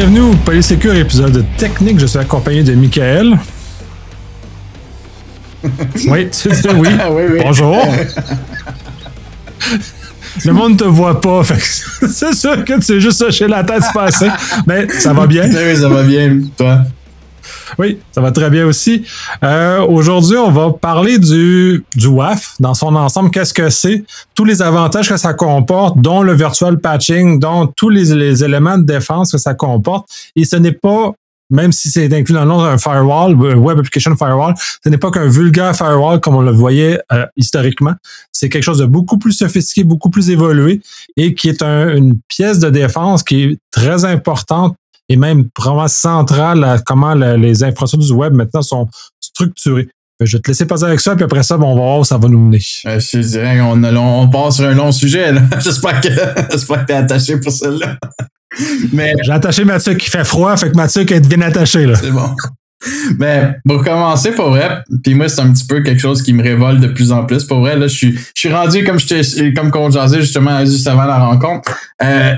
Bienvenue 0.00 0.32
au 0.32 0.34
Polysecure 0.34 0.94
épisode 0.94 1.44
technique. 1.58 1.98
Je 2.00 2.06
suis 2.06 2.18
accompagné 2.18 2.62
de 2.62 2.72
Michael. 2.72 3.38
oui, 6.08 6.30
tu 6.30 6.48
dis 6.48 6.68
oui. 6.74 6.88
Oui, 7.10 7.22
oui. 7.32 7.38
Bonjour. 7.42 7.76
Le 10.46 10.52
monde 10.54 10.78
te 10.78 10.84
voit 10.84 11.20
pas. 11.20 11.42
C'est 12.08 12.32
sûr 12.32 12.64
que 12.64 12.80
tu 12.80 12.92
es 12.96 13.00
juste 13.02 13.30
chez 13.30 13.46
la 13.46 13.62
tête 13.62 13.82
se 13.82 13.92
passer. 13.92 14.30
Mais 14.66 14.88
ça 14.88 15.12
va 15.12 15.26
bien? 15.26 15.44
Oui, 15.44 15.76
ça 15.76 15.90
va 15.90 16.02
bien, 16.02 16.40
toi? 16.56 16.78
Oui, 17.78 17.98
ça 18.12 18.20
va 18.20 18.32
très 18.32 18.50
bien 18.50 18.66
aussi. 18.66 19.04
Euh, 19.44 19.80
Aujourd'hui, 19.86 20.36
on 20.36 20.50
va 20.50 20.70
parler 20.72 21.18
du, 21.18 21.84
du 21.96 22.06
WAF 22.06 22.54
dans 22.60 22.74
son 22.74 22.94
ensemble. 22.96 23.30
Qu'est-ce 23.30 23.54
que 23.54 23.70
c'est? 23.70 24.04
Tous 24.34 24.44
les 24.44 24.62
avantages 24.62 25.08
que 25.08 25.16
ça 25.16 25.34
comporte, 25.34 25.98
dont 26.00 26.22
le 26.22 26.32
virtual 26.32 26.78
patching, 26.80 27.38
dont 27.38 27.66
tous 27.66 27.88
les, 27.88 28.12
éléments 28.44 28.78
de 28.78 28.84
défense 28.84 29.32
que 29.32 29.38
ça 29.38 29.54
comporte. 29.54 30.08
Et 30.36 30.44
ce 30.44 30.56
n'est 30.56 30.72
pas, 30.72 31.12
même 31.50 31.72
si 31.72 31.90
c'est 31.90 32.12
inclus 32.12 32.34
dans 32.34 32.42
le 32.42 32.48
nom 32.48 32.62
d'un 32.62 32.78
firewall, 32.78 33.32
un 33.32 33.56
Web 33.56 33.78
Application 33.78 34.16
Firewall, 34.16 34.54
ce 34.84 34.88
n'est 34.88 34.98
pas 34.98 35.10
qu'un 35.10 35.26
vulgaire 35.28 35.74
firewall 35.76 36.20
comme 36.20 36.36
on 36.36 36.42
le 36.42 36.52
voyait 36.52 37.00
euh, 37.12 37.26
historiquement. 37.36 37.94
C'est 38.32 38.48
quelque 38.48 38.62
chose 38.64 38.78
de 38.78 38.86
beaucoup 38.86 39.18
plus 39.18 39.32
sophistiqué, 39.32 39.84
beaucoup 39.84 40.10
plus 40.10 40.30
évolué 40.30 40.80
et 41.16 41.34
qui 41.34 41.48
est 41.48 41.62
un- 41.62 41.94
une 41.96 42.18
pièce 42.28 42.58
de 42.60 42.70
défense 42.70 43.22
qui 43.24 43.42
est 43.42 43.58
très 43.70 44.04
importante 44.04 44.76
et 45.10 45.16
même 45.16 45.48
vraiment 45.58 45.88
centrale 45.88 46.64
à 46.64 46.78
comment 46.78 47.14
la- 47.14 47.36
les 47.36 47.62
infrastructures 47.64 48.14
du 48.14 48.18
web 48.18 48.32
maintenant 48.32 48.62
sont 48.62 48.88
structurées. 49.20 49.88
Je 50.22 50.36
vais 50.36 50.40
te 50.42 50.48
laisser 50.48 50.66
passer 50.66 50.84
avec 50.84 51.00
ça, 51.00 51.14
puis 51.16 51.24
après 51.24 51.42
ça, 51.42 51.56
bon, 51.56 51.68
on 51.72 51.74
va 51.74 51.80
voir 51.82 51.98
où 52.00 52.04
ça 52.04 52.16
va 52.18 52.28
nous 52.28 52.38
mener. 52.38 52.60
Euh, 52.86 53.00
je 53.00 53.10
te 53.12 53.16
dirais 53.18 53.58
qu'on 53.58 53.82
on 53.96 54.28
passe 54.28 54.56
sur 54.56 54.66
un 54.66 54.74
long 54.74 54.92
sujet. 54.92 55.32
J'espère 55.64 56.00
que 56.00 56.08
j'espère 56.52 56.82
que 56.82 56.86
t'es 56.86 56.92
attaché 56.94 57.38
pour 57.38 57.52
celle-là. 57.52 57.96
Mais 58.92 59.14
J'ai 59.22 59.32
attaché 59.32 59.64
Mathieu 59.64 59.94
qui 59.94 60.10
fait 60.10 60.24
froid, 60.24 60.56
fait 60.56 60.70
que 60.70 60.76
Mathieu 60.76 61.04
qui 61.04 61.14
est 61.14 61.26
bien 61.26 61.40
attaché. 61.40 61.86
Là. 61.86 61.94
c'est 61.96 62.10
bon. 62.10 62.34
Mais 63.18 63.54
pour 63.66 63.84
commencer, 63.84 64.32
pour 64.32 64.50
vrai, 64.50 64.82
puis 65.02 65.14
moi, 65.14 65.28
c'est 65.28 65.40
un 65.42 65.52
petit 65.52 65.66
peu 65.66 65.82
quelque 65.82 66.00
chose 66.00 66.22
qui 66.22 66.32
me 66.32 66.42
révolte 66.42 66.80
de 66.80 66.88
plus 66.88 67.12
en 67.12 67.24
plus. 67.24 67.44
Pour 67.44 67.60
vrai, 67.60 67.76
là, 67.76 67.86
je 67.88 67.94
suis, 67.94 68.12
je 68.16 68.40
suis 68.40 68.52
rendu 68.52 68.84
comme 68.84 68.98
je 68.98 69.54
comme 69.54 69.70
qu'on 69.70 69.90
jasait 69.90 70.20
justement 70.20 70.64
juste 70.64 70.86
avant 70.88 71.04
la 71.04 71.18
rencontre. 71.18 71.76
Euh, 72.02 72.34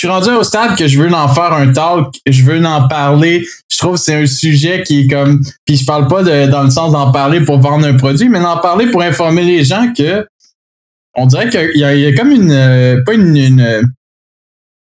suis 0.00 0.08
rendu 0.08 0.30
au 0.30 0.42
stade 0.42 0.76
que 0.76 0.86
je 0.86 1.00
veux 1.00 1.12
en 1.12 1.28
faire 1.28 1.52
un 1.52 1.72
talk, 1.72 2.14
je 2.26 2.42
veux 2.42 2.64
en 2.64 2.88
parler. 2.88 3.46
Je 3.70 3.78
trouve 3.78 3.94
que 3.94 4.00
c'est 4.00 4.14
un 4.14 4.26
sujet 4.26 4.82
qui 4.82 5.00
est 5.02 5.08
comme. 5.08 5.40
Puis 5.64 5.76
je 5.76 5.84
parle 5.84 6.06
pas 6.08 6.22
de, 6.22 6.50
dans 6.50 6.62
le 6.64 6.70
sens 6.70 6.92
d'en 6.92 7.12
parler 7.12 7.40
pour 7.40 7.58
vendre 7.58 7.86
un 7.86 7.96
produit, 7.96 8.28
mais 8.28 8.40
d'en 8.40 8.58
parler 8.58 8.86
pour 8.90 9.02
informer 9.02 9.44
les 9.44 9.64
gens 9.64 9.92
que 9.96 10.26
on 11.14 11.26
dirait 11.26 11.48
qu'il 11.48 11.76
y 11.76 11.84
a, 11.84 12.14
comme 12.14 12.30
une. 12.30 12.50
euh, 12.52 13.02
Pas 13.04 13.14
une. 13.14 13.36
une 13.36 13.82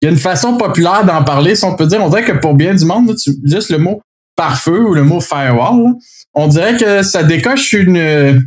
il 0.00 0.06
y 0.06 0.08
a 0.08 0.10
une 0.10 0.18
façon 0.18 0.56
populaire 0.56 1.04
d'en 1.04 1.22
parler, 1.22 1.54
si 1.54 1.64
on 1.64 1.76
peut 1.76 1.86
dire. 1.86 2.02
On 2.02 2.08
dirait 2.08 2.24
que 2.24 2.32
pour 2.32 2.54
bien 2.54 2.74
du 2.74 2.84
monde, 2.84 3.14
juste 3.44 3.70
le 3.70 3.78
mot 3.78 4.02
pare-feu 4.34 4.88
ou 4.88 4.94
le 4.94 5.04
mot 5.04 5.20
firewall, 5.20 5.92
on 6.34 6.48
dirait 6.48 6.76
que 6.76 7.02
ça 7.04 7.22
décoche 7.22 7.72
une, 7.72 8.42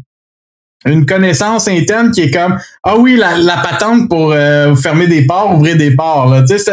une 0.85 1.05
connaissance 1.05 1.67
interne 1.67 2.11
qui 2.11 2.21
est 2.21 2.31
comme 2.31 2.57
Ah 2.83 2.97
oui, 2.97 3.15
la, 3.17 3.37
la 3.37 3.57
patente 3.57 4.07
pour 4.09 4.31
euh, 4.31 4.75
fermer 4.75 5.07
des 5.07 5.25
ports, 5.25 5.55
ouvrir 5.55 5.77
des 5.77 5.95
ports. 5.95 6.35
C'est 6.47 6.69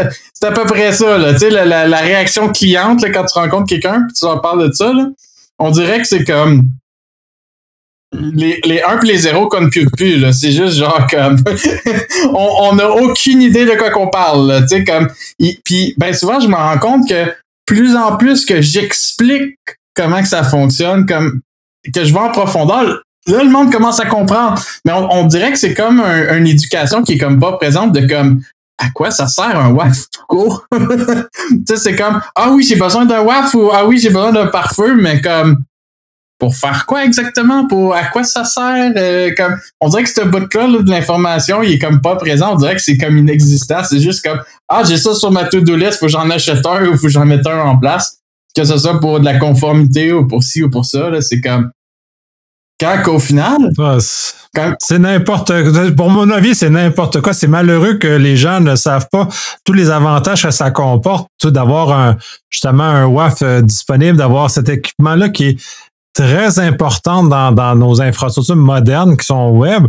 à 0.46 0.52
peu 0.52 0.64
près 0.64 0.92
ça. 0.92 1.18
Là. 1.18 1.32
La, 1.50 1.64
la, 1.64 1.88
la 1.88 1.98
réaction 1.98 2.50
cliente 2.50 3.02
là, 3.02 3.10
quand 3.10 3.24
tu 3.24 3.38
rencontres 3.38 3.68
quelqu'un 3.68 4.02
puis 4.06 4.14
tu 4.18 4.24
leur 4.24 4.40
parles 4.40 4.68
de 4.68 4.72
ça, 4.72 4.92
là, 4.92 5.08
on 5.58 5.70
dirait 5.70 6.00
que 6.00 6.06
c'est 6.06 6.24
comme 6.24 6.68
les, 8.12 8.60
les 8.64 8.82
1 8.82 9.00
et 9.00 9.06
les 9.06 9.18
0 9.18 9.48
qu'on 9.48 9.62
ne 9.62 9.68
pue 9.68 9.86
plus. 9.96 10.18
là. 10.18 10.32
C'est 10.32 10.52
juste 10.52 10.76
genre 10.76 11.06
comme 11.10 11.36
on 12.34 12.74
n'a 12.74 12.90
aucune 12.90 13.40
idée 13.40 13.64
de 13.64 13.72
quoi 13.72 13.90
qu'on 13.90 14.08
parle. 14.08 14.66
Tu 14.68 14.76
sais, 14.76 14.84
comme 14.84 15.08
Puis 15.64 15.94
ben 15.96 16.12
souvent, 16.12 16.38
je 16.40 16.48
me 16.48 16.54
rends 16.54 16.78
compte 16.78 17.08
que 17.08 17.32
plus 17.64 17.96
en 17.96 18.16
plus 18.16 18.44
que 18.44 18.60
j'explique 18.60 19.56
comment 19.94 20.20
que 20.20 20.28
ça 20.28 20.42
fonctionne, 20.42 21.06
comme 21.06 21.40
que 21.94 22.04
je 22.04 22.12
vais 22.12 22.20
en 22.20 22.30
profondeur, 22.30 23.02
là, 23.26 23.42
le 23.44 23.50
monde 23.50 23.72
commence 23.72 24.00
à 24.00 24.06
comprendre. 24.06 24.60
Mais 24.84 24.92
on, 24.92 25.10
on 25.12 25.26
dirait 25.26 25.52
que 25.52 25.58
c'est 25.58 25.74
comme 25.74 26.00
un- 26.00 26.36
une 26.38 26.46
éducation 26.46 27.02
qui 27.02 27.12
est 27.14 27.18
comme 27.18 27.38
pas 27.40 27.52
présente 27.56 27.92
de 27.92 28.06
comme 28.06 28.42
à 28.78 28.90
quoi 28.90 29.10
ça 29.10 29.28
sert 29.28 29.58
un 29.58 29.70
WAF 29.70 29.96
tout 30.12 30.22
court? 30.28 30.66
tu 30.72 30.86
sais, 31.68 31.76
c'est 31.76 31.94
comme 31.96 32.20
Ah 32.34 32.50
oui, 32.50 32.64
j'ai 32.64 32.76
besoin 32.76 33.04
d'un 33.06 33.20
WAF 33.22 33.54
ou 33.54 33.70
Ah 33.72 33.86
oui, 33.86 33.98
j'ai 33.98 34.08
besoin 34.08 34.32
d'un 34.32 34.46
pare-feu, 34.46 34.94
mais 34.96 35.20
comme 35.20 35.58
pour 36.38 36.56
faire 36.56 36.86
quoi 36.86 37.04
exactement? 37.04 37.68
Pour 37.68 37.94
à 37.94 38.02
quoi 38.06 38.24
ça 38.24 38.44
sert? 38.44 38.92
Euh, 38.96 39.30
comme 39.36 39.56
on 39.80 39.88
dirait 39.88 40.02
que 40.02 40.08
ce 40.10 40.22
bout-là 40.22 40.66
là, 40.66 40.78
de 40.82 40.90
l'information, 40.90 41.62
il 41.62 41.72
est 41.74 41.78
comme 41.78 42.00
pas 42.00 42.16
présent. 42.16 42.54
On 42.54 42.56
dirait 42.56 42.74
que 42.74 42.82
c'est 42.82 42.96
comme 42.96 43.16
inexistant. 43.16 43.84
C'est 43.84 44.00
juste 44.00 44.24
comme 44.26 44.40
Ah, 44.68 44.82
j'ai 44.84 44.96
ça 44.96 45.14
sur 45.14 45.30
ma 45.30 45.44
to-do 45.44 45.76
list, 45.76 46.00
faut 46.00 46.06
que 46.06 46.12
j'en 46.12 46.28
achète 46.30 46.66
un 46.66 46.86
ou 46.86 46.96
faut 46.96 47.02
que 47.02 47.08
j'en 47.10 47.26
mette 47.26 47.46
un 47.46 47.60
en 47.60 47.76
place. 47.78 48.18
Que 48.56 48.64
ce 48.64 48.76
soit 48.76 48.98
pour 48.98 49.20
de 49.20 49.24
la 49.24 49.38
conformité 49.38 50.12
ou 50.12 50.26
pour 50.26 50.42
ci 50.42 50.64
ou 50.64 50.70
pour 50.70 50.84
ça. 50.84 51.10
là, 51.10 51.20
C'est 51.20 51.40
comme 51.40 51.70
quand 52.82 53.02
qu'au 53.04 53.18
final, 53.18 53.58
Ah, 53.78 54.74
c'est- 54.80 54.98
n'importe 54.98 55.50
Pour 55.96 56.10
mon 56.10 56.28
avis, 56.30 56.54
c'est 56.54 56.68
n'importe 56.68 57.20
quoi. 57.22 57.32
C'est 57.32 57.46
malheureux 57.46 57.94
que 57.94 58.06
les 58.08 58.36
gens 58.36 58.60
ne 58.60 58.76
savent 58.76 59.06
pas 59.10 59.28
tous 59.64 59.72
les 59.72 59.88
avantages 59.90 60.42
que 60.42 60.50
ça 60.50 60.70
comporte, 60.70 61.26
tout 61.40 61.50
d'avoir 61.50 61.92
un, 61.92 62.16
justement 62.50 62.84
un 62.84 63.06
WAF 63.06 63.40
euh, 63.42 63.62
disponible, 63.62 64.18
d'avoir 64.18 64.50
cet 64.50 64.68
équipement-là 64.68 65.30
qui 65.30 65.48
est 65.50 65.58
très 66.14 66.58
important 66.58 67.24
dans, 67.24 67.52
dans 67.52 67.74
nos 67.74 68.02
infrastructures 68.02 68.56
modernes 68.56 69.16
qui 69.16 69.24
sont 69.24 69.48
web. 69.50 69.86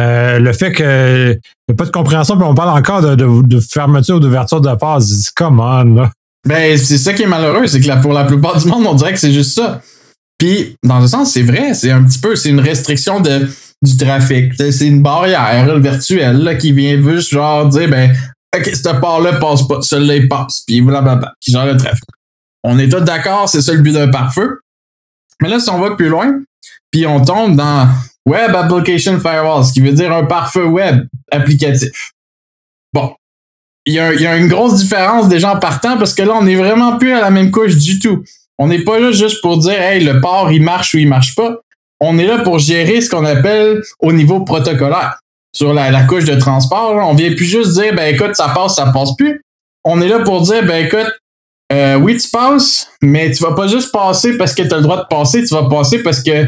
Euh, 0.00 0.40
le 0.40 0.52
fait 0.52 0.72
que 0.72 1.32
n'y 1.34 1.72
a 1.72 1.76
pas 1.76 1.84
de 1.84 1.90
compréhension, 1.92 2.36
puis 2.36 2.44
on 2.44 2.54
parle 2.56 2.76
encore 2.76 3.02
de, 3.02 3.14
de, 3.14 3.42
de 3.46 3.60
fermeture 3.60 4.16
ou 4.16 4.20
d'ouverture 4.20 4.60
de 4.60 4.74
passe. 4.74 5.30
Come 5.36 5.60
on, 5.60 5.84
là. 5.94 6.10
Ben, 6.48 6.76
c'est 6.76 6.98
ça 6.98 7.12
qui 7.12 7.22
est 7.22 7.26
malheureux, 7.26 7.68
c'est 7.68 7.80
que 7.80 7.86
la- 7.86 7.98
pour 7.98 8.12
la 8.12 8.24
plupart 8.24 8.58
du 8.58 8.66
monde, 8.66 8.84
on 8.88 8.94
dirait 8.94 9.12
que 9.12 9.20
c'est 9.20 9.32
juste 9.32 9.54
ça. 9.54 9.80
Puis, 10.40 10.74
dans 10.82 11.02
un 11.02 11.06
sens, 11.06 11.32
c'est 11.32 11.42
vrai, 11.42 11.74
c'est 11.74 11.90
un 11.90 12.02
petit 12.02 12.18
peu, 12.18 12.34
c'est 12.34 12.48
une 12.48 12.60
restriction 12.60 13.20
de, 13.20 13.46
du 13.82 13.96
trafic. 13.98 14.54
C'est 14.56 14.86
une 14.86 15.02
barrière 15.02 15.78
virtuelle 15.78 16.38
là, 16.38 16.54
qui 16.54 16.72
vient 16.72 16.96
juste 17.02 17.28
genre 17.28 17.68
dire, 17.68 17.90
ben, 17.90 18.16
OK, 18.56 18.64
cette 18.64 19.00
part-là 19.00 19.34
passe 19.34 19.68
pas, 19.68 19.82
celui-là, 19.82 20.16
il 20.16 20.28
passe, 20.28 20.62
puis 20.66 20.80
blablabla, 20.80 21.34
qui 21.42 21.52
gère 21.52 21.66
le 21.66 21.76
trafic. 21.76 22.04
On 22.64 22.78
est 22.78 22.88
tous 22.88 23.00
d'accord, 23.00 23.50
c'est 23.50 23.60
ça 23.60 23.74
le 23.74 23.80
but 23.80 23.92
d'un 23.92 24.08
pare-feu. 24.08 24.60
Mais 25.42 25.50
là, 25.50 25.60
si 25.60 25.68
on 25.68 25.78
va 25.78 25.94
plus 25.94 26.08
loin, 26.08 26.40
puis 26.90 27.06
on 27.06 27.22
tombe 27.22 27.54
dans 27.54 27.88
Web 28.24 28.54
Application 28.54 29.20
Firewall, 29.20 29.62
ce 29.66 29.74
qui 29.74 29.80
veut 29.80 29.92
dire 29.92 30.10
un 30.10 30.24
pare-feu 30.24 30.64
web 30.64 31.06
applicatif. 31.30 32.12
Bon, 32.94 33.14
il 33.84 33.92
y, 33.92 33.98
a, 33.98 34.14
y 34.14 34.26
a 34.26 34.38
une 34.38 34.48
grosse 34.48 34.78
différence 34.78 35.28
déjà 35.28 35.54
en 35.54 35.58
partant 35.58 35.98
parce 35.98 36.14
que 36.14 36.22
là, 36.22 36.32
on 36.34 36.44
n'est 36.44 36.56
vraiment 36.56 36.96
plus 36.96 37.12
à 37.12 37.20
la 37.20 37.30
même 37.30 37.50
couche 37.50 37.76
du 37.76 37.98
tout. 37.98 38.24
On 38.62 38.68
n'est 38.68 38.84
pas 38.84 38.98
là 39.00 39.10
juste 39.10 39.40
pour 39.40 39.56
dire, 39.56 39.80
hey, 39.80 40.04
le 40.04 40.20
port, 40.20 40.52
il 40.52 40.62
marche 40.62 40.92
ou 40.92 40.98
il 40.98 41.08
marche 41.08 41.34
pas. 41.34 41.56
On 41.98 42.18
est 42.18 42.26
là 42.26 42.40
pour 42.40 42.58
gérer 42.58 43.00
ce 43.00 43.08
qu'on 43.08 43.24
appelle 43.24 43.80
au 44.00 44.12
niveau 44.12 44.40
protocolaire. 44.40 45.18
Sur 45.56 45.72
la, 45.72 45.90
la 45.90 46.02
couche 46.02 46.26
de 46.26 46.34
transport, 46.34 46.94
là, 46.94 47.06
on 47.06 47.14
vient 47.14 47.32
plus 47.32 47.46
juste 47.46 47.72
dire, 47.72 47.94
ben 47.94 48.14
écoute, 48.14 48.36
ça 48.36 48.50
passe, 48.50 48.74
ça 48.74 48.92
passe 48.92 49.16
plus. 49.16 49.40
On 49.82 50.02
est 50.02 50.08
là 50.08 50.18
pour 50.18 50.42
dire, 50.42 50.62
ben 50.66 50.84
écoute, 50.84 51.10
euh, 51.72 51.94
oui, 51.96 52.18
tu 52.18 52.28
passes, 52.28 52.86
mais 53.00 53.30
tu 53.30 53.42
vas 53.42 53.54
pas 53.54 53.66
juste 53.66 53.92
passer 53.92 54.36
parce 54.36 54.54
que 54.54 54.62
tu 54.62 54.74
as 54.74 54.76
le 54.76 54.82
droit 54.82 54.98
de 54.98 55.06
passer, 55.08 55.42
tu 55.42 55.54
vas 55.54 55.66
passer 55.66 56.02
parce 56.02 56.22
que 56.22 56.44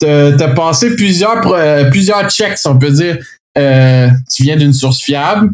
tu 0.00 0.06
as 0.06 0.48
passé 0.48 0.94
plusieurs, 0.94 1.50
euh, 1.50 1.88
plusieurs 1.90 2.28
checks, 2.28 2.58
on 2.66 2.78
peut 2.78 2.90
dire. 2.90 3.16
Euh, 3.56 4.10
tu 4.30 4.42
viens 4.42 4.56
d'une 4.56 4.74
source 4.74 5.00
fiable, 5.00 5.52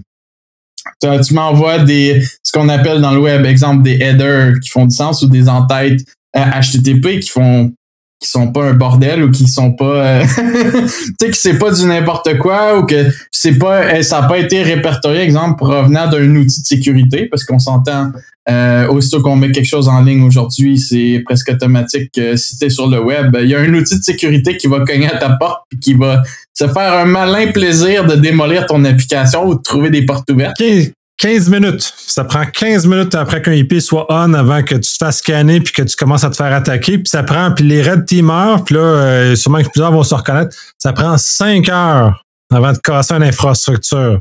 tu, 1.01 1.35
m'envoies 1.35 1.81
des 1.81 2.23
ce 2.43 2.53
qu'on 2.53 2.69
appelle 2.69 3.01
dans 3.01 3.13
le 3.13 3.21
web, 3.21 3.45
exemple 3.45 3.83
des 3.83 3.99
headers 4.01 4.55
qui 4.61 4.69
font 4.69 4.87
du 4.87 4.95
sens 4.95 5.23
ou 5.23 5.29
des 5.29 5.49
entêtes 5.49 6.01
HTTP 6.35 7.21
qui 7.21 7.29
font 7.29 7.73
qui 8.21 8.29
sont 8.29 8.53
pas 8.53 8.65
un 8.65 8.75
bordel 8.75 9.23
ou 9.25 9.31
qui 9.31 9.49
sont 9.49 9.73
pas 9.73 9.85
euh, 9.85 10.25
tu 10.37 10.89
sais 11.19 11.31
que 11.31 11.37
c'est 11.37 11.59
pas 11.59 11.71
du 11.73 11.87
n'importe 11.87 12.37
quoi 12.39 12.79
ou 12.79 12.85
que 12.85 13.07
c'est 13.31 13.59
pas 13.59 13.83
euh, 13.83 14.03
ça 14.03 14.21
n'a 14.21 14.29
pas 14.29 14.39
été 14.39 14.63
répertorié 14.63 15.23
exemple 15.23 15.57
provenant 15.57 16.07
d'un 16.09 16.37
outil 16.37 16.61
de 16.61 16.67
sécurité 16.67 17.27
parce 17.31 17.45
qu'on 17.45 17.59
s'entend 17.59 18.13
euh, 18.51 18.89
aussitôt 18.89 19.23
qu'on 19.23 19.37
met 19.37 19.53
quelque 19.53 19.69
chose 19.69 19.89
en 19.89 20.03
ligne 20.03 20.23
aujourd'hui 20.23 20.79
c'est 20.79 21.23
presque 21.25 21.51
automatique 21.51 22.11
que 22.15 22.37
si 22.37 22.59
tu 22.59 22.67
es 22.67 22.71
sur 22.71 22.89
le 22.89 23.01
web 23.01 23.37
il 23.41 23.49
y 23.49 23.55
a 23.55 23.61
un 23.61 23.73
outil 23.75 23.99
de 23.99 24.03
sécurité 24.03 24.57
qui 24.57 24.67
va 24.67 24.81
cogner 24.81 25.11
à 25.11 25.17
ta 25.17 25.31
porte 25.31 25.63
et 25.73 25.79
qui 25.79 25.95
va 25.95 26.23
se 26.53 26.67
faire 26.67 26.95
un 26.95 27.05
malin 27.05 27.53
plaisir 27.53 28.05
de 28.05 28.17
démolir 28.17 28.67
ton 28.67 28.85
application 28.85 29.47
ou 29.47 29.55
de 29.55 29.63
trouver 29.63 29.91
des 29.91 30.05
portes 30.05 30.31
ouvertes 30.31 30.57
15, 30.59 30.93
15 31.21 31.51
minutes. 31.51 31.93
Ça 31.97 32.25
prend 32.25 32.45
15 32.47 32.87
minutes 32.87 33.15
après 33.15 33.43
qu'un 33.43 33.53
IP 33.53 33.79
soit 33.81 34.07
on 34.09 34.33
avant 34.33 34.63
que 34.63 34.75
tu 34.75 34.91
te 34.91 34.97
fasses 34.99 35.19
scanner 35.19 35.61
puis 35.61 35.73
que 35.73 35.83
tu 35.83 35.95
commences 35.95 36.25
à 36.25 36.31
te 36.31 36.37
faire 36.37 36.53
attaquer. 36.53 36.97
Puis 36.97 37.09
ça 37.09 37.23
prend, 37.23 37.53
puis 37.53 37.65
les 37.65 37.83
red 37.83 38.07
teamers, 38.07 38.65
puis 38.65 38.75
là, 38.75 38.81
euh, 38.81 39.37
sûrement 39.37 39.63
que 39.63 39.69
plusieurs 39.69 39.93
vont 39.93 40.03
se 40.03 40.15
reconnaître, 40.15 40.57
ça 40.79 40.95
prend 40.95 41.19
5 41.19 41.69
heures 41.69 42.25
avant 42.51 42.73
de 42.73 42.79
casser 42.79 43.15
une 43.15 43.23
infrastructure. 43.23 44.21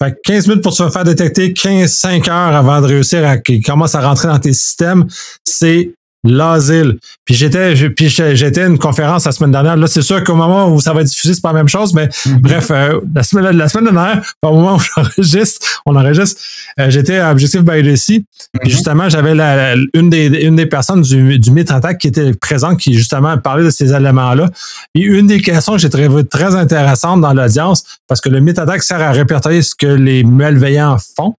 Fait 0.00 0.12
que 0.12 0.16
15 0.24 0.48
minutes 0.48 0.62
pour 0.62 0.72
se 0.72 0.88
faire 0.90 1.04
détecter, 1.04 1.52
15, 1.52 1.90
5 1.90 2.28
heures 2.28 2.54
avant 2.54 2.80
de 2.80 2.86
réussir 2.86 3.26
à 3.26 3.38
qu'ils 3.38 3.62
commencent 3.62 3.94
à 3.94 4.00
rentrer 4.00 4.28
dans 4.28 4.38
tes 4.38 4.52
systèmes, 4.52 5.06
c'est 5.44 5.94
l'asile. 6.24 6.98
Puis 7.24 7.34
j'étais, 7.34 7.74
puis 7.90 8.08
j'étais 8.08 8.62
à 8.62 8.66
une 8.66 8.78
conférence 8.78 9.24
la 9.24 9.32
semaine 9.32 9.50
dernière. 9.50 9.76
Là, 9.76 9.86
c'est 9.86 10.02
sûr 10.02 10.22
qu'au 10.22 10.34
moment 10.34 10.72
où 10.72 10.80
ça 10.80 10.92
va 10.92 11.00
être 11.00 11.08
diffusé, 11.08 11.34
c'est 11.34 11.40
pas 11.40 11.52
la 11.52 11.58
même 11.58 11.68
chose, 11.68 11.94
mais 11.94 12.06
mm-hmm. 12.06 12.40
bref, 12.40 12.70
euh, 12.70 13.00
la 13.14 13.22
semaine, 13.22 13.56
la 13.56 13.68
semaine 13.68 13.92
dernière, 13.92 14.22
au 14.42 14.54
moment 14.54 14.76
où 14.76 14.80
j'enregistre, 14.80 15.82
on 15.86 15.96
enregistre, 15.96 16.40
euh, 16.78 16.90
j'étais 16.90 17.18
à 17.18 17.32
Objectif 17.32 17.62
by 17.62 17.82
Puis 17.82 17.90
mm-hmm. 17.92 18.68
justement, 18.68 19.08
j'avais 19.08 19.34
la, 19.34 19.74
une 19.94 20.10
des 20.10 20.26
une 20.26 20.56
des 20.56 20.66
personnes 20.66 21.02
du, 21.02 21.38
du 21.38 21.50
Mitre 21.50 21.74
Attack 21.74 21.98
qui 21.98 22.08
était 22.08 22.32
présente, 22.34 22.78
qui 22.78 22.94
justement 22.94 23.36
parlait 23.38 23.64
de 23.64 23.70
ces 23.70 23.92
éléments-là. 23.92 24.48
Et 24.94 25.00
une 25.00 25.26
des 25.26 25.40
questions 25.40 25.72
que 25.74 25.78
j'ai 25.78 25.90
trouvé 25.90 26.24
très 26.24 26.54
intéressante 26.54 27.20
dans 27.20 27.32
l'audience, 27.32 27.84
parce 28.08 28.20
que 28.20 28.28
le 28.28 28.40
Myth 28.40 28.58
Attack 28.58 28.82
sert 28.82 29.00
à 29.00 29.12
répertorier 29.12 29.62
ce 29.62 29.74
que 29.74 29.86
les 29.86 30.22
malveillants 30.22 30.96
font. 31.16 31.34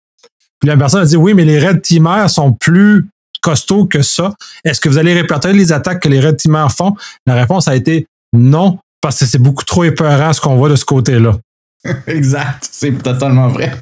Puis 0.59 0.69
la 0.69 0.77
personne 0.77 1.01
a 1.01 1.06
dit 1.06 1.18
oui, 1.18 1.33
mais 1.33 1.45
les 1.45 1.65
Red 1.65 1.81
Teamers 1.81 2.30
sont 2.30 2.53
plus 2.53 3.07
costaud 3.44 3.86
que 3.86 4.01
ça. 4.01 4.34
Est-ce 4.63 4.81
que 4.81 4.90
vous 4.90 4.98
allez 4.98 5.13
répertorier 5.13 5.56
les 5.56 5.72
attaques 5.72 6.01
que 6.01 6.10
les 6.10 6.19
Red 6.19 6.42
font? 6.75 6.95
La 7.28 7.36
réponse 7.36 7.68
a 7.68 7.75
été 7.75 8.07
non, 8.34 8.80
parce 9.01 9.19
que 9.19 9.25
c'est 9.25 9.38
beaucoup 9.38 9.66
trop 9.66 9.84
épeurant 9.84 10.34
ce 10.34 10.42
qu'on 10.42 10.56
voit 10.56 10.69
de 10.69 10.75
ce 10.75 10.86
côté-là. 10.86 11.38
exact, 12.07 12.68
c'est 12.72 12.92
totalement 13.04 13.50
vrai. 13.50 13.74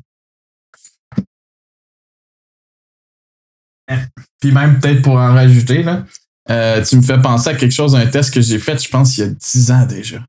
Puis 4.40 4.52
même 4.52 4.80
peut-être 4.80 5.02
pour 5.02 5.13
en 5.13 5.34
rajouter, 5.34 5.84
là, 5.84 6.06
euh, 6.50 6.84
tu 6.84 6.98
me 6.98 7.02
fais 7.02 7.22
penser 7.22 7.50
à 7.50 7.54
quelque 7.54 7.72
chose, 7.72 7.96
un 7.96 8.08
test 8.08 8.34
que 8.34 8.42
j'ai 8.42 8.58
fait, 8.58 8.84
je 8.84 8.90
pense, 8.90 9.18
il 9.18 9.22
y 9.22 9.24
a 9.24 9.28
10 9.28 9.72
ans 9.72 9.86
déjà. 9.86 10.19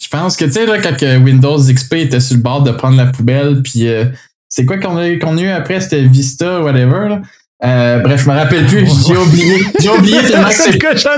Je 0.00 0.08
pense 0.08 0.36
que, 0.36 0.44
tu 0.44 0.52
sais, 0.52 0.66
là, 0.66 0.80
quand 0.80 1.02
Windows 1.24 1.58
XP 1.58 1.94
était 1.94 2.20
sur 2.20 2.36
le 2.36 2.42
bord 2.42 2.62
de 2.62 2.70
prendre 2.70 2.96
la 2.96 3.06
poubelle, 3.06 3.62
puis 3.62 3.88
euh, 3.88 4.04
c'est 4.48 4.64
quoi 4.64 4.78
qu'on 4.78 4.96
a, 4.98 5.16
qu'on 5.16 5.38
a 5.38 5.42
eu 5.42 5.48
après? 5.48 5.80
C'était 5.80 6.04
Vista, 6.04 6.62
whatever, 6.62 7.08
là. 7.08 7.22
Euh, 7.64 8.00
bref, 8.00 8.22
je 8.24 8.28
me 8.28 8.34
rappelle 8.34 8.66
plus. 8.66 8.86
J'ai 9.06 9.16
oublié. 9.16 9.64
J'ai 9.80 9.88
oublié 9.88 10.18
comment 10.30 10.50
c'est. 10.50 10.72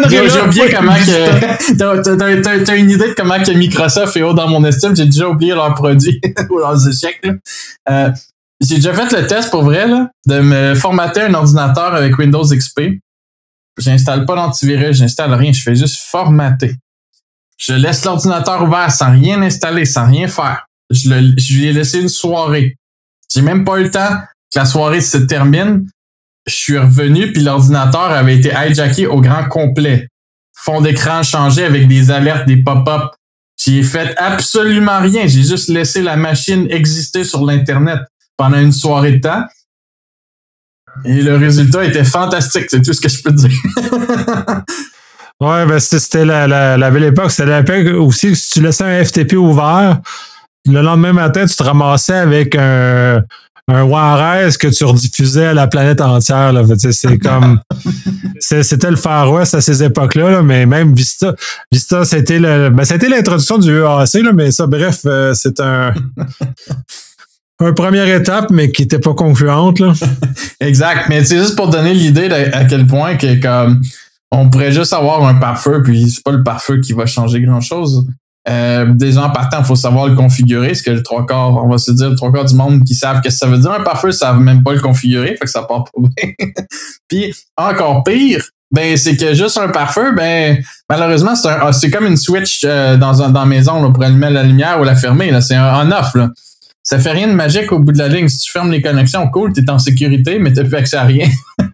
J'ai 0.09 0.41
oublié 0.41 0.73
comment 0.73 0.95
que. 0.95 2.65
T'as 2.65 2.77
une 2.77 2.91
idée 2.91 3.09
de 3.09 3.15
comment 3.15 3.43
que 3.43 3.51
Microsoft 3.53 4.17
est 4.17 4.23
haut 4.23 4.35
dans 4.35 4.49
mon 4.49 4.65
estime? 4.65 4.95
J'ai 4.95 5.07
déjà 5.07 5.29
oublié 5.29 5.55
leurs 5.55 5.75
produits 5.75 6.21
ou 6.51 6.59
leurs 6.59 6.87
échecs. 6.89 7.27
Euh, 7.91 8.11
j'ai 8.61 8.77
déjà 8.77 8.93
fait 8.93 9.21
le 9.21 9.27
test 9.27 9.51
pour 9.51 9.63
vrai 9.63 9.87
là, 9.87 10.11
de 10.27 10.41
me 10.41 10.75
formater 10.75 11.23
un 11.23 11.35
ordinateur 11.35 11.95
avec 11.95 12.17
Windows 12.19 12.45
XP. 12.45 12.99
J'installe 13.79 14.27
pas 14.27 14.35
d'antivirus, 14.35 14.97
j'installe 14.97 15.33
rien, 15.35 15.53
je 15.53 15.63
fais 15.63 15.77
juste 15.77 16.01
formater. 16.01 16.75
Je 17.57 17.75
laisse 17.75 18.05
l'ordinateur 18.05 18.63
ouvert 18.63 18.91
sans 18.91 19.13
rien 19.13 19.41
installer, 19.43 19.85
sans 19.85 20.07
rien 20.07 20.27
faire. 20.27 20.67
Je, 20.91 21.11
le, 21.11 21.35
je 21.37 21.55
lui 21.55 21.67
ai 21.67 21.73
laissé 21.73 22.01
une 22.01 22.09
soirée. 22.09 22.77
J'ai 23.33 23.43
même 23.43 23.65
pas 23.65 23.79
eu 23.79 23.85
le 23.85 23.91
temps 23.91 24.21
que 24.53 24.59
la 24.59 24.65
soirée 24.65 25.01
se 25.01 25.19
termine 25.19 25.87
je 26.49 26.55
suis 26.55 26.79
revenu, 26.79 27.33
puis 27.33 27.43
l'ordinateur 27.43 28.11
avait 28.11 28.37
été 28.37 28.51
hijacké 28.51 29.07
au 29.07 29.21
grand 29.21 29.45
complet. 29.45 30.09
Fond 30.55 30.81
d'écran 30.81 31.23
changé 31.23 31.65
avec 31.65 31.87
des 31.87 32.11
alertes, 32.11 32.47
des 32.47 32.57
pop-up. 32.57 33.13
J'ai 33.57 33.83
fait 33.83 34.15
absolument 34.17 35.01
rien. 35.01 35.27
J'ai 35.27 35.43
juste 35.43 35.69
laissé 35.69 36.03
la 36.03 36.17
machine 36.17 36.67
exister 36.71 37.25
sur 37.25 37.45
l'Internet 37.45 38.01
pendant 38.37 38.59
une 38.59 38.73
soirée 38.73 39.13
de 39.13 39.21
temps. 39.21 39.45
Et 41.05 41.23
le 41.23 41.37
résultat 41.37 41.85
était 41.85 42.05
fantastique, 42.05 42.65
c'est 42.69 42.83
tout 42.83 42.93
ce 42.93 43.01
que 43.01 43.09
je 43.09 43.23
peux 43.23 43.33
dire. 43.33 43.51
ouais, 45.41 45.67
ben 45.67 45.79
c'était 45.79 46.25
la, 46.25 46.49
la, 46.49 46.77
la, 46.77 46.91
belle 46.91 47.05
époque. 47.05 47.31
C'était 47.31 47.63
l'époque 47.63 47.95
aussi 47.95 48.35
si 48.35 48.55
tu 48.55 48.61
laissais 48.63 48.85
un 48.85 49.05
FTP 49.05 49.35
ouvert, 49.35 50.01
le 50.67 50.83
lendemain 50.83 51.13
matin, 51.13 51.47
tu 51.47 51.55
te 51.55 51.63
ramassais 51.63 52.17
avec 52.17 52.57
un, 52.57 53.23
un 53.69 53.87
Juarez 53.87 54.51
que 54.59 54.69
tu 54.69 54.85
rediffusais 54.85 55.47
à 55.47 55.55
la 55.55 55.67
planète 55.67 56.01
entière. 56.01 56.53
Là. 56.53 56.65
C'est 56.91 57.19
comme. 57.23 57.61
C'était 58.41 58.91
le 58.91 58.97
Far 58.97 59.31
West 59.33 59.55
à 59.55 59.61
ces 59.61 59.83
époques-là, 59.83 60.43
mais 60.43 60.67
même 60.67 60.95
Vista. 60.95 61.35
Vista, 61.71 62.05
c'était 62.05 62.39
le. 62.39 62.71
Ben, 62.71 62.85
c'était 62.85 63.09
l'introduction 63.09 63.59
du 63.59 63.71
EAC, 63.71 64.23
là, 64.23 64.33
mais 64.33 64.51
ça, 64.51 64.67
bref, 64.67 65.01
euh, 65.07 65.35
c'est 65.35 65.61
un. 65.61 65.93
un 67.61 67.73
première 67.73 68.09
étape, 68.09 68.51
mais 68.51 68.71
qui 68.71 68.83
n'était 68.83 69.01
pas 69.01 69.15
concluante. 69.15 69.81
Là. 69.81 69.93
exact. 70.61 71.09
Mais 71.09 71.25
c'est 71.25 71.39
juste 71.39 71.57
pour 71.57 71.69
donner 71.69 71.93
l'idée 71.93 72.31
à 72.53 72.65
quel 72.65 72.87
point 72.87 73.17
que 73.17 73.41
comme 73.41 73.83
on 74.31 74.49
pourrait 74.49 74.73
juste 74.73 74.93
avoir 74.93 75.25
un 75.25 75.35
pare-feu, 75.35 75.83
puis 75.83 76.11
c'est 76.11 76.23
pas 76.23 76.33
le 76.33 76.43
pare-feu 76.43 76.81
qui 76.81 76.93
va 76.93 77.07
changer 77.07 77.41
grand-chose. 77.41 78.07
Euh, 78.49 78.87
des 78.95 79.13
gens 79.13 79.29
partant, 79.31 79.59
il 79.61 79.65
faut 79.65 79.77
savoir 79.77 80.07
le 80.07 80.15
configurer, 80.15 80.75
ce 80.75 80.83
que 80.83 80.91
le 80.91 81.03
trois 81.03 81.27
quarts, 81.27 81.63
on 81.63 81.69
va 81.69 81.79
se 81.79 81.91
dire, 81.91 82.09
le 82.09 82.17
trois 82.17 82.33
quarts 82.33 82.47
du 82.47 82.55
monde 82.55 82.83
qui 82.85 82.95
savent 82.95 83.21
que 83.21 83.31
ça 83.31 83.47
veut 83.47 83.59
dire 83.59 83.73
un 83.73 83.81
pare-feu, 83.81 84.11
savent 84.11 84.41
même 84.41 84.63
pas 84.63 84.73
le 84.73 84.81
configurer, 84.81 85.31
fait 85.31 85.45
que 85.45 85.51
ça 85.51 85.63
part 85.63 85.85
pas 85.85 86.01
bien. 86.01 86.33
Puis 87.09 87.35
encore 87.57 88.05
pire, 88.05 88.43
ben 88.71 88.97
c'est 88.97 89.17
que 89.17 89.35
juste 89.35 89.59
un 89.59 89.69
pare-feu, 89.69 90.13
ben 90.17 90.63
malheureusement 90.89 91.35
c'est 91.35 91.49
ah, 91.49 91.71
comme 91.93 92.07
une 92.07 92.17
switch 92.17 92.63
euh, 92.65 92.97
dans 92.97 93.13
dans 93.13 93.41
la 93.41 93.47
maison 93.47 93.93
pour 93.93 94.03
allumer 94.03 94.31
la 94.31 94.43
lumière 94.43 94.81
ou 94.81 94.85
la 94.85 94.95
fermer 94.95 95.39
c'est 95.41 95.55
un 95.55 95.87
on-off 95.87 96.15
là. 96.15 96.31
Ça 96.83 96.99
fait 96.99 97.13
rien 97.13 97.29
de 97.29 97.35
magique 97.35 97.71
au 97.71 97.81
bout 97.81 97.93
de 97.93 97.99
la 97.99 98.09
ligne. 98.09 98.29
Si 98.29 98.39
tu 98.39 98.51
fermes 98.51 98.71
les 98.71 98.81
connexions, 98.81 99.29
cool, 99.29 99.53
t'es 99.53 99.69
en 99.69 99.79
sécurité, 99.79 100.39
mais 100.39 100.55
t'as 100.55 100.65
plus 100.65 100.75
accès 100.75 100.97
à 100.97 101.05
rien. 101.05 101.29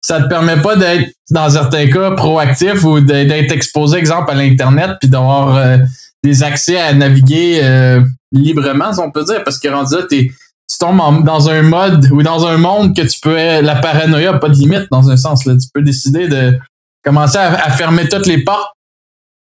ça 0.00 0.22
te 0.22 0.28
permet 0.28 0.60
pas 0.60 0.76
d'être, 0.76 1.10
dans 1.30 1.50
certains 1.50 1.88
cas, 1.88 2.12
proactif 2.12 2.84
ou 2.84 3.00
d'être 3.00 3.52
exposé, 3.52 3.98
exemple, 3.98 4.30
à 4.30 4.34
l'Internet, 4.34 4.92
puis 5.00 5.10
d'avoir 5.10 5.56
euh, 5.56 5.78
des 6.22 6.42
accès 6.42 6.78
à 6.78 6.92
naviguer 6.92 7.60
euh, 7.62 8.00
librement, 8.32 8.92
si 8.92 9.00
on 9.00 9.10
peut 9.10 9.24
dire, 9.24 9.42
parce 9.44 9.58
que 9.58 9.68
rendu 9.68 9.94
là, 9.94 10.02
tu 10.08 10.32
tombes 10.78 11.24
dans 11.24 11.48
un 11.48 11.62
mode 11.62 12.10
ou 12.12 12.22
dans 12.22 12.46
un 12.46 12.58
monde 12.58 12.94
que 12.94 13.02
tu 13.02 13.18
peux. 13.20 13.34
La 13.34 13.76
paranoïa 13.76 14.32
n'a 14.32 14.38
pas 14.38 14.48
de 14.48 14.54
limite, 14.54 14.86
dans 14.90 15.10
un 15.10 15.16
sens. 15.16 15.44
Là. 15.44 15.54
Tu 15.54 15.68
peux 15.72 15.82
décider 15.82 16.28
de 16.28 16.58
commencer 17.02 17.38
à, 17.38 17.70
fermer 17.70 18.08
toutes 18.08 18.26
les 18.26 18.44
portes 18.44 18.70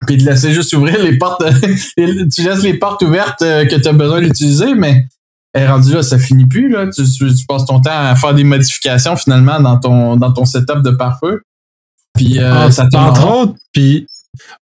puis 0.06 0.18
de 0.18 0.24
laisser 0.24 0.52
juste 0.52 0.72
ouvrir 0.74 1.02
les 1.02 1.16
portes. 1.16 1.42
tu 1.96 2.42
laisses 2.42 2.62
les 2.62 2.74
portes 2.74 3.02
ouvertes 3.02 3.42
euh, 3.42 3.64
que 3.64 3.76
tu 3.76 3.88
as 3.88 3.92
besoin 3.92 4.20
d'utiliser, 4.20 4.74
mais 4.74 5.06
est 5.56 5.68
rendu 5.68 5.92
là, 5.92 6.02
ça 6.02 6.18
finit 6.18 6.46
plus. 6.46 6.68
Là. 6.68 6.86
Tu, 6.88 7.04
passes 7.48 7.64
ton 7.64 7.80
temps 7.80 7.90
à 7.90 8.14
faire 8.16 8.34
des 8.34 8.44
modifications 8.44 9.16
finalement 9.16 9.60
dans 9.60 9.78
ton, 9.78 10.16
dans 10.16 10.32
ton 10.32 10.44
setup 10.44 10.82
de 10.82 10.90
pare-feu. 10.90 11.42
Puis 12.14 12.38
euh, 12.38 12.52
ah, 12.52 12.70
ça 12.70 12.86
Entre 12.94 13.28
autres, 13.28 13.54
puis 13.72 14.06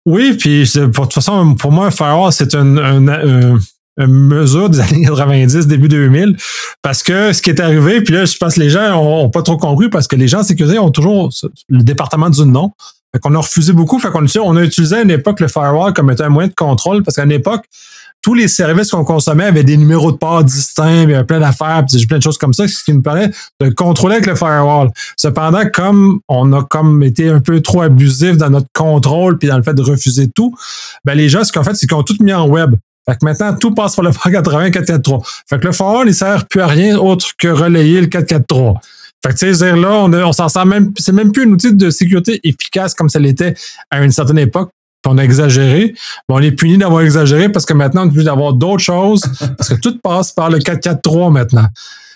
oui, 0.07 0.37
puis 0.39 0.71
pour, 0.75 0.85
de 0.85 0.91
toute 0.91 1.13
façon, 1.15 1.55
pour 1.55 1.73
moi, 1.73 1.87
un 1.87 1.91
firewall, 1.91 2.33
c'est 2.33 2.55
une, 2.55 3.61
mesure 3.99 4.71
des 4.71 4.81
années 4.81 5.05
90, 5.05 5.67
début 5.67 5.89
2000. 5.89 6.37
Parce 6.83 7.03
que 7.03 7.33
ce 7.33 7.43
qui 7.43 7.51
est 7.51 7.61
arrivé, 7.61 8.03
puis 8.03 8.15
là, 8.15 8.25
je 8.25 8.37
pense 8.37 8.55
que 8.55 8.61
les 8.61 8.71
gens 8.71 8.97
ont, 8.97 9.31
pas 9.31 9.43
trop 9.43 9.57
compris 9.57 9.89
parce 9.89 10.09
que 10.09 10.17
les 10.17 10.29
gens 10.29 10.43
sécurisés 10.43 10.79
ont 10.79 10.91
toujours 10.91 11.31
le 11.69 11.83
département 11.83 12.31
du 12.31 12.45
nom. 12.45 12.73
Fait 13.15 13.21
qu'on 13.21 13.35
a 13.35 13.39
refusé 13.39 13.73
beaucoup. 13.73 13.99
Fait 13.99 14.11
qu'on 14.11 14.25
on 14.43 14.57
a 14.57 14.63
utilisé 14.63 14.97
à 14.97 15.03
une 15.03 15.11
époque 15.11 15.41
le 15.41 15.49
firewall 15.49 15.93
comme 15.93 16.11
étant 16.11 16.25
un 16.25 16.31
moyen 16.31 16.49
de 16.49 16.55
contrôle 16.55 17.03
parce 17.03 17.17
qu'à 17.17 17.25
une 17.25 17.33
époque, 17.33 17.65
tous 18.23 18.35
les 18.35 18.47
services 18.47 18.91
qu'on 18.91 19.05
consommait 19.05 19.47
avaient 19.47 19.65
des 19.65 19.77
numéros 19.77 20.13
de 20.13 20.17
port 20.17 20.45
distincts, 20.45 21.03
il 21.03 21.11
y 21.11 21.15
avait 21.15 21.25
plein 21.25 21.41
d'affaires, 21.41 21.85
plein 22.09 22.19
de 22.19 22.23
choses 22.23 22.39
comme 22.39 22.55
ça, 22.55 22.67
ce 22.69 22.85
qui 22.85 22.95
nous 22.95 23.03
permet 23.03 23.31
de 23.61 23.69
contrôler 23.71 24.15
avec 24.15 24.27
le 24.27 24.37
firewall. 24.37 24.91
Cependant, 25.17 25.65
comme 25.75 26.21
on 26.29 26.53
a 26.53 26.63
comme 26.63 27.03
été 27.03 27.29
un 27.29 27.41
peu 27.41 27.61
trop 27.61 27.83
abusif 27.83 28.37
dans 28.37 28.49
notre 28.49 28.69
contrôle 28.73 29.39
puis 29.39 29.49
dans 29.49 29.57
le 29.57 29.65
fait 29.65 29.75
de 29.75 29.83
refuser 29.83 30.29
tout, 30.29 30.55
ben 31.05 31.15
les 31.15 31.29
gens, 31.29 31.43
ce 31.43 31.53
qu'on 31.53 31.65
fait, 31.65 31.75
c'est 31.75 31.87
qu'ils 31.87 31.97
ont 31.97 32.05
tout 32.05 32.17
mis 32.21 32.33
en 32.33 32.47
web. 32.47 32.77
Fait 33.09 33.15
que 33.15 33.25
maintenant, 33.25 33.57
tout 33.57 33.75
passe 33.75 33.97
par 33.97 34.05
le 34.05 34.11
480 34.13 34.71
443. 34.71 35.23
Fait 35.51 35.59
que 35.59 35.67
le 35.67 35.73
firewall, 35.73 36.09
il 36.09 36.15
sert 36.15 36.47
plus 36.47 36.61
à 36.61 36.69
rien 36.69 36.97
autre 36.97 37.27
que 37.37 37.49
relayer 37.49 38.01
le 38.01 38.07
443. 38.07 38.75
Fait 39.25 39.33
que, 39.33 39.39
tu 39.39 39.55
sais, 39.55 39.77
là, 39.77 39.93
on, 39.93 40.13
on 40.13 40.33
s'en 40.33 40.49
sert 40.49 40.67
même, 40.67 40.93
c'est 40.97 41.13
même 41.13 41.33
plus 41.33 41.45
un 41.45 41.53
outil 41.53 41.73
de 41.73 41.91
sécurité 41.91 42.41
efficace 42.45 42.95
comme 42.95 43.09
ça 43.09 43.19
l'était 43.19 43.55
à 43.91 44.03
une 44.03 44.11
certaine 44.13 44.39
époque 44.39 44.71
on 45.07 45.19
a 45.19 45.23
exagéré. 45.23 45.95
on 46.29 46.41
est 46.41 46.53
puni 46.53 46.79
d'avoir 46.79 47.03
exagéré 47.03 47.49
parce 47.49 47.67
que 47.67 47.73
maintenant, 47.73 48.03
on 48.03 48.05
est 48.05 48.09
obligé 48.09 48.25
d'avoir 48.25 48.53
d'autres 48.53 48.83
choses 48.83 49.23
parce 49.57 49.69
que 49.69 49.75
tout 49.75 49.99
passe 49.99 50.33
par 50.33 50.51
le 50.51 50.59
443 50.59 51.31
maintenant. 51.31 51.67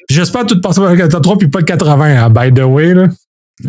J'espère 0.09 0.43
que 0.43 0.55
tout 0.55 0.61
passe 0.61 0.77
par 0.77 0.91
le 0.91 0.97
443 0.97 1.39
puis 1.39 1.49
pas 1.49 1.59
le 1.61 1.65
80, 1.65 2.25
hein, 2.25 2.31
by 2.31 2.53
the 2.53 2.65
way. 2.65 2.95
Là. 2.95 3.09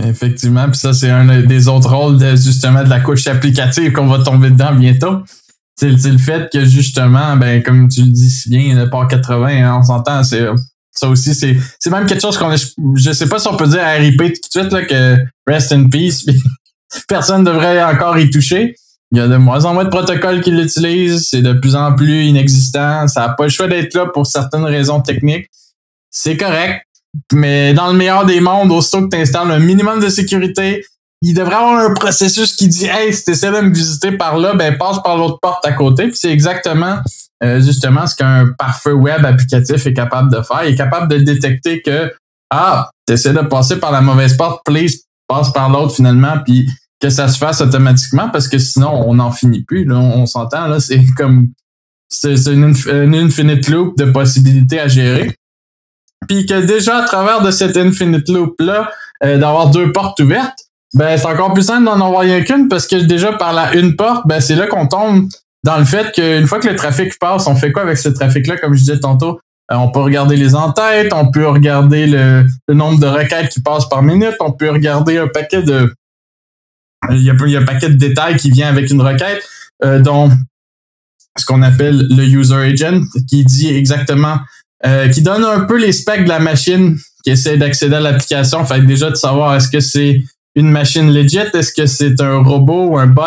Effectivement, 0.04 0.68
puis 0.70 0.78
ça, 0.78 0.94
c'est 0.94 1.10
un 1.10 1.42
des 1.44 1.68
autres 1.68 1.94
rôles 1.94 2.18
de, 2.18 2.36
justement 2.36 2.84
de 2.84 2.90
la 2.90 3.00
couche 3.00 3.28
applicative 3.28 3.92
qu'on 3.92 4.08
va 4.08 4.20
tomber 4.20 4.50
dedans 4.50 4.76
bientôt. 4.76 5.24
C'est 5.80 5.90
le 5.90 6.18
fait 6.18 6.50
que 6.52 6.66
justement, 6.66 7.38
ben, 7.38 7.62
comme 7.62 7.88
tu 7.88 8.02
le 8.02 8.08
dis 8.08 8.30
si 8.30 8.50
bien, 8.50 8.76
le 8.76 8.90
port 8.90 9.08
80, 9.08 9.48
hein, 9.48 9.78
on 9.80 9.84
s'entend, 9.84 10.24
c'est 10.24 10.48
ça 10.92 11.08
aussi, 11.08 11.36
c'est, 11.36 11.56
c'est 11.80 11.92
même 11.92 12.08
quelque 12.08 12.22
chose 12.22 12.38
qu'on 12.38 12.54
je 12.96 13.12
sais 13.12 13.30
pas 13.30 13.38
si 13.38 13.48
on 13.48 13.56
peut 13.56 13.68
dire 13.68 13.84
à 13.84 13.92
RIP 13.92 14.18
tout 14.18 14.26
de 14.26 14.60
suite, 14.62 14.72
là, 14.72 14.84
que 14.84 15.18
rest 15.46 15.72
in 15.72 15.88
peace, 15.90 16.26
personne 17.08 17.44
ne 17.44 17.52
devrait 17.52 17.84
encore 17.84 18.18
y 18.18 18.30
toucher. 18.32 18.76
Il 19.12 19.18
y 19.18 19.22
a 19.22 19.28
de 19.28 19.38
moins 19.38 19.64
en 19.66 19.74
moins 19.74 19.86
de 19.86 19.90
protocoles 19.90 20.42
qui 20.42 20.52
l'utilisent, 20.52 21.28
c'est 21.30 21.42
de 21.42 21.54
plus 21.54 21.76
en 21.76 21.96
plus 21.96 22.26
inexistant, 22.26 23.08
ça 23.08 23.28
n'a 23.28 23.30
pas 23.30 23.44
le 23.44 23.50
choix 23.50 23.68
d'être 23.68 23.94
là 23.94 24.08
pour 24.08 24.28
certaines 24.28 24.66
raisons 24.66 25.02
techniques. 25.02 25.48
C'est 26.12 26.36
correct, 26.36 26.84
mais 27.32 27.74
dans 27.74 27.88
le 27.88 27.94
meilleur 27.94 28.26
des 28.26 28.42
mondes, 28.42 28.72
aussitôt 28.72 29.04
que 29.04 29.16
tu 29.16 29.22
installes 29.22 29.52
un 29.52 29.60
minimum 29.60 30.02
de 30.02 30.10
sécurité, 30.10 30.84
il 31.22 31.34
devrait 31.34 31.56
avoir 31.56 31.80
un 31.80 31.94
processus 31.94 32.56
qui 32.56 32.68
dit 32.68 32.86
Hey, 32.86 33.14
si 33.14 33.24
tu 33.24 33.32
essaies 33.32 33.52
de 33.52 33.62
me 33.62 33.74
visiter 33.74 34.12
par 34.12 34.38
là, 34.38 34.54
ben 34.54 34.78
passe 34.78 35.02
par 35.04 35.18
l'autre 35.18 35.40
porte 35.42 35.66
à 35.66 35.74
côté. 35.74 36.08
Puis 36.08 36.18
c'est 36.18 36.32
exactement 36.32 37.00
euh, 37.44 37.62
justement 37.62 38.06
ce 38.06 38.16
qu'un 38.16 38.52
parfait 38.58 38.92
web 38.92 39.26
applicatif 39.26 39.86
est 39.86 39.94
capable 39.94 40.32
de 40.32 40.42
faire. 40.42 40.64
Il 40.66 40.74
est 40.74 40.78
capable 40.78 41.08
de 41.08 41.18
détecter 41.18 41.82
que 41.82 42.14
Ah, 42.50 42.90
tu 43.08 43.14
essaies 43.14 43.34
de 43.34 43.42
passer 43.42 43.78
par 43.78 43.92
la 43.92 44.02
mauvaise 44.02 44.38
porte, 44.38 44.62
please 44.66 45.04
passe 45.28 45.52
par 45.52 45.70
l'autre 45.70 45.96
finalement, 45.96 46.36
puis 46.46 46.70
que 47.00 47.10
ça 47.10 47.28
se 47.28 47.38
fasse 47.38 47.62
automatiquement 47.62 48.30
parce 48.30 48.48
que 48.48 48.58
sinon 48.58 49.08
on 49.08 49.16
n'en 49.16 49.32
finit 49.32 49.64
plus. 49.64 49.86
Là, 49.86 49.96
on, 49.96 50.26
s'entend, 50.26 50.68
là, 50.68 50.80
c'est 50.80 51.06
comme 51.16 51.50
c'est 52.10 52.36
une, 52.48 52.74
une, 52.90 53.16
infinite 53.16 53.68
loop 53.70 53.98
de 53.98 54.06
possibilités 54.06 54.80
à 54.80 54.88
gérer. 54.88 55.36
Puis 56.28 56.46
que 56.46 56.66
déjà 56.66 56.98
à 56.98 57.06
travers 57.06 57.42
de 57.42 57.52
cette 57.52 57.78
infinite 57.78 58.28
loop-là, 58.30 58.90
euh, 59.24 59.38
d'avoir 59.38 59.70
deux 59.70 59.92
portes 59.92 60.20
ouvertes, 60.20 60.58
ben 60.94 61.18
c'est 61.18 61.28
encore 61.28 61.54
plus 61.54 61.64
simple 61.64 61.86
d'en 61.86 62.00
envoyer 62.00 62.44
qu'une 62.44 62.68
parce 62.70 62.88
que 62.88 62.96
déjà 62.96 63.34
par 63.34 63.54
la 63.54 63.74
une 63.76 63.96
porte, 63.96 64.26
ben 64.26 64.40
c'est 64.40 64.56
là 64.56 64.68
qu'on 64.68 64.88
tombe 64.88 65.28
dans 65.64 65.78
le 65.78 65.86
fait 65.86 66.12
qu'une 66.14 66.48
fois 66.48 66.60
que 66.60 66.68
le 66.68 66.76
trafic 66.76 67.18
passe, 67.20 67.46
on 67.48 67.56
fait 67.56 67.72
quoi 67.72 67.84
avec 67.84 67.98
ce 67.98 68.10
trafic-là, 68.10 68.58
comme 68.58 68.74
je 68.74 68.80
disais 68.80 69.00
tantôt? 69.00 69.40
Euh, 69.72 69.76
on 69.76 69.92
peut 69.92 70.00
regarder 70.00 70.38
les 70.38 70.56
entêtes, 70.56 71.12
on 71.14 71.30
peut 71.30 71.48
regarder 71.48 72.08
le, 72.08 72.46
le 72.68 72.74
nombre 72.74 73.00
de 73.00 73.08
requêtes 73.08 73.50
qui 73.50 73.62
passent 73.62 73.90
par 73.90 74.02
minute, 74.02 74.36
on 74.40 74.54
peut 74.54 74.72
regarder 74.72 75.18
un 75.18 75.28
paquet 75.28 75.62
de, 75.62 75.94
il 77.12 77.24
y, 77.24 77.30
a, 77.30 77.60
un 77.60 77.66
paquet 77.66 77.90
de 77.90 77.96
détails 77.96 78.38
qui 78.38 78.52
vient 78.52 78.68
avec 78.68 78.90
une 78.90 79.02
requête, 79.02 79.42
euh, 79.84 80.00
dont 80.00 80.32
ce 81.38 81.46
qu'on 81.46 81.62
appelle 81.62 82.08
le 82.10 82.24
user 82.24 82.56
agent, 82.56 83.02
qui 83.30 83.44
dit 83.46 83.74
exactement, 83.74 84.40
euh, 84.86 85.08
qui 85.10 85.22
donne 85.22 85.44
un 85.44 85.62
peu 85.62 85.78
les 85.78 85.92
specs 85.92 86.24
de 86.24 86.30
la 86.30 86.40
machine 86.40 86.98
qui 87.24 87.32
essaie 87.32 87.58
d'accéder 87.58 87.96
à 87.96 88.00
l'application. 88.00 88.66
Fait 88.66 88.82
déjà 88.82 89.10
de 89.10 89.16
savoir 89.16 89.56
est-ce 89.56 89.70
que 89.70 89.80
c'est 89.80 90.24
une 90.56 90.70
machine 90.70 91.14
legit, 91.14 91.38
est-ce 91.54 91.74
que 91.74 91.86
c'est 91.86 92.20
un 92.22 92.42
robot 92.42 92.88
ou 92.88 92.98
un 92.98 93.08
bot 93.08 93.22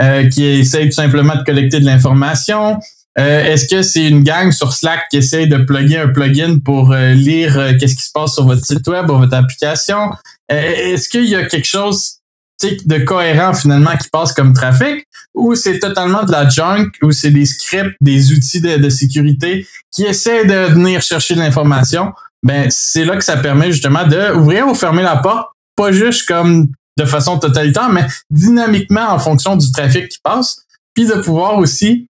euh, 0.00 0.28
qui 0.28 0.44
essaie 0.44 0.84
tout 0.86 0.92
simplement 0.92 1.36
de 1.36 1.42
collecter 1.42 1.80
de 1.80 1.86
l'information. 1.86 2.78
est-ce 3.16 3.66
que 3.66 3.82
c'est 3.82 4.06
une 4.06 4.22
gang 4.22 4.52
sur 4.52 4.72
Slack 4.72 5.08
qui 5.10 5.16
essaie 5.16 5.46
de 5.46 5.56
plugger 5.56 5.98
un 5.98 6.08
plugin 6.08 6.58
pour 6.64 6.94
lire 6.94 7.76
qu'est-ce 7.80 7.96
qui 7.96 8.02
se 8.02 8.12
passe 8.12 8.34
sur 8.34 8.46
votre 8.46 8.64
site 8.64 8.86
web 8.86 9.10
ou 9.10 9.18
votre 9.18 9.34
application? 9.34 10.10
est-ce 10.48 11.08
qu'il 11.08 11.24
y 11.24 11.34
a 11.34 11.44
quelque 11.46 11.66
chose 11.66 12.17
de 12.62 12.98
cohérent 13.04 13.54
finalement 13.54 13.96
qui 13.96 14.08
passe 14.10 14.32
comme 14.32 14.52
trafic 14.52 15.06
ou 15.34 15.54
c'est 15.54 15.78
totalement 15.78 16.24
de 16.24 16.32
la 16.32 16.48
junk 16.48 16.90
ou 17.02 17.12
c'est 17.12 17.30
des 17.30 17.46
scripts, 17.46 17.94
des 18.00 18.32
outils 18.32 18.60
de, 18.60 18.88
sécurité 18.88 19.66
qui 19.92 20.04
essaient 20.04 20.44
de 20.44 20.72
venir 20.72 21.00
chercher 21.00 21.34
de 21.34 21.40
l'information, 21.40 22.12
ben 22.42 22.68
c'est 22.70 23.04
là 23.04 23.16
que 23.16 23.24
ça 23.24 23.36
permet 23.36 23.70
justement 23.70 24.06
de 24.06 24.34
ouvrir 24.34 24.66
ou 24.66 24.74
fermer 24.74 25.02
la 25.02 25.16
porte, 25.16 25.48
pas 25.76 25.92
juste 25.92 26.26
comme 26.26 26.68
de 26.98 27.04
façon 27.04 27.38
totalitaire, 27.38 27.90
mais 27.90 28.06
dynamiquement 28.30 29.08
en 29.08 29.18
fonction 29.20 29.54
du 29.56 29.70
trafic 29.70 30.08
qui 30.08 30.18
passe, 30.22 30.64
puis 30.94 31.06
de 31.06 31.14
pouvoir 31.14 31.58
aussi 31.58 32.08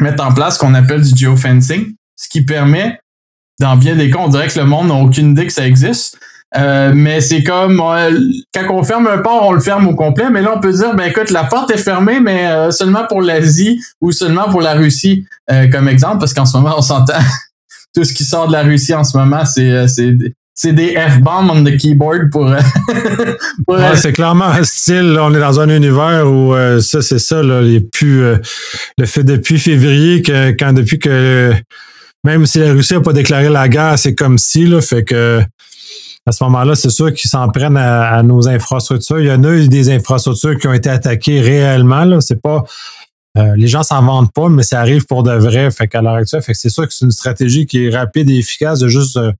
mettre 0.00 0.22
en 0.22 0.34
place 0.34 0.54
ce 0.54 0.58
qu'on 0.58 0.74
appelle 0.74 1.00
du 1.00 1.16
geofencing, 1.16 1.94
ce 2.14 2.28
qui 2.28 2.44
permet, 2.44 3.00
dans 3.58 3.76
bien 3.76 3.96
des 3.96 4.10
cas, 4.10 4.18
on 4.18 4.28
dirait 4.28 4.48
que 4.48 4.58
le 4.58 4.66
monde 4.66 4.88
n'a 4.88 4.94
aucune 4.94 5.30
idée 5.30 5.46
que 5.46 5.52
ça 5.52 5.66
existe, 5.66 6.18
euh, 6.58 6.92
mais 6.94 7.20
c'est 7.20 7.42
comme 7.42 7.76
quand 7.78 8.70
on 8.70 8.82
ferme 8.82 9.06
un 9.06 9.18
port, 9.18 9.46
on 9.46 9.52
le 9.52 9.60
ferme 9.60 9.86
au 9.88 9.94
complet. 9.94 10.30
Mais 10.30 10.42
là, 10.42 10.54
on 10.56 10.60
peut 10.60 10.72
dire, 10.72 10.94
ben 10.94 11.04
écoute, 11.04 11.30
la 11.30 11.44
porte 11.44 11.70
est 11.70 11.78
fermée, 11.78 12.20
mais 12.20 12.46
euh, 12.46 12.70
seulement 12.70 13.06
pour 13.06 13.20
l'Asie 13.20 13.80
ou 14.00 14.12
seulement 14.12 14.48
pour 14.50 14.60
la 14.60 14.74
Russie, 14.74 15.26
euh, 15.50 15.68
comme 15.68 15.88
exemple, 15.88 16.18
parce 16.18 16.34
qu'en 16.34 16.46
ce 16.46 16.56
moment, 16.56 16.74
on 16.76 16.82
s'entend 16.82 17.18
tout 17.94 18.04
ce 18.04 18.12
qui 18.12 18.24
sort 18.24 18.48
de 18.48 18.52
la 18.52 18.62
Russie 18.62 18.94
en 18.94 19.04
ce 19.04 19.16
moment, 19.16 19.44
c'est 19.44 19.86
c'est 20.58 20.72
des 20.72 20.94
F-bombs 20.94 21.50
on 21.50 21.64
the 21.64 21.76
keyboard 21.76 22.30
pour. 22.30 22.50
pour 23.66 23.78
c'est 23.94 24.12
clairement 24.12 24.46
un 24.46 24.64
style. 24.64 25.18
on 25.20 25.34
est 25.34 25.40
dans 25.40 25.60
un 25.60 25.68
univers 25.68 26.26
où 26.26 26.54
ça, 26.80 27.02
c'est 27.02 27.18
ça. 27.18 27.42
Là, 27.42 27.60
les 27.60 27.80
plus, 27.80 28.22
le 28.96 29.06
fait 29.06 29.22
depuis 29.22 29.58
février 29.58 30.22
que 30.22 30.52
quand 30.52 30.72
depuis 30.72 30.98
que 30.98 31.52
même 32.24 32.46
si 32.46 32.58
la 32.58 32.72
Russie 32.72 32.94
n'a 32.94 33.00
pas 33.00 33.12
déclaré 33.12 33.50
la 33.50 33.68
guerre, 33.68 33.98
c'est 33.98 34.14
comme 34.14 34.38
si 34.38 34.66
là, 34.66 34.80
fait 34.80 35.04
que 35.04 35.42
à 36.26 36.32
ce 36.32 36.42
moment-là, 36.44 36.74
c'est 36.74 36.90
sûr 36.90 37.12
qu'ils 37.12 37.30
s'en 37.30 37.48
prennent 37.48 37.76
à, 37.76 38.20
nos 38.24 38.48
infrastructures. 38.48 39.20
Il 39.20 39.26
y 39.26 39.32
en 39.32 39.44
a 39.44 39.52
eu 39.52 39.68
des 39.68 39.90
infrastructures 39.90 40.58
qui 40.58 40.66
ont 40.66 40.72
été 40.72 40.90
attaquées 40.90 41.40
réellement. 41.40 42.20
C'est 42.20 42.42
pas. 42.42 42.64
Euh, 43.38 43.54
les 43.54 43.68
gens 43.68 43.82
s'en 43.82 44.02
vendent 44.02 44.32
pas, 44.32 44.48
mais 44.48 44.62
ça 44.62 44.80
arrive 44.80 45.06
pour 45.06 45.22
de 45.22 45.32
vrai. 45.32 45.70
Fait 45.70 45.86
qu'à 45.86 46.02
l'heure 46.02 46.14
actuelle, 46.14 46.42
fait 46.42 46.52
que 46.52 46.58
c'est 46.58 46.70
sûr 46.70 46.86
que 46.88 46.92
c'est 46.92 47.04
une 47.04 47.12
stratégie 47.12 47.66
qui 47.66 47.86
est 47.86 47.96
rapide 47.96 48.28
et 48.30 48.38
efficace 48.38 48.80
de 48.80 48.88
juste 48.88 49.18
euh, 49.18 49.32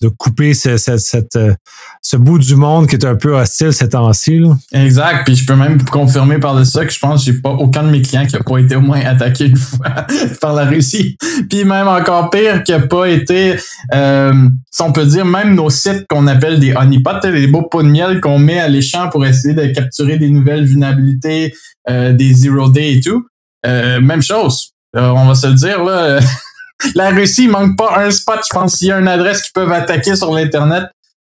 de 0.00 0.08
couper 0.08 0.54
ce, 0.54 0.76
cette, 0.76 1.36
euh, 1.36 1.54
ce 2.02 2.16
bout 2.16 2.38
du 2.38 2.56
monde 2.56 2.86
qui 2.86 2.96
est 2.96 3.04
un 3.04 3.14
peu 3.14 3.36
hostile 3.36 3.72
ces 3.72 3.90
temps-ci. 3.90 4.40
Exact. 4.72 5.24
Puis 5.24 5.36
je 5.36 5.46
peux 5.46 5.54
même 5.54 5.82
confirmer 5.84 6.38
par 6.38 6.56
de 6.56 6.64
ça 6.64 6.84
que 6.84 6.92
je 6.92 6.98
pense 6.98 7.24
que 7.24 7.32
j'ai 7.32 7.38
pas 7.38 7.50
aucun 7.50 7.82
de 7.82 7.90
mes 7.90 8.00
clients 8.00 8.26
qui 8.26 8.36
a 8.36 8.42
pas 8.42 8.58
été 8.58 8.76
au 8.76 8.80
moins 8.80 9.00
attaqué 9.00 9.46
une 9.46 9.56
fois 9.56 10.06
par 10.40 10.54
la 10.54 10.64
Russie. 10.64 11.16
Puis 11.48 11.64
même 11.64 11.88
encore 11.88 12.30
pire, 12.30 12.62
qui 12.62 12.72
a 12.72 12.80
pas 12.80 13.08
été, 13.08 13.56
euh, 13.94 14.48
si 14.70 14.82
on 14.82 14.92
peut 14.92 15.04
dire, 15.04 15.26
même 15.26 15.54
nos 15.54 15.70
sites 15.70 16.06
qu'on 16.08 16.26
appelle 16.26 16.58
des 16.58 16.74
honeypots, 16.74 17.20
les 17.24 17.46
beaux 17.46 17.62
pots 17.62 17.82
de 17.82 17.88
miel 17.88 18.20
qu'on 18.20 18.38
met 18.38 18.58
à 18.58 18.68
l'échange 18.68 19.10
pour 19.10 19.24
essayer 19.26 19.54
de 19.54 19.66
capturer 19.66 20.16
des 20.16 20.30
nouvelles 20.30 20.64
vulnérabilités, 20.64 21.54
euh, 21.88 22.12
des 22.12 22.32
zero 22.32 22.70
day 22.70 22.94
et 22.94 23.00
tout. 23.00 23.26
Euh, 23.66 24.00
même 24.00 24.22
chose. 24.22 24.70
on 24.94 25.26
va 25.26 25.34
se 25.34 25.46
le 25.46 25.54
dire 25.54 25.84
là. 25.84 26.20
la 26.94 27.10
Russie, 27.10 27.44
il 27.44 27.50
manque 27.50 27.76
pas 27.76 27.98
un 27.98 28.10
spot. 28.10 28.40
Je 28.48 28.52
pense 28.52 28.76
qu'il 28.76 28.88
y 28.88 28.92
a 28.92 28.98
une 28.98 29.08
adresse 29.08 29.42
qu'ils 29.42 29.52
peuvent 29.52 29.72
attaquer 29.72 30.16
sur 30.16 30.32
l'Internet. 30.32 30.84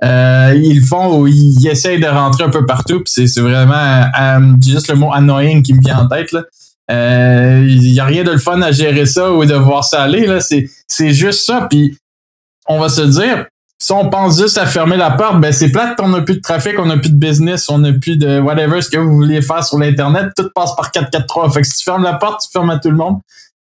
Euh, 0.02 0.52
ils 0.56 0.80
le 0.80 0.86
font 0.86 1.18
ou 1.18 1.26
ils 1.26 1.66
essayent 1.68 2.00
de 2.00 2.06
rentrer 2.06 2.44
un 2.44 2.50
peu 2.50 2.66
partout. 2.66 3.02
C'est 3.06 3.40
vraiment 3.40 3.74
euh, 4.20 4.40
juste 4.64 4.88
le 4.88 4.96
mot 4.96 5.12
annoying 5.12 5.62
qui 5.62 5.74
me 5.74 5.80
vient 5.80 6.00
en 6.00 6.08
tête. 6.08 6.34
Euh, 6.90 7.64
il 7.66 7.92
n'y 7.92 8.00
a 8.00 8.04
rien 8.04 8.24
de 8.24 8.32
le 8.32 8.38
fun 8.38 8.60
à 8.60 8.72
gérer 8.72 9.06
ça 9.06 9.32
ou 9.32 9.44
de 9.44 9.54
voir 9.54 9.84
ça 9.84 10.02
aller. 10.02 10.28
C'est 10.40 11.10
juste 11.10 11.46
ça. 11.46 11.66
Puis 11.70 11.96
on 12.66 12.78
va 12.78 12.88
se 12.88 13.02
dire, 13.02 13.46
si 13.78 13.92
on 13.92 14.08
pense 14.08 14.38
juste 14.40 14.58
à 14.58 14.66
fermer 14.66 14.96
la 14.96 15.10
porte, 15.10 15.40
ben 15.40 15.52
c'est 15.52 15.70
plate 15.70 15.96
qu'on 15.96 16.08
n'a 16.08 16.22
plus 16.22 16.36
de 16.36 16.40
trafic, 16.40 16.78
on 16.78 16.86
n'a 16.86 16.96
plus 16.96 17.10
de 17.10 17.18
business, 17.18 17.68
on 17.68 17.78
n'a 17.78 17.92
plus 17.92 18.16
de 18.16 18.40
whatever 18.40 18.80
ce 18.80 18.88
que 18.88 18.98
vous 18.98 19.14
vouliez 19.14 19.42
faire 19.42 19.64
sur 19.64 19.78
l'Internet. 19.78 20.28
Tout 20.36 20.48
passe 20.54 20.74
par 20.74 20.90
443. 20.90 21.50
Fait 21.50 21.62
que 21.62 21.66
si 21.66 21.78
tu 21.78 21.84
fermes 21.84 22.02
la 22.02 22.14
porte, 22.14 22.42
tu 22.42 22.48
fermes 22.50 22.70
à 22.70 22.78
tout 22.78 22.90
le 22.90 22.96
monde. 22.96 23.18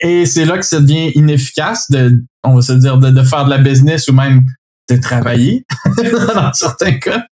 Et 0.03 0.27
c'est 0.27 0.45
là 0.45 0.59
que 0.59 0.65
ça 0.65 0.81
devient 0.81 1.13
inefficace 1.15 1.91
de, 1.91 2.23
on 2.43 2.57
va 2.57 2.63
se 2.63 2.73
dire, 2.73 2.99
de, 2.99 3.23
faire 3.23 3.45
de 3.45 3.51
la 3.51 3.59
business 3.59 4.09
ou 4.09 4.13
même 4.13 4.43
de 4.91 4.97
travailler, 4.97 5.65
dans 6.35 6.53
certains 6.53 6.99
cas. 6.99 7.25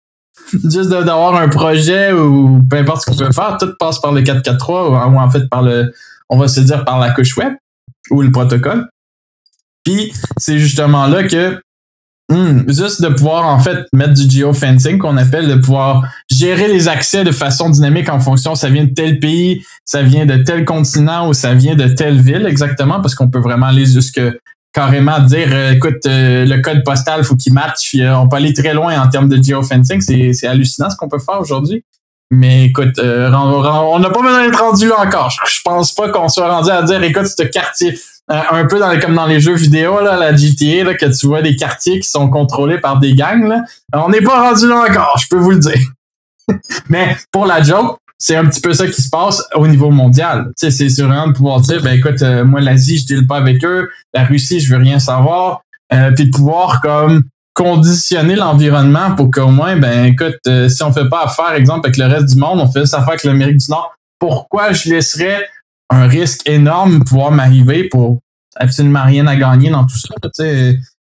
Juste 0.54 0.90
d'avoir 0.90 1.36
un 1.36 1.50
projet 1.50 2.12
ou 2.14 2.62
peu 2.70 2.78
importe 2.78 3.02
ce 3.02 3.12
qu'on 3.12 3.18
peut 3.18 3.32
faire, 3.32 3.58
tout 3.60 3.74
passe 3.80 4.00
par 4.00 4.12
le 4.12 4.22
443 4.22 4.90
ou, 4.90 4.96
en 5.18 5.30
fait 5.30 5.48
par 5.50 5.62
le, 5.62 5.94
on 6.30 6.38
va 6.38 6.48
se 6.48 6.60
dire 6.60 6.86
par 6.86 7.00
la 7.00 7.12
couche 7.12 7.36
web 7.38 7.54
ou 8.12 8.22
le 8.22 8.32
protocole. 8.32 8.88
Puis 9.84 10.14
c'est 10.38 10.60
justement 10.60 11.08
là 11.08 11.24
que 11.24 11.60
Hmm, 12.32 12.70
juste 12.70 13.02
de 13.02 13.08
pouvoir 13.08 13.48
en 13.48 13.58
fait 13.58 13.88
mettre 13.92 14.14
du 14.14 14.30
geofencing 14.30 15.00
qu'on 15.00 15.18
appelle, 15.18 15.48
de 15.48 15.56
pouvoir 15.56 16.04
gérer 16.30 16.68
les 16.68 16.88
accès 16.88 17.24
de 17.24 17.32
façon 17.32 17.72
dynamique 17.72 18.08
en 18.08 18.20
fonction 18.20 18.54
ça 18.54 18.70
vient 18.70 18.84
de 18.84 18.94
tel 18.94 19.20
pays, 19.20 19.64
ça 19.84 20.04
vient 20.04 20.28
de 20.28 20.36
tel 20.36 20.64
continent 20.64 21.28
ou 21.28 21.34
ça 21.34 21.56
vient 21.56 21.76
de 21.76 21.88
telle 21.88 22.22
ville 22.22 22.46
exactement, 22.46 23.02
parce 23.02 23.16
qu'on 23.16 23.32
peut 23.32 23.40
vraiment 23.40 23.66
aller 23.66 23.88
jusque 23.88 24.22
carrément 24.74 25.20
dire 25.22 25.48
euh, 25.52 25.72
écoute 25.72 26.06
euh, 26.06 26.46
le 26.46 26.62
code 26.62 26.84
postal 26.84 27.24
faut 27.24 27.36
qu'il 27.36 27.54
matche 27.54 27.96
euh, 27.96 28.14
on 28.14 28.30
peut 28.30 28.36
aller 28.36 28.54
très 28.54 28.76
loin 28.76 29.02
en 29.02 29.10
termes 29.10 29.28
de 29.28 29.42
geofencing 29.42 30.00
c'est 30.00 30.32
c'est 30.34 30.46
hallucinant 30.46 30.92
ce 30.92 30.96
qu'on 30.98 31.10
peut 31.10 31.18
faire 31.18 31.42
aujourd'hui. 31.42 31.84
Mais 32.30 32.66
écoute 32.66 33.00
on 33.00 34.00
n'a 34.00 34.10
pas 34.12 34.22
besoin 34.22 34.46
d'être 34.46 34.60
rendu 34.60 34.92
encore. 34.92 35.32
Je, 35.32 35.62
pense 35.66 35.96
pas 35.96 36.10
qu'on 36.10 36.30
soit 36.30 36.48
rendu 36.48 36.70
à 36.70 36.84
dire 36.84 37.02
écoute 37.02 37.26
ce 37.26 37.44
quartier 37.46 37.92
euh, 37.94 38.19
un 38.30 38.66
peu 38.66 38.80
dans, 38.80 38.98
comme 39.00 39.16
dans 39.16 39.26
les 39.26 39.40
jeux 39.40 39.56
vidéo, 39.56 40.02
là, 40.02 40.18
la 40.18 40.36
GTA, 40.36 40.84
là, 40.84 40.94
que 40.94 41.06
tu 41.06 41.28
vois 41.28 41.42
des 41.42 41.56
quartiers 41.56 42.00
qui 42.00 42.08
sont 42.08 42.30
contrôlés 42.30 42.78
par 42.78 43.00
des 43.00 43.16
gangs. 43.16 43.48
Là. 43.48 43.64
On 43.94 44.10
n'est 44.10 44.22
pas 44.22 44.50
rendu 44.50 44.68
là 44.68 44.86
encore, 44.88 45.18
je 45.20 45.28
peux 45.30 45.38
vous 45.38 45.52
le 45.52 45.60
dire. 45.60 45.82
Mais 46.90 47.18
pour 47.32 47.46
la 47.46 47.64
joke, 47.64 47.98
c'est 48.20 48.36
un 48.36 48.46
petit 48.46 48.62
peu 48.62 48.74
ça 48.74 48.86
qui 48.86 49.02
se 49.02 49.10
passe 49.10 49.44
au 49.56 49.66
niveau 49.68 49.90
mondial. 49.90 50.52
C'est 50.58 50.70
vraiment 51.02 51.28
de 51.28 51.34
pouvoir 51.34 51.62
dire, 51.62 51.82
ben 51.82 51.94
écoute, 51.94 52.22
euh, 52.22 52.44
moi 52.44 52.60
l'Asie, 52.60 53.00
je 53.00 53.06
deal 53.06 53.26
pas 53.26 53.38
avec 53.38 53.64
eux, 53.64 53.90
la 54.14 54.26
Russie, 54.26 54.60
je 54.60 54.74
veux 54.74 54.80
rien 54.80 55.00
savoir, 55.00 55.62
euh, 55.94 56.12
puis 56.12 56.26
de 56.26 56.36
pouvoir 56.36 56.82
comme 56.82 57.24
conditionner 57.54 58.36
l'environnement 58.36 59.16
pour 59.16 59.32
qu'au 59.32 59.48
moins, 59.48 59.78
ben 59.78 60.06
écoute, 60.06 60.38
euh, 60.48 60.70
si 60.70 60.84
on 60.84 60.92
fait 60.92 61.08
pas 61.10 61.24
affaire, 61.24 61.54
exemple, 61.54 61.88
avec 61.88 61.98
le 61.98 62.06
reste 62.06 62.34
du 62.34 62.38
monde, 62.38 62.60
on 62.60 62.72
fait 62.72 62.86
ça 62.86 62.98
affaire 62.98 63.10
avec 63.10 63.24
l'Amérique 63.24 63.58
du 63.58 63.72
Nord, 63.72 63.94
pourquoi 64.20 64.74
je 64.74 64.90
laisserais 64.90 65.48
un 65.90 66.08
risque 66.08 66.48
énorme 66.48 67.04
pouvoir 67.04 67.32
m'arriver 67.32 67.86
pour 67.86 68.20
absolument 68.56 69.06
rien 69.06 69.28
à 69.28 69.36
gagner 69.36 69.70
dans 69.70 69.86
tout 69.86 69.98
ça. 69.98 70.16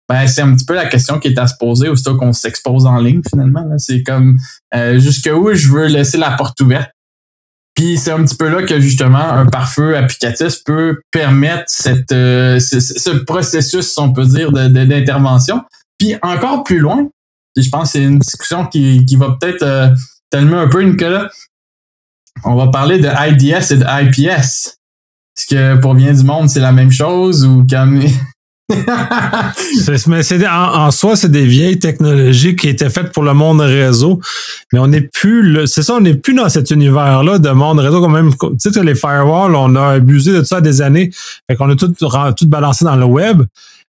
Ben, 0.08 0.26
c'est 0.26 0.42
un 0.42 0.54
petit 0.54 0.64
peu 0.64 0.74
la 0.74 0.86
question 0.86 1.18
qui 1.18 1.28
est 1.28 1.38
à 1.38 1.46
se 1.46 1.54
poser 1.58 1.88
aussitôt 1.88 2.16
qu'on 2.16 2.32
s'expose 2.32 2.86
en 2.86 2.98
ligne 2.98 3.22
finalement. 3.28 3.66
C'est 3.78 4.02
comme 4.02 4.38
euh, 4.74 4.98
jusqu'où 4.98 5.54
je 5.54 5.68
veux 5.68 5.86
laisser 5.86 6.18
la 6.18 6.32
porte 6.32 6.60
ouverte. 6.60 6.90
Puis 7.74 7.96
c'est 7.96 8.10
un 8.10 8.22
petit 8.24 8.36
peu 8.36 8.48
là 8.48 8.62
que 8.62 8.78
justement 8.78 9.32
un 9.32 9.46
pare-feu 9.46 9.96
applicatif 9.96 10.62
peut 10.64 11.00
permettre 11.10 11.64
cette, 11.68 12.12
euh, 12.12 12.60
ce, 12.60 13.10
processus, 13.24 13.96
on 13.96 14.12
peut 14.12 14.26
dire, 14.26 14.52
d'intervention. 14.52 15.62
Puis 15.98 16.16
encore 16.20 16.64
plus 16.64 16.78
loin, 16.78 17.08
je 17.56 17.68
pense 17.70 17.92
que 17.92 17.98
c'est 17.98 18.04
une 18.04 18.18
discussion 18.18 18.66
qui, 18.66 19.06
qui 19.06 19.16
va 19.16 19.36
peut-être 19.40 19.62
euh, 19.62 19.88
un 20.34 20.68
peu, 20.68 20.82
Nicolas, 20.82 21.30
on 22.44 22.56
va 22.56 22.68
parler 22.68 22.98
de 22.98 23.08
IDS 23.08 23.72
et 23.72 23.76
de 23.76 23.84
IPS. 23.84 24.78
Est-ce 25.34 25.46
que 25.48 25.80
pour 25.80 25.94
bien 25.94 26.12
du 26.12 26.24
monde, 26.24 26.50
c'est 26.50 26.60
la 26.60 26.72
même 26.72 26.92
chose 26.92 27.44
ou 27.44 27.66
comme 27.68 28.02
mais 30.06 30.22
c'est 30.22 30.46
en, 30.46 30.90
soi, 30.90 31.16
c'est 31.16 31.30
des 31.30 31.44
vieilles 31.44 31.78
technologies 31.78 32.56
qui 32.56 32.68
étaient 32.68 32.90
faites 32.90 33.12
pour 33.12 33.22
le 33.22 33.34
monde 33.34 33.60
réseau. 33.60 34.20
Mais 34.72 34.78
on 34.78 34.86
n'est 34.86 35.08
plus, 35.12 35.66
c'est 35.66 35.82
ça, 35.82 35.94
on 35.94 36.00
n'est 36.00 36.14
plus 36.14 36.34
dans 36.34 36.48
cet 36.48 36.70
univers-là 36.70 37.38
de 37.38 37.50
monde 37.50 37.80
réseau. 37.80 38.00
Quand 38.00 38.08
même, 38.08 38.32
tu 38.34 38.70
sais, 38.72 38.82
les 38.82 38.94
firewalls, 38.94 39.54
on 39.54 39.74
a 39.76 39.94
abusé 39.94 40.32
de 40.32 40.42
ça 40.42 40.60
des 40.60 40.80
années. 40.80 41.10
Fait 41.50 41.56
qu'on 41.56 41.70
a 41.70 41.76
tout, 41.76 41.92
tout 41.92 42.48
balancé 42.48 42.84
dans 42.84 42.96
le 42.96 43.04
web. 43.04 43.42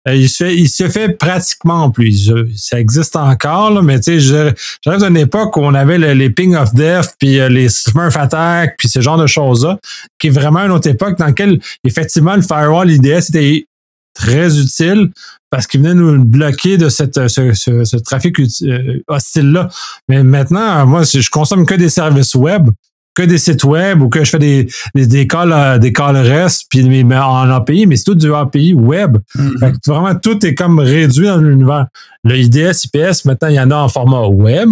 Euh, 0.08 0.16
il 0.16 0.28
se 0.28 0.44
fait, 0.44 0.56
il 0.56 0.68
se 0.68 0.88
fait 0.88 1.10
pratiquement 1.10 1.90
plus. 1.90 2.32
Ça 2.56 2.80
existe 2.80 3.14
encore, 3.16 3.70
là, 3.70 3.82
mais 3.82 4.00
tu 4.00 4.20
sais, 4.20 4.54
j'arrive 4.82 5.02
d'une 5.04 5.16
époque 5.16 5.56
où 5.56 5.60
on 5.60 5.74
avait 5.74 5.98
les 6.14 6.30
ping 6.30 6.56
of 6.56 6.74
death, 6.74 7.14
puis 7.18 7.38
euh, 7.38 7.48
les 7.48 7.68
smurf 7.68 8.16
attack, 8.16 8.76
puis 8.78 8.88
ce 8.88 9.00
genre 9.00 9.18
de 9.18 9.26
choses-là, 9.26 9.78
qui 10.18 10.28
est 10.28 10.30
vraiment 10.30 10.60
une 10.60 10.72
autre 10.72 10.88
époque 10.88 11.18
dans 11.18 11.26
laquelle, 11.26 11.60
effectivement, 11.84 12.34
le 12.34 12.42
firewall 12.42 12.90
IDS 12.90 13.28
était 13.28 13.66
très 14.14 14.58
utile 14.58 15.10
parce 15.50 15.66
qu'il 15.66 15.80
venait 15.80 15.94
nous 15.94 16.24
bloquer 16.24 16.78
de 16.78 16.88
cette, 16.88 17.28
ce, 17.28 17.52
ce, 17.52 17.96
trafic 17.98 18.40
euh, 18.40 19.02
hostile-là. 19.06 19.68
Mais 20.08 20.22
maintenant, 20.22 20.86
moi, 20.86 21.02
je 21.04 21.28
consomme 21.30 21.66
que 21.66 21.74
des 21.74 21.88
services 21.88 22.34
web 22.34 22.68
que 23.14 23.22
des 23.22 23.38
sites 23.38 23.64
web 23.64 24.02
ou 24.02 24.08
que 24.08 24.24
je 24.24 24.30
fais 24.30 24.38
des, 24.38 24.68
des, 24.94 25.06
des 25.06 25.26
calls, 25.26 25.52
euh, 25.52 25.78
des 25.78 25.92
calls 25.92 26.16
REST 26.16 26.66
puis 26.70 27.04
mais 27.04 27.16
en 27.16 27.50
API, 27.50 27.86
mais 27.86 27.96
c'est 27.96 28.04
tout 28.04 28.14
du 28.14 28.32
API 28.32 28.74
web. 28.74 29.18
Mm-hmm. 29.36 29.76
vraiment, 29.86 30.14
tout 30.14 30.44
est 30.46 30.54
comme 30.54 30.78
réduit 30.78 31.26
dans 31.26 31.38
l'univers. 31.38 31.86
Le 32.24 32.36
IDS, 32.36 32.84
IPS, 32.84 33.24
maintenant, 33.24 33.48
il 33.48 33.54
y 33.54 33.60
en 33.60 33.70
a 33.70 33.76
en 33.76 33.88
format 33.88 34.26
web, 34.26 34.68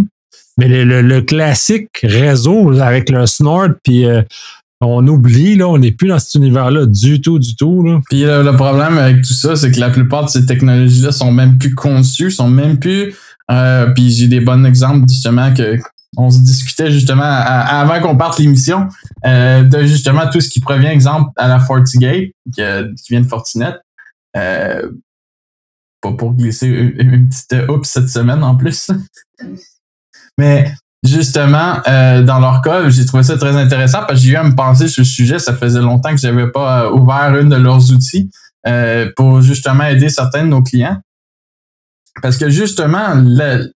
mais 0.57 0.69
le, 0.69 1.03
le, 1.03 1.21
classique 1.23 1.91
réseau 2.03 2.79
avec 2.81 3.11
le 3.11 3.27
snort 3.27 3.69
puis 3.83 4.07
euh, 4.07 4.23
on 4.83 5.07
oublie, 5.07 5.57
là, 5.57 5.69
on 5.69 5.77
n'est 5.77 5.93
plus 5.93 6.09
dans 6.09 6.19
cet 6.19 6.37
univers-là 6.37 6.87
du 6.87 7.21
tout, 7.21 7.39
du 7.39 7.55
tout. 7.55 7.83
Là. 7.85 8.01
Puis 8.09 8.23
le 8.23 8.51
problème 8.53 8.97
avec 8.97 9.21
tout 9.23 9.35
ça, 9.35 9.55
c'est 9.55 9.71
que 9.71 9.79
la 9.79 9.91
plupart 9.91 10.25
de 10.25 10.31
ces 10.31 10.47
technologies-là 10.47 11.13
sont 11.13 11.33
même 11.33 11.59
plus 11.59 11.75
conçues, 11.75 12.31
sont 12.31 12.49
même 12.49 12.79
plus. 12.79 13.15
Euh, 13.51 13.87
puis 13.95 14.11
j'ai 14.11 14.29
des 14.29 14.41
bons 14.41 14.65
exemples 14.65 15.07
justement 15.09 15.53
que 15.53 15.79
on 16.17 16.31
se 16.31 16.41
discutait 16.41 16.91
justement 16.91 17.23
avant 17.23 18.01
qu'on 18.01 18.17
parte 18.17 18.39
l'émission 18.39 18.89
euh, 19.27 19.63
de 19.63 19.83
justement 19.85 20.29
tout 20.29 20.41
ce 20.41 20.49
qui 20.49 20.61
provient, 20.61 20.91
exemple, 20.91 21.31
à 21.37 21.49
la 21.49 21.61
FortiGate, 21.61 22.31
qui, 22.53 22.63
qui 22.63 23.13
vient 23.13 23.21
de 23.21 23.29
Fortinet. 23.29 23.75
Euh, 24.37 24.91
pas 26.01 26.13
pour 26.13 26.33
glisser 26.35 26.67
une, 26.67 27.29
petite 27.29 27.69
oups 27.69 27.89
cette 27.89 28.09
semaine 28.09 28.43
en 28.43 28.57
plus. 28.57 28.91
Mais 30.39 30.73
justement, 31.05 31.81
euh, 31.87 32.23
dans 32.23 32.41
leur 32.41 32.63
cas, 32.63 32.89
j'ai 32.89 33.05
trouvé 33.07 33.23
ça 33.23 33.37
très 33.37 33.57
intéressant 33.57 34.01
parce 34.01 34.15
que 34.15 34.27
j'ai 34.27 34.33
eu 34.33 34.37
à 34.37 34.45
me 34.45 34.55
penser 34.55 34.89
sur 34.89 35.03
le 35.03 35.07
sujet. 35.07 35.39
Ça 35.39 35.55
faisait 35.55 35.81
longtemps 35.81 36.11
que 36.11 36.21
j'avais 36.21 36.51
pas 36.51 36.91
ouvert 36.91 37.37
une 37.37 37.51
de 37.51 37.57
leurs 37.57 37.93
outils 37.93 38.31
pour 39.17 39.43
justement 39.43 39.85
aider 39.85 40.09
certains 40.09 40.43
de 40.43 40.49
nos 40.49 40.63
clients. 40.63 40.99
Parce 42.23 42.37
que 42.37 42.51
justement, 42.51 43.15
le, 43.15 43.73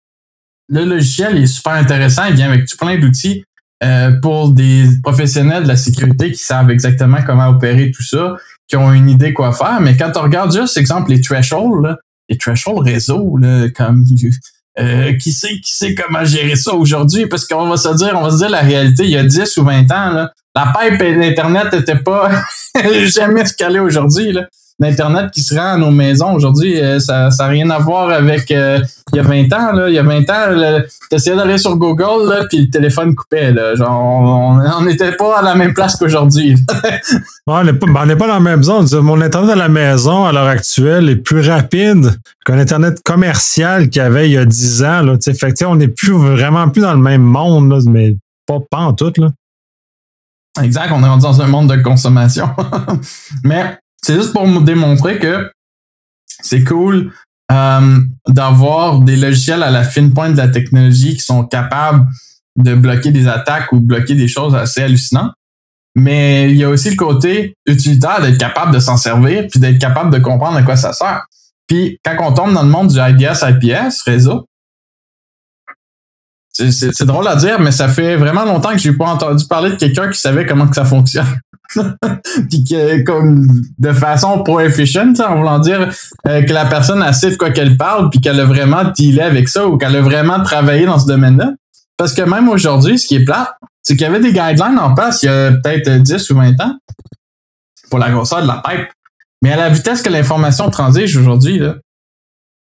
le 0.69 0.85
logiciel 0.85 1.39
est 1.39 1.47
super 1.47 1.75
intéressant. 1.75 2.25
Il 2.27 2.35
vient 2.35 2.49
avec 2.49 2.67
tout 2.67 2.77
plein 2.77 2.99
d'outils 2.99 3.45
euh, 3.83 4.13
pour 4.21 4.51
des 4.51 4.87
professionnels 5.03 5.65
de 5.65 5.69
la 5.69 5.77
sécurité 5.77 6.33
qui 6.33 6.39
savent 6.39 6.71
exactement 6.71 7.19
comment 7.27 7.49
opérer 7.49 7.91
tout 7.91 8.03
ça, 8.03 8.37
qui 8.69 8.77
ont 8.77 8.93
une 8.93 9.11
idée 9.11 9.33
quoi 9.33 9.53
faire. 9.53 9.81
Mais 9.81 9.97
quand 9.97 10.13
on 10.17 10.23
regarde 10.23 10.53
juste, 10.55 10.77
exemple, 10.77 11.11
les 11.11 11.21
thresholds, 11.21 11.97
les 12.29 12.39
thresholds 12.39 12.81
réseau, 12.81 13.37
là, 13.37 13.69
comme 13.77 14.05
euh, 14.79 15.13
qui 15.15 15.33
sait 15.33 15.61
qui 15.61 15.73
sait 15.73 15.95
comment 15.95 16.25
gérer 16.25 16.57
ça 16.57 16.75
aujourd'hui? 16.75 17.27
Parce 17.27 17.47
qu'on 17.47 17.69
va 17.69 17.77
se 17.77 17.95
dire, 17.97 18.15
on 18.17 18.23
va 18.23 18.31
se 18.31 18.39
dire 18.39 18.51
la 18.51 18.61
réalité, 18.61 19.05
il 19.05 19.11
y 19.11 19.17
a 19.17 19.25
10 19.25 19.57
ou 19.59 19.65
20 19.65 19.83
ans, 19.93 20.13
là, 20.13 20.33
la 20.55 20.73
pipe 20.73 21.03
et 21.03 21.15
l'Internet 21.15 21.73
n'étaient 21.73 21.99
pas 21.99 22.31
jamais 23.07 23.45
scalé 23.45 23.81
aujourd'hui. 23.81 24.33
Là 24.33 24.47
l'Internet 24.81 25.31
qui 25.31 25.41
se 25.41 25.55
rend 25.55 25.75
à 25.75 25.77
nos 25.77 25.91
maisons 25.91 26.35
aujourd'hui, 26.35 26.81
euh, 26.81 26.99
ça 26.99 27.29
n'a 27.39 27.47
rien 27.47 27.71
à 27.71 27.79
voir 27.79 28.11
avec 28.11 28.51
euh, 28.51 28.81
il 29.13 29.17
y 29.17 29.21
a 29.21 29.23
20 29.23 29.53
ans. 29.53 29.73
Là. 29.73 29.89
Il 29.89 29.95
y 29.95 29.99
a 29.99 30.03
20 30.03 30.31
ans, 30.31 30.85
tu 31.11 31.17
essayais 31.17 31.37
d'aller 31.37 31.59
sur 31.59 31.77
Google, 31.77 32.29
là, 32.29 32.45
puis 32.49 32.63
le 32.63 32.71
téléphone 32.71 33.15
coupait. 33.15 33.53
Là. 33.53 33.77
Genre, 33.77 34.61
on 34.79 34.85
n'était 34.85 35.13
pas 35.13 35.39
à 35.39 35.43
la 35.43 35.55
même 35.55 35.75
place 35.75 35.97
qu'aujourd'hui. 35.97 36.57
on 37.47 37.63
n'est 37.63 37.73
pas, 37.73 37.87
ben, 37.87 38.17
pas 38.17 38.27
dans 38.27 38.35
la 38.35 38.41
même 38.41 38.63
zone. 38.65 38.87
Mon 39.01 39.21
Internet 39.21 39.51
à 39.51 39.57
la 39.57 39.69
maison, 39.69 40.25
à 40.25 40.33
l'heure 40.33 40.49
actuelle, 40.49 41.09
est 41.09 41.17
plus 41.17 41.49
rapide 41.49 42.19
qu'un 42.45 42.59
Internet 42.59 43.01
commercial 43.05 43.89
qu'il 43.89 44.03
y 44.03 44.05
avait 44.05 44.29
il 44.29 44.33
y 44.33 44.39
a 44.39 44.45
10 44.45 44.83
ans. 44.83 45.03
Là. 45.03 45.17
Fait 45.21 45.65
on 45.65 45.77
n'est 45.77 45.89
plus 45.89 46.15
vraiment 46.15 46.69
plus 46.69 46.83
dans 46.83 46.95
le 46.95 47.01
même 47.01 47.23
monde, 47.23 47.71
là, 47.71 47.79
mais 47.87 48.17
pas, 48.47 48.59
pas 48.69 48.79
en 48.79 48.93
tout. 48.93 49.13
Là. 49.19 49.31
Exact, 50.63 50.93
on 50.93 51.03
est 51.03 51.09
rendu 51.09 51.23
dans 51.23 51.43
un 51.43 51.47
monde 51.47 51.71
de 51.71 51.83
consommation. 51.83 52.49
mais 53.45 53.79
c'est 54.05 54.17
juste 54.17 54.35
pour 54.35 54.47
me 54.47 54.61
démontrer 54.61 55.19
que 55.19 55.51
c'est 56.27 56.63
cool 56.63 57.11
euh, 57.51 57.99
d'avoir 58.29 59.01
des 59.01 59.17
logiciels 59.17 59.63
à 59.63 59.71
la 59.71 59.83
fine 59.83 60.13
pointe 60.13 60.33
de 60.33 60.37
la 60.37 60.49
technologie 60.49 61.15
qui 61.15 61.23
sont 61.23 61.47
capables 61.47 62.07
de 62.57 62.75
bloquer 62.75 63.13
des 63.13 63.29
attaques 63.29 63.73
ou 63.73 63.81
bloquer 63.81 64.15
des 64.15 64.29
choses 64.29 64.55
assez 64.55 64.83
hallucinantes. 64.83 65.33
Mais 65.97 66.51
il 66.51 66.59
y 66.59 66.65
a 66.65 66.69
aussi 66.69 66.91
le 66.91 66.97
côté 66.97 67.55
utilitaire 67.65 68.21
d'être 68.21 68.37
capable 68.37 68.75
de 68.75 68.79
s'en 68.79 68.99
servir 68.99 69.47
puis 69.51 69.59
d'être 69.59 69.79
capable 69.79 70.13
de 70.13 70.19
comprendre 70.19 70.59
à 70.59 70.63
quoi 70.63 70.77
ça 70.77 70.93
sert. 70.93 71.25
Puis 71.67 71.99
quand 72.05 72.17
on 72.21 72.35
tombe 72.35 72.53
dans 72.53 72.63
le 72.63 72.69
monde 72.69 72.89
du 72.89 72.99
IDS, 72.99 73.43
IPS, 73.43 74.03
réseau, 74.05 74.45
c'est 76.53 77.07
drôle 77.07 77.27
à 77.27 77.37
dire, 77.37 77.59
mais 77.59 77.73
ça 77.73 77.89
fait 77.89 78.17
vraiment 78.17 78.45
longtemps 78.45 78.73
que 78.73 78.79
j'ai 78.79 78.93
pas 78.93 79.07
entendu 79.07 79.47
parler 79.47 79.71
de 79.71 79.77
quelqu'un 79.77 80.11
qui 80.11 80.21
savait 80.21 80.45
comment 80.45 80.69
que 80.69 80.77
ça 80.77 80.85
fonctionne. 80.85 81.41
puis 82.49 82.65
que 82.65 83.03
comme 83.03 83.49
de 83.79 83.93
façon 83.93 84.43
pro 84.43 84.61
efficient, 84.61 85.13
en 85.21 85.37
voulant 85.37 85.59
dire 85.59 85.91
euh, 86.27 86.43
que 86.43 86.53
la 86.53 86.67
personne 86.67 87.03
a 87.03 87.13
sait 87.13 87.31
de 87.31 87.37
quoi 87.37 87.51
qu'elle 87.51 87.77
parle, 87.77 88.11
puis 88.11 88.21
qu'elle 88.21 88.39
a 88.41 88.45
vraiment 88.45 88.85
dealé 88.97 89.21
avec 89.21 89.49
ça 89.49 89.67
ou 89.67 89.77
qu'elle 89.77 89.97
a 89.97 90.01
vraiment 90.01 90.43
travaillé 90.43 90.87
dans 90.87 90.99
ce 90.99 91.07
domaine-là. 91.07 91.53
Parce 91.97 92.13
que 92.13 92.23
même 92.23 92.49
aujourd'hui, 92.49 92.99
ce 92.99 93.07
qui 93.07 93.17
est 93.17 93.25
plat, 93.25 93.57
c'est 93.83 93.97
qu'il 93.97 94.03
y 94.03 94.11
avait 94.11 94.21
des 94.21 94.33
guidelines 94.33 94.79
en 94.79 94.95
place 94.95 95.23
il 95.23 95.27
y 95.27 95.29
a 95.29 95.53
peut-être 95.53 96.03
10 96.03 96.31
ou 96.31 96.37
20 96.37 96.61
ans 96.61 96.77
pour 97.91 97.99
la 97.99 98.11
grosseur 98.11 98.43
de 98.43 98.47
la 98.47 98.63
pipe. 98.65 98.89
Mais 99.43 99.53
à 99.53 99.57
la 99.57 99.69
vitesse 99.69 100.03
que 100.03 100.09
l'information 100.09 100.71
transige 100.71 101.17
aujourd'hui, 101.17 101.59
là, 101.59 101.77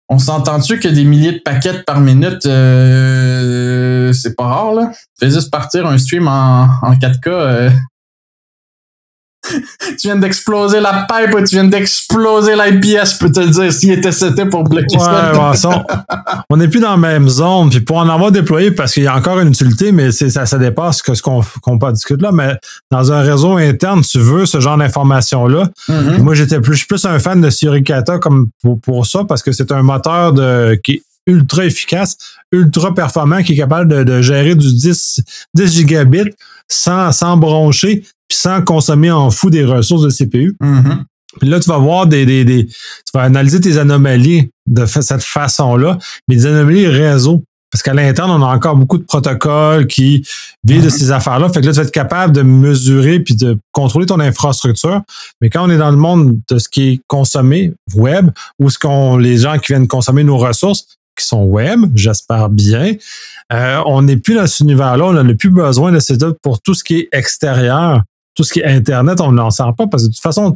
on 0.07 0.19
s'entend-tu 0.19 0.79
que 0.79 0.87
des 0.87 1.05
milliers 1.05 1.33
de 1.33 1.39
paquets 1.39 1.83
par 1.83 2.01
minute, 2.01 2.45
euh, 2.45 4.11
c'est 4.11 4.35
pas 4.35 4.43
rare, 4.43 4.73
là? 4.73 4.91
Fais 5.17 5.29
juste 5.29 5.49
partir 5.51 5.85
un 5.87 5.97
stream 5.97 6.27
en, 6.27 6.67
en 6.81 6.93
4K, 6.93 7.71
tu 9.99 10.07
viens 10.07 10.15
d'exploser 10.15 10.79
la 10.79 11.07
pipe 11.07 11.33
ou 11.35 11.43
tu 11.43 11.55
viens 11.55 11.65
d'exploser 11.65 12.53
l'IPS, 12.55 13.13
peux 13.19 13.31
te 13.31 13.39
le 13.39 13.49
dire, 13.49 13.71
s'il 13.71 13.91
était 13.91 14.11
seté 14.11 14.45
pour 14.45 14.63
bloquer 14.63 14.99
ça. 14.99 15.85
on 16.49 16.57
n'est 16.57 16.67
plus 16.67 16.79
dans 16.79 16.91
la 16.91 16.97
même 16.97 17.29
zone. 17.29 17.69
Puis 17.69 17.81
pour 17.81 17.97
en 17.97 18.09
avoir 18.09 18.31
déployé, 18.31 18.71
parce 18.71 18.93
qu'il 18.93 19.03
y 19.03 19.07
a 19.07 19.15
encore 19.15 19.39
une 19.39 19.49
utilité, 19.49 19.91
mais 19.91 20.11
ça, 20.11 20.45
ça 20.45 20.57
dépasse 20.57 21.01
que 21.01 21.13
ce 21.13 21.21
qu'on 21.21 21.41
qu'on 21.61 21.77
discute 21.91 22.21
là. 22.21 22.31
Mais 22.31 22.55
dans 22.91 23.11
un 23.11 23.21
réseau 23.21 23.57
interne, 23.57 24.01
tu 24.01 24.19
veux 24.19 24.45
ce 24.45 24.59
genre 24.59 24.77
d'informations-là. 24.77 25.69
Mm-hmm. 25.89 26.17
Moi, 26.19 26.33
j'étais 26.35 26.59
plus, 26.59 26.73
je 26.73 26.77
suis 26.79 26.87
plus 26.87 27.05
un 27.05 27.19
fan 27.19 27.41
de 27.41 27.49
Suricata 27.49 28.17
comme 28.17 28.49
pour, 28.61 28.79
pour 28.79 29.05
ça, 29.05 29.23
parce 29.23 29.41
que 29.41 29.51
c'est 29.51 29.71
un 29.71 29.83
moteur 29.83 30.33
de, 30.33 30.79
qui 30.83 30.93
est 30.93 31.03
ultra 31.27 31.65
efficace, 31.65 32.17
ultra 32.51 32.93
performant, 32.93 33.43
qui 33.43 33.53
est 33.53 33.57
capable 33.57 34.05
de, 34.05 34.21
gérer 34.21 34.55
du 34.55 34.73
10, 34.73 35.21
10 35.53 35.73
gigabits 35.73 36.31
sans, 36.67 37.11
sans 37.11 37.37
broncher, 37.37 38.03
puis 38.31 38.37
sans 38.37 38.61
consommer 38.61 39.11
en 39.11 39.29
fou 39.29 39.49
des 39.49 39.65
ressources 39.65 40.03
de 40.03 40.09
CPU. 40.09 40.55
Mm-hmm. 40.63 41.03
Puis 41.41 41.49
là, 41.49 41.59
tu 41.59 41.69
vas 41.69 41.79
voir 41.79 42.07
des, 42.07 42.25
des, 42.25 42.45
des, 42.45 42.65
Tu 42.65 43.11
vas 43.13 43.23
analyser 43.23 43.59
tes 43.59 43.77
anomalies 43.77 44.49
de 44.67 44.85
cette 44.85 45.23
façon-là, 45.23 45.97
mais 46.29 46.37
des 46.37 46.45
anomalies 46.45 46.87
réseau. 46.87 47.43
Parce 47.69 47.83
qu'à 47.83 47.93
l'interne, 47.93 48.31
on 48.31 48.41
a 48.41 48.55
encore 48.55 48.77
beaucoup 48.77 48.97
de 48.97 49.03
protocoles 49.03 49.85
qui 49.85 50.25
vivent 50.63 50.81
de 50.81 50.87
mm-hmm. 50.87 50.97
ces 50.97 51.11
affaires-là. 51.11 51.49
Fait 51.49 51.59
que 51.59 51.65
là, 51.65 51.73
tu 51.73 51.77
vas 51.79 51.83
être 51.83 51.91
capable 51.91 52.33
de 52.33 52.41
mesurer 52.41 53.19
puis 53.19 53.35
de 53.35 53.57
contrôler 53.73 54.05
ton 54.05 54.21
infrastructure. 54.21 55.01
Mais 55.41 55.49
quand 55.49 55.67
on 55.67 55.69
est 55.69 55.77
dans 55.77 55.91
le 55.91 55.97
monde 55.97 56.39
de 56.49 56.57
ce 56.57 56.69
qui 56.69 56.89
est 56.89 57.01
consommé 57.07 57.73
web, 57.95 58.29
ou 58.59 58.69
ce 58.69 58.79
qu'on 58.79 59.17
les 59.17 59.39
gens 59.39 59.57
qui 59.57 59.73
viennent 59.73 59.89
consommer 59.89 60.23
nos 60.23 60.37
ressources, 60.37 60.85
qui 61.17 61.25
sont 61.25 61.43
web, 61.43 61.81
j'espère 61.95 62.47
bien, 62.47 62.93
euh, 63.51 63.81
on 63.85 64.03
n'est 64.03 64.15
plus 64.15 64.35
dans 64.35 64.47
cet 64.47 64.61
univers-là. 64.61 65.05
On 65.07 65.13
n'a 65.21 65.33
plus 65.33 65.49
besoin 65.49 65.91
de 65.91 65.99
ces 65.99 66.17
pour 66.41 66.61
tout 66.61 66.73
ce 66.73 66.85
qui 66.85 66.99
est 66.99 67.09
extérieur 67.11 68.03
tout 68.35 68.43
ce 68.43 68.53
qui 68.53 68.59
est 68.59 68.65
Internet, 68.65 69.21
on 69.21 69.31
n'en 69.31 69.51
sert 69.51 69.73
pas 69.75 69.87
parce 69.87 70.03
que 70.03 70.09
de 70.09 70.13
toute 70.13 70.21
façon, 70.21 70.55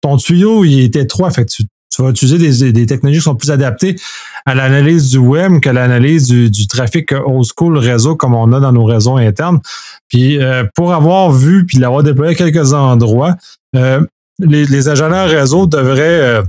ton 0.00 0.16
tuyau, 0.16 0.64
il 0.64 0.80
est 0.80 0.96
étroit. 0.96 1.30
Fait 1.30 1.44
que 1.44 1.50
tu, 1.50 1.64
vas 1.98 2.10
utiliser 2.10 2.72
des, 2.72 2.86
technologies 2.86 3.20
qui 3.20 3.24
sont 3.24 3.36
plus 3.36 3.50
adaptées 3.50 3.96
à 4.44 4.54
l'analyse 4.54 5.10
du 5.10 5.18
web 5.18 5.60
que 5.60 5.70
l'analyse 5.70 6.26
du, 6.28 6.66
trafic 6.66 7.12
old 7.12 7.44
school 7.44 7.78
réseau 7.78 8.16
comme 8.16 8.34
on 8.34 8.52
a 8.52 8.60
dans 8.60 8.72
nos 8.72 8.84
réseaux 8.84 9.16
internes. 9.16 9.60
Puis 10.08 10.42
euh, 10.42 10.64
pour 10.74 10.92
avoir 10.92 11.30
vu 11.30 11.64
puis 11.64 11.78
l'avoir 11.78 12.02
déployé 12.02 12.32
à 12.32 12.34
quelques 12.34 12.72
endroits, 12.72 13.36
euh, 13.76 14.04
les, 14.38 14.64
les, 14.64 14.88
ingénieurs 14.88 15.28
réseau 15.28 15.66
devraient 15.66 16.20
euh, 16.20 16.42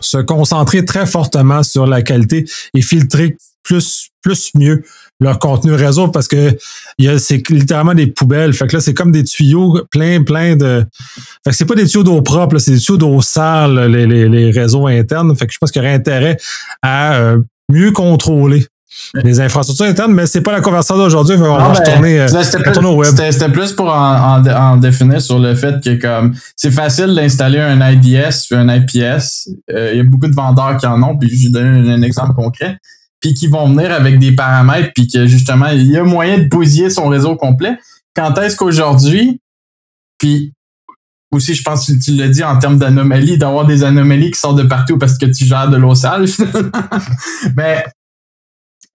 se 0.00 0.18
concentrer 0.18 0.84
très 0.84 1.06
fortement 1.06 1.62
sur 1.62 1.86
la 1.86 2.02
qualité 2.02 2.44
et 2.74 2.82
filtrer 2.82 3.36
plus, 3.62 4.10
plus 4.22 4.50
mieux 4.54 4.82
leur 5.22 5.38
contenu 5.38 5.72
réseau 5.72 6.08
parce 6.08 6.28
que 6.28 6.56
c'est 7.18 7.48
littéralement 7.48 7.94
des 7.94 8.06
poubelles. 8.06 8.52
Fait 8.52 8.66
que 8.66 8.76
là, 8.76 8.80
c'est 8.80 8.94
comme 8.94 9.12
des 9.12 9.24
tuyaux 9.24 9.80
plein, 9.90 10.22
plein 10.22 10.56
de. 10.56 10.84
Fait 11.44 11.50
que 11.50 11.56
c'est 11.56 11.64
pas 11.64 11.74
des 11.74 11.86
tuyaux 11.86 12.04
d'eau 12.04 12.22
propre, 12.22 12.58
c'est 12.58 12.72
des 12.72 12.80
tuyaux 12.80 12.98
d'eau 12.98 13.20
sale, 13.20 13.86
les, 13.86 14.06
les, 14.06 14.28
les, 14.28 14.50
réseaux 14.50 14.86
internes. 14.86 15.34
Fait 15.36 15.46
que 15.46 15.52
je 15.52 15.58
pense 15.58 15.70
qu'il 15.70 15.82
y 15.82 15.84
aurait 15.84 15.94
intérêt 15.94 16.36
à 16.82 17.14
euh, 17.14 17.38
mieux 17.70 17.92
contrôler 17.92 18.66
les 19.14 19.40
infrastructures 19.40 19.86
internes, 19.86 20.12
mais 20.12 20.26
c'est 20.26 20.40
pas 20.40 20.52
la 20.52 20.60
conversation 20.60 20.96
d'aujourd'hui. 20.96 21.36
On 21.36 21.56
va 21.56 21.72
retourner, 21.72 22.20
euh, 22.20 22.84
au 22.84 22.96
web. 22.96 23.14
C'était 23.30 23.48
plus 23.48 23.72
pour 23.72 23.88
en, 23.88 24.44
en, 24.44 24.76
définir 24.76 25.20
sur 25.20 25.38
le 25.38 25.54
fait 25.54 25.82
que 25.82 26.00
comme 26.00 26.34
c'est 26.56 26.70
facile 26.70 27.14
d'installer 27.14 27.58
un 27.58 27.80
IDS 27.90 28.50
ou 28.50 28.56
un 28.56 28.68
IPS. 28.74 29.48
Euh, 29.70 29.90
il 29.92 29.96
y 29.96 30.00
a 30.00 30.04
beaucoup 30.04 30.28
de 30.28 30.34
vendeurs 30.34 30.76
qui 30.76 30.86
en 30.86 31.02
ont, 31.02 31.16
puis 31.16 31.28
je 31.34 31.46
vais 31.46 31.50
donner 31.50 31.90
un, 31.90 32.02
exemple 32.02 32.34
concret. 32.34 32.78
Puis 33.22 33.34
qui 33.34 33.46
vont 33.46 33.68
venir 33.68 33.92
avec 33.92 34.18
des 34.18 34.34
paramètres, 34.34 34.90
puis 34.94 35.06
que 35.06 35.26
justement, 35.26 35.68
il 35.68 35.90
y 35.90 35.96
a 35.96 36.04
moyen 36.04 36.38
de 36.38 36.48
bousiller 36.48 36.90
son 36.90 37.08
réseau 37.08 37.36
complet. 37.36 37.78
Quand 38.14 38.36
est-ce 38.36 38.56
qu'aujourd'hui, 38.56 39.40
puis 40.18 40.52
aussi, 41.32 41.54
je 41.54 41.62
pense 41.62 41.86
que 41.86 41.92
tu 41.98 42.12
l'as 42.12 42.28
dit 42.28 42.44
en 42.44 42.58
termes 42.58 42.78
d'anomalies, 42.78 43.38
d'avoir 43.38 43.66
des 43.66 43.84
anomalies 43.84 44.30
qui 44.30 44.38
sortent 44.38 44.58
de 44.58 44.64
partout 44.64 44.98
parce 44.98 45.16
que 45.16 45.26
tu 45.26 45.44
gères 45.44 45.70
de 45.70 45.78
l'eau 45.78 45.94
sale. 45.94 46.26
Mais 47.56 47.86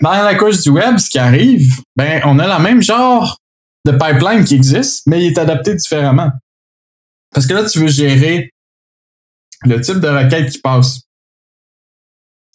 dans 0.02 0.12
la 0.12 0.36
couche 0.36 0.62
du 0.62 0.70
web, 0.70 0.98
ce 0.98 1.10
qui 1.10 1.18
arrive, 1.18 1.82
ben, 1.96 2.22
on 2.26 2.38
a 2.38 2.48
la 2.48 2.60
même 2.60 2.84
genre 2.84 3.40
de 3.86 3.92
pipeline 3.92 4.44
qui 4.44 4.56
existe, 4.56 5.08
mais 5.08 5.24
il 5.24 5.32
est 5.32 5.38
adapté 5.38 5.74
différemment. 5.74 6.30
Parce 7.34 7.48
que 7.48 7.54
là, 7.54 7.68
tu 7.68 7.80
veux 7.80 7.88
gérer 7.88 8.52
le 9.63 9.82
type 9.82 10.00
de 10.00 10.08
requête 10.08 10.52
qui 10.52 10.60
passe. 10.60 11.02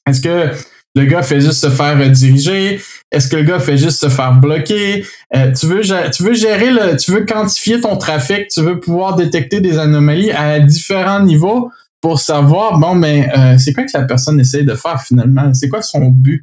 Est-ce 0.06 0.20
que 0.20 0.54
le 0.94 1.04
gars 1.06 1.22
fait 1.22 1.40
juste 1.40 1.60
se 1.60 1.70
faire 1.70 1.98
rediriger? 1.98 2.80
Est-ce 3.10 3.28
que 3.28 3.36
le 3.36 3.42
gars 3.42 3.58
fait 3.58 3.78
juste 3.78 4.00
se 4.00 4.08
faire 4.08 4.34
bloquer? 4.34 5.04
Euh, 5.34 5.52
tu, 5.52 5.66
veux, 5.66 5.82
tu 6.10 6.22
veux 6.22 6.34
gérer 6.34 6.70
le, 6.70 6.96
tu 6.96 7.12
veux 7.12 7.24
quantifier 7.24 7.80
ton 7.80 7.96
trafic, 7.96 8.48
tu 8.48 8.60
veux 8.60 8.80
pouvoir 8.80 9.16
détecter 9.16 9.60
des 9.60 9.78
anomalies 9.78 10.32
à 10.32 10.60
différents 10.60 11.20
niveaux 11.20 11.70
pour 12.00 12.18
savoir, 12.18 12.78
bon, 12.78 12.94
mais 12.94 13.30
euh, 13.36 13.56
c'est 13.58 13.72
quoi 13.72 13.84
que 13.84 13.96
la 13.96 14.04
personne 14.04 14.40
essaie 14.40 14.64
de 14.64 14.74
faire 14.74 15.00
finalement? 15.02 15.54
C'est 15.54 15.68
quoi 15.68 15.82
son 15.82 16.06
but? 16.08 16.42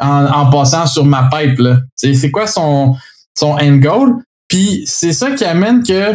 en, 0.00 0.50
passant 0.50 0.86
sur 0.86 1.04
ma 1.04 1.28
pipe. 1.30 1.58
Là. 1.58 1.80
C'est, 1.94 2.30
quoi 2.30 2.46
son, 2.46 2.96
son 3.38 3.52
end 3.52 3.76
goal? 3.76 4.16
Puis 4.48 4.82
c'est 4.86 5.12
ça 5.12 5.30
qui 5.32 5.44
amène 5.44 5.82
que 5.82 6.14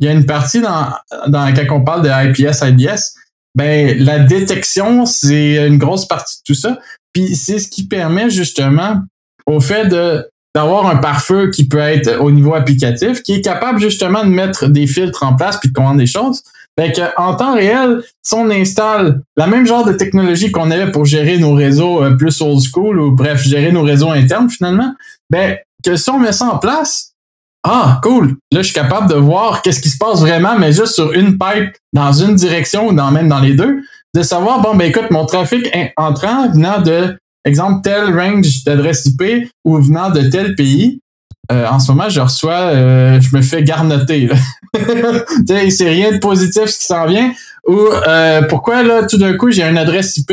il 0.00 0.06
y 0.06 0.08
a 0.08 0.12
une 0.12 0.26
partie 0.26 0.60
dans, 0.60 0.92
dans 1.28 1.54
quand 1.54 1.76
on 1.76 1.84
parle 1.84 2.02
de 2.02 2.08
IPS, 2.08 2.62
IDS, 2.62 3.14
ben 3.54 3.96
la 3.98 4.18
détection, 4.18 5.06
c'est 5.06 5.66
une 5.66 5.78
grosse 5.78 6.06
partie 6.06 6.38
de 6.38 6.42
tout 6.44 6.58
ça. 6.58 6.78
Puis 7.12 7.36
c'est 7.36 7.58
ce 7.58 7.68
qui 7.68 7.86
permet 7.86 8.30
justement 8.30 9.00
au 9.46 9.60
fait 9.60 9.86
de 9.86 10.28
d'avoir 10.54 10.86
un 10.86 10.96
pare-feu 10.96 11.50
qui 11.50 11.66
peut 11.66 11.78
être 11.78 12.20
au 12.20 12.30
niveau 12.30 12.54
applicatif, 12.54 13.22
qui 13.22 13.34
est 13.34 13.40
capable 13.40 13.80
justement 13.80 14.24
de 14.24 14.30
mettre 14.30 14.68
des 14.68 14.86
filtres 14.86 15.24
en 15.24 15.34
place 15.34 15.58
puis 15.58 15.68
de 15.68 15.74
commander 15.74 16.04
des 16.04 16.10
choses. 16.10 16.42
Fait 16.78 16.92
que, 16.92 17.02
en 17.20 17.34
temps 17.34 17.54
réel, 17.54 18.02
si 18.22 18.34
on 18.34 18.50
installe 18.50 19.22
la 19.36 19.46
même 19.46 19.66
genre 19.66 19.84
de 19.84 19.92
technologie 19.92 20.50
qu'on 20.50 20.70
avait 20.70 20.90
pour 20.90 21.06
gérer 21.06 21.38
nos 21.38 21.54
réseaux 21.54 22.02
euh, 22.02 22.16
plus 22.16 22.40
old 22.40 22.60
school 22.60 23.00
ou 23.00 23.12
bref, 23.12 23.42
gérer 23.42 23.70
nos 23.70 23.82
réseaux 23.82 24.10
internes 24.10 24.50
finalement, 24.50 24.94
ben, 25.30 25.56
que 25.84 25.96
si 25.96 26.10
on 26.10 26.18
met 26.18 26.32
ça 26.32 26.46
en 26.46 26.58
place, 26.58 27.13
ah, 27.66 28.00
cool, 28.02 28.36
là, 28.52 28.60
je 28.60 28.66
suis 28.66 28.74
capable 28.74 29.08
de 29.08 29.14
voir 29.14 29.62
qu'est-ce 29.62 29.80
qui 29.80 29.88
se 29.88 29.96
passe 29.96 30.20
vraiment, 30.20 30.58
mais 30.58 30.72
juste 30.72 30.94
sur 30.94 31.12
une 31.12 31.38
pipe 31.38 31.72
dans 31.94 32.12
une 32.12 32.36
direction 32.36 32.88
ou 32.88 32.92
même 32.92 33.28
dans 33.28 33.40
les 33.40 33.54
deux, 33.54 33.80
de 34.14 34.22
savoir, 34.22 34.60
bon, 34.60 34.76
ben, 34.76 34.88
écoute, 34.88 35.10
mon 35.10 35.24
trafic 35.24 35.68
entrant 35.96 36.50
venant 36.50 36.80
de, 36.82 37.16
exemple, 37.44 37.80
tel 37.82 38.14
range 38.14 38.64
d'adresse 38.64 39.06
IP 39.06 39.48
ou 39.64 39.78
venant 39.78 40.10
de 40.10 40.22
tel 40.28 40.54
pays, 40.54 41.00
euh, 41.52 41.66
en 41.66 41.78
ce 41.78 41.92
moment, 41.92 42.08
je 42.08 42.20
reçois, 42.20 42.52
euh, 42.52 43.20
je 43.20 43.36
me 43.36 43.42
fais 43.42 43.62
garnoter. 43.62 44.28
c'est 45.46 45.88
rien 45.88 46.12
de 46.12 46.18
positif 46.18 46.66
ce 46.66 46.78
qui 46.78 46.84
s'en 46.84 47.06
vient. 47.06 47.32
Ou 47.66 47.78
euh, 47.78 48.42
pourquoi 48.42 48.82
là, 48.82 49.06
tout 49.06 49.18
d'un 49.18 49.36
coup, 49.36 49.50
j'ai 49.50 49.62
une 49.62 49.78
adresse 49.78 50.16
IP 50.16 50.32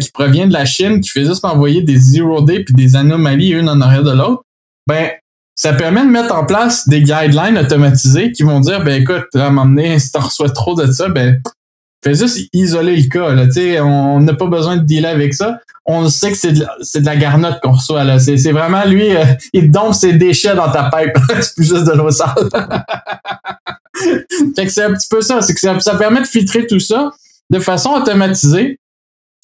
qui 0.00 0.10
provient 0.12 0.46
de 0.46 0.52
la 0.52 0.64
Chine 0.64 1.00
qui 1.00 1.10
fait 1.10 1.24
juste 1.24 1.42
m'envoyer 1.42 1.82
des 1.82 1.96
zero 1.96 2.42
day 2.42 2.64
puis 2.64 2.74
des 2.74 2.96
anomalies 2.96 3.50
une 3.50 3.68
en 3.68 3.80
arrière 3.80 4.04
de 4.04 4.12
l'autre? 4.12 4.42
Ben, 4.86 5.10
ça 5.56 5.72
permet 5.72 6.02
de 6.02 6.10
mettre 6.10 6.34
en 6.34 6.44
place 6.44 6.86
des 6.86 7.00
guidelines 7.00 7.58
automatisés 7.58 8.30
qui 8.30 8.44
vont 8.44 8.60
dire, 8.60 8.84
ben 8.84 9.02
écoute, 9.02 9.24
à 9.34 9.46
un 9.46 9.50
moment 9.50 9.66
donné, 9.66 9.98
si 9.98 10.12
tu 10.12 10.18
reçois 10.18 10.50
trop 10.50 10.74
de 10.74 10.92
ça, 10.92 11.08
ben 11.08 11.42
fais 12.04 12.14
juste 12.14 12.38
isoler 12.52 12.96
le 12.96 13.08
cas. 13.08 13.32
Là, 13.32 13.46
on 13.84 14.20
n'a 14.20 14.34
pas 14.34 14.46
besoin 14.46 14.76
de 14.76 14.82
dealer 14.82 15.08
avec 15.08 15.34
ça 15.34 15.58
on 15.86 16.08
sait 16.08 16.32
que 16.32 16.36
c'est 16.36 16.52
de, 16.52 16.64
de, 16.64 17.06
la 17.06 17.16
garnotte 17.16 17.60
qu'on 17.62 17.72
reçoit. 17.72 18.04
là. 18.04 18.18
C'est 18.18 18.52
vraiment 18.52 18.84
lui, 18.84 19.16
euh, 19.16 19.24
il 19.52 19.70
dompe 19.70 19.94
ses 19.94 20.14
déchets 20.14 20.54
dans 20.54 20.70
ta 20.70 20.90
pipe. 20.90 21.16
c'est 21.40 21.54
plus 21.54 21.68
juste 21.68 21.84
de 21.84 21.92
l'eau 21.92 22.10
sale. 22.10 22.34
fait 24.56 24.66
que 24.66 24.72
c'est 24.72 24.84
un 24.84 24.92
petit 24.92 25.08
peu 25.08 25.22
ça. 25.22 25.40
C'est 25.42 25.54
que 25.54 25.60
ça, 25.60 25.78
ça, 25.80 25.94
permet 25.94 26.20
de 26.20 26.26
filtrer 26.26 26.66
tout 26.66 26.80
ça 26.80 27.12
de 27.50 27.58
façon 27.60 27.90
automatisée 27.90 28.80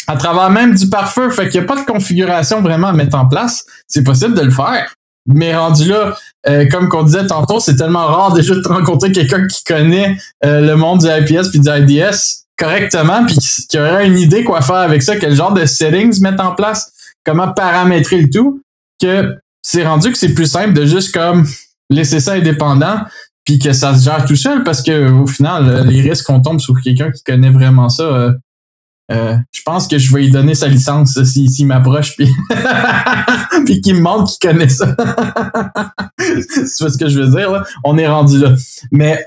à 0.08 0.16
travers 0.16 0.50
même 0.50 0.74
du 0.74 0.88
pare-feu. 0.88 1.30
Fait 1.30 1.48
qu'il 1.48 1.60
n'y 1.60 1.66
a 1.66 1.68
pas 1.68 1.80
de 1.80 1.86
configuration 1.86 2.60
vraiment 2.60 2.88
à 2.88 2.92
mettre 2.92 3.16
en 3.16 3.28
place. 3.28 3.64
C'est 3.86 4.02
possible 4.02 4.34
de 4.34 4.42
le 4.42 4.50
faire. 4.50 4.92
Mais 5.26 5.56
rendu 5.56 5.88
là, 5.88 6.16
euh, 6.48 6.66
comme 6.68 6.88
qu'on 6.88 7.04
disait 7.04 7.26
tantôt, 7.26 7.60
c'est 7.60 7.76
tellement 7.76 8.06
rare 8.06 8.32
déjà 8.32 8.54
de 8.54 8.66
rencontrer 8.66 9.12
quelqu'un 9.12 9.46
qui 9.46 9.62
connaît 9.64 10.16
euh, 10.44 10.60
le 10.60 10.76
monde 10.76 11.00
du 11.00 11.06
IPS 11.06 11.50
puis 11.50 11.60
du 11.60 11.68
IDS 11.68 12.42
correctement, 12.58 13.24
puis 13.26 13.36
qui 13.68 13.78
aurait 13.78 14.06
une 14.06 14.18
idée 14.18 14.44
quoi 14.44 14.60
faire 14.60 14.76
avec 14.76 15.02
ça, 15.02 15.16
quel 15.16 15.34
genre 15.34 15.52
de 15.52 15.64
settings 15.64 16.20
mettre 16.20 16.44
en 16.44 16.54
place, 16.54 16.92
comment 17.24 17.52
paramétrer 17.52 18.20
le 18.20 18.30
tout, 18.30 18.62
que 19.00 19.34
c'est 19.62 19.86
rendu 19.86 20.10
que 20.10 20.18
c'est 20.18 20.34
plus 20.34 20.50
simple 20.50 20.72
de 20.72 20.84
juste 20.84 21.14
comme 21.14 21.46
laisser 21.90 22.20
ça 22.20 22.32
indépendant, 22.32 23.00
puis 23.44 23.58
que 23.58 23.72
ça 23.72 23.96
se 23.96 24.04
gère 24.04 24.24
tout 24.24 24.36
seul, 24.36 24.64
parce 24.64 24.82
que 24.82 25.10
au 25.10 25.26
final, 25.26 25.86
les 25.88 26.00
risques 26.00 26.26
qu'on 26.26 26.40
tombe 26.40 26.60
sur 26.60 26.74
quelqu'un 26.80 27.10
qui 27.10 27.22
connaît 27.22 27.50
vraiment 27.50 27.88
ça, 27.88 28.02
euh, 28.02 28.32
euh, 29.10 29.36
je 29.52 29.62
pense 29.64 29.88
que 29.88 29.98
je 29.98 30.12
vais 30.14 30.22
lui 30.22 30.30
donner 30.30 30.54
sa 30.54 30.68
licence 30.68 31.22
s'il 31.24 31.50
si, 31.50 31.64
m'approche 31.64 32.16
puis, 32.16 32.30
puis 33.66 33.80
qu'il 33.80 33.96
me 33.96 34.00
montre 34.00 34.32
qu'il 34.32 34.50
connaît 34.50 34.68
ça. 34.68 34.94
c'est 36.18 36.66
ce 36.66 36.96
que 36.96 37.08
je 37.08 37.20
veux 37.20 37.36
dire. 37.36 37.50
Là? 37.50 37.64
On 37.84 37.98
est 37.98 38.06
rendu 38.06 38.38
là. 38.38 38.54
Mais 38.90 39.26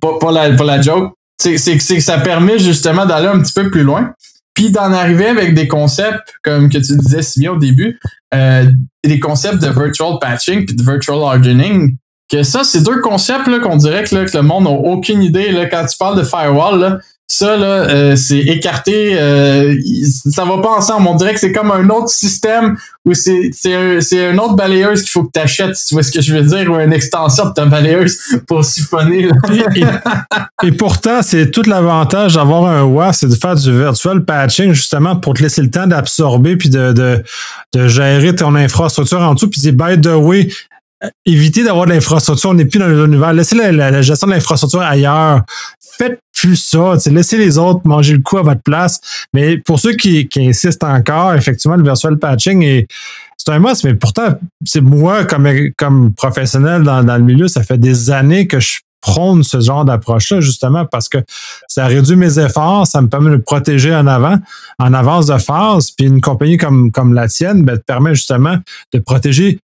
pour, 0.00 0.30
la, 0.30 0.52
pour 0.52 0.66
la 0.66 0.80
joke, 0.80 1.14
c'est 1.38 1.56
que 1.56 2.00
ça 2.00 2.18
permet 2.18 2.58
justement 2.58 3.06
d'aller 3.06 3.28
un 3.28 3.40
petit 3.40 3.52
peu 3.52 3.70
plus 3.70 3.82
loin. 3.82 4.12
Puis 4.54 4.70
d'en 4.70 4.92
arriver 4.92 5.26
avec 5.26 5.54
des 5.54 5.66
concepts, 5.66 6.32
comme 6.44 6.68
que 6.68 6.78
tu 6.78 6.96
disais 6.96 7.22
si 7.22 7.40
bien 7.40 7.52
au 7.52 7.58
début, 7.58 7.98
euh, 8.34 8.70
des 9.04 9.18
concepts 9.18 9.60
de 9.60 9.68
virtual 9.68 10.18
patching 10.20 10.64
puis 10.64 10.76
de 10.76 10.82
virtual 10.82 11.18
hardening. 11.24 11.96
Que 12.30 12.42
ça, 12.42 12.64
c'est 12.64 12.82
deux 12.82 13.00
concepts 13.00 13.50
qu'on 13.60 13.76
dirait 13.76 14.04
que, 14.04 14.30
que, 14.30 14.36
le 14.36 14.42
monde 14.42 14.64
n'a 14.64 14.70
aucune 14.70 15.22
idée. 15.22 15.68
Quand 15.70 15.84
tu 15.86 15.96
parles 15.98 16.16
de 16.16 16.22
firewall, 16.22 17.00
ça, 17.36 17.56
là, 17.56 17.66
euh, 17.90 18.16
c'est 18.16 18.38
écarté. 18.38 19.18
Euh, 19.18 19.76
ça 20.30 20.44
va 20.44 20.58
pas 20.58 20.70
ensemble. 20.70 21.08
On 21.08 21.16
dirait 21.16 21.34
que 21.34 21.40
c'est 21.40 21.50
comme 21.50 21.72
un 21.72 21.88
autre 21.88 22.08
système 22.08 22.76
où 23.04 23.12
c'est, 23.12 23.50
c'est, 23.52 23.74
un, 23.74 24.30
une 24.30 24.38
autre 24.38 24.54
balayeuse 24.54 25.02
qu'il 25.02 25.10
faut 25.10 25.24
que 25.24 25.32
tu 25.34 25.40
achètes, 25.40 25.76
tu 25.86 25.94
vois 25.94 26.04
ce 26.04 26.12
que 26.12 26.20
je 26.20 26.32
veux 26.32 26.42
dire, 26.42 26.70
ou 26.70 26.78
une 26.78 26.92
extension 26.92 27.46
de 27.46 27.52
ta 27.52 27.66
balayeuse 27.66 28.18
pour 28.46 28.64
siphonner. 28.64 29.28
Et, 30.62 30.72
pourtant, 30.72 31.22
c'est 31.22 31.50
tout 31.50 31.64
l'avantage 31.66 32.34
d'avoir 32.34 32.66
un 32.66 32.84
WAF, 32.84 33.16
c'est 33.16 33.28
de 33.28 33.34
faire 33.34 33.56
du 33.56 33.76
virtual 33.76 34.24
patching, 34.24 34.72
justement, 34.72 35.16
pour 35.16 35.34
te 35.34 35.42
laisser 35.42 35.60
le 35.60 35.70
temps 35.70 35.88
d'absorber 35.88 36.56
puis 36.56 36.70
de, 36.70 36.92
de, 36.92 37.22
de 37.74 37.88
gérer 37.88 38.34
ton 38.36 38.54
infrastructure 38.54 39.20
en 39.20 39.34
dessous. 39.34 39.50
Puis 39.50 39.60
c'est 39.60 39.72
by 39.72 40.00
the 40.00 40.14
way, 40.14 40.48
éviter 41.26 41.64
d'avoir 41.64 41.86
de 41.86 41.92
l'infrastructure, 41.92 42.50
on 42.50 42.54
n'est 42.54 42.64
plus 42.64 42.78
dans 42.78 42.88
l'univers. 42.88 43.32
Laissez 43.32 43.56
la, 43.56 43.72
la, 43.72 44.02
gestion 44.02 44.26
de 44.26 44.32
l'infrastructure 44.32 44.80
ailleurs. 44.80 45.42
Faites 45.98 46.18
plus 46.34 46.56
ça. 46.56 46.94
Laissez 47.06 47.38
les 47.38 47.58
autres 47.58 47.80
manger 47.84 48.14
le 48.14 48.22
coup 48.22 48.38
à 48.38 48.42
votre 48.42 48.62
place. 48.62 49.00
Mais 49.32 49.58
pour 49.58 49.78
ceux 49.78 49.94
qui, 49.94 50.28
insistent 50.36 50.84
encore, 50.84 51.34
effectivement, 51.34 51.76
le 51.76 51.84
virtual 51.84 52.18
patching 52.18 52.62
est 52.62 52.86
c'est 53.36 53.52
un 53.52 53.58
must, 53.58 53.84
mais 53.84 53.94
pourtant, 53.94 54.38
c'est 54.64 54.80
moi, 54.80 55.24
comme, 55.76 56.14
professionnel 56.14 56.82
dans, 56.82 57.02
le 57.02 57.22
milieu, 57.22 57.46
ça 57.46 57.62
fait 57.62 57.76
des 57.76 58.10
années 58.10 58.46
que 58.46 58.58
je 58.58 58.80
prône 59.02 59.42
ce 59.42 59.60
genre 59.60 59.84
d'approche-là, 59.84 60.40
justement, 60.40 60.86
parce 60.86 61.10
que 61.10 61.18
ça 61.68 61.86
réduit 61.86 62.16
mes 62.16 62.38
efforts, 62.38 62.86
ça 62.86 63.02
me 63.02 63.08
permet 63.08 63.30
de 63.32 63.36
protéger 63.36 63.94
en 63.94 64.06
avant, 64.06 64.38
en 64.78 64.94
avance 64.94 65.26
de 65.26 65.36
phase. 65.36 65.90
Puis 65.90 66.06
une 66.06 66.22
compagnie 66.22 66.56
comme, 66.56 67.12
la 67.12 67.28
tienne 67.28 67.64
ben, 67.64 67.76
te 67.76 67.82
permet 67.82 68.14
justement 68.14 68.56
de 68.94 68.98
protéger 68.98 69.58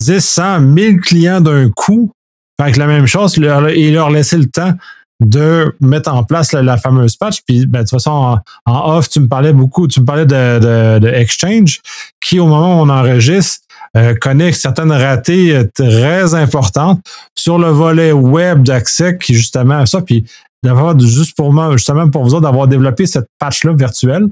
10, 0.00 0.20
100, 0.20 0.60
1000 0.60 1.00
clients 1.00 1.40
d'un 1.40 1.70
coup. 1.70 2.12
Fait 2.60 2.76
la 2.76 2.86
même 2.86 3.06
chose, 3.06 3.36
leur, 3.36 3.66
et 3.68 3.90
leur 3.90 4.10
laisser 4.10 4.36
le 4.36 4.46
temps 4.46 4.74
de 5.20 5.74
mettre 5.80 6.12
en 6.12 6.24
place 6.24 6.52
la, 6.52 6.76
fameuse 6.76 7.16
patch. 7.16 7.42
Puis, 7.46 7.66
ben, 7.66 7.80
de 7.80 7.84
toute 7.84 7.90
façon, 7.90 8.38
en, 8.66 8.96
off, 8.96 9.08
tu 9.08 9.20
me 9.20 9.28
parlais 9.28 9.52
beaucoup, 9.52 9.86
tu 9.86 10.00
me 10.00 10.04
parlais 10.04 10.26
de, 10.26 10.98
de, 10.98 11.08
Exchange, 11.08 11.80
qui, 12.20 12.40
au 12.40 12.46
moment 12.46 12.80
où 12.80 12.84
on 12.84 12.88
enregistre, 12.88 13.60
euh, 13.96 14.14
connaît 14.20 14.52
certaines 14.52 14.90
ratées 14.90 15.68
très 15.74 16.34
importantes 16.34 17.00
sur 17.36 17.58
le 17.58 17.68
volet 17.68 18.10
web 18.10 18.62
d'accès, 18.62 19.16
qui 19.18 19.34
justement 19.34 19.86
ça. 19.86 20.00
Puis, 20.00 20.24
d'avoir 20.64 20.98
juste 20.98 21.36
pour 21.36 21.52
moi, 21.52 21.72
justement 21.72 22.08
pour 22.08 22.24
vous 22.24 22.34
autres, 22.34 22.42
d'avoir 22.42 22.66
développé 22.66 23.06
cette 23.06 23.26
patch-là 23.38 23.74
virtuelle, 23.74 24.26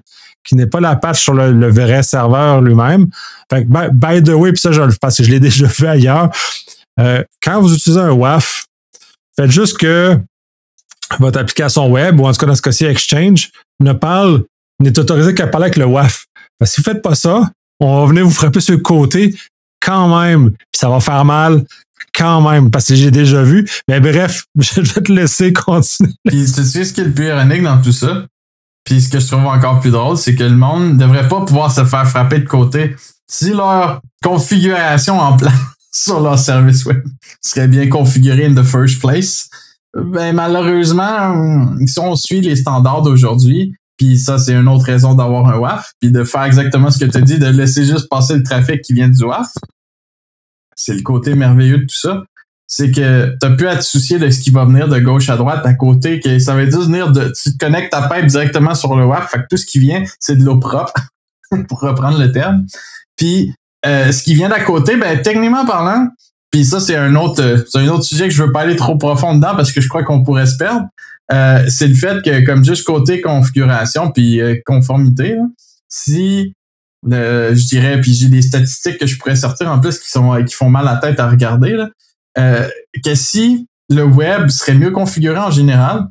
qui 0.44 0.56
n'est 0.56 0.66
pas 0.66 0.80
la 0.80 0.96
patch 0.96 1.20
sur 1.20 1.34
le, 1.34 1.70
vrai 1.70 2.02
serveur 2.02 2.60
lui-même. 2.60 3.08
Fait 3.50 3.64
que, 3.64 3.90
by, 3.92 4.22
the 4.22 4.34
way, 4.34 4.52
puis 4.52 4.60
ça, 4.60 4.72
je, 4.72 4.82
parce 5.00 5.18
que 5.18 5.22
je 5.22 5.30
l'ai 5.30 5.40
déjà 5.48 5.68
fait 5.68 5.88
ailleurs, 5.88 6.30
euh, 6.98 7.22
quand 7.42 7.60
vous 7.60 7.74
utilisez 7.74 8.00
un 8.00 8.12
WAF, 8.12 8.66
faites 9.36 9.50
juste 9.50 9.78
que 9.78 10.18
votre 11.20 11.38
application 11.38 11.90
web, 11.90 12.20
ou 12.20 12.26
en 12.26 12.32
tout 12.32 12.38
cas 12.38 12.46
dans 12.46 12.54
ce 12.54 12.62
cas-ci 12.62 12.84
Exchange, 12.84 13.50
ne 13.80 13.92
parle, 13.92 14.44
n'est 14.80 14.98
autorisé 14.98 15.34
qu'à 15.34 15.46
parler 15.46 15.66
avec 15.66 15.76
le 15.76 15.86
WAF. 15.86 16.26
Si 16.64 16.80
vous 16.80 16.90
ne 16.90 16.94
faites 16.94 17.02
pas 17.02 17.14
ça, 17.14 17.50
on 17.80 18.00
va 18.00 18.06
venir 18.06 18.24
vous 18.24 18.30
frapper 18.30 18.60
sur 18.60 18.74
le 18.74 18.80
côté 18.80 19.34
quand 19.80 20.20
même, 20.20 20.50
puis 20.50 20.78
ça 20.78 20.88
va 20.88 21.00
faire 21.00 21.24
mal 21.24 21.64
quand 22.14 22.48
même, 22.48 22.70
parce 22.70 22.88
que 22.88 22.94
j'ai 22.94 23.10
déjà 23.10 23.42
vu. 23.42 23.68
Mais 23.88 24.00
bref, 24.00 24.44
je 24.58 24.80
vais 24.80 25.00
te 25.00 25.12
laisser 25.12 25.52
continuer. 25.52 26.12
Puis 26.26 26.44
tu 26.52 26.62
sais 26.62 26.84
ce 26.84 26.92
qui 26.92 27.00
est 27.00 27.04
le 27.04 27.12
plus 27.12 27.26
ironique 27.26 27.62
dans 27.62 27.80
tout 27.80 27.92
ça? 27.92 28.26
Puis 28.84 29.00
ce 29.00 29.10
que 29.10 29.20
je 29.20 29.26
trouve 29.26 29.46
encore 29.46 29.80
plus 29.80 29.90
drôle, 29.90 30.16
c'est 30.16 30.34
que 30.34 30.42
le 30.42 30.56
monde 30.56 30.94
ne 30.94 30.98
devrait 30.98 31.28
pas 31.28 31.44
pouvoir 31.44 31.72
se 31.72 31.84
faire 31.84 32.06
frapper 32.06 32.40
de 32.40 32.48
côté 32.48 32.96
si 33.28 33.50
leur 33.50 34.00
configuration 34.22 35.18
en 35.18 35.36
place 35.36 35.52
sur 35.92 36.20
leur 36.20 36.38
service 36.38 36.84
web 36.84 37.02
serait 37.40 37.68
bien 37.68 37.88
configurée 37.88 38.46
in 38.46 38.54
the 38.54 38.64
first 38.64 39.00
place. 39.00 39.48
Ben, 39.94 40.34
malheureusement, 40.34 41.76
si 41.86 41.98
on 41.98 42.16
suit 42.16 42.40
les 42.40 42.56
standards 42.56 43.02
d'aujourd'hui, 43.02 43.74
puis 43.98 44.18
ça, 44.18 44.38
c'est 44.38 44.54
une 44.54 44.68
autre 44.68 44.86
raison 44.86 45.14
d'avoir 45.14 45.46
un 45.48 45.58
WAF, 45.58 45.92
puis 46.00 46.10
de 46.10 46.24
faire 46.24 46.44
exactement 46.44 46.90
ce 46.90 47.04
que 47.04 47.10
tu 47.10 47.22
dit, 47.22 47.38
de 47.38 47.46
laisser 47.46 47.84
juste 47.84 48.08
passer 48.08 48.34
le 48.34 48.42
trafic 48.42 48.80
qui 48.82 48.94
vient 48.94 49.08
du 49.08 49.22
WAF. 49.22 49.48
C'est 50.74 50.94
le 50.94 51.02
côté 51.02 51.34
merveilleux 51.34 51.78
de 51.78 51.82
tout 51.84 51.94
ça. 51.94 52.24
C'est 52.66 52.90
que 52.90 53.36
tu 53.40 53.56
plus 53.56 53.68
à 53.68 53.76
te 53.76 53.82
soucier 53.82 54.18
de 54.18 54.30
ce 54.30 54.40
qui 54.40 54.50
va 54.50 54.64
venir 54.64 54.88
de 54.88 54.98
gauche 54.98 55.28
à 55.28 55.36
droite 55.36 55.64
à 55.66 55.74
côté, 55.74 56.20
que 56.20 56.38
ça 56.38 56.54
veut 56.54 56.66
dire 56.66 56.80
venir 56.80 57.12
de. 57.12 57.30
Tu 57.40 57.52
te 57.52 57.58
connectes 57.64 57.92
ta 57.92 58.08
pipe 58.08 58.26
directement 58.26 58.74
sur 58.74 58.96
le 58.96 59.04
WAF, 59.04 59.30
fait 59.30 59.38
que 59.38 59.46
tout 59.50 59.56
ce 59.58 59.66
qui 59.66 59.78
vient, 59.78 60.02
c'est 60.18 60.36
de 60.36 60.44
l'eau 60.44 60.58
propre, 60.58 60.94
pour 61.68 61.80
reprendre 61.80 62.18
le 62.18 62.32
terme. 62.32 62.64
Puis 63.16 63.54
euh, 63.84 64.10
ce 64.10 64.22
qui 64.22 64.34
vient 64.34 64.48
d'à 64.48 64.60
côté, 64.60 64.96
ben 64.96 65.20
techniquement 65.20 65.66
parlant, 65.66 66.08
puis 66.52 66.66
ça, 66.66 66.80
c'est 66.80 66.96
un 66.96 67.16
autre, 67.16 67.42
euh, 67.42 67.64
c'est 67.66 67.78
un 67.78 67.88
autre 67.88 68.04
sujet 68.04 68.28
que 68.28 68.34
je 68.34 68.42
veux 68.42 68.52
pas 68.52 68.60
aller 68.60 68.76
trop 68.76 68.96
profond 68.96 69.34
dedans 69.34 69.56
parce 69.56 69.72
que 69.72 69.80
je 69.80 69.88
crois 69.88 70.04
qu'on 70.04 70.22
pourrait 70.22 70.46
se 70.46 70.58
perdre. 70.58 70.86
Euh, 71.32 71.64
c'est 71.68 71.88
le 71.88 71.94
fait 71.94 72.22
que, 72.22 72.44
comme 72.44 72.62
juste 72.62 72.84
côté 72.84 73.22
configuration 73.22 74.10
puis 74.10 74.40
euh, 74.40 74.56
conformité, 74.66 75.36
si 75.88 76.52
je 77.04 77.68
dirais, 77.68 78.00
puis 78.00 78.12
j'ai 78.12 78.28
des 78.28 78.42
statistiques 78.42 78.98
que 78.98 79.06
je 79.06 79.18
pourrais 79.18 79.34
sortir 79.34 79.70
en 79.70 79.80
plus 79.80 79.98
qui 79.98 80.08
sont 80.08 80.44
qui 80.44 80.54
font 80.54 80.68
mal 80.68 80.86
à 80.86 80.94
la 80.94 81.00
tête 81.00 81.18
à 81.18 81.28
regarder, 81.28 81.72
là, 81.72 81.88
que 83.04 83.14
si 83.16 83.66
le 83.88 84.04
web 84.04 84.50
serait 84.50 84.74
mieux 84.74 84.92
configuré 84.92 85.38
en 85.38 85.50
général, 85.50 86.06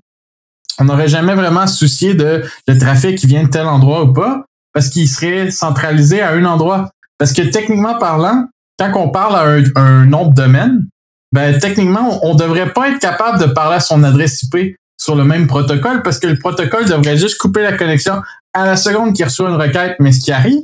on 0.79 0.85
n'aurait 0.85 1.07
jamais 1.07 1.35
vraiment 1.35 1.65
soucié 1.65 2.13
de 2.13 2.43
le 2.67 2.77
trafic 2.77 3.17
qui 3.17 3.27
vient 3.27 3.43
de 3.43 3.47
tel 3.47 3.67
endroit 3.67 4.03
ou 4.03 4.11
pas, 4.11 4.43
parce 4.73 4.89
qu'il 4.89 5.07
serait 5.07 5.49
centralisé 5.49 6.21
à 6.21 6.31
un 6.31 6.43
endroit. 6.43 6.91
Parce 7.17 7.31
que 7.31 7.43
techniquement 7.43 7.97
parlant, 7.97 8.47
quand 8.89 8.99
on 8.99 9.09
parle 9.09 9.35
à 9.35 9.43
un, 9.43 9.63
un 9.75 10.05
nom 10.05 10.27
de 10.27 10.33
domaine, 10.33 10.85
ben 11.31 11.57
techniquement, 11.57 12.19
on, 12.25 12.35
devrait 12.35 12.73
pas 12.73 12.89
être 12.89 12.99
capable 12.99 13.39
de 13.39 13.45
parler 13.45 13.77
à 13.77 13.79
son 13.79 14.03
adresse 14.03 14.43
IP 14.43 14.75
sur 14.97 15.15
le 15.15 15.23
même 15.23 15.47
protocole 15.47 16.01
parce 16.03 16.19
que 16.19 16.27
le 16.27 16.37
protocole 16.37 16.85
devrait 16.85 17.17
juste 17.17 17.37
couper 17.37 17.61
la 17.61 17.73
connexion 17.73 18.21
à 18.53 18.65
la 18.65 18.75
seconde 18.75 19.15
qu'il 19.15 19.25
reçoit 19.25 19.49
une 19.49 19.55
requête. 19.55 19.95
Mais 19.99 20.11
ce 20.11 20.19
qui 20.19 20.31
arrive, 20.31 20.61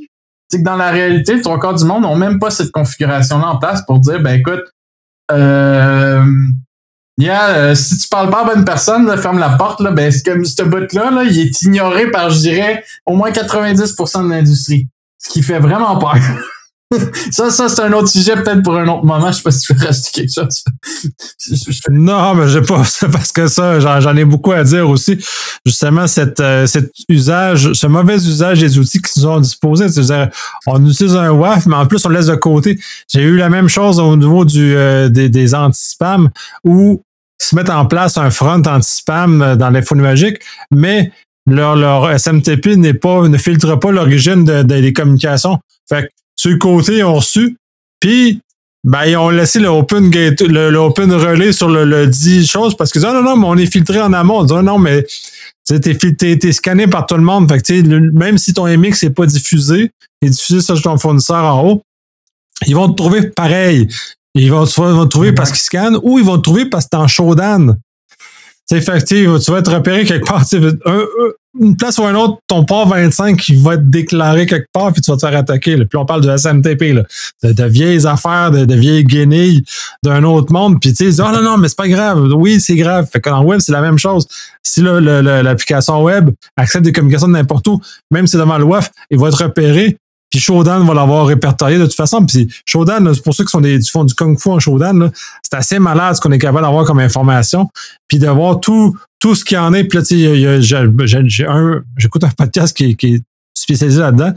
c'est 0.48 0.58
que 0.58 0.64
dans 0.64 0.76
la 0.76 0.90
réalité, 0.90 1.40
trois 1.40 1.58
quarts 1.58 1.74
du 1.74 1.84
monde 1.84 2.02
n'ont 2.02 2.16
même 2.16 2.38
pas 2.38 2.50
cette 2.50 2.70
configuration-là 2.70 3.48
en 3.48 3.58
place 3.58 3.82
pour 3.86 3.98
dire, 4.00 4.20
ben 4.20 4.38
écoute, 4.38 4.62
euh, 5.30 6.24
yeah, 7.16 7.48
euh, 7.48 7.74
si 7.74 7.96
tu 7.98 8.08
parles 8.08 8.30
pas 8.30 8.42
à 8.42 8.54
bonne 8.54 8.64
personne, 8.64 9.16
ferme 9.16 9.38
la 9.38 9.50
porte, 9.50 9.80
là, 9.80 9.90
ben 9.90 10.12
comme 10.24 10.44
ce 10.44 10.62
bot-là, 10.62 11.10
là, 11.10 11.24
il 11.24 11.38
est 11.38 11.62
ignoré 11.62 12.10
par, 12.10 12.30
je 12.30 12.40
dirais, 12.40 12.84
au 13.06 13.16
moins 13.16 13.30
90% 13.30 14.24
de 14.24 14.30
l'industrie. 14.30 14.86
Ce 15.18 15.30
qui 15.30 15.42
fait 15.42 15.58
vraiment 15.58 15.98
peur. 15.98 16.16
ça, 17.30 17.50
ça 17.50 17.68
c'est 17.68 17.82
un 17.82 17.92
autre 17.92 18.08
sujet 18.08 18.34
peut-être 18.34 18.62
pour 18.62 18.76
un 18.76 18.88
autre 18.88 19.04
moment. 19.04 19.30
Je 19.30 19.36
sais 19.36 19.42
pas 19.42 19.50
si 19.50 19.60
tu 19.60 19.74
veux 19.74 19.84
rajouter 19.84 20.10
quelque 20.12 20.32
chose. 20.32 20.64
non, 21.90 22.34
mais 22.34 22.48
j'ai 22.48 22.62
pas. 22.62 22.82
Parce 23.12 23.32
que 23.32 23.46
ça, 23.46 23.80
j'en 23.80 24.16
ai 24.16 24.24
beaucoup 24.24 24.52
à 24.52 24.64
dire 24.64 24.88
aussi. 24.88 25.18
Justement, 25.66 26.06
cette, 26.06 26.40
euh, 26.40 26.66
cet 26.66 26.90
usage, 27.08 27.72
ce 27.74 27.86
mauvais 27.86 28.16
usage 28.16 28.60
des 28.60 28.78
outils 28.78 29.02
qui 29.02 29.20
sont 29.20 29.40
disposés. 29.40 29.88
C'est-à-dire, 29.88 30.30
on 30.66 30.84
utilise 30.86 31.14
un 31.14 31.30
WAF, 31.30 31.66
mais 31.66 31.76
en 31.76 31.86
plus, 31.86 32.04
on 32.06 32.08
laisse 32.08 32.26
de 32.26 32.36
côté. 32.36 32.78
J'ai 33.12 33.22
eu 33.22 33.36
la 33.36 33.50
même 33.50 33.68
chose 33.68 34.00
au 34.00 34.16
niveau 34.16 34.44
du, 34.46 34.74
euh, 34.74 35.08
des, 35.10 35.28
des 35.28 35.54
anti-spam 35.54 36.30
où 36.64 37.02
ils 37.40 37.44
se 37.44 37.54
mettent 37.54 37.70
en 37.70 37.84
place 37.84 38.16
un 38.16 38.30
front 38.30 38.62
anti-spam 38.62 39.42
euh, 39.42 39.56
dans 39.56 39.68
l'info 39.70 39.94
numérique, 39.94 40.38
mais 40.70 41.12
leur, 41.46 41.76
leur 41.76 42.18
SMTP 42.18 42.76
n'est 42.76 42.94
pas, 42.94 43.28
ne 43.28 43.36
filtre 43.36 43.76
pas 43.78 43.90
l'origine 43.90 44.44
de, 44.44 44.62
des 44.62 44.92
communications. 44.92 45.58
Fait 45.88 46.04
que 46.04 46.08
sur 46.38 46.50
le 46.50 46.56
côté, 46.56 46.98
ils 46.98 47.04
ont 47.04 47.16
reçu. 47.16 47.56
Puis, 48.00 48.40
ben, 48.84 49.04
ils 49.04 49.16
ont 49.16 49.30
laissé 49.30 49.58
le 49.58 49.68
open 49.68 50.08
gate, 50.08 50.40
le, 50.40 50.74
open 50.76 51.12
relais 51.12 51.52
sur 51.52 51.68
le, 51.68 51.84
le 51.84 52.06
10 52.06 52.48
choses 52.48 52.76
parce 52.76 52.92
qu'ils 52.92 53.02
disent, 53.02 53.10
non, 53.12 53.22
non, 53.22 53.36
mais 53.36 53.46
on 53.46 53.56
est 53.56 53.70
filtré 53.70 54.00
en 54.00 54.12
amont. 54.12 54.38
On 54.38 54.44
dit, 54.44 54.54
non, 54.54 54.78
mais 54.78 55.04
t'es, 55.66 55.98
es 56.20 56.52
scanné 56.52 56.86
par 56.86 57.06
tout 57.06 57.16
le 57.16 57.22
monde. 57.22 57.50
Fait 57.50 57.60
que, 57.60 58.10
même 58.16 58.38
si 58.38 58.54
ton 58.54 58.66
MX 58.66 59.02
n'est 59.02 59.10
pas 59.10 59.26
diffusé, 59.26 59.90
il 60.22 60.28
est 60.28 60.30
diffusé 60.30 60.60
sur 60.60 60.80
ton 60.80 60.96
fournisseur 60.96 61.44
en 61.44 61.64
haut, 61.64 61.82
ils 62.66 62.74
vont 62.74 62.88
te 62.88 62.94
trouver 62.94 63.30
pareil. 63.30 63.88
Ils 64.34 64.52
vont, 64.52 64.64
te 64.64 65.04
trouver 65.06 65.32
parce 65.32 65.50
qu'ils 65.50 65.60
scannent 65.60 65.98
ou 66.02 66.18
ils 66.18 66.24
vont 66.24 66.36
te 66.36 66.42
trouver 66.42 66.66
parce 66.66 66.84
que 66.84 66.90
t'es 66.90 66.96
en 66.96 67.08
showdown. 67.08 67.76
C'est 68.66 68.80
fait 68.80 69.02
tu 69.04 69.24
vas 69.26 69.58
être 69.58 69.72
repéré 69.72 70.04
quelque 70.04 70.26
part. 70.26 70.44
Une 71.60 71.76
place 71.76 71.98
ou 71.98 72.04
un 72.04 72.14
autre, 72.14 72.38
ton 72.46 72.64
port 72.64 72.88
25 72.88 73.36
qui 73.36 73.56
va 73.56 73.74
être 73.74 73.88
déclaré 73.88 74.46
quelque 74.46 74.68
part, 74.72 74.92
puis 74.92 75.02
tu 75.02 75.10
vas 75.10 75.16
te 75.16 75.26
faire 75.26 75.38
attaquer. 75.38 75.76
Puis 75.76 75.98
on 75.98 76.04
parle 76.04 76.22
du 76.22 76.28
SMTP, 76.28 76.94
là, 76.94 77.02
de, 77.42 77.64
vieilles 77.64 78.06
affaires, 78.06 78.50
de, 78.50 78.74
vieilles 78.74 79.04
guenilles 79.04 79.64
d'un 80.02 80.24
autre 80.24 80.52
monde. 80.52 80.80
Puis 80.80 80.92
tu 80.92 81.12
sais, 81.12 81.22
oh 81.22 81.32
non, 81.32 81.42
non, 81.42 81.58
mais 81.58 81.68
c'est 81.68 81.76
pas 81.76 81.88
grave. 81.88 82.20
Oui, 82.34 82.60
c'est 82.60 82.76
grave. 82.76 83.08
Fait 83.12 83.20
qu'en 83.20 83.42
web, 83.44 83.60
c'est 83.60 83.72
la 83.72 83.80
même 83.80 83.98
chose. 83.98 84.26
Si 84.62 84.80
l'application 84.82 86.02
web 86.02 86.30
accepte 86.56 86.84
des 86.84 86.92
communications 86.92 87.28
de 87.28 87.32
n'importe 87.32 87.66
où, 87.68 87.80
même 88.10 88.26
si 88.26 88.32
c'est 88.32 88.38
devant 88.38 88.58
le 88.58 88.64
WAF, 88.64 88.90
il 89.10 89.18
va 89.18 89.28
être 89.28 89.42
repéré. 89.44 89.96
Puis 90.30 90.40
Shodan 90.40 90.84
va 90.84 90.94
l'avoir 90.94 91.26
répertorié 91.26 91.78
de 91.78 91.86
toute 91.86 91.94
façon. 91.94 92.24
Puis 92.24 92.52
Shodan, 92.66 93.14
c'est 93.14 93.22
pour 93.22 93.34
ceux 93.34 93.44
qui 93.44 93.50
sont 93.50 93.60
des, 93.60 93.80
font 93.82 94.04
du 94.04 94.14
Kung 94.14 94.38
Fu 94.38 94.50
en 94.50 94.58
Shodan, 94.58 95.10
c'est 95.42 95.56
assez 95.56 95.78
malade 95.78 96.16
ce 96.16 96.20
qu'on 96.20 96.32
est 96.32 96.38
capable 96.38 96.66
d'avoir 96.66 96.84
comme 96.84 96.98
information. 96.98 97.70
Puis 98.08 98.18
de 98.18 98.28
voir 98.28 98.60
tout, 98.60 98.94
tout 99.18 99.34
ce 99.34 99.44
qu'il 99.44 99.56
y 99.56 99.58
en 99.58 99.72
est. 99.74 99.84
Puis 99.84 99.98
là, 99.98 100.04
j'écoute 101.96 102.24
un 102.24 102.30
podcast 102.30 102.76
qui, 102.76 102.96
qui 102.96 103.14
est 103.14 103.22
spécialisé 103.54 104.00
là-dedans. 104.00 104.32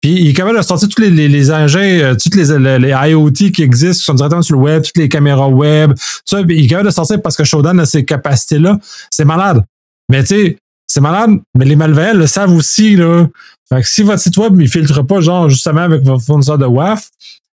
Puis 0.00 0.12
il 0.12 0.28
est 0.28 0.32
capable 0.32 0.56
de 0.56 0.62
sortir 0.62 0.88
tous 0.88 1.02
les, 1.02 1.10
les, 1.10 1.28
les 1.28 1.50
engins, 1.50 1.80
euh, 1.80 2.14
toutes 2.14 2.34
les, 2.34 2.78
les, 2.78 3.10
IoT 3.10 3.50
qui 3.52 3.62
existent, 3.62 3.98
qui 3.98 4.04
sont 4.04 4.14
directement 4.14 4.42
sur 4.42 4.56
le 4.56 4.62
web, 4.62 4.82
toutes 4.82 4.96
les 4.96 5.08
caméras 5.08 5.48
web. 5.48 5.92
Ça, 6.24 6.40
il 6.40 6.64
est 6.64 6.66
capable 6.66 6.88
de 6.88 6.94
sortir 6.94 7.20
parce 7.20 7.36
que 7.36 7.44
Shodan 7.44 7.78
a 7.78 7.86
ces 7.86 8.04
capacités-là. 8.04 8.78
C'est 9.10 9.24
malade. 9.24 9.64
Mais 10.08 10.22
tu 10.22 10.28
sais, 10.28 10.58
c'est 10.86 11.00
malade, 11.00 11.30
mais 11.56 11.64
les 11.64 11.76
malveillants 11.76 12.16
le 12.16 12.26
savent 12.26 12.52
aussi, 12.52 12.96
là. 12.96 13.28
Fait 13.68 13.80
que 13.82 13.86
si 13.86 14.02
votre 14.02 14.20
site 14.20 14.36
web 14.36 14.56
ne 14.56 14.66
filtre 14.66 15.02
pas, 15.02 15.20
genre, 15.20 15.48
justement, 15.48 15.82
avec 15.82 16.02
votre 16.02 16.24
fournisseur 16.24 16.58
de 16.58 16.66
WAF, 16.66 17.08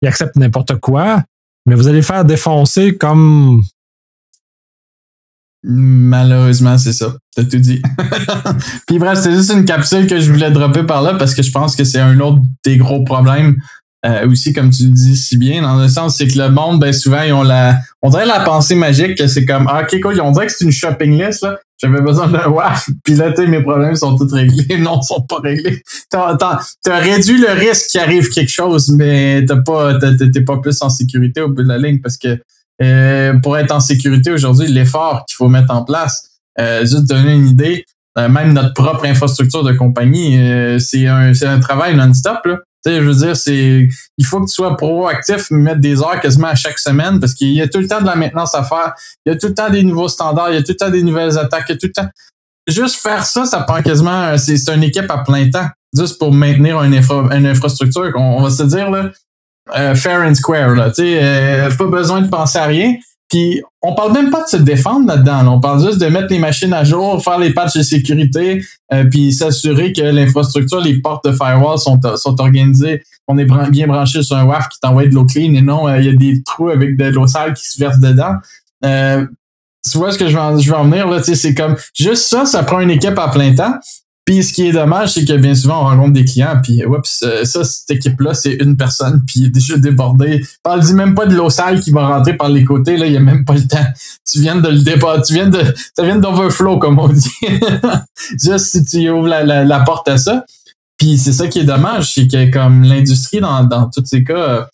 il 0.02 0.08
accepte 0.08 0.36
n'importe 0.36 0.76
quoi, 0.76 1.24
mais 1.66 1.74
vous 1.74 1.88
allez 1.88 2.02
faire 2.02 2.24
défoncer 2.24 2.96
comme. 2.96 3.62
Malheureusement, 5.66 6.76
c'est 6.76 6.92
ça. 6.92 7.14
T'as 7.34 7.44
tout 7.44 7.58
dit. 7.58 7.80
Puis 8.86 8.98
bref, 8.98 9.18
c'est 9.22 9.32
juste 9.32 9.50
une 9.50 9.64
capsule 9.64 10.06
que 10.06 10.20
je 10.20 10.30
voulais 10.30 10.50
dropper 10.50 10.82
par 10.82 11.00
là 11.00 11.14
parce 11.14 11.34
que 11.34 11.42
je 11.42 11.50
pense 11.50 11.74
que 11.74 11.84
c'est 11.84 12.00
un 12.00 12.20
autre 12.20 12.40
des 12.64 12.76
gros 12.76 13.02
problèmes 13.02 13.56
euh, 14.04 14.28
aussi, 14.28 14.52
comme 14.52 14.68
tu 14.68 14.84
le 14.84 14.90
dis 14.90 15.16
si 15.16 15.38
bien, 15.38 15.62
dans 15.62 15.80
le 15.80 15.88
sens, 15.88 16.18
c'est 16.18 16.26
que 16.26 16.36
le 16.36 16.50
monde, 16.50 16.78
ben 16.78 16.92
souvent, 16.92 17.22
ils 17.22 17.32
ont 17.32 17.42
la. 17.42 17.78
On 18.02 18.10
dirait 18.10 18.26
la 18.26 18.40
pensée 18.40 18.74
magique 18.74 19.16
que 19.16 19.26
c'est 19.26 19.46
comme 19.46 19.66
ah, 19.70 19.82
OK, 19.82 19.98
cool, 20.02 20.20
on 20.20 20.30
dirait 20.30 20.46
que 20.46 20.52
c'est 20.52 20.64
une 20.64 20.72
shopping 20.72 21.18
list, 21.18 21.42
là. 21.42 21.58
J'avais 21.80 22.02
besoin 22.02 22.28
d'un 22.28 22.48
WAF, 22.50 22.90
puis 23.02 23.14
là, 23.14 23.32
mes 23.48 23.62
problèmes 23.62 23.96
sont 23.96 24.16
tous 24.16 24.32
réglés. 24.32 24.76
Non, 24.78 25.00
ils 25.02 25.06
sont 25.06 25.22
pas 25.22 25.38
réglés. 25.38 25.82
T'as, 26.10 26.36
as, 26.38 26.98
réduit 26.98 27.38
le 27.38 27.50
risque 27.58 27.90
qu'il 27.90 28.00
arrive 28.00 28.28
quelque 28.28 28.50
chose, 28.50 28.90
mais 28.90 29.44
t'as 29.46 29.62
pas, 29.62 29.98
t'es 29.98 30.42
pas 30.42 30.58
plus 30.58 30.82
en 30.82 30.90
sécurité 30.90 31.40
au 31.40 31.48
bout 31.48 31.62
de 31.62 31.68
la 31.68 31.78
ligne 31.78 32.00
parce 32.00 32.18
que 32.18 32.38
euh, 32.82 33.34
pour 33.42 33.56
être 33.56 33.72
en 33.72 33.80
sécurité 33.80 34.32
aujourd'hui, 34.32 34.68
l'effort 34.68 35.24
qu'il 35.26 35.36
faut 35.36 35.48
mettre 35.48 35.72
en 35.72 35.84
place, 35.84 36.30
euh, 36.58 36.80
juste 36.80 37.08
donner 37.08 37.34
une 37.34 37.48
idée, 37.48 37.84
euh, 38.18 38.28
même 38.28 38.52
notre 38.52 38.74
propre 38.74 39.06
infrastructure 39.06 39.62
de 39.62 39.72
compagnie, 39.72 40.38
c'est 40.80 41.06
un, 41.06 41.34
c'est 41.34 41.46
un 41.46 41.60
travail 41.60 41.96
non-stop. 41.96 42.40
Je 42.86 43.00
veux 43.00 43.14
dire, 43.14 43.34
c'est 43.34 43.88
il 44.18 44.26
faut 44.26 44.40
que 44.40 44.46
tu 44.46 44.54
sois 44.54 44.76
proactif, 44.76 45.50
mettre 45.50 45.80
des 45.80 46.00
heures 46.02 46.20
quasiment 46.20 46.48
à 46.48 46.54
chaque 46.54 46.78
semaine 46.78 47.18
parce 47.18 47.32
qu'il 47.32 47.52
y 47.52 47.62
a 47.62 47.68
tout 47.68 47.78
le 47.78 47.88
temps 47.88 48.00
de 48.00 48.06
la 48.06 48.14
maintenance 48.14 48.54
à 48.54 48.62
faire, 48.62 48.92
il 49.24 49.32
y 49.32 49.34
a 49.34 49.38
tout 49.38 49.48
le 49.48 49.54
temps 49.54 49.70
des 49.70 49.82
nouveaux 49.82 50.08
standards, 50.08 50.50
il 50.50 50.56
y 50.56 50.58
a 50.58 50.62
tout 50.62 50.72
le 50.72 50.76
temps 50.76 50.90
des 50.90 51.02
nouvelles 51.02 51.38
attaques, 51.38 51.64
il 51.70 51.72
y 51.72 51.74
a 51.76 51.78
tout 51.78 51.86
le 51.86 51.92
temps. 51.92 52.08
Juste 52.66 52.96
faire 52.96 53.24
ça, 53.24 53.46
ça 53.46 53.60
prend 53.60 53.80
quasiment, 53.82 54.36
c'est 54.36 54.68
une 54.68 54.82
équipe 54.82 55.10
à 55.10 55.18
plein 55.18 55.48
temps, 55.50 55.68
juste 55.96 56.18
pour 56.18 56.32
maintenir 56.32 56.82
une, 56.82 56.94
une 56.94 57.46
infrastructure. 57.46 58.12
On, 58.16 58.42
va 58.42 58.50
se 58.50 58.62
dire 58.64 58.90
là, 58.90 59.10
euh, 59.76 59.94
fair 59.94 60.20
and 60.20 60.34
square 60.34 60.74
là, 60.74 60.92
euh, 60.98 61.70
pas 61.70 61.86
besoin 61.86 62.20
de 62.22 62.28
penser 62.28 62.58
à 62.58 62.66
rien. 62.66 62.94
Puis 63.30 63.62
on 63.82 63.94
parle 63.94 64.12
même 64.12 64.30
pas 64.30 64.42
de 64.42 64.48
se 64.48 64.56
défendre 64.56 65.08
là-dedans. 65.08 65.46
On 65.48 65.60
parle 65.60 65.84
juste 65.84 66.00
de 66.00 66.06
mettre 66.06 66.28
les 66.30 66.38
machines 66.38 66.72
à 66.72 66.84
jour, 66.84 67.22
faire 67.22 67.38
les 67.38 67.50
patchs 67.50 67.76
de 67.76 67.82
sécurité, 67.82 68.62
euh, 68.92 69.04
puis 69.04 69.32
s'assurer 69.32 69.92
que 69.92 70.02
l'infrastructure, 70.02 70.80
les 70.80 71.00
portes 71.00 71.26
de 71.26 71.32
firewall 71.32 71.78
sont, 71.78 71.98
sont 72.16 72.40
organisées. 72.40 73.02
On 73.26 73.38
est 73.38 73.46
bien 73.70 73.86
branché 73.86 74.22
sur 74.22 74.36
un 74.36 74.44
WAF 74.44 74.68
qui 74.68 74.78
t'envoie 74.80 75.06
de 75.06 75.14
l'eau 75.14 75.24
clean 75.24 75.54
et 75.54 75.62
non, 75.62 75.88
euh, 75.88 75.98
il 75.98 76.04
y 76.04 76.08
a 76.10 76.12
des 76.12 76.42
trous 76.44 76.68
avec 76.68 76.96
de 76.96 77.06
l'eau 77.06 77.26
sale 77.26 77.54
qui 77.54 77.66
se 77.66 77.80
verse 77.80 77.98
dedans. 77.98 78.34
Euh, 78.84 79.26
tu 79.90 79.98
vois 79.98 80.12
ce 80.12 80.18
que 80.18 80.28
je 80.28 80.36
vais 80.36 80.62
je 80.62 80.70
vais 80.70 80.76
en 80.76 80.84
venir 80.84 81.08
là, 81.08 81.22
c'est 81.22 81.54
comme 81.54 81.76
juste 81.94 82.24
ça, 82.24 82.46
ça 82.46 82.62
prend 82.62 82.80
une 82.80 82.90
équipe 82.90 83.18
à 83.18 83.28
plein 83.28 83.54
temps. 83.54 83.74
Puis 84.24 84.42
ce 84.42 84.52
qui 84.54 84.66
est 84.66 84.72
dommage, 84.72 85.12
c'est 85.12 85.24
que 85.26 85.34
bien 85.34 85.54
souvent, 85.54 85.82
on 85.82 85.84
rencontre 85.84 86.14
des 86.14 86.24
clients, 86.24 86.58
puis 86.62 86.84
oups, 86.86 87.22
euh, 87.24 87.44
ça, 87.44 87.62
cette 87.62 87.90
équipe-là, 87.90 88.32
c'est 88.32 88.54
une 88.54 88.76
personne, 88.76 89.22
puis 89.26 89.40
il 89.40 89.46
est 89.46 89.50
déjà 89.50 89.76
débordé. 89.76 90.42
Parle 90.62 90.80
dit 90.80 90.94
même 90.94 91.14
pas 91.14 91.26
de 91.26 91.34
l'eau 91.34 91.50
sale 91.50 91.80
qui 91.80 91.90
va 91.90 92.06
rentrer 92.06 92.34
par 92.34 92.48
les 92.48 92.64
côtés, 92.64 92.96
là, 92.96 93.04
il 93.06 93.12
n'y 93.12 93.18
a 93.18 93.20
même 93.20 93.44
pas 93.44 93.54
le 93.54 93.66
temps. 93.66 93.84
Tu 94.30 94.40
viens 94.40 94.56
de 94.56 94.68
le 94.68 94.80
départ, 94.80 95.20
tu 95.22 95.34
viens 95.34 95.48
de. 95.48 95.60
Ça 95.94 96.04
vient 96.04 96.16
d'overflow, 96.16 96.78
comme 96.78 96.98
on 96.98 97.08
dit. 97.08 97.30
Juste 98.42 98.66
si 98.66 98.84
tu 98.84 99.10
ouvres 99.10 99.28
la, 99.28 99.44
la, 99.44 99.64
la 99.64 99.80
porte 99.80 100.08
à 100.08 100.16
ça. 100.16 100.44
Puis 100.96 101.18
c'est 101.18 101.32
ça 101.32 101.48
qui 101.48 101.58
est 101.58 101.64
dommage, 101.64 102.14
c'est 102.14 102.26
que 102.26 102.50
comme 102.50 102.82
l'industrie, 102.82 103.40
dans, 103.40 103.64
dans 103.64 103.90
tous 103.90 104.04
ces 104.06 104.24
cas, 104.24 104.68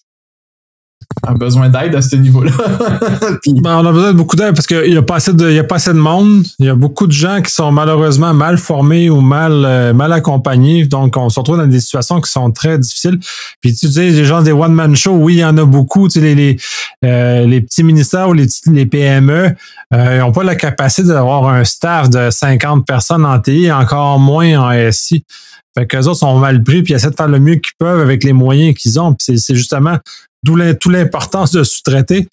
a 1.23 1.35
besoin 1.35 1.69
d'aide 1.69 1.95
à 1.95 2.03
ce 2.03 2.17
niveau-là. 2.17 2.53
ben, 3.47 3.79
on 3.79 3.87
a 3.87 3.93
besoin 3.93 4.13
de 4.13 4.17
beaucoup 4.17 4.37
d'aide 4.37 4.55
parce 4.55 4.67
qu'il 4.67 4.91
n'y 4.91 4.97
a, 4.97 5.03
pas 5.03 5.17
assez 5.17 5.33
de, 5.33 5.51
il 5.51 5.57
y 5.57 5.59
a 5.59 5.65
pas 5.65 5.77
assez 5.77 5.93
de 5.93 5.99
monde. 5.99 6.45
Il 6.59 6.67
y 6.67 6.69
a 6.69 6.75
beaucoup 6.75 7.07
de 7.07 7.13
gens 7.13 7.43
qui 7.43 7.53
sont 7.53 7.73
malheureusement 7.73 8.33
mal 8.33 8.59
formés 8.59 9.11
ou 9.11 9.21
mal, 9.21 9.65
euh, 9.65 9.93
mal 9.93 10.13
accompagnés. 10.13 10.87
Donc, 10.87 11.17
on 11.17 11.29
se 11.29 11.39
retrouve 11.39 11.59
dans 11.59 11.67
des 11.67 11.81
situations 11.81 12.21
qui 12.21 12.31
sont 12.31 12.51
très 12.53 12.79
difficiles. 12.79 13.19
Puis, 13.61 13.75
tu 13.75 13.87
dis, 13.89 14.11
les 14.11 14.25
gens 14.25 14.43
des 14.43 14.53
one-man 14.53 14.97
show, 14.97 15.13
oui, 15.13 15.35
il 15.35 15.41
y 15.41 15.45
en 15.45 15.57
a 15.59 15.65
beaucoup. 15.65 16.09
Tu 16.09 16.21
sais, 16.21 16.21
les, 16.21 16.35
les, 16.35 16.57
euh, 17.05 17.47
les 17.47 17.61
petits 17.61 17.83
ministères 17.83 18.29
ou 18.29 18.33
les, 18.33 18.47
les 18.67 18.87
PME 18.87 19.55
euh, 19.93 20.19
n'ont 20.21 20.33
pas 20.33 20.45
la 20.45 20.55
capacité 20.55 21.09
d'avoir 21.09 21.49
un 21.49 21.65
staff 21.65 22.09
de 22.09 22.31
50 22.31 22.87
personnes 22.87 23.27
en 23.27 23.39
TI, 23.41 23.71
encore 23.71 24.19
moins 24.19 24.59
en 24.59 24.93
SI. 24.93 25.25
Fait 25.77 25.87
qu'eux 25.87 26.07
autres 26.07 26.19
sont 26.19 26.39
mal 26.39 26.63
pris 26.63 26.83
puis 26.83 26.95
essaient 26.95 27.11
de 27.11 27.17
faire 27.17 27.29
le 27.29 27.39
mieux 27.39 27.57
qu'ils 27.57 27.75
peuvent 27.79 28.01
avec 28.01 28.25
les 28.25 28.33
moyens 28.33 28.75
qu'ils 28.75 28.99
ont. 28.99 29.15
Puis 29.15 29.39
c'est 29.39 29.55
justement 29.55 29.99
D'où 30.43 30.57
l'importance 30.57 31.53
de 31.53 31.63
sous-traiter. 31.63 32.27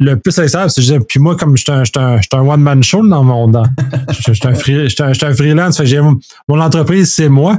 Le 0.00 0.16
plus 0.16 0.30
sincère, 0.30 0.70
c'est 0.70 0.80
que 0.80 0.98
puis 1.04 1.18
moi, 1.18 1.36
comme 1.36 1.56
je 1.56 1.64
suis 1.64 1.72
un, 1.72 2.18
un 2.32 2.48
one-man 2.48 2.84
show 2.84 3.04
dans 3.04 3.24
mon 3.24 3.48
dans, 3.48 3.64
je 4.10 4.32
suis 4.32 4.46
un, 4.46 4.54
free, 4.54 4.88
un, 5.00 5.10
un, 5.10 5.34
freelance, 5.34 5.78
fait 5.78 6.00
mon 6.48 6.60
entreprise, 6.60 7.12
c'est 7.12 7.28
moi. 7.28 7.58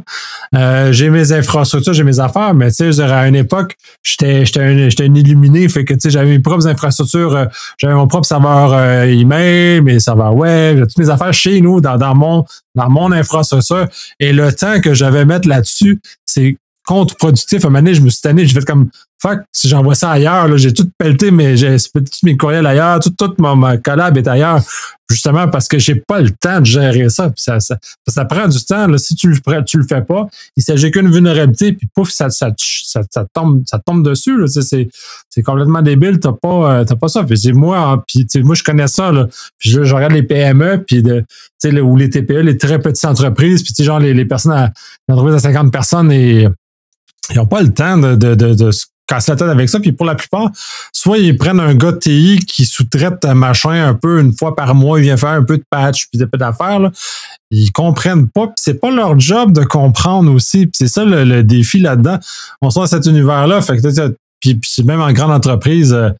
Euh, 0.55 0.93
j'ai 0.93 1.09
mes 1.09 1.33
infrastructures, 1.33 1.93
j'ai 1.93 2.05
mes 2.05 2.19
affaires, 2.21 2.53
mais 2.53 2.71
tu 2.71 2.93
sais, 2.93 3.01
à 3.01 3.27
une 3.27 3.35
époque, 3.35 3.75
j'étais 4.03 4.45
j'étais 4.45 4.61
un, 4.61 5.15
illuminé, 5.15 5.67
fait 5.67 5.83
que 5.83 5.93
tu 5.93 5.99
sais, 6.01 6.09
j'avais 6.11 6.29
mes 6.29 6.39
propres 6.39 6.67
infrastructures, 6.67 7.35
euh, 7.35 7.45
j'avais 7.77 7.93
mon 7.93 8.07
propre 8.07 8.25
serveur 8.25 8.71
euh, 8.73 9.03
email, 9.03 9.81
mes 9.81 9.99
serveurs 9.99 10.35
web, 10.35 10.79
toutes 10.87 10.97
mes 10.97 11.09
affaires 11.09 11.33
chez 11.33 11.59
nous, 11.59 11.81
dans, 11.81 11.97
dans 11.97 12.15
mon 12.15 12.45
dans 12.73 12.89
mon 12.89 13.11
infrastructure. 13.11 13.87
Et 14.21 14.31
le 14.31 14.53
temps 14.53 14.79
que 14.79 14.93
j'avais 14.93 15.25
mettre 15.25 15.47
là-dessus, 15.49 15.99
c'est 16.25 16.57
contre-productif. 16.85 17.63
À 17.65 17.67
un 17.67 17.69
moment 17.69 17.81
donné, 17.81 17.93
je 17.93 18.01
me 18.01 18.09
suis 18.09 18.21
tanné, 18.21 18.45
j'ai 18.45 18.53
fait 18.53 18.65
comme 18.65 18.89
fuck, 19.21 19.41
si 19.51 19.67
j'envoie 19.67 19.95
ça 19.95 20.11
ailleurs, 20.11 20.57
j'ai 20.57 20.73
tout 20.73 20.89
pelleté, 20.97 21.31
mais 21.31 21.57
j'ai 21.57 21.75
tous 21.77 22.23
mes 22.23 22.37
courriels 22.37 22.65
ailleurs, 22.65 22.99
tout, 22.99 23.11
tout 23.17 23.33
mon, 23.37 23.77
collab 23.77 24.17
est 24.17 24.27
ailleurs, 24.27 24.61
justement 25.09 25.47
parce 25.47 25.67
que 25.67 25.77
j'ai 25.77 25.95
pas 25.95 26.21
le 26.21 26.31
temps 26.31 26.61
de 26.61 26.65
gérer 26.65 27.09
ça. 27.09 27.31
ça, 27.35 27.59
ça, 27.59 27.77
ça, 28.07 28.25
prend 28.25 28.47
du 28.47 28.63
temps. 28.63 28.87
Là, 28.87 28.97
si 28.97 29.15
tu 29.15 29.29
le, 29.29 29.63
tu 29.63 29.77
le 29.77 29.85
fais 29.87 30.01
pas, 30.01 30.27
il 30.55 30.63
s'agit 30.63 30.91
qu'une 30.91 31.11
vulnérabilité, 31.11 31.73
puis 31.73 31.87
pouf, 31.93 32.09
ça, 32.11 32.29
ça, 32.29 32.51
ça, 32.57 33.01
ça, 33.09 33.25
tombe, 33.33 33.63
ça 33.67 33.79
tombe 33.79 34.05
dessus. 34.05 34.37
C'est 34.47 35.43
complètement 35.43 35.81
débile, 35.81 36.19
t'as 36.19 36.33
pas, 36.33 36.79
euh, 36.79 36.85
pas 36.85 37.07
ça. 37.07 37.23
Puis 37.23 37.51
moi, 37.51 37.77
hein, 37.77 38.03
puis 38.07 38.27
moi, 38.43 38.55
je 38.55 38.63
connais 38.63 38.87
ça. 38.87 39.11
Là, 39.11 39.27
puis 39.57 39.69
je, 39.69 39.81
regarde 39.81 40.13
les 40.13 40.23
PME, 40.23 40.83
puis 40.85 41.03
de, 41.03 41.25
ou 41.81 41.97
les 41.97 42.09
TPE, 42.09 42.41
les 42.41 42.57
très 42.57 42.79
petites 42.79 43.05
entreprises, 43.05 43.63
puis 43.63 43.83
genre 43.83 43.99
les, 43.99 44.13
les 44.13 44.25
personnes 44.25 44.53
à, 44.53 44.71
entreprises 45.09 45.35
à 45.35 45.39
50 45.39 45.73
personnes 45.73 46.11
et 46.11 46.47
ils 47.31 47.37
n'ont 47.37 47.45
pas 47.45 47.61
le 47.61 47.71
temps 47.71 47.97
de, 47.97 48.15
de, 48.15 48.33
de, 48.35 48.53
de 48.53 48.71
casser 49.09 49.31
la 49.31 49.37
tête 49.37 49.49
avec 49.49 49.67
ça. 49.69 49.79
Puis 49.79 49.91
pour 49.91 50.05
la 50.05 50.15
plupart, 50.15 50.49
soit 50.93 51.17
ils 51.17 51.37
prennent 51.37 51.59
un 51.59 51.73
gars 51.73 51.91
de 51.91 51.97
TI 51.97 52.39
qui 52.47 52.65
sous-traite 52.65 53.25
un 53.25 53.33
machin 53.33 53.87
un 53.87 53.93
peu 53.93 54.19
une 54.19 54.33
fois 54.33 54.55
par 54.55 54.75
mois, 54.75 54.99
il 54.99 55.03
vient 55.03 55.17
faire 55.17 55.29
un 55.29 55.43
peu 55.43 55.57
de 55.57 55.63
patch 55.69 56.07
puis 56.09 56.19
des 56.19 56.27
peu 56.27 56.37
d'affaires. 56.37 56.79
Ils 57.51 57.71
comprennent 57.71 58.29
pas. 58.29 58.47
Puis 58.47 58.55
c'est 58.57 58.79
pas 58.79 58.91
leur 58.91 59.19
job 59.19 59.51
de 59.51 59.63
comprendre 59.63 60.31
aussi. 60.31 60.69
C'est 60.73 60.87
ça 60.87 61.03
le, 61.03 61.43
défi 61.43 61.79
là-dedans. 61.79 62.19
On 62.61 62.69
sort 62.69 62.83
dans 62.83 62.87
cet 62.87 63.05
univers-là. 63.05 63.61
Fait 63.61 63.77
que 63.77 64.15
puis, 64.39 64.55
puis 64.55 64.83
même 64.85 65.01
en 65.01 65.11
grande 65.11 65.31
entreprise. 65.31 65.91
Euh, 65.91 66.11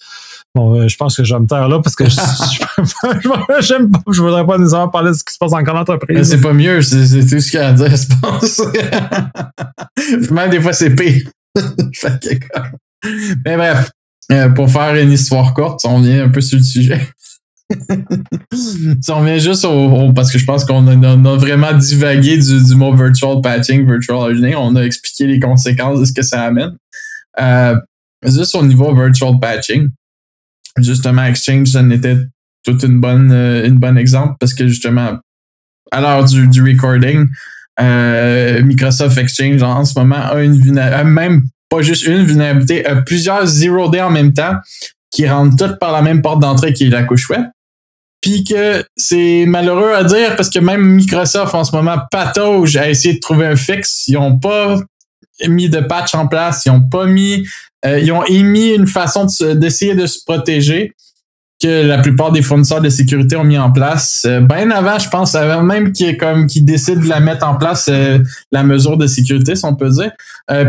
Bon, 0.56 0.76
euh, 0.76 0.88
je 0.88 0.98
pense 0.98 1.16
que 1.16 1.24
je 1.24 1.32
vais 1.32 1.40
me 1.40 1.46
taire 1.46 1.68
là 1.70 1.80
parce 1.80 1.96
que 1.96 2.06
je, 2.10 2.16
je, 2.16 3.62
j'aime 3.62 3.92
pas, 3.92 4.00
je 4.12 4.20
voudrais 4.20 4.46
pas 4.46 4.58
nécessairement 4.58 4.88
parler 4.90 5.12
de 5.12 5.16
ce 5.16 5.24
qui 5.24 5.32
se 5.32 5.38
passe 5.38 5.54
en 5.54 5.62
grande 5.62 5.78
entreprise. 5.78 6.28
c'est 6.28 6.42
pas 6.42 6.54
mieux, 6.54 6.82
c'est, 6.82 7.06
c'est 7.06 7.24
tout 7.24 7.40
ce 7.40 7.52
qu'il 7.52 7.60
y 7.60 7.64
a 7.64 7.68
à 7.68 7.72
dire, 7.72 7.96
je 7.96 8.08
pense. 8.20 8.60
Même 10.32 10.50
des 10.50 10.60
fois, 10.60 10.74
c'est 10.74 10.90
pire. 10.96 11.30
Mais 13.46 13.58
bref, 13.58 13.92
euh, 14.32 14.50
pour 14.50 14.70
faire 14.70 14.96
une 14.96 15.12
histoire 15.12 15.54
courte, 15.54 15.82
on 15.86 16.02
vient 16.02 16.26
un 16.26 16.30
peu 16.30 16.42
sur 16.42 16.58
le 16.58 16.64
sujet. 16.64 17.02
si 18.54 19.12
on 19.12 19.24
vient 19.24 19.38
juste 19.38 19.66
au, 19.66 20.12
parce 20.14 20.32
que 20.32 20.40
je 20.40 20.46
pense 20.46 20.66
qu'on 20.66 20.88
a, 20.88 21.36
vraiment 21.38 21.74
divagué 21.74 22.38
du, 22.38 22.76
mot 22.76 22.96
virtual 22.96 23.42
patching, 23.42 23.88
virtual 23.88 24.18
hardening. 24.18 24.56
On 24.56 24.76
a 24.76 24.84
expliqué 24.84 25.28
les 25.28 25.40
conséquences 25.40 26.00
de 26.00 26.06
ce 26.06 26.14
que 26.14 26.22
ça 26.22 26.46
amène. 26.46 26.76
Euh, 27.40 27.76
juste 28.24 28.56
au 28.56 28.66
niveau 28.66 28.94
virtual 28.96 29.40
patching, 29.40 29.90
justement, 30.78 31.24
Exchange, 31.26 31.70
ça 31.70 31.84
n'était 31.84 32.18
toute 32.64 32.84
une 32.84 33.00
bonne, 33.00 33.32
euh, 33.32 33.66
une 33.66 33.78
bonne 33.78 33.98
exemple 33.98 34.36
parce 34.40 34.54
que 34.54 34.68
justement, 34.68 35.20
à 35.92 36.02
l'heure 36.02 36.26
du, 36.26 36.48
du 36.48 36.62
recording, 36.62 37.28
euh, 37.82 38.62
Microsoft 38.64 39.18
Exchange 39.18 39.62
en 39.64 39.86
ce 39.86 39.98
moment 39.98 40.18
a 40.18 40.42
une 40.42 40.60
vulnérabilité, 40.60 41.10
même 41.10 41.44
pas 41.70 41.82
juste 41.82 42.06
une 42.06 42.24
vulnérabilité, 42.24 42.86
a 42.86 42.98
plusieurs 42.98 43.46
zero 43.46 43.90
day 43.90 44.02
en 44.02 44.10
même 44.10 44.34
temps 44.34 44.56
qui 45.12 45.28
rentrent 45.28 45.56
toutes 45.56 45.80
par 45.80 45.92
la 45.92 46.02
même 46.02 46.22
porte 46.22 46.40
d'entrée 46.40 46.74
qui 46.74 46.86
est 46.86 46.90
la 46.90 47.04
couche 47.04 47.30
web. 47.30 47.44
Puis 48.22 48.44
que 48.44 48.84
c'est 48.98 49.46
malheureux 49.48 49.94
à 49.94 50.04
dire 50.04 50.36
parce 50.36 50.50
que 50.50 50.60
même 50.60 50.84
Microsoft 50.84 51.56
en 51.56 51.64
ce 51.64 51.76
moment 51.76 51.98
patauge 52.12 52.76
à 52.76 52.90
essayer 52.90 53.16
de 53.16 53.20
trouver 53.20 53.46
un 53.46 53.56
fixe. 53.56 54.04
Ils 54.08 54.16
n'ont 54.16 54.38
pas 54.38 54.78
mis 55.48 55.70
de 55.70 55.80
patch 55.80 56.16
en 56.16 56.28
place, 56.28 56.66
ils 56.66 56.72
n'ont 56.72 56.82
pas 56.82 57.06
mis, 57.06 57.48
euh, 57.86 58.00
ils 58.00 58.12
ont 58.12 58.26
émis 58.26 58.74
une 58.74 58.88
façon 58.88 59.26
d'essayer 59.56 59.96
de, 59.96 60.06
se 60.06 60.20
protéger 60.26 60.94
que 61.62 61.86
la 61.86 61.98
plupart 61.98 62.32
des 62.32 62.42
fournisseurs 62.42 62.82
de 62.82 62.90
sécurité 62.90 63.36
ont 63.36 63.44
mis 63.44 63.58
en 63.58 63.72
place. 63.72 64.24
Euh, 64.26 64.40
bien 64.40 64.72
avant, 64.72 64.98
je 64.98 65.10
pense, 65.10 65.36
avant 65.36 65.62
même 65.62 65.92
qui 65.92 66.16
comme 66.16 66.48
qui 66.48 66.62
décide 66.62 67.02
de 67.02 67.10
la 67.10 67.20
mettre 67.20 67.46
en 67.48 67.56
place, 67.56 67.90
euh, 67.90 68.20
la 68.52 68.64
mesure 68.64 68.98
de 68.98 69.08
sécurité, 69.08 69.56
si 69.56 69.66
on 69.66 69.76
peut 69.76 69.90
dire. 69.90 70.12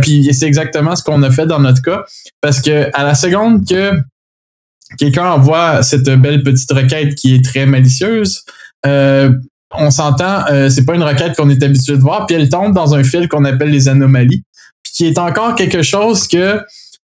puis 0.03 0.29
c'est 0.35 0.47
exactement 0.47 0.97
ce 0.97 1.05
qu'on 1.05 1.23
a 1.23 1.31
fait 1.31 1.47
dans 1.47 1.61
notre 1.61 1.83
cas, 1.83 2.05
parce 2.41 2.61
que 2.61 2.91
à 2.93 3.05
la 3.05 3.15
seconde 3.15 3.67
que 3.69 3.93
quelqu'un 4.99 5.31
envoie 5.31 5.83
cette 5.83 6.11
belle 6.11 6.43
petite 6.43 6.71
requête 6.73 7.15
qui 7.15 7.37
est 7.37 7.45
très 7.45 7.67
malicieuse, 7.67 8.43
on 8.85 9.91
s'entend, 9.91 10.45
c'est 10.69 10.85
pas 10.85 10.95
une 10.97 11.05
requête 11.05 11.37
qu'on 11.37 11.49
est 11.49 11.63
habitué 11.63 11.97
de 11.97 12.03
voir, 12.03 12.27
puis 12.27 12.37
elle 12.37 12.49
tombe 12.49 12.75
dans 12.75 12.95
un 12.95 13.05
fil 13.05 13.29
qu'on 13.29 13.45
appelle 13.45 13.71
les 13.71 13.89
anomalies 13.89 14.43
qui 15.01 15.07
est 15.07 15.19
encore 15.19 15.55
quelque 15.55 15.83
chose 15.83 16.29
que, 16.29 16.61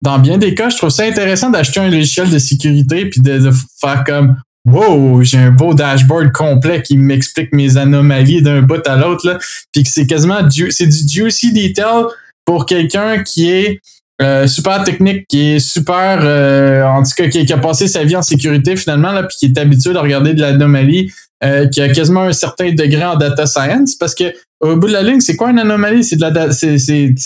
dans 0.04 0.18
bien 0.18 0.38
des 0.38 0.54
cas, 0.54 0.68
je 0.68 0.76
trouve 0.76 0.90
ça 0.90 1.04
intéressant 1.04 1.50
d'acheter 1.50 1.80
un 1.80 1.90
logiciel 1.90 2.30
de 2.30 2.38
sécurité 2.38 3.06
puis 3.06 3.20
de, 3.20 3.50
faire 3.80 4.04
comme 4.04 4.36
Wow, 4.66 5.22
j'ai 5.22 5.38
un 5.38 5.50
beau 5.50 5.74
dashboard 5.74 6.32
complet 6.32 6.82
qui 6.82 6.96
m'explique 6.96 7.52
mes 7.52 7.76
anomalies 7.76 8.40
d'un 8.40 8.62
bout 8.62 8.86
à 8.88 8.96
l'autre, 8.96 9.38
puis 9.72 9.82
que 9.82 9.90
c'est 9.90 10.06
quasiment 10.06 10.42
du, 10.42 10.70
c'est 10.70 10.86
du 10.86 11.06
juicy 11.06 11.52
detail 11.52 12.04
pour 12.46 12.64
quelqu'un 12.64 13.22
qui 13.22 13.50
est 13.50 13.80
euh, 14.22 14.46
super 14.46 14.82
technique, 14.84 15.26
qui 15.28 15.52
est 15.52 15.58
super, 15.58 16.20
euh, 16.22 16.82
en 16.82 17.02
tout 17.02 17.10
cas, 17.14 17.28
qui, 17.28 17.52
a 17.52 17.58
passé 17.58 17.88
sa 17.88 18.04
vie 18.04 18.16
en 18.16 18.22
sécurité 18.22 18.76
finalement, 18.76 19.12
là, 19.12 19.24
puis 19.24 19.36
qui 19.38 19.46
est 19.46 19.58
habitué 19.58 19.94
à 19.94 20.00
regarder 20.00 20.32
de 20.32 20.40
l'anomalie, 20.40 21.12
euh, 21.42 21.68
qui 21.68 21.82
a 21.82 21.88
quasiment 21.90 22.22
un 22.22 22.32
certain 22.32 22.72
degré 22.72 23.04
en 23.04 23.16
data 23.16 23.44
science, 23.44 23.96
parce 23.96 24.14
que 24.14 24.32
au 24.60 24.76
bout 24.76 24.86
de 24.86 24.92
la 24.92 25.02
ligne, 25.02 25.20
c'est 25.20 25.36
quoi 25.36 25.50
une 25.50 25.58
anomalie? 25.58 26.04
C'est 26.04 26.16
de 26.16 26.22
la, 26.22 26.52
c'est, 26.52 26.78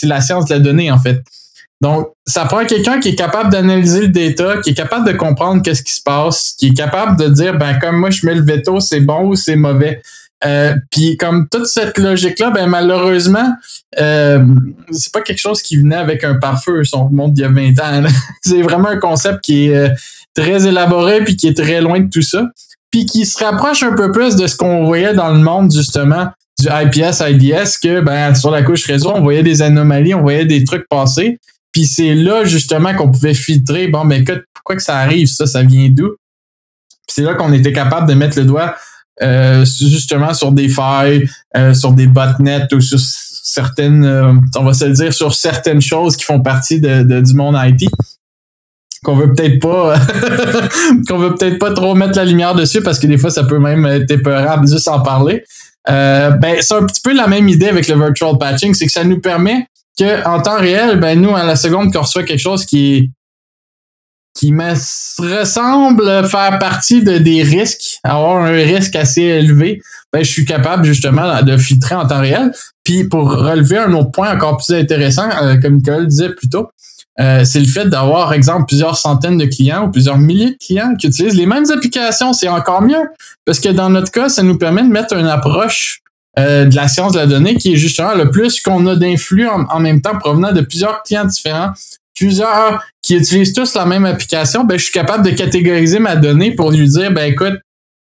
la 0.02 0.20
science 0.20 0.46
de 0.46 0.54
la 0.54 0.60
donnée, 0.60 0.90
en 0.90 0.98
fait. 0.98 1.22
Donc, 1.80 2.08
ça 2.26 2.44
prend 2.44 2.64
quelqu'un 2.64 2.98
qui 2.98 3.10
est 3.10 3.14
capable 3.14 3.50
d'analyser 3.50 4.02
le 4.02 4.08
data, 4.08 4.56
qui 4.58 4.70
est 4.70 4.74
capable 4.74 5.06
de 5.06 5.12
comprendre 5.16 5.62
qu'est-ce 5.62 5.82
qui 5.82 5.94
se 5.94 6.02
passe, 6.02 6.54
qui 6.58 6.68
est 6.68 6.74
capable 6.74 7.16
de 7.16 7.28
dire, 7.28 7.56
ben, 7.56 7.78
comme 7.78 7.96
moi, 7.96 8.10
je 8.10 8.26
mets 8.26 8.34
le 8.34 8.42
veto, 8.42 8.80
c'est 8.80 9.00
bon 9.00 9.28
ou 9.28 9.36
c'est 9.36 9.56
mauvais. 9.56 10.02
Euh, 10.44 10.74
puis 10.90 11.16
comme 11.16 11.48
toute 11.48 11.66
cette 11.66 11.98
logique-là, 11.98 12.50
ben 12.50 12.68
malheureusement, 12.68 13.56
euh, 13.98 14.44
c'est 14.92 15.12
pas 15.12 15.20
quelque 15.22 15.40
chose 15.40 15.62
qui 15.62 15.76
venait 15.76 15.96
avec 15.96 16.22
un 16.22 16.36
pare-feu, 16.36 16.84
si 16.84 16.94
on 16.94 17.10
il 17.34 17.40
y 17.40 17.44
a 17.44 17.48
20 17.48 17.80
ans. 17.80 18.08
c'est 18.42 18.62
vraiment 18.62 18.88
un 18.88 18.98
concept 18.98 19.40
qui 19.40 19.68
est 19.68 19.76
euh, 19.76 19.88
très 20.34 20.66
élaboré 20.66 21.24
puis 21.24 21.36
qui 21.36 21.48
est 21.48 21.56
très 21.56 21.80
loin 21.80 22.00
de 22.00 22.08
tout 22.08 22.22
ça. 22.22 22.46
Puis 22.90 23.04
qui 23.04 23.26
se 23.26 23.42
rapproche 23.44 23.82
un 23.82 23.94
peu 23.94 24.12
plus 24.12 24.36
de 24.36 24.46
ce 24.46 24.56
qu'on 24.56 24.84
voyait 24.84 25.12
dans 25.12 25.30
le 25.30 25.40
monde, 25.40 25.72
justement, 25.72 26.28
du 26.58 26.68
IPS, 26.68 27.20
IDS, 27.20 27.78
que 27.82 28.00
ben, 28.00 28.34
sur 28.34 28.50
la 28.50 28.62
couche 28.62 28.86
réseau, 28.86 29.12
on 29.14 29.20
voyait 29.20 29.42
des 29.42 29.60
anomalies, 29.60 30.14
on 30.14 30.22
voyait 30.22 30.46
des 30.46 30.64
trucs 30.64 30.88
passer. 30.88 31.38
Puis 31.78 31.86
c'est 31.86 32.16
là 32.16 32.44
justement 32.44 32.92
qu'on 32.92 33.08
pouvait 33.08 33.34
filtrer, 33.34 33.86
bon, 33.86 34.02
mais 34.02 34.22
ben, 34.22 34.42
pourquoi 34.52 34.74
que 34.74 34.82
ça 34.82 34.96
arrive, 34.96 35.28
ça, 35.28 35.46
ça 35.46 35.62
vient 35.62 35.88
d'où? 35.88 36.16
C'est 37.06 37.22
là 37.22 37.34
qu'on 37.34 37.52
était 37.52 37.72
capable 37.72 38.08
de 38.08 38.14
mettre 38.14 38.36
le 38.36 38.44
doigt 38.44 38.74
euh, 39.22 39.64
justement 39.64 40.34
sur 40.34 40.50
des 40.50 40.68
failles, 40.68 41.30
euh, 41.56 41.74
sur 41.74 41.92
des 41.92 42.08
botnets 42.08 42.66
ou 42.72 42.80
sur 42.80 42.98
certaines, 42.98 44.04
euh, 44.04 44.32
on 44.56 44.64
va 44.64 44.74
se 44.74 44.86
le 44.86 44.92
dire, 44.92 45.12
sur 45.14 45.32
certaines 45.32 45.80
choses 45.80 46.16
qui 46.16 46.24
font 46.24 46.40
partie 46.40 46.80
de, 46.80 47.20
du 47.20 47.34
monde 47.34 47.56
IT 47.56 47.88
qu'on 49.04 49.14
veut 49.14 49.32
peut-être 49.32 49.60
pas 49.60 49.94
qu'on 51.08 51.18
veut 51.18 51.36
peut-être 51.36 51.60
pas 51.60 51.72
trop 51.72 51.94
mettre 51.94 52.16
la 52.16 52.24
lumière 52.24 52.56
dessus 52.56 52.82
parce 52.82 52.98
que 52.98 53.06
des 53.06 53.18
fois 53.18 53.30
ça 53.30 53.44
peut 53.44 53.60
même 53.60 53.86
être 53.86 54.10
épeurable 54.10 54.66
juste 54.66 54.88
en 54.88 54.98
parler. 54.98 55.44
ben 55.86 56.56
c'est 56.60 56.74
un 56.74 56.84
petit 56.84 57.02
peu 57.02 57.14
la 57.14 57.28
même 57.28 57.48
idée 57.48 57.68
avec 57.68 57.86
le 57.86 57.94
virtual 57.94 58.36
patching, 58.36 58.74
c'est 58.74 58.86
que 58.86 58.92
ça 58.92 59.04
nous 59.04 59.20
permet 59.20 59.68
que 59.98 60.26
en 60.26 60.40
temps 60.40 60.58
réel, 60.58 60.98
ben 61.00 61.20
nous 61.20 61.34
à 61.34 61.44
la 61.44 61.56
seconde 61.56 61.92
qu'on 61.92 62.02
reçoit 62.02 62.24
quelque 62.24 62.40
chose 62.40 62.64
qui 62.64 63.10
qui 64.34 64.52
me 64.52 64.70
ressemble 65.40 66.28
faire 66.28 66.58
partie 66.60 67.02
de 67.02 67.18
des 67.18 67.42
risques, 67.42 67.98
avoir 68.04 68.44
un 68.44 68.52
risque 68.52 68.94
assez 68.94 69.22
élevé, 69.22 69.82
ben, 70.12 70.22
je 70.24 70.30
suis 70.30 70.44
capable 70.44 70.84
justement 70.84 71.42
de 71.42 71.56
filtrer 71.56 71.96
en 71.96 72.06
temps 72.06 72.20
réel. 72.20 72.52
Puis 72.84 73.04
pour 73.04 73.30
relever 73.30 73.78
un 73.78 73.92
autre 73.94 74.12
point 74.12 74.32
encore 74.32 74.58
plus 74.58 74.74
intéressant, 74.74 75.28
euh, 75.42 75.56
comme 75.60 75.76
Nicole 75.76 76.06
disait 76.06 76.30
plus 76.30 76.48
tôt, 76.48 76.68
euh, 77.20 77.44
c'est 77.44 77.58
le 77.58 77.66
fait 77.66 77.86
d'avoir, 77.86 78.32
exemple, 78.32 78.66
plusieurs 78.66 78.96
centaines 78.96 79.38
de 79.38 79.44
clients 79.44 79.86
ou 79.86 79.90
plusieurs 79.90 80.18
milliers 80.18 80.52
de 80.52 80.56
clients 80.64 80.94
qui 80.94 81.08
utilisent 81.08 81.34
les 81.34 81.46
mêmes 81.46 81.68
applications. 81.70 82.32
C'est 82.32 82.48
encore 82.48 82.82
mieux 82.82 83.02
parce 83.44 83.58
que 83.58 83.70
dans 83.70 83.90
notre 83.90 84.12
cas, 84.12 84.28
ça 84.28 84.44
nous 84.44 84.56
permet 84.56 84.82
de 84.82 84.88
mettre 84.88 85.16
une 85.16 85.26
approche 85.26 86.00
euh, 86.38 86.64
de 86.66 86.76
la 86.76 86.88
science 86.88 87.12
de 87.12 87.18
la 87.18 87.26
donnée 87.26 87.56
qui 87.56 87.72
est 87.72 87.76
justement 87.76 88.14
le 88.14 88.30
plus 88.30 88.60
qu'on 88.60 88.86
a 88.86 88.96
d'influx 88.96 89.48
en, 89.48 89.80
même 89.80 90.00
temps 90.00 90.16
provenant 90.18 90.52
de 90.52 90.60
plusieurs 90.60 91.02
clients 91.02 91.24
différents 91.24 91.72
plusieurs 92.18 92.84
qui 93.00 93.16
utilisent 93.16 93.52
tous 93.52 93.74
la 93.74 93.86
même 93.86 94.04
application, 94.04 94.64
ben, 94.64 94.76
je 94.78 94.84
suis 94.84 94.92
capable 94.92 95.24
de 95.24 95.30
catégoriser 95.30 95.98
ma 95.98 96.16
donnée 96.16 96.50
pour 96.54 96.70
lui 96.70 96.88
dire, 96.88 97.12
ben, 97.12 97.30
écoute, 97.30 97.54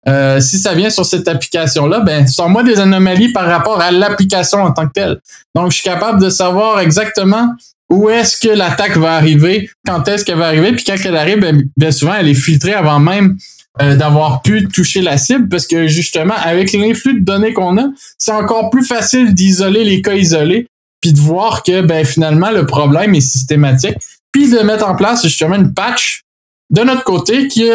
euh, 0.07 0.39
si 0.39 0.57
ça 0.57 0.73
vient 0.73 0.89
sur 0.89 1.05
cette 1.05 1.27
application-là, 1.27 1.99
ben, 1.99 2.27
sors-moi 2.27 2.63
des 2.63 2.79
anomalies 2.79 3.31
par 3.33 3.45
rapport 3.45 3.81
à 3.81 3.91
l'application 3.91 4.59
en 4.59 4.71
tant 4.71 4.87
que 4.87 4.93
telle. 4.93 5.19
Donc, 5.53 5.71
je 5.71 5.77
suis 5.77 5.83
capable 5.83 6.21
de 6.21 6.29
savoir 6.29 6.79
exactement 6.79 7.53
où 7.89 8.09
est-ce 8.09 8.39
que 8.39 8.53
l'attaque 8.53 8.97
va 8.97 9.15
arriver, 9.15 9.69
quand 9.85 10.07
est-ce 10.07 10.25
qu'elle 10.25 10.37
va 10.37 10.47
arriver, 10.47 10.71
puis 10.71 10.83
quand 10.85 10.95
elle 11.03 11.17
arrive, 11.17 11.39
ben, 11.39 11.63
bien 11.75 11.91
souvent, 11.91 12.13
elle 12.13 12.29
est 12.29 12.33
filtrée 12.33 12.73
avant 12.73 12.99
même 12.99 13.37
euh, 13.81 13.95
d'avoir 13.95 14.41
pu 14.41 14.67
toucher 14.67 15.01
la 15.01 15.17
cible, 15.17 15.49
parce 15.49 15.67
que 15.67 15.87
justement, 15.87 16.35
avec 16.43 16.71
l'influx 16.73 17.19
de 17.19 17.25
données 17.25 17.53
qu'on 17.53 17.77
a, 17.77 17.85
c'est 18.17 18.31
encore 18.31 18.69
plus 18.69 18.85
facile 18.85 19.33
d'isoler 19.33 19.83
les 19.83 20.01
cas 20.01 20.13
isolés 20.13 20.67
puis 21.05 21.13
de 21.13 21.19
voir 21.19 21.61
que 21.61 21.81
ben 21.81 22.03
finalement 22.03 22.49
le 22.49 22.65
problème 22.65 23.13
est 23.13 23.21
systématique, 23.21 23.95
puis 24.31 24.49
de 24.49 24.57
mettre 24.59 24.87
en 24.89 24.95
place 24.95 25.21
justement 25.21 25.55
une 25.55 25.71
patch 25.71 26.21
de 26.71 26.81
notre 26.81 27.03
côté 27.03 27.47
qui 27.47 27.69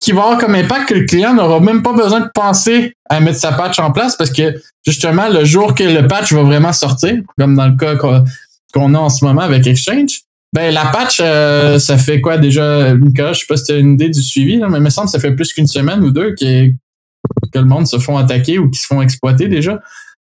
qui 0.00 0.10
va 0.10 0.22
avoir 0.22 0.38
comme 0.38 0.56
impact 0.56 0.88
que 0.88 0.94
le 0.94 1.04
client 1.04 1.32
n'aura 1.32 1.60
même 1.60 1.82
pas 1.82 1.92
besoin 1.92 2.18
de 2.18 2.28
penser 2.34 2.92
à 3.08 3.20
mettre 3.20 3.38
sa 3.38 3.52
patch 3.52 3.78
en 3.78 3.92
place 3.92 4.16
parce 4.16 4.32
que 4.32 4.60
justement 4.84 5.28
le 5.28 5.44
jour 5.44 5.76
que 5.76 5.84
le 5.84 6.08
patch 6.08 6.32
va 6.32 6.42
vraiment 6.42 6.72
sortir, 6.72 7.18
comme 7.38 7.54
dans 7.54 7.68
le 7.68 7.76
cas 7.76 7.94
qu'on 7.94 8.94
a 8.94 8.98
en 8.98 9.08
ce 9.08 9.24
moment 9.24 9.42
avec 9.42 9.64
Exchange, 9.64 10.22
ben 10.52 10.72
la 10.74 10.86
patch, 10.86 11.18
euh, 11.20 11.78
ça 11.78 11.96
fait 11.96 12.20
quoi 12.20 12.36
déjà, 12.36 12.94
Nicolas? 12.94 13.32
Je 13.32 13.40
sais 13.40 13.46
pas 13.48 13.56
si 13.56 13.64
tu 13.64 13.78
une 13.78 13.94
idée 13.94 14.10
du 14.10 14.22
suivi, 14.22 14.58
mais 14.58 14.78
il 14.78 14.82
me 14.82 14.90
semble 14.90 15.06
que 15.06 15.12
ça 15.12 15.18
fait 15.20 15.34
plus 15.34 15.52
qu'une 15.52 15.66
semaine 15.66 16.02
ou 16.04 16.10
deux 16.10 16.34
que, 16.34 16.68
que 16.68 17.58
le 17.58 17.64
monde 17.64 17.86
se 17.86 17.98
font 17.98 18.18
attaquer 18.18 18.58
ou 18.58 18.70
qui 18.70 18.78
se 18.78 18.86
font 18.86 19.00
exploiter 19.00 19.48
déjà. 19.48 19.80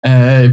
Euh, 0.07 0.49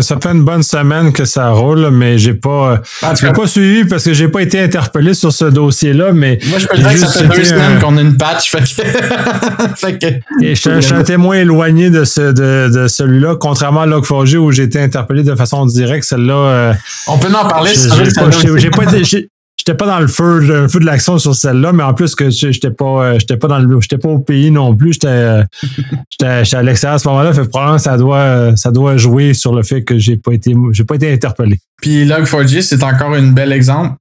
ça, 0.00 0.18
fait, 0.20 0.30
une 0.30 0.44
bonne 0.44 0.64
semaine 0.64 1.12
que 1.12 1.24
ça 1.24 1.50
roule, 1.50 1.90
mais 1.92 2.18
j'ai 2.18 2.34
pas, 2.34 2.80
j'ai 3.20 3.30
pas 3.30 3.46
suivi 3.46 3.84
parce 3.84 4.04
que 4.04 4.12
j'ai 4.12 4.26
pas 4.26 4.42
été 4.42 4.60
interpellé 4.60 5.14
sur 5.14 5.32
ce 5.32 5.44
dossier-là. 5.44 6.12
Mais 6.12 6.40
moi, 6.48 6.58
je 6.58 6.66
peux 6.66 6.78
dire 6.78 6.90
que 6.90 6.98
ça 6.98 7.06
fait 7.06 7.28
deux 7.28 7.44
semaines 7.44 7.78
qu'on 7.78 7.96
a 7.96 8.00
une 8.00 8.16
patch. 8.16 8.50
Fait 8.50 9.98
que... 9.98 10.06
Et 10.42 10.56
je, 10.56 10.80
suis 10.80 10.94
un 10.94 11.02
témoin 11.04 11.36
éloigné 11.36 11.90
de, 11.90 12.04
ce, 12.04 12.32
de, 12.32 12.72
de 12.74 12.88
celui-là, 12.88 13.36
contrairement 13.36 13.82
à 13.82 13.86
Log4j 13.86 14.36
où 14.36 14.50
j'ai 14.50 14.64
été 14.64 14.80
interpellé 14.80 15.22
de 15.22 15.36
façon 15.36 15.64
directe. 15.64 16.04
Celle-là. 16.04 16.34
Euh, 16.34 16.74
On 17.06 17.18
peut 17.18 17.28
en 17.28 17.46
parler. 17.46 17.70
J'ai 17.74 18.70
pas, 18.70 18.84
pas 18.84 18.96
été, 18.98 19.28
j'étais 19.64 19.76
pas 19.76 19.86
dans 19.86 20.00
le 20.00 20.08
feu, 20.08 20.40
le 20.40 20.66
feu 20.66 20.80
de 20.80 20.84
l'action 20.84 21.18
sur 21.18 21.36
celle-là, 21.36 21.72
mais 21.72 21.84
en 21.84 21.94
plus 21.94 22.16
que 22.16 22.30
j'étais 22.30 22.72
pas, 22.72 23.04
euh, 23.04 23.18
j'étais 23.20 23.36
pas 23.36 23.46
dans 23.46 23.60
le, 23.60 23.80
j'étais 23.80 23.96
pas 23.98 24.08
au 24.08 24.18
pays 24.18 24.50
non 24.50 24.74
plus, 24.74 24.94
j'étais, 24.94 25.06
euh, 25.06 25.44
j'étais, 26.10 26.56
à 26.56 26.62
l'extérieur 26.62 26.96
à 26.96 26.98
ce 26.98 27.06
moment-là. 27.08 27.32
Fait 27.32 27.48
probablement 27.48 27.78
ça 27.78 27.96
doit, 27.96 28.56
ça 28.56 28.72
doit 28.72 28.96
jouer 28.96 29.34
sur 29.34 29.54
le 29.54 29.62
fait 29.62 29.84
que 29.84 29.98
j'ai 29.98 30.16
pas 30.16 30.32
été, 30.32 30.52
j'ai 30.72 30.82
pas 30.82 30.96
été 30.96 31.12
interpellé. 31.12 31.60
Puis 31.80 32.04
Log4j, 32.06 32.62
c'est 32.62 32.82
encore 32.82 33.14
un 33.14 33.30
bel 33.30 33.52
exemple 33.52 33.94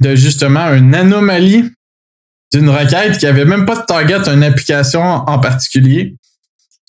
de 0.00 0.14
justement 0.14 0.72
une 0.72 0.94
anomalie 0.94 1.70
d'une 2.54 2.70
requête 2.70 3.18
qui 3.18 3.26
avait 3.26 3.44
même 3.44 3.66
pas 3.66 3.76
de 3.76 3.84
target 3.84 4.26
une 4.28 4.44
application 4.44 5.02
en 5.02 5.38
particulier, 5.38 6.16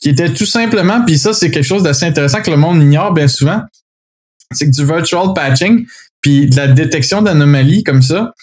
qui 0.01 0.09
était 0.09 0.29
tout 0.29 0.45
simplement, 0.45 1.03
puis 1.03 1.17
ça 1.17 1.33
c'est 1.33 1.51
quelque 1.51 1.65
chose 1.65 1.83
d'assez 1.83 2.05
intéressant 2.05 2.41
que 2.41 2.51
le 2.51 2.57
monde 2.57 2.81
ignore 2.81 3.11
bien 3.11 3.27
souvent, 3.27 3.63
c'est 4.51 4.67
que 4.67 4.71
du 4.71 4.85
virtual 4.85 5.33
patching, 5.35 5.85
puis 6.21 6.47
la 6.49 6.67
détection 6.67 7.21
d'anomalies 7.21 7.83
comme 7.83 8.01
ça 8.01 8.33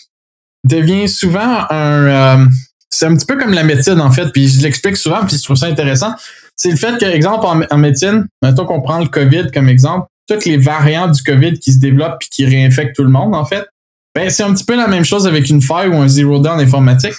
devient 0.65 1.09
souvent 1.09 1.67
un. 1.71 2.39
Euh, 2.41 2.47
c'est 2.91 3.07
un 3.07 3.17
petit 3.17 3.27
peu 3.27 3.37
comme 3.37 3.53
la 3.53 3.65
médecine, 3.65 4.01
en 4.01 4.11
fait. 4.11 4.31
Puis 4.33 4.49
je 4.49 4.63
l'explique 4.63 4.97
souvent, 4.97 5.25
puis 5.27 5.37
je 5.37 5.43
trouve 5.43 5.57
ça 5.57 5.67
intéressant. 5.67 6.15
C'est 6.57 6.71
le 6.71 6.77
fait 6.77 6.97
que, 6.99 7.07
exemple, 7.07 7.45
en, 7.69 7.79
médecine, 7.79 8.27
mettons 8.41 8.65
qu'on 8.65 8.81
prend 8.81 9.01
le 9.01 9.09
COVID 9.09 9.51
comme 9.53 9.69
exemple, 9.69 10.07
toutes 10.29 10.45
les 10.45 10.57
variantes 10.57 11.13
du 11.13 11.23
COVID 11.23 11.59
qui 11.59 11.73
se 11.73 11.79
développent 11.79 12.19
puis 12.21 12.29
qui 12.31 12.47
réinfectent 12.47 12.95
tout 12.95 13.03
le 13.03 13.11
monde, 13.11 13.35
en 13.35 13.45
fait, 13.45 13.67
ben, 14.15 14.31
c'est 14.31 14.45
un 14.45 14.55
petit 14.55 14.65
peu 14.65 14.77
la 14.77 14.87
même 14.87 15.05
chose 15.05 15.27
avec 15.27 15.49
une 15.49 15.61
faille 15.61 15.89
ou 15.89 15.97
un 15.97 16.09
zero 16.09 16.39
down 16.39 16.61
informatique. 16.61 17.15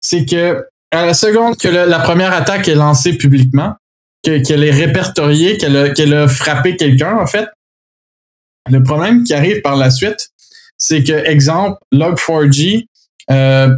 C'est 0.00 0.24
que 0.24 0.64
à 0.90 1.06
la 1.06 1.14
seconde 1.14 1.56
que 1.56 1.68
la 1.68 1.98
première 2.00 2.32
attaque 2.32 2.68
est 2.68 2.74
lancée 2.74 3.16
publiquement, 3.16 3.74
qu'elle 4.22 4.64
est 4.64 4.70
répertoriée, 4.70 5.56
qu'elle 5.58 5.76
a, 5.76 5.88
qu'elle 5.90 6.14
a 6.14 6.28
frappé 6.28 6.76
quelqu'un, 6.76 7.16
en 7.18 7.26
fait, 7.26 7.48
le 8.70 8.82
problème 8.82 9.24
qui 9.24 9.34
arrive 9.34 9.60
par 9.62 9.76
la 9.76 9.90
suite, 9.90 10.30
c'est 10.78 11.02
que, 11.02 11.12
exemple, 11.12 11.78
Log4j, 11.92 12.86
euh, 13.30 13.74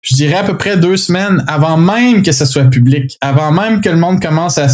je 0.00 0.14
dirais 0.14 0.36
à 0.36 0.44
peu 0.44 0.56
près 0.56 0.76
deux 0.76 0.96
semaines 0.96 1.44
avant 1.46 1.76
même 1.76 2.22
que 2.22 2.32
ça 2.32 2.46
soit 2.46 2.64
public, 2.64 3.18
avant 3.20 3.52
même 3.52 3.80
que 3.80 3.88
le 3.88 3.96
monde 3.96 4.22
commence 4.22 4.58
à, 4.58 4.68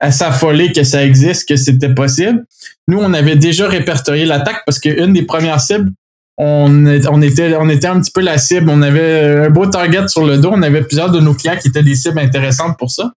à 0.00 0.10
s'affoler 0.10 0.72
que 0.72 0.84
ça 0.84 1.04
existe, 1.04 1.48
que 1.48 1.56
c'était 1.56 1.94
possible, 1.94 2.44
nous, 2.90 2.98
on 2.98 3.14
avait 3.14 3.36
déjà 3.36 3.68
répertorié 3.68 4.26
l'attaque 4.26 4.62
parce 4.66 4.80
qu'une 4.80 5.12
des 5.12 5.22
premières 5.22 5.60
cibles, 5.60 5.92
on, 6.36 6.86
on, 6.86 7.22
était, 7.22 7.54
on 7.54 7.68
était 7.68 7.86
un 7.86 8.00
petit 8.00 8.10
peu 8.10 8.20
la 8.20 8.36
cible. 8.36 8.68
On 8.68 8.82
avait 8.82 9.46
un 9.46 9.50
beau 9.50 9.66
target 9.66 10.08
sur 10.08 10.26
le 10.26 10.38
dos. 10.38 10.50
On 10.52 10.62
avait 10.62 10.82
plusieurs 10.82 11.10
de 11.10 11.20
nos 11.20 11.34
clients 11.34 11.56
qui 11.56 11.68
étaient 11.68 11.84
des 11.84 11.94
cibles 11.94 12.18
intéressantes 12.18 12.76
pour 12.78 12.90
ça. 12.90 13.12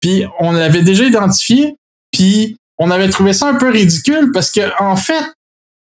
Puis 0.00 0.24
on 0.38 0.52
l'avait 0.52 0.82
déjà 0.82 1.04
identifié. 1.04 1.74
Puis 2.12 2.56
on 2.80 2.90
avait 2.90 3.08
trouvé 3.08 3.32
ça 3.32 3.48
un 3.48 3.54
peu 3.54 3.70
ridicule 3.70 4.32
parce 4.32 4.50
que 4.50 4.62
en 4.82 4.96
fait, 4.96 5.22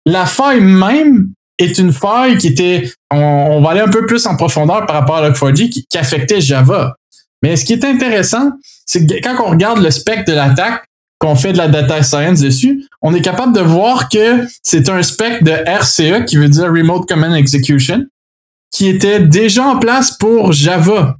la 0.04 0.26
faille 0.26 0.60
même 0.60 1.30
est 1.58 1.78
une 1.78 1.92
faille 1.92 2.36
qui 2.38 2.48
était, 2.48 2.90
on, 3.10 3.60
va 3.62 3.70
aller 3.70 3.80
un 3.80 3.88
peu 3.88 4.04
plus 4.04 4.26
en 4.26 4.36
profondeur 4.36 4.84
par 4.86 4.96
rapport 4.96 5.16
à 5.16 5.30
Log4j 5.30 5.70
qui, 5.70 5.86
qui 5.88 5.98
affectait 5.98 6.40
Java. 6.40 6.96
Mais 7.42 7.56
ce 7.56 7.64
qui 7.64 7.72
est 7.72 7.84
intéressant, 7.84 8.52
c'est 8.84 9.06
que 9.06 9.14
quand 9.22 9.36
on 9.44 9.50
regarde 9.50 9.80
le 9.80 9.90
spectre 9.90 10.30
de 10.30 10.36
l'attaque, 10.36 10.84
qu'on 11.18 11.34
fait 11.34 11.52
de 11.52 11.58
la 11.58 11.68
data 11.68 12.02
science 12.02 12.40
dessus, 12.40 12.84
on 13.02 13.14
est 13.14 13.20
capable 13.20 13.52
de 13.52 13.60
voir 13.60 14.08
que 14.08 14.46
c'est 14.62 14.88
un 14.88 15.02
spectre 15.02 15.44
de 15.44 15.50
RCE, 15.50 16.24
qui 16.26 16.36
veut 16.36 16.48
dire 16.48 16.66
Remote 16.66 17.08
Command 17.08 17.34
Execution, 17.34 18.06
qui 18.70 18.88
était 18.88 19.20
déjà 19.20 19.64
en 19.64 19.78
place 19.78 20.16
pour 20.16 20.52
Java. 20.52 21.16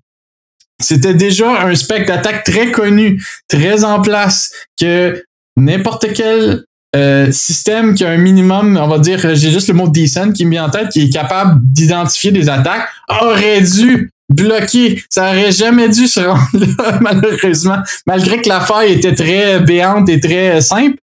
C'était 0.81 1.14
déjà 1.14 1.62
un 1.66 1.74
spectre 1.74 2.12
d'attaque 2.12 2.45
très 2.45 2.70
connu, 2.70 3.20
très 3.49 3.83
en 3.83 4.01
place, 4.01 4.53
que 4.81 5.24
n'importe 5.59 6.13
quel 6.15 6.65
euh, 6.97 7.31
système 7.33 7.95
qui 7.95 8.05
a 8.05 8.11
un 8.11 8.17
minimum, 8.17 8.79
on 8.81 8.89
va 8.89 8.99
dire, 8.99 9.21
j'ai 9.35 9.51
juste 9.51 9.69
le 9.69 9.75
mot 9.75 9.89
decent 9.89 10.33
qui 10.33 10.47
me 10.47 10.53
vient 10.53 10.67
en 10.67 10.71
tête, 10.71 10.89
qui 10.89 11.03
est 11.03 11.11
capable 11.11 11.61
d'identifier 11.63 12.33
des 12.33 12.49
attaques, 12.49 12.89
aurait 13.09 13.61
dû 13.61 14.11
bloquer. 14.33 15.03
Ça 15.11 15.31
aurait 15.31 15.53
jamais 15.53 15.89
dû 15.89 16.07
se 16.07 16.21
rendre 16.27 16.49
là, 16.55 16.99
malheureusement. 17.01 17.79
Malgré 18.07 18.41
que 18.41 18.49
la 18.49 18.61
faille 18.61 18.93
était 18.93 19.15
très 19.15 19.61
béante 19.61 20.09
et 20.09 20.21
très 20.21 20.61
simple, 20.61 20.97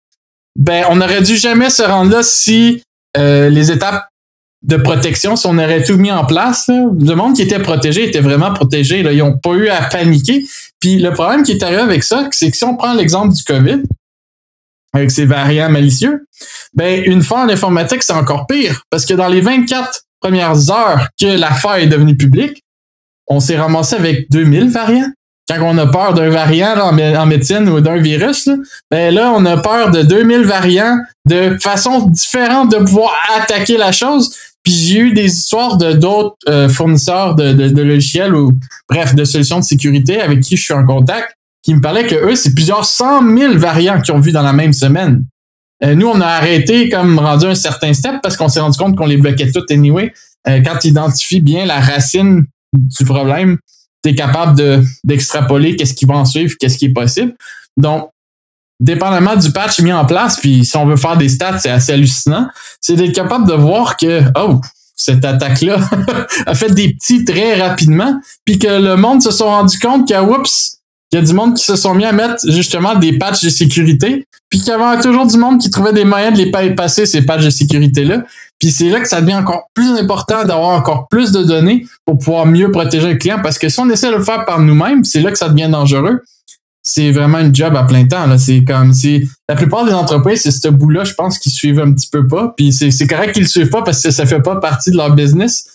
ben, 0.57 0.85
on 0.89 1.01
aurait 1.01 1.21
dû 1.21 1.35
jamais 1.35 1.69
se 1.69 1.83
rendre 1.83 2.11
là 2.11 2.23
si 2.23 2.83
euh, 3.17 3.49
les 3.49 3.71
étapes 3.71 4.07
de 4.63 4.77
protection, 4.77 5.35
si 5.35 5.45
on 5.47 5.57
aurait 5.57 5.83
tout 5.83 5.97
mis 5.97 6.11
en 6.11 6.25
place, 6.25 6.69
le 6.69 7.13
monde 7.15 7.35
qui 7.35 7.41
était 7.41 7.59
protégé 7.59 8.07
était 8.07 8.21
vraiment 8.21 8.53
protégé. 8.53 9.01
Ils 9.01 9.17
n'ont 9.17 9.37
pas 9.37 9.53
eu 9.53 9.67
à 9.67 9.81
paniquer. 9.81 10.45
Puis 10.79 10.99
le 10.99 11.11
problème 11.11 11.43
qui 11.43 11.51
est 11.51 11.63
arrivé 11.63 11.81
avec 11.81 12.03
ça, 12.03 12.27
c'est 12.31 12.49
que 12.49 12.55
si 12.55 12.63
on 12.63 12.75
prend 12.75 12.93
l'exemple 12.93 13.33
du 13.33 13.43
COVID, 13.43 13.83
avec 14.93 15.11
ses 15.11 15.25
variants 15.25 15.69
malicieux, 15.69 16.25
ben 16.73 17.03
une 17.05 17.23
faille 17.23 17.45
en 17.45 17.49
informatique, 17.49 18.03
c'est 18.03 18.13
encore 18.13 18.47
pire. 18.47 18.83
Parce 18.89 19.05
que 19.05 19.13
dans 19.13 19.27
les 19.27 19.41
24 19.41 20.03
premières 20.19 20.71
heures 20.71 21.07
que 21.19 21.25
la 21.25 21.51
faille 21.51 21.83
est 21.83 21.87
devenue 21.87 22.15
publique, 22.15 22.63
on 23.27 23.39
s'est 23.39 23.57
ramassé 23.57 23.95
avec 23.95 24.29
2000 24.31 24.69
variants. 24.69 25.09
Quand 25.49 25.61
on 25.61 25.77
a 25.77 25.87
peur 25.87 26.13
d'un 26.13 26.29
variant 26.29 26.77
en, 26.79 27.25
médecine 27.25 27.67
ou 27.67 27.81
d'un 27.81 27.97
virus, 27.97 28.45
là, 28.45 28.55
ben 28.89 29.13
là, 29.13 29.33
on 29.35 29.45
a 29.45 29.57
peur 29.57 29.91
de 29.91 30.01
2000 30.01 30.43
variants 30.43 30.97
de 31.25 31.57
façon 31.59 32.07
différente 32.07 32.71
de 32.71 32.77
pouvoir 32.77 33.13
attaquer 33.35 33.77
la 33.77 33.91
chose. 33.91 34.33
Puis 34.63 34.73
j'ai 34.73 34.99
eu 34.99 35.13
des 35.13 35.25
histoires 35.25 35.77
de 35.77 35.91
d'autres 35.91 36.37
euh, 36.47 36.69
fournisseurs 36.69 37.35
de, 37.35 37.81
logiciels 37.81 38.33
ou 38.33 38.53
bref 38.89 39.13
de 39.13 39.25
solutions 39.25 39.59
de 39.59 39.65
sécurité 39.65 40.21
avec 40.21 40.39
qui 40.39 40.55
je 40.55 40.63
suis 40.63 40.73
en 40.73 40.85
contact 40.85 41.35
qui 41.63 41.73
me 41.73 41.81
parlaient 41.81 42.07
que 42.07 42.15
eux, 42.15 42.35
c'est 42.35 42.53
plusieurs 42.53 42.85
cent 42.85 43.21
mille 43.21 43.57
variants 43.57 44.01
qu'ils 44.01 44.13
ont 44.13 44.19
vu 44.19 44.31
dans 44.31 44.43
la 44.43 44.53
même 44.53 44.73
semaine. 44.73 45.25
Euh, 45.83 45.95
nous, 45.95 46.07
on 46.07 46.21
a 46.21 46.27
arrêté 46.27 46.89
comme 46.89 47.17
rendu 47.19 47.45
un 47.45 47.55
certain 47.55 47.93
step 47.93 48.15
parce 48.21 48.37
qu'on 48.37 48.49
s'est 48.49 48.59
rendu 48.59 48.77
compte 48.77 48.95
qu'on 48.95 49.05
les 49.05 49.17
bloquait 49.17 49.51
toutes 49.51 49.71
anyway. 49.71 50.13
Euh, 50.47 50.61
quand 50.63 50.77
tu 50.79 50.89
identifies 50.89 51.41
bien 51.41 51.65
la 51.65 51.79
racine 51.79 52.45
du 52.73 53.05
problème, 53.05 53.57
tu 54.03 54.11
es 54.11 54.15
capable 54.15 54.57
de, 54.57 54.83
d'extrapoler 55.03 55.75
qu'est-ce 55.75 55.93
qui 55.93 56.05
va 56.05 56.15
en 56.15 56.25
suivre, 56.25 56.53
qu'est-ce 56.59 56.77
qui 56.77 56.85
est 56.85 56.93
possible. 56.93 57.33
Donc, 57.77 58.09
dépendamment 58.79 59.35
du 59.35 59.51
patch 59.51 59.79
mis 59.79 59.93
en 59.93 60.05
place, 60.05 60.39
puis 60.39 60.65
si 60.65 60.75
on 60.75 60.85
veut 60.85 60.97
faire 60.97 61.17
des 61.17 61.29
stats, 61.29 61.59
c'est 61.59 61.69
assez 61.69 61.93
hallucinant, 61.93 62.47
c'est 62.81 62.95
d'être 62.95 63.13
capable 63.13 63.47
de 63.47 63.53
voir 63.53 63.95
que, 63.95 64.21
oh, 64.37 64.59
cette 64.95 65.23
attaque-là 65.23 65.79
a 66.45 66.55
fait 66.55 66.73
des 66.73 66.93
petits 66.93 67.23
très 67.23 67.61
rapidement, 67.61 68.19
puis 68.45 68.59
que 68.59 68.67
le 68.67 68.95
monde 68.95 69.21
se 69.21 69.31
sont 69.31 69.45
rendu 69.45 69.79
compte 69.79 70.07
que, 70.07 70.19
oups, 70.19 70.79
il 71.13 71.17
y 71.17 71.19
a 71.19 71.21
du 71.21 71.33
monde 71.33 71.55
qui 71.55 71.63
se 71.63 71.75
sont 71.75 71.93
mis 71.93 72.05
à 72.05 72.11
mettre 72.11 72.37
justement 72.49 72.95
des 72.95 73.19
patchs 73.19 73.43
de 73.43 73.49
sécurité, 73.49 74.25
puis 74.49 74.59
qu'il 74.59 74.69
y 74.69 74.71
avait 74.71 74.99
toujours 74.99 75.27
du 75.27 75.37
monde 75.37 75.61
qui 75.61 75.69
trouvait 75.69 75.93
des 75.93 76.05
moyens 76.05 76.35
de 76.35 76.43
les 76.43 76.73
passer, 76.73 77.05
ces 77.05 77.21
patchs 77.21 77.45
de 77.45 77.49
sécurité-là. 77.51 78.23
Puis 78.59 78.71
c'est 78.71 78.89
là 78.89 78.99
que 78.99 79.07
ça 79.07 79.21
devient 79.21 79.35
encore 79.35 79.67
plus 79.75 79.91
important 79.91 80.43
d'avoir 80.43 80.71
encore 80.71 81.07
plus 81.09 81.31
de 81.31 81.43
données 81.43 81.85
pour 82.03 82.17
pouvoir 82.17 82.47
mieux 82.47 82.71
protéger 82.71 83.13
le 83.13 83.15
client, 83.19 83.39
parce 83.43 83.59
que 83.59 83.69
si 83.69 83.79
on 83.79 83.87
essaie 83.91 84.09
de 84.09 84.15
le 84.15 84.23
faire 84.23 84.43
par 84.45 84.59
nous-mêmes, 84.59 85.03
c'est 85.03 85.21
là 85.21 85.29
que 85.29 85.37
ça 85.37 85.49
devient 85.49 85.69
dangereux. 85.69 86.21
C'est 86.81 87.11
vraiment 87.11 87.37
une 87.37 87.53
job 87.53 87.75
à 87.75 87.83
plein 87.83 88.07
temps. 88.07 88.35
C'est 88.39 88.63
comme 88.63 88.91
si 88.91 89.29
la 89.47 89.55
plupart 89.55 89.85
des 89.85 89.93
entreprises, 89.93 90.41
c'est 90.41 90.51
ce 90.51 90.67
bout-là, 90.67 91.03
je 91.03 91.13
pense, 91.13 91.37
qu'ils 91.37 91.51
suivent 91.51 91.79
un 91.79 91.93
petit 91.93 92.09
peu 92.11 92.27
pas. 92.27 92.55
Puis 92.57 92.73
c'est 92.73 93.07
correct 93.07 93.33
qu'ils 93.33 93.43
le 93.43 93.47
suivent 93.47 93.69
pas 93.69 93.83
parce 93.83 94.01
que 94.01 94.09
ça 94.09 94.25
fait 94.25 94.41
pas 94.41 94.55
partie 94.59 94.89
de 94.89 94.97
leur 94.97 95.13
business. 95.13 95.65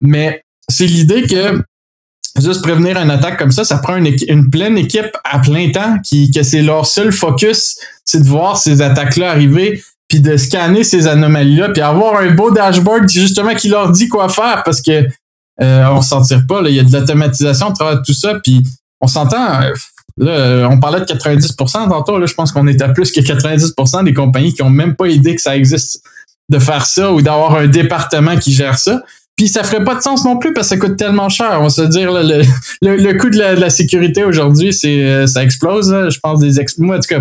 Mais 0.00 0.42
c'est 0.66 0.86
l'idée 0.86 1.24
que 1.26 1.62
juste 2.40 2.62
prévenir 2.62 2.96
une 2.98 3.10
attaque 3.10 3.38
comme 3.38 3.50
ça, 3.50 3.64
ça 3.64 3.78
prend 3.78 3.96
une, 3.96 4.50
pleine 4.50 4.78
équipe 4.78 5.10
à 5.24 5.38
plein 5.38 5.70
temps 5.70 5.98
qui 6.02 6.30
que 6.30 6.42
c'est 6.42 6.62
leur 6.62 6.86
seul 6.86 7.12
focus, 7.12 7.76
c'est 8.04 8.20
de 8.22 8.28
voir 8.28 8.56
ces 8.56 8.82
attaques-là 8.82 9.30
arriver, 9.30 9.82
puis 10.08 10.20
de 10.20 10.36
scanner 10.36 10.84
ces 10.84 11.06
anomalies-là, 11.06 11.70
puis 11.70 11.82
avoir 11.82 12.16
un 12.16 12.30
beau 12.30 12.50
dashboard 12.50 13.08
justement 13.08 13.54
qui 13.54 13.68
leur 13.68 13.90
dit 13.92 14.08
quoi 14.08 14.28
faire 14.28 14.62
parce 14.64 14.80
que 14.80 15.06
euh, 15.60 15.86
on 15.90 16.00
s'en 16.00 16.22
tire 16.22 16.46
pas. 16.46 16.62
Là. 16.62 16.70
Il 16.70 16.76
y 16.76 16.80
a 16.80 16.84
de 16.84 16.92
l'automatisation 16.92 17.68
à 17.68 17.72
travers 17.72 18.02
tout 18.02 18.14
ça, 18.14 18.38
puis 18.42 18.62
on 19.00 19.06
s'entend. 19.06 19.60
Euh, 19.62 19.72
là, 20.16 20.68
on 20.70 20.78
parlait 20.78 21.00
de 21.00 21.04
90% 21.04 21.88
tantôt. 21.88 22.18
Là, 22.18 22.26
je 22.26 22.34
pense 22.34 22.52
qu'on 22.52 22.66
est 22.66 22.80
à 22.80 22.88
plus 22.90 23.10
que 23.12 23.20
90% 23.20 24.04
des 24.04 24.14
compagnies 24.14 24.54
qui 24.54 24.62
ont 24.62 24.70
même 24.70 24.94
pas 24.94 25.08
idée 25.08 25.34
que 25.34 25.42
ça 25.42 25.56
existe 25.56 26.02
de 26.48 26.58
faire 26.58 26.86
ça 26.86 27.12
ou 27.12 27.20
d'avoir 27.20 27.56
un 27.56 27.66
département 27.66 28.36
qui 28.36 28.52
gère 28.52 28.78
ça. 28.78 29.02
Puis 29.38 29.46
ça 29.48 29.62
ferait 29.62 29.84
pas 29.84 29.94
de 29.94 30.02
sens 30.02 30.24
non 30.24 30.36
plus 30.36 30.52
parce 30.52 30.68
que 30.68 30.74
ça 30.74 30.80
coûte 30.80 30.96
tellement 30.96 31.28
cher. 31.28 31.58
On 31.60 31.62
va 31.62 31.70
se 31.70 31.82
dire 31.82 32.12
le, 32.12 32.42
le, 32.82 33.18
coût 33.18 33.30
de 33.30 33.38
la, 33.38 33.70
sécurité 33.70 34.24
aujourd'hui, 34.24 34.74
c'est 34.74 35.04
euh, 35.04 35.26
ça 35.26 35.42
explose. 35.44 35.90
Je 36.10 36.18
pense 36.18 36.40
des 36.40 36.60
ex 36.60 36.76
moi 36.78 36.96
en 36.96 37.00
tout 37.00 37.08
cas 37.08 37.20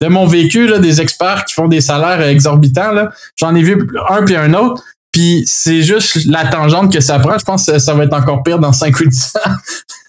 de 0.00 0.06
mon 0.06 0.26
vécu 0.26 0.68
là, 0.68 0.78
des 0.78 1.00
experts 1.00 1.44
qui 1.44 1.54
font 1.54 1.66
des 1.66 1.80
salaires 1.80 2.20
exorbitants 2.20 2.92
là, 2.92 3.10
j'en 3.34 3.52
ai 3.56 3.62
vu 3.62 3.88
un 4.10 4.24
puis 4.24 4.36
un 4.36 4.54
autre. 4.54 4.84
Puis 5.10 5.42
c'est 5.46 5.82
juste 5.82 6.26
la 6.26 6.46
tangente 6.46 6.92
que 6.92 7.00
ça 7.00 7.18
prend. 7.18 7.38
Je 7.38 7.44
pense 7.44 7.64
que 7.64 7.78
ça 7.78 7.94
va 7.94 8.04
être 8.04 8.12
encore 8.12 8.42
pire 8.42 8.58
dans 8.58 8.74
5 8.74 9.00
ou 9.00 9.06
10 9.06 9.32
ans. 9.44 9.50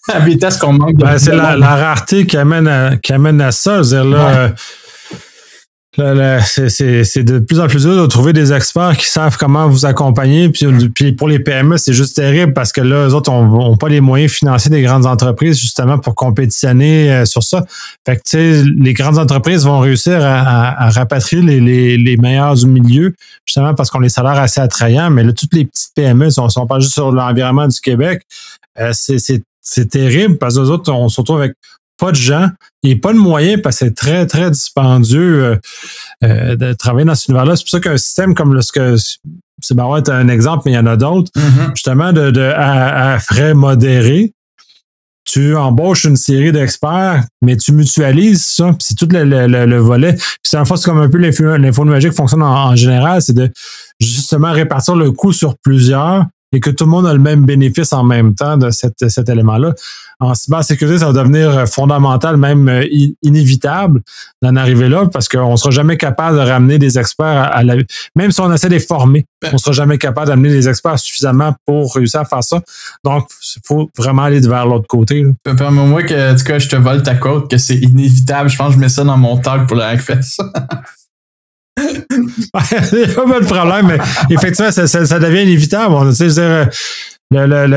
à 0.14 0.20
vitesse 0.20 0.58
qu'on 0.58 0.74
manque 0.74 0.96
de. 0.96 1.04
Ben, 1.04 1.18
c'est 1.18 1.36
la, 1.36 1.56
rareté 1.56 2.26
qui 2.26 2.36
amène 2.36 2.68
à, 2.68 2.98
qui 2.98 3.14
amène 3.14 3.40
à 3.42 3.52
ça. 3.52 3.82
-dire, 3.82 4.10
là, 4.10 4.52
c'est 5.96 7.24
de 7.24 7.40
plus 7.40 7.60
en 7.60 7.68
plus 7.68 7.84
dur 7.84 8.02
de 8.02 8.06
trouver 8.06 8.32
des 8.32 8.54
experts 8.54 8.96
qui 8.96 9.08
savent 9.08 9.38
comment 9.38 9.68
vous 9.68 9.86
accompagner. 9.86 10.50
Puis, 10.50 11.14
pour 11.14 11.28
les 11.28 11.40
PME, 11.40 11.78
c'est 11.78 11.94
juste 11.94 12.16
terrible 12.16 12.54
parce 12.54 12.72
que 12.72 12.82
là, 12.82 13.08
eux 13.08 13.14
autres 13.14 13.32
n'ont 13.32 13.76
pas 13.76 13.90
les 13.90 14.00
moyens 14.00 14.32
financiers 14.32 14.70
des 14.70 14.84
grandes 14.84 15.06
entreprises 15.06 15.60
justement 15.60 15.98
pour 15.98 16.14
compétitionner 16.14 17.12
euh, 17.12 17.26
sur 17.26 17.44
ça. 17.44 17.66
Fait 18.06 18.18
que, 18.18 18.22
tu 18.22 18.30
sais, 18.32 18.64
les 18.78 18.94
grandes 18.94 19.18
entreprises 19.18 19.66
vont 19.66 19.80
réussir 19.80 20.20
à, 20.22 20.90
rapatrier 20.90 21.42
les, 21.42 22.18
meilleurs 22.18 22.56
du 22.56 22.68
milieu 22.68 23.14
justement 23.46 23.74
parce 23.74 23.90
qu'on 23.90 24.00
les 24.00 24.10
salaires 24.10 24.40
assez 24.40 24.62
attrayants. 24.62 25.10
Mais 25.10 25.24
là, 25.24 25.34
toutes 25.34 25.54
les 25.54 25.66
petites 25.66 25.92
PME, 25.96 26.30
si 26.30 26.40
on 26.40 26.46
ne 26.46 26.68
pas 26.68 26.80
juste 26.80 26.94
sur 26.94 27.12
l'environnement 27.12 27.68
du 27.68 27.80
Québec, 27.80 28.22
euh, 28.80 28.92
c'est 28.94 29.90
terrible 29.90 30.38
parce 30.38 30.56
que 30.56 30.60
autres, 30.60 30.92
on 30.92 31.10
se 31.10 31.22
retrouve 31.22 31.40
avec 31.40 31.54
pas 32.00 32.12
de 32.12 32.16
gens 32.16 32.50
et 32.82 32.95
pas 32.95 33.14
de 33.14 33.18
moyens 33.18 33.62
parce 33.62 33.80
que 33.80 33.86
c'est 33.86 33.93
très, 33.93 34.26
très 34.26 34.50
dispendieux 34.50 35.43
euh, 35.43 35.56
euh, 36.24 36.56
de 36.56 36.74
travailler 36.74 37.06
dans 37.06 37.16
ce 37.16 37.30
univers-là. 37.30 37.56
C'est 37.56 37.64
pour 37.64 37.72
ça 37.72 37.80
qu'un 37.80 37.97
système 37.97 38.34
comme 38.34 38.54
le, 38.54 38.62
ce 38.62 38.72
que 38.72 38.95
c'est 39.62 39.78
un 39.78 40.28
exemple, 40.30 40.64
mais 40.66 40.72
il 40.72 40.76
y 40.76 40.80
en 40.80 40.86
a 40.86 40.95
d'autres, 40.95 41.32
mm-hmm. 41.36 41.72
justement, 41.76 42.14
de, 42.14 42.32
de 42.32 42.54
à, 42.56 43.20
frais 43.20 43.54
modérés. 43.54 44.34
Tu 45.26 45.56
embauches 45.56 46.06
une 46.06 46.16
série 46.16 46.52
d'experts, 46.52 47.24
mais 47.43 47.56
tu 47.56 47.72
mutualises 47.72 48.43
ça. 48.43 48.72
C'est 48.80 48.95
tout 48.95 49.08
le, 49.12 49.24
le, 49.26 49.78
volet. 49.78 50.14
Puis 50.14 50.24
c'est 50.43 50.58
en 50.58 50.66
fait, 50.66 50.78
c'est 50.78 50.86
comme 50.86 51.02
un 51.02 51.10
peu 51.10 51.20
l'info 51.20 51.84
magique 51.84 52.14
fonctionne 52.14 52.41
en, 52.41 52.70
en 52.70 52.76
général, 52.76 53.22
c'est 53.22 53.34
de 53.34 53.52
justement 54.00 54.52
répartir 54.52 54.95
le 54.95 55.12
coût 55.12 55.32
sur 55.32 55.56
plusieurs 55.60 56.26
et 56.52 56.60
que 56.60 56.70
tout 56.70 56.86
le 56.86 56.89
monde 56.89 57.06
a 57.06 57.14
le 57.14 57.20
même 57.20 57.45
bénéfice 57.45 57.93
en 57.93 58.04
même 58.04 58.34
temps 58.34 58.58
de 58.58 58.72
cet, 58.72 59.08
cet 59.10 59.30
élément-là. 59.30 59.74
En 60.20 60.34
cybersécurité, 60.34 61.00
ça 61.00 61.12
va 61.12 61.14
devenir 61.14 61.68
fondamental, 61.68 62.38
même 62.38 62.68
euh, 62.68 62.86
inévitable 63.22 64.02
d'en 64.41 64.56
arriver 64.56 64.89
là, 64.89 65.06
parce 65.12 65.30
qu'on 65.30 65.52
ne 65.52 65.58
sera 65.58 65.72
jamais 65.72 65.95
capable 65.95 66.38
de 66.38 66.41
ramener 66.43 66.78
des 66.78 66.97
experts 66.97 67.50
à, 67.54 67.64
la... 67.64 67.76
Même 68.16 68.32
si 68.32 68.41
on 68.41 68.52
essaie 68.52 68.68
de 68.68 68.74
les 68.74 68.80
former, 68.80 69.26
ben. 69.41 69.50
on 69.52 69.54
ne 69.54 69.58
sera 69.60 69.72
jamais 69.72 69.97
capable 69.97 70.28
d'amener 70.28 70.50
des 70.50 70.68
experts 70.68 71.00
suffisamment 71.00 71.56
pour 71.66 71.93
réussir 71.95 72.22
à 72.22 72.26
faire 72.26 72.43
ça. 72.43 72.62
Donc, 73.06 73.30
il 73.56 73.62
faut 73.66 73.89
vraiment 73.97 74.24
aller 74.24 74.41
vers 74.41 74.66
l'autre 74.66 74.88
côté. 74.88 75.26
Permets-moi 75.43 76.04
que, 76.04 76.34
en 76.34 76.36
tout 76.36 76.43
cas, 76.43 76.60
je 76.60 76.68
te 76.68 76.76
vole 76.76 77.04
ta 77.04 77.16
côte, 77.16 77.50
que 77.50 77.58
c'est 77.58 77.78
inévitable. 77.78 78.50
Je 78.50 78.58
pense 78.58 78.70
que 78.70 78.74
je 78.74 78.80
mets 78.80 78.89
ça 78.89 79.04
dans 79.04 79.18
mon 79.18 79.38
talk 79.38 79.68
pour 79.68 79.78
le 79.78 79.84
Hackfest. 79.84 80.41
Il 81.78 82.06
pas 82.52 83.40
de 83.40 83.46
problème, 83.46 83.88
mais 83.88 83.98
effectivement, 84.30 84.72
ça, 84.72 85.20
devient 85.20 85.44
inévitable. 85.44 85.94
On, 85.94 86.06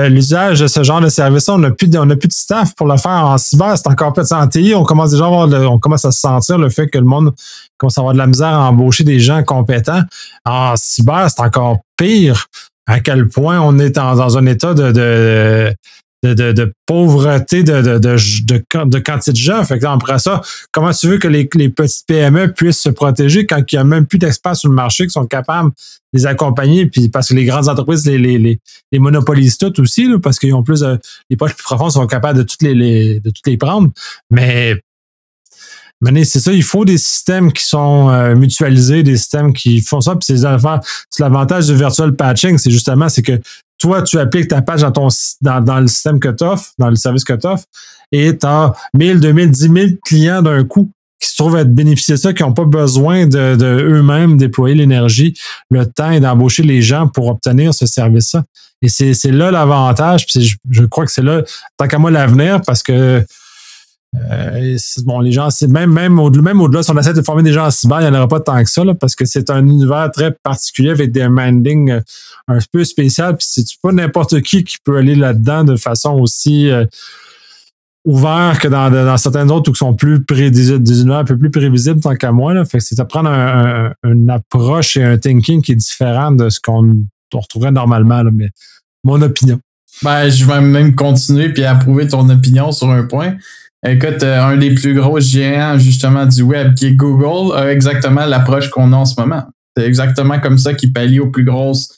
l'usage 0.09 0.61
de 0.61 0.67
ce 0.67 0.83
genre 0.83 1.03
de 1.03 1.11
service 1.11 1.47
on 1.51 1.59
n'a 1.59 1.71
plus, 1.71 1.87
de, 1.87 2.15
plus 2.15 2.29
de 2.29 2.33
staff 2.33 2.75
pour 2.75 2.87
le 2.87 2.97
faire 2.97 3.27
en 3.27 3.37
cyber, 3.37 3.77
c'est 3.77 3.89
encore 3.89 4.13
plus 4.15 4.33
en 4.33 4.47
TI. 4.49 4.75
On 4.75 4.85
commence 4.85 5.11
déjà 5.11 5.27
à 5.27 5.29
on 5.29 5.79
commence 5.79 6.05
à 6.05 6.11
se 6.11 6.21
sentir 6.21 6.59
le 6.59 6.71
fait 6.71 6.89
que 6.89 6.99
le 6.99 7.05
monde 7.05 7.35
commence 7.77 7.99
à 7.99 8.01
avoir 8.01 8.15
de 8.15 8.19
la 8.19 8.27
misère 8.27 8.49
à 8.49 8.69
embaucher 8.71 9.05
des 9.05 9.21
gens 9.21 9.43
compétents. 9.43 10.03
En 10.47 10.75
cyber, 10.77 11.29
c'est 11.31 11.43
encore 11.43 11.81
pire 11.97 12.47
à 12.87 13.01
quel 13.01 13.29
point 13.29 13.61
on 13.61 13.79
est 13.79 13.91
dans 13.91 14.39
un 14.39 14.47
état 14.47 14.75
de, 14.75 15.73
de, 16.23 16.73
pauvreté 16.87 17.63
de, 17.63 17.83
de, 17.83 17.99
de, 17.99 18.85
de, 18.85 18.99
quantité 18.99 19.33
de 19.33 19.37
gens. 19.37 19.65
Fait 19.65 19.79
que 19.79 19.87
après 19.87 20.19
ça, 20.19 20.41
comment 20.71 20.93
tu 20.93 21.09
veux 21.09 21.19
que 21.19 21.29
les, 21.29 21.49
les 21.55 21.69
petites 21.69 22.07
PME 22.07 22.53
puissent 22.53 22.81
se 22.81 22.91
protéger 22.91 23.47
quand 23.47 23.61
il 23.71 23.75
n'y 23.75 23.81
a 23.81 23.85
même 23.85 24.07
plus 24.07 24.19
d'experts 24.19 24.57
sur 24.57 24.69
le 24.69 24.75
marché 24.75 25.05
qui 25.07 25.11
sont 25.11 25.27
capables 25.27 25.71
de 25.71 26.19
les 26.19 26.27
accompagner? 26.27 26.87
Puis 26.87 27.09
parce 27.09 27.29
que 27.29 27.35
les 27.35 27.45
grandes 27.45 27.69
entreprises 27.69 28.07
les, 28.07 28.19
les, 28.19 28.61
les, 28.93 28.99
monopolisent 28.99 29.59
toutes 29.59 29.79
aussi, 29.81 30.07
là, 30.07 30.19
parce 30.23 30.39
qu'ils 30.39 30.55
ont 30.55 30.63
plus 30.63 30.85
les 31.29 31.37
poches 31.37 31.55
plus 31.55 31.65
profondes 31.65 31.93
sont 31.93 32.07
capables 32.07 32.39
de 32.39 32.45
toutes 32.45 32.63
les, 32.63 33.21
de 33.21 33.31
toutes 33.31 33.47
les 33.47 33.57
prendre. 33.57 33.91
Mais 34.31 34.77
mais 36.11 36.25
c'est 36.25 36.41
ça, 36.41 36.53
il 36.53 36.65
faut 36.65 36.85
des 36.85 36.99
systèmes 36.99 37.53
qui 37.53 37.65
sont 37.65 38.11
euh, 38.11 38.35
mutualisés, 38.35 39.05
des 39.05 39.17
systèmes 39.17 39.53
qui 39.53 39.81
font 39.81 40.01
ça. 40.01 40.17
Puis 40.17 40.37
c'est 40.37 41.21
l'avantage 41.21 41.67
du 41.69 41.77
virtual 41.77 42.17
patching, 42.17 42.59
c'est 42.59 42.73
justement 42.73 43.09
c'est 43.09 43.23
que 43.23 43.41
toi, 43.83 44.01
tu 44.03 44.17
appliques 44.21 44.47
ta 44.47 44.63
page 44.63 44.83
dans 44.83 44.93
ton 44.93 45.09
dans, 45.41 45.81
le 45.81 45.89
système 45.89 46.21
que 46.21 46.29
tu 46.29 46.45
offres, 46.45 46.71
dans 46.79 46.89
le 46.89 46.95
service 46.95 47.25
que 47.25 47.33
tu 47.33 47.49
offres, 47.49 47.65
et 48.13 48.39
tu 48.39 48.47
as 48.47 48.73
1000, 48.95 49.19
2000, 49.19 49.51
10 49.51 49.61
000 49.61 49.75
clients 50.05 50.41
d'un 50.41 50.63
coup 50.63 50.89
qui 51.19 51.29
se 51.29 51.37
trouvent 51.37 51.57
à 51.57 51.65
bénéficier 51.65 52.15
de 52.15 52.21
ça, 52.21 52.33
qui 52.33 52.45
n'ont 52.45 52.53
pas 52.53 52.65
besoin 52.65 53.27
de, 53.27 53.57
eux-mêmes 53.61 54.37
déployer 54.37 54.77
l'énergie, 54.77 55.35
le 55.69 55.85
temps 55.85 56.13
et 56.13 56.21
d'embaucher 56.21 56.63
les 56.63 56.81
gens 56.81 57.09
pour 57.09 57.27
obtenir 57.27 57.75
ce 57.75 57.87
service-là. 57.87 58.45
Et 58.83 58.89
c'est 58.89 59.31
là 59.33 59.51
l'avantage, 59.51 60.27
puis 60.27 60.45
je, 60.45 60.57
je, 60.71 60.85
crois 60.85 61.05
que 61.05 61.11
c'est 61.11 61.23
là, 61.23 61.43
tant 61.77 61.89
qu'à 61.89 61.99
moi, 61.99 62.13
l'avenir, 62.13 62.61
parce 62.65 62.85
que 62.85 63.25
euh, 64.15 64.77
bon, 65.05 65.21
les 65.21 65.33
gens, 65.33 65.49
même, 65.69 65.91
même, 65.93 66.19
au, 66.19 66.27
au-delà, 66.27 66.83
si 66.83 66.91
on 66.91 66.99
essaie 66.99 67.15
de 67.15 67.23
former 67.23 67.43
des 67.43 67.53
gens 67.53 67.67
en 67.67 67.71
cyber, 67.71 68.01
il 68.01 68.11
n'y 68.11 68.11
en 68.11 68.15
aura 68.15 68.29
pas 68.29 68.41
tant 68.41 68.63
que 68.63 68.69
ça, 68.69 68.83
parce 69.01 69.15
que 69.15 69.25
c'est 69.25 69.49
un 69.49 69.67
univers 69.67 70.11
très 70.11 70.33
particulier 70.33 70.91
avec 70.91 71.13
des 71.13 71.29
mandings 71.29 71.91
euh, 71.91 72.01
un 72.47 72.59
peu 72.73 72.85
spécial. 72.85 73.37
Puis 73.37 73.47
c'est 73.49 73.65
pas 73.83 73.93
n'importe 73.93 74.41
qui 74.43 74.65
qui 74.65 74.77
peut 74.85 74.99
aller 74.99 75.15
là-dedans 75.15 75.65
de 75.65 75.77
façon 75.77 76.13
aussi 76.13 76.71
euh, 76.71 76.85
ouverte 78.05 78.61
que 78.61 78.69
dans, 78.69 78.91
dans 78.91 79.17
certains 79.17 79.49
autres 79.49 79.73
qui 79.73 79.79
sont 79.79 79.95
plus 79.95 80.23
pré, 80.23 80.51
des, 80.51 80.73
univers 80.73 81.19
un 81.19 81.25
peu 81.25 81.39
plus 81.39 81.51
prévisibles 81.51 82.01
tant 82.01 82.15
qu'à 82.15 82.33
moi. 82.33 82.53
Là. 82.53 82.67
Fait 82.67 82.79
que 82.79 82.85
c'est 82.85 82.99
de 82.99 83.03
prendre 83.05 83.31
un, 83.31 83.95
une 84.05 84.29
approche 84.29 84.99
et 84.99 85.05
un 85.05 85.17
thinking 85.17 85.63
qui 85.63 85.73
est 85.73 85.77
différent 85.77 86.33
de 86.33 86.51
ce 86.51 86.61
qu'on 86.61 87.07
retrouverait 87.33 87.73
normalement. 87.73 88.23
Mais 88.31 88.51
mon 89.05 89.23
opinion. 89.23 89.59
Ben, 90.03 90.29
je 90.29 90.45
vais 90.45 90.61
même 90.61 90.95
continuer 90.95 91.51
puis 91.51 91.65
approuver 91.65 92.09
ton 92.09 92.29
opinion 92.29 92.73
sur 92.73 92.91
un 92.91 93.05
point. 93.05 93.37
Écoute, 93.87 94.23
euh, 94.23 94.41
un 94.41 94.57
des 94.57 94.75
plus 94.75 94.95
gros 94.95 95.19
géants 95.19 95.77
justement 95.77 96.27
du 96.27 96.43
web, 96.43 96.75
qui 96.75 96.87
est 96.87 96.95
Google, 96.95 97.57
a 97.57 97.73
exactement 97.73 98.27
l'approche 98.27 98.71
qu'on 98.71 98.93
a 98.93 98.97
en 98.97 99.05
ce 99.05 99.21
moment. 99.21 99.43
C'est 99.77 99.85
exactement 99.85 100.39
comme 100.39 100.59
ça 100.59 100.75
qu'ils 100.75 100.93
pallient 100.93 101.21
aux 101.21 101.31
plus 101.31 101.45
grosses 101.45 101.89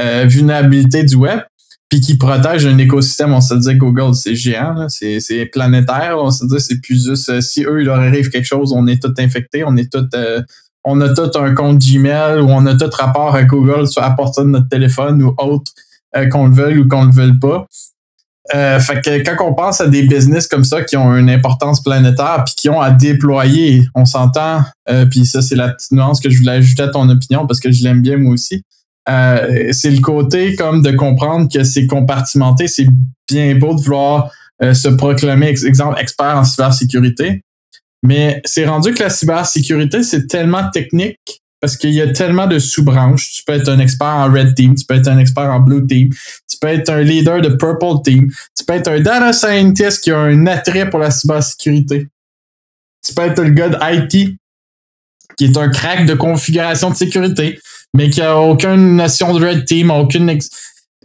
euh, 0.00 0.24
vulnérabilités 0.26 1.04
du 1.04 1.14
web, 1.14 1.40
puis 1.88 2.00
qui 2.00 2.16
protège 2.16 2.66
un 2.66 2.78
écosystème. 2.78 3.32
On 3.32 3.40
se 3.40 3.54
dit 3.54 3.76
Google, 3.76 4.14
c'est 4.14 4.34
géant, 4.34 4.88
c'est, 4.88 5.46
planétaire. 5.52 6.16
On 6.18 6.30
se 6.30 6.44
dit 6.46 6.58
c'est 6.58 6.80
plus 6.80 7.06
juste 7.06 7.28
euh, 7.28 7.40
si 7.40 7.64
eux, 7.64 7.80
il 7.80 7.86
leur 7.86 8.00
arrive 8.00 8.28
quelque 8.30 8.46
chose, 8.46 8.72
on 8.74 8.88
est 8.88 9.00
tout 9.00 9.14
infecté, 9.18 9.62
on 9.64 9.76
est 9.76 9.92
tout 9.92 10.06
euh, 10.14 10.42
on 10.82 11.00
a 11.00 11.08
tout 11.14 11.30
un 11.38 11.54
compte 11.54 11.78
Gmail 11.78 12.40
ou 12.40 12.48
on 12.48 12.66
a 12.66 12.74
tout 12.74 12.90
rapport 12.92 13.34
à 13.34 13.44
Google 13.44 13.86
sur 13.86 14.02
à 14.02 14.10
partir 14.16 14.44
de 14.44 14.50
notre 14.50 14.68
téléphone 14.68 15.22
ou 15.22 15.34
autre, 15.38 15.72
qu'on 16.30 16.48
le 16.48 16.54
veuille 16.54 16.78
ou 16.78 16.88
qu'on 16.88 17.04
le 17.04 17.12
veuille 17.12 17.38
pas. 17.38 17.66
Euh, 18.52 18.78
fait 18.78 19.00
que 19.00 19.22
quand 19.22 19.48
on 19.48 19.54
pense 19.54 19.80
à 19.80 19.88
des 19.88 20.02
business 20.02 20.46
comme 20.46 20.64
ça 20.64 20.82
qui 20.82 20.98
ont 20.98 21.16
une 21.16 21.30
importance 21.30 21.82
planétaire 21.82 22.44
puis 22.44 22.54
qui 22.54 22.68
ont 22.68 22.80
à 22.80 22.90
déployer, 22.90 23.88
on 23.94 24.04
s'entend, 24.04 24.62
euh, 24.90 25.06
puis 25.06 25.24
ça 25.24 25.40
c'est 25.40 25.54
la 25.54 25.70
petite 25.70 25.92
nuance 25.92 26.20
que 26.20 26.28
je 26.28 26.38
voulais 26.38 26.52
ajouter 26.52 26.82
à 26.82 26.88
ton 26.88 27.08
opinion 27.08 27.46
parce 27.46 27.58
que 27.58 27.72
je 27.72 27.82
l'aime 27.82 28.02
bien 28.02 28.18
moi 28.18 28.32
aussi. 28.32 28.62
Euh, 29.08 29.72
c'est 29.72 29.90
le 29.90 30.00
côté 30.00 30.56
comme 30.56 30.82
de 30.82 30.90
comprendre 30.90 31.50
que 31.50 31.64
c'est 31.64 31.86
compartimenté, 31.86 32.68
c'est 32.68 32.86
bien 33.30 33.54
beau 33.54 33.74
de 33.74 33.80
vouloir 33.80 34.30
euh, 34.62 34.74
se 34.74 34.88
proclamer 34.88 35.48
exemple 35.48 35.98
expert 35.98 36.36
en 36.36 36.44
cybersécurité, 36.44 37.42
mais 38.02 38.42
c'est 38.44 38.66
rendu 38.66 38.92
que 38.92 39.02
la 39.02 39.10
cybersécurité 39.10 40.02
c'est 40.02 40.26
tellement 40.26 40.68
technique 40.70 41.42
parce 41.64 41.78
qu'il 41.78 41.94
y 41.94 42.02
a 42.02 42.12
tellement 42.12 42.46
de 42.46 42.58
sous-branches. 42.58 43.32
Tu 43.36 43.42
peux 43.42 43.54
être 43.54 43.70
un 43.70 43.78
expert 43.78 44.06
en 44.06 44.30
Red 44.30 44.54
Team, 44.54 44.74
tu 44.74 44.84
peux 44.84 44.96
être 44.96 45.08
un 45.08 45.16
expert 45.16 45.50
en 45.50 45.60
Blue 45.60 45.86
Team, 45.86 46.10
tu 46.10 46.58
peux 46.60 46.68
être 46.68 46.90
un 46.90 47.00
leader 47.00 47.40
de 47.40 47.48
Purple 47.48 48.02
Team, 48.04 48.30
tu 48.54 48.64
peux 48.66 48.74
être 48.74 48.88
un 48.88 49.00
data 49.00 49.32
scientist 49.32 50.04
qui 50.04 50.10
a 50.10 50.18
un 50.18 50.46
attrait 50.46 50.90
pour 50.90 51.00
la 51.00 51.10
cybersécurité. 51.10 52.06
Tu 53.02 53.14
peux 53.14 53.22
être 53.22 53.42
le 53.42 53.48
gars 53.48 53.70
de 53.70 53.78
IT 53.80 54.36
qui 55.38 55.44
est 55.46 55.56
un 55.56 55.70
crack 55.70 56.04
de 56.04 56.12
configuration 56.12 56.90
de 56.90 56.96
sécurité, 56.96 57.58
mais 57.94 58.10
qui 58.10 58.20
a 58.20 58.38
aucune 58.38 58.96
notion 58.96 59.32
de 59.32 59.42
Red 59.42 59.64
Team, 59.64 59.90
aucune 59.90 60.28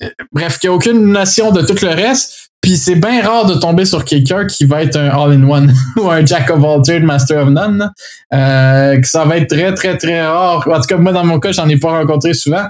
euh, 0.04 0.10
bref, 0.34 0.60
qui 0.60 0.68
a 0.68 0.74
aucune 0.74 1.06
notion 1.06 1.54
de 1.54 1.62
tout 1.62 1.86
le 1.86 1.94
reste, 1.94 2.49
puis 2.62 2.78
c'est 2.78 2.96
bien 2.96 3.22
rare 3.24 3.46
de 3.46 3.56
tomber 3.56 3.86
sur 3.86 4.04
quelqu'un 4.04 4.46
qui 4.46 4.66
va 4.66 4.84
être 4.84 4.98
un 4.98 5.10
all-in-one 5.10 5.74
ou 5.98 6.10
un 6.10 6.26
jack 6.26 6.50
of 6.50 6.64
all 6.64 6.82
trades, 6.82 7.04
master 7.04 7.44
of 7.44 7.50
none. 7.50 7.92
Euh, 8.34 9.00
que 9.00 9.08
ça 9.08 9.26
va 9.26 9.38
être 9.38 9.50
très, 9.50 9.74
très, 9.74 9.98
très 9.98 10.22
rare. 10.22 10.68
En 10.68 10.80
tout 10.80 10.88
cas, 10.88 10.98
moi, 10.98 11.14
dans 11.14 11.24
mon 11.24 11.40
cas, 11.40 11.52
j'en 11.52 11.68
ai 11.70 11.78
pas 11.78 11.92
rencontré 11.92 12.34
souvent. 12.34 12.66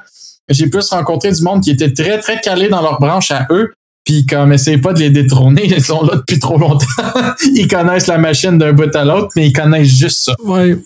J'ai 0.48 0.68
plus 0.68 0.90
rencontré 0.90 1.32
du 1.32 1.42
monde 1.42 1.62
qui 1.62 1.72
était 1.72 1.94
très, 1.94 2.20
très 2.20 2.40
calé 2.40 2.70
dans 2.70 2.82
leur 2.82 3.00
branche 3.00 3.32
à 3.32 3.48
eux. 3.52 3.74
Puis 4.10 4.26
comme 4.26 4.52
essayez 4.52 4.80
pas 4.80 4.92
de 4.92 4.98
les 5.02 5.12
détrôner, 5.12 5.68
ils 5.68 5.84
sont 5.84 6.04
là 6.04 6.16
depuis 6.16 6.40
trop 6.40 6.58
longtemps. 6.58 6.88
ils 7.54 7.68
connaissent 7.68 8.08
la 8.08 8.18
machine 8.18 8.58
d'un 8.58 8.74
bout 8.74 8.96
à 8.96 9.06
l'autre, 9.06 9.28
mais 9.36 9.50
ils 9.50 9.54
connaissent 9.54 10.00
juste 10.00 10.26
ça. 10.26 10.34
Ouais. 10.44 10.80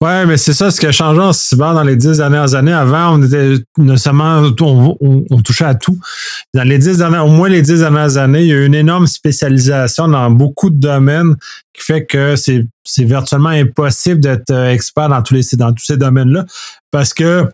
Ouais, 0.00 0.26
mais 0.26 0.36
c'est 0.36 0.52
ça, 0.52 0.70
ce 0.70 0.78
qui 0.78 0.86
a 0.86 0.92
changé 0.92 1.20
en 1.20 1.32
cyber 1.32 1.74
dans 1.74 1.82
les 1.82 1.96
dix 1.96 2.18
dernières 2.18 2.54
années. 2.54 2.72
Avant, 2.72 3.18
on 3.18 3.22
était 3.24 3.54
nécessairement, 3.78 4.48
on, 4.60 4.96
on, 5.28 5.42
touchait 5.42 5.64
à 5.64 5.74
tout. 5.74 5.98
Dans 6.54 6.62
les 6.62 6.78
dix 6.78 6.98
dernières, 6.98 7.26
au 7.26 7.30
moins 7.30 7.48
les 7.48 7.62
dix 7.62 7.80
dernières 7.80 8.16
années, 8.16 8.42
il 8.42 8.46
y 8.46 8.52
a 8.52 8.58
eu 8.58 8.66
une 8.66 8.76
énorme 8.76 9.08
spécialisation 9.08 10.06
dans 10.06 10.30
beaucoup 10.30 10.70
de 10.70 10.78
domaines 10.78 11.34
qui 11.72 11.82
fait 11.82 12.04
que 12.04 12.36
c'est, 12.36 12.64
c'est 12.84 13.02
virtuellement 13.02 13.48
impossible 13.48 14.20
d'être 14.20 14.50
euh, 14.50 14.70
expert 14.70 15.08
dans 15.08 15.22
tous 15.22 15.34
les, 15.34 15.42
dans 15.54 15.72
tous 15.72 15.84
ces 15.84 15.96
domaines-là 15.96 16.46
parce 16.92 17.12
que 17.12 17.48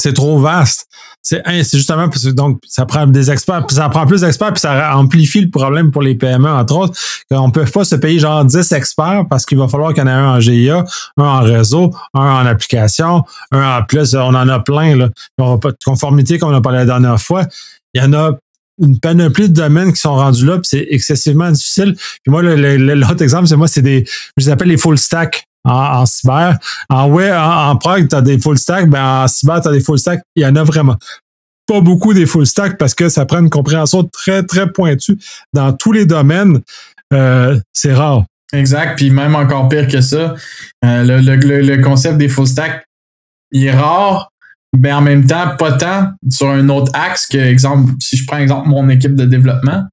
c'est 0.00 0.12
trop 0.12 0.38
vaste. 0.38 0.86
C'est 1.22 1.42
justement 1.72 2.08
parce 2.08 2.24
que 2.24 2.30
donc 2.30 2.60
ça 2.66 2.86
prend 2.86 3.06
des 3.06 3.30
experts, 3.30 3.66
puis 3.66 3.76
ça 3.76 3.88
prend 3.90 4.06
plus 4.06 4.22
d'experts, 4.22 4.54
puis 4.54 4.60
ça 4.60 4.96
amplifie 4.96 5.42
le 5.42 5.50
problème 5.50 5.90
pour 5.90 6.02
les 6.02 6.14
PME, 6.14 6.48
entre 6.48 6.76
autres, 6.76 6.98
qu'on 7.30 7.48
ne 7.48 7.52
peut 7.52 7.66
pas 7.66 7.84
se 7.84 7.94
payer 7.94 8.18
genre 8.18 8.44
10 8.44 8.72
experts 8.72 9.24
parce 9.28 9.44
qu'il 9.44 9.58
va 9.58 9.68
falloir 9.68 9.92
qu'il 9.92 10.02
y 10.02 10.06
en 10.06 10.08
ait 10.08 10.12
un 10.12 10.36
en 10.36 10.40
GIA, 10.40 10.84
un 11.18 11.24
en 11.24 11.40
réseau, 11.42 11.90
un 12.14 12.20
en 12.20 12.46
application, 12.46 13.24
un 13.52 13.78
en 13.78 13.82
plus, 13.82 14.14
on 14.14 14.34
en 14.34 14.48
a 14.48 14.60
plein, 14.60 14.96
là. 14.96 15.10
On 15.38 15.58
pas 15.58 15.72
de 15.72 15.78
conformité 15.84 16.38
comme 16.38 16.50
on 16.50 16.56
a 16.56 16.60
parlé 16.62 16.78
la 16.78 16.86
dernière 16.86 17.20
fois. 17.20 17.46
Il 17.92 18.02
y 18.02 18.04
en 18.04 18.12
a 18.14 18.32
une 18.82 18.98
panoplie 18.98 19.50
de 19.50 19.54
domaines 19.54 19.92
qui 19.92 20.00
sont 20.00 20.14
rendus 20.14 20.46
là, 20.46 20.54
puis 20.54 20.68
c'est 20.70 20.86
excessivement 20.90 21.50
difficile. 21.50 21.94
Puis 21.96 22.30
moi, 22.30 22.42
l'autre 22.42 23.22
exemple, 23.22 23.46
c'est 23.46 23.56
moi, 23.56 23.68
c'est 23.68 23.82
des, 23.82 24.04
je 24.38 24.46
les 24.46 24.50
appelle 24.50 24.68
les 24.68 24.78
full 24.78 24.96
stack 24.96 25.46
en, 25.64 26.06
cyber. 26.06 26.58
En 26.88 27.08
web, 27.08 27.34
en, 27.34 27.76
prog, 27.76 28.08
tu 28.08 28.16
as 28.16 28.22
des 28.22 28.38
full 28.38 28.58
stack, 28.58 28.88
ben 28.88 29.24
en 29.24 29.28
cyber, 29.28 29.60
tu 29.60 29.68
as 29.68 29.72
des 29.72 29.80
full 29.80 29.98
stack. 29.98 30.22
Il 30.36 30.42
y 30.42 30.46
en 30.46 30.56
a 30.56 30.64
vraiment 30.64 30.96
pas 31.66 31.80
beaucoup 31.80 32.14
des 32.14 32.26
full 32.26 32.46
stack 32.46 32.78
parce 32.78 32.94
que 32.94 33.08
ça 33.08 33.26
prend 33.26 33.38
une 33.38 33.50
compréhension 33.50 34.04
très, 34.04 34.42
très 34.42 34.70
pointue 34.70 35.18
dans 35.52 35.72
tous 35.72 35.92
les 35.92 36.06
domaines. 36.06 36.60
Euh, 37.12 37.58
c'est 37.72 37.92
rare. 37.92 38.24
Exact. 38.52 38.96
Puis 38.96 39.10
même 39.10 39.36
encore 39.36 39.68
pire 39.68 39.86
que 39.86 40.00
ça, 40.00 40.34
euh, 40.84 41.04
le, 41.04 41.36
le, 41.36 41.60
le, 41.60 41.82
concept 41.82 42.18
des 42.18 42.28
full 42.28 42.46
stack, 42.46 42.84
il 43.52 43.66
est 43.66 43.72
rare, 43.72 44.30
mais 44.76 44.92
en 44.92 45.00
même 45.00 45.26
temps, 45.26 45.56
pas 45.56 45.72
tant 45.72 46.10
sur 46.28 46.48
un 46.48 46.68
autre 46.68 46.90
axe 46.94 47.26
que, 47.26 47.38
exemple, 47.38 47.92
si 48.00 48.16
je 48.16 48.26
prends 48.26 48.38
exemple 48.38 48.68
mon 48.68 48.88
équipe 48.88 49.14
de 49.14 49.24
développement, 49.24 49.84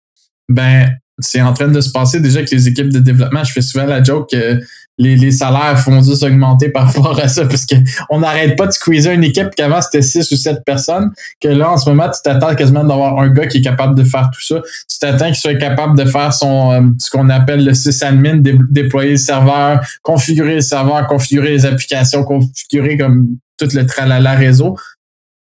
ben 0.50 0.90
c'est 1.20 1.42
en 1.42 1.54
train 1.54 1.68
de 1.68 1.82
se 1.82 1.92
passer 1.92 2.20
déjà 2.20 2.40
avec 2.40 2.52
les 2.52 2.68
équipes 2.68 2.90
de 2.90 3.00
développement. 3.00 3.44
Je 3.44 3.52
fais 3.52 3.62
souvent 3.62 3.86
la 3.86 4.04
joke 4.04 4.30
que 4.32 4.62
les, 4.98 5.16
les 5.16 5.32
salaires 5.32 5.80
font 5.80 6.02
juste 6.02 6.24
augmenter 6.24 6.70
par 6.70 6.88
rapport 6.88 7.20
à 7.20 7.28
ça 7.28 7.46
parce 7.46 7.66
qu'on 7.66 8.20
n'arrête 8.20 8.58
pas 8.58 8.66
de 8.66 8.72
squeezer 8.72 9.14
une 9.14 9.24
équipe 9.24 9.50
qu'avant 9.56 9.82
c'était 9.82 10.02
six 10.02 10.32
ou 10.32 10.36
sept 10.36 10.64
personnes, 10.66 11.12
que 11.42 11.48
là 11.48 11.72
en 11.72 11.78
ce 11.78 11.90
moment 11.90 12.10
tu 12.10 12.22
t'attends 12.24 12.56
quasiment 12.56 12.84
d'avoir 12.84 13.20
un 13.20 13.30
gars 13.30 13.48
qui 13.48 13.60
est 13.60 13.62
capable 13.62 13.96
de 13.96 14.04
faire 14.04 14.30
tout 14.34 14.42
ça. 14.42 14.62
Tu 14.90 15.00
t'attends 15.00 15.28
qu'il 15.28 15.36
soit 15.36 15.56
capable 15.56 15.98
de 15.98 16.06
faire 16.06 16.34
son 16.34 16.72
euh, 16.72 16.82
ce 17.00 17.10
qu'on 17.10 17.30
appelle 17.30 17.64
le 17.64 17.74
sysadmin, 17.74 18.42
déployer 18.70 19.12
le 19.12 19.18
serveur, 19.18 19.82
configurer 20.02 20.56
le 20.56 20.62
serveur, 20.62 21.06
configurer 21.08 21.50
les 21.50 21.66
applications, 21.66 22.24
configurer 22.24 22.98
comme 22.98 23.38
tout 23.58 23.70
le 23.74 23.86
tralala 23.86 24.34
réseau. 24.34 24.78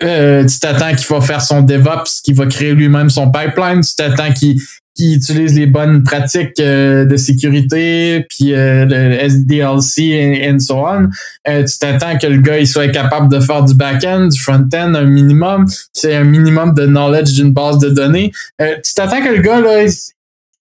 Euh, 0.01 0.45
tu 0.45 0.59
t'attends 0.59 0.95
qu'il 0.95 1.07
va 1.07 1.19
faire 1.19 1.41
son 1.41 1.61
DevOps, 1.61 2.21
qu'il 2.23 2.35
va 2.35 2.45
créer 2.45 2.73
lui-même 2.73 3.09
son 3.09 3.29
pipeline, 3.31 3.81
tu 3.81 3.95
t'attends 3.95 4.31
qu'il 4.31 4.57
qui 4.99 5.13
utilise 5.13 5.57
les 5.57 5.65
bonnes 5.65 6.03
pratiques 6.03 6.59
euh, 6.59 7.05
de 7.05 7.15
sécurité, 7.15 8.25
puis 8.29 8.53
euh, 8.53 8.83
le 8.83 9.13
SDLC 9.13 10.45
and, 10.45 10.59
so 10.59 10.85
on. 10.85 11.07
Euh, 11.47 11.63
tu 11.63 11.77
t'attends 11.79 12.17
que 12.17 12.27
le 12.27 12.41
gars 12.41 12.59
il 12.59 12.67
soit 12.67 12.89
capable 12.89 13.31
de 13.31 13.39
faire 13.39 13.63
du 13.63 13.75
back-end, 13.75 14.27
du 14.27 14.37
front-end, 14.37 14.93
un 14.95 15.05
minimum, 15.05 15.65
ait 16.03 16.15
un 16.15 16.25
minimum 16.25 16.73
de 16.73 16.85
knowledge 16.85 17.33
d'une 17.33 17.53
base 17.53 17.79
de 17.79 17.89
données. 17.89 18.33
tu 18.59 18.93
t'attends 18.93 19.21
que 19.21 19.33
le 19.33 19.41
gars 19.41 19.61
là, 19.61 19.85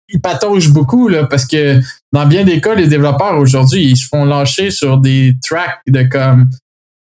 il, 0.10 0.22
patauge 0.22 0.70
beaucoup 0.70 1.08
là, 1.08 1.26
parce 1.26 1.46
que 1.46 1.80
dans 2.12 2.26
bien 2.26 2.44
des 2.44 2.60
cas, 2.60 2.74
les 2.74 2.88
développeurs 2.88 3.38
aujourd'hui, 3.38 3.92
ils 3.92 3.98
se 3.98 4.08
font 4.08 4.26
lâcher 4.26 4.72
sur 4.72 4.98
des 4.98 5.36
tracks 5.44 5.82
de 5.86 6.02
comme, 6.02 6.50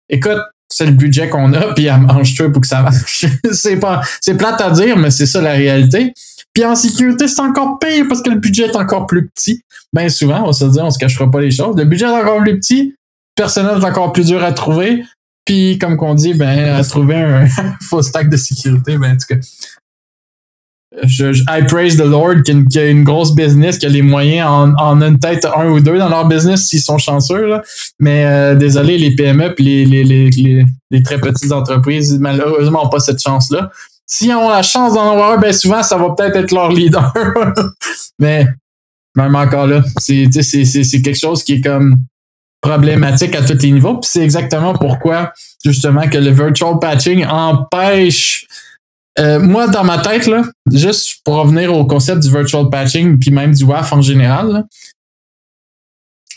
écoute, 0.08 0.40
c'est 0.72 0.86
le 0.86 0.92
budget 0.94 1.28
qu'on 1.28 1.52
a, 1.52 1.74
puis 1.74 1.90
mange-toi 1.90 2.50
pour 2.50 2.62
que 2.62 2.68
ça 2.68 2.82
marche. 2.82 3.26
c'est 3.52 3.78
pas, 3.78 4.02
c'est 4.22 4.36
plate 4.36 4.62
à 4.62 4.70
dire, 4.72 4.96
mais 4.96 5.12
c'est 5.12 5.26
ça 5.26 5.42
la 5.42 5.52
réalité. 5.52 6.14
Puis 6.60 6.68
en 6.68 6.76
sécurité, 6.76 7.30
c'est 7.30 7.40
encore 7.40 7.80
pire 7.80 8.04
parce 8.10 8.22
que 8.22 8.30
le 8.30 8.36
budget 8.36 8.66
est 8.66 8.76
encore 8.76 9.08
plus 9.08 9.30
petit. 9.30 9.64
Bien 9.94 10.10
souvent, 10.10 10.44
on 10.46 10.52
se 10.52 10.66
dire, 10.66 10.84
on 10.84 10.92
se 10.92 11.00
cachera 11.00 11.32
pas 11.32 11.40
les 11.40 11.52
choses. 11.52 11.74
Le 11.78 11.86
budget 11.86 12.04
est 12.04 12.10
encore 12.10 12.42
plus 12.42 12.60
petit, 12.60 12.88
le 12.88 12.94
personnel 13.34 13.78
est 13.82 13.86
encore 13.86 14.12
plus 14.12 14.26
dur 14.26 14.44
à 14.44 14.52
trouver. 14.52 15.06
Puis, 15.46 15.78
comme 15.80 15.96
qu'on 15.96 16.16
dit, 16.16 16.34
ben, 16.34 16.76
à 16.76 16.84
trouver 16.84 17.16
un 17.16 17.48
faux 17.82 18.02
stack 18.02 18.30
de 18.30 18.36
sécurité, 18.36 18.98
ben, 18.98 19.14
en 19.14 19.16
tout 19.16 19.36
cas. 19.36 19.40
Je, 21.04 21.28
I 21.48 21.66
praise 21.66 21.96
the 21.96 22.04
Lord 22.04 22.44
qui 22.44 22.78
a, 22.78 22.88
une, 22.88 23.06
grosse 23.06 23.34
business, 23.34 23.78
qui 23.78 23.86
a 23.86 23.90
les 23.90 24.02
moyens 24.02 24.50
en, 24.50 24.74
en 24.76 25.02
une 25.02 25.18
tête 25.18 25.46
un 25.56 25.70
ou 25.70 25.80
deux 25.80 25.98
dans 25.98 26.10
leur 26.10 26.28
business 26.28 26.68
s'ils 26.68 26.82
sont 26.82 26.98
chanceux. 26.98 27.48
Là. 27.48 27.62
Mais 28.02 28.26
euh, 28.26 28.56
désolé, 28.56 28.98
les 28.98 29.16
PME 29.16 29.56
et 29.58 29.64
les, 29.64 29.86
les, 29.86 30.30
les, 30.30 30.66
les, 30.92 31.04
très 31.04 31.22
petites 31.22 31.54
entreprises, 31.54 32.18
malheureusement, 32.20 32.84
n'ont 32.84 32.90
pas 32.90 33.00
cette 33.00 33.22
chance-là. 33.22 33.72
S'ils 34.12 34.34
ont 34.34 34.50
la 34.50 34.64
chance 34.64 34.96
d'en 34.96 35.12
avoir 35.12 35.34
un, 35.34 35.38
ben 35.38 35.54
souvent, 35.54 35.84
ça 35.84 35.96
va 35.96 36.10
peut-être 36.10 36.36
être 36.36 36.52
leur 36.52 36.72
leader. 36.72 37.14
Mais 38.20 38.48
même 39.16 39.36
encore 39.36 39.68
là, 39.68 39.84
c'est 40.00 40.30
quelque 40.32 41.14
chose 41.14 41.44
qui 41.44 41.54
est 41.54 41.62
comme 41.62 41.96
problématique 42.60 43.36
à 43.36 43.44
tous 43.44 43.62
les 43.62 43.72
niveaux. 43.72 43.98
Puis 43.98 44.10
c'est 44.12 44.24
exactement 44.24 44.74
pourquoi, 44.74 45.32
justement, 45.64 46.08
que 46.10 46.18
le 46.18 46.32
virtual 46.32 46.80
patching 46.80 47.26
empêche. 47.26 48.48
Euh, 49.20 49.40
moi, 49.40 49.68
dans 49.68 49.84
ma 49.84 50.00
tête, 50.00 50.26
là, 50.26 50.44
juste 50.72 51.22
pour 51.24 51.36
revenir 51.36 51.74
au 51.74 51.86
concept 51.86 52.24
du 52.24 52.32
virtual 52.32 52.70
patching, 52.70 53.20
puis 53.20 53.32
même 53.32 53.54
du 53.54 53.64
WAF 53.64 53.94
en 53.94 54.02
général, 54.02 54.66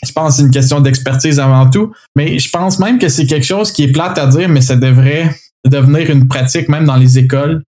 je 0.05 0.11
pense 0.11 0.33
que 0.33 0.37
c'est 0.37 0.43
une 0.43 0.51
question 0.51 0.79
d'expertise 0.79 1.39
avant 1.39 1.69
tout, 1.69 1.91
mais 2.15 2.37
je 2.37 2.49
pense 2.49 2.77
même 2.77 2.99
que 2.99 3.09
c'est 3.09 3.25
quelque 3.25 3.45
chose 3.45 3.71
qui 3.71 3.83
est 3.83 3.91
plate 3.91 4.17
à 4.17 4.27
dire, 4.27 4.49
mais 4.49 4.61
ça 4.61 4.75
devrait 4.75 5.33
devenir 5.65 6.09
une 6.09 6.27
pratique 6.27 6.69
même 6.69 6.85
dans 6.85 6.95
les 6.95 7.19
écoles. 7.19 7.63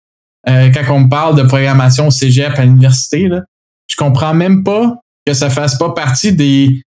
Euh, 0.49 0.70
quand 0.72 0.95
on 0.95 1.09
parle 1.09 1.36
de 1.36 1.43
programmation 1.43 2.09
au 2.09 2.11
cégep 2.11 2.59
à 2.59 2.64
l'université, 2.64 3.28
là, 3.28 3.43
je 3.88 3.97
comprends 3.97 4.34
même 4.34 4.64
pas 4.64 4.95
que 5.26 5.34
ça 5.34 5.51
fasse 5.51 5.76
pas 5.76 5.91
partie 5.91 6.32
des 6.32 6.82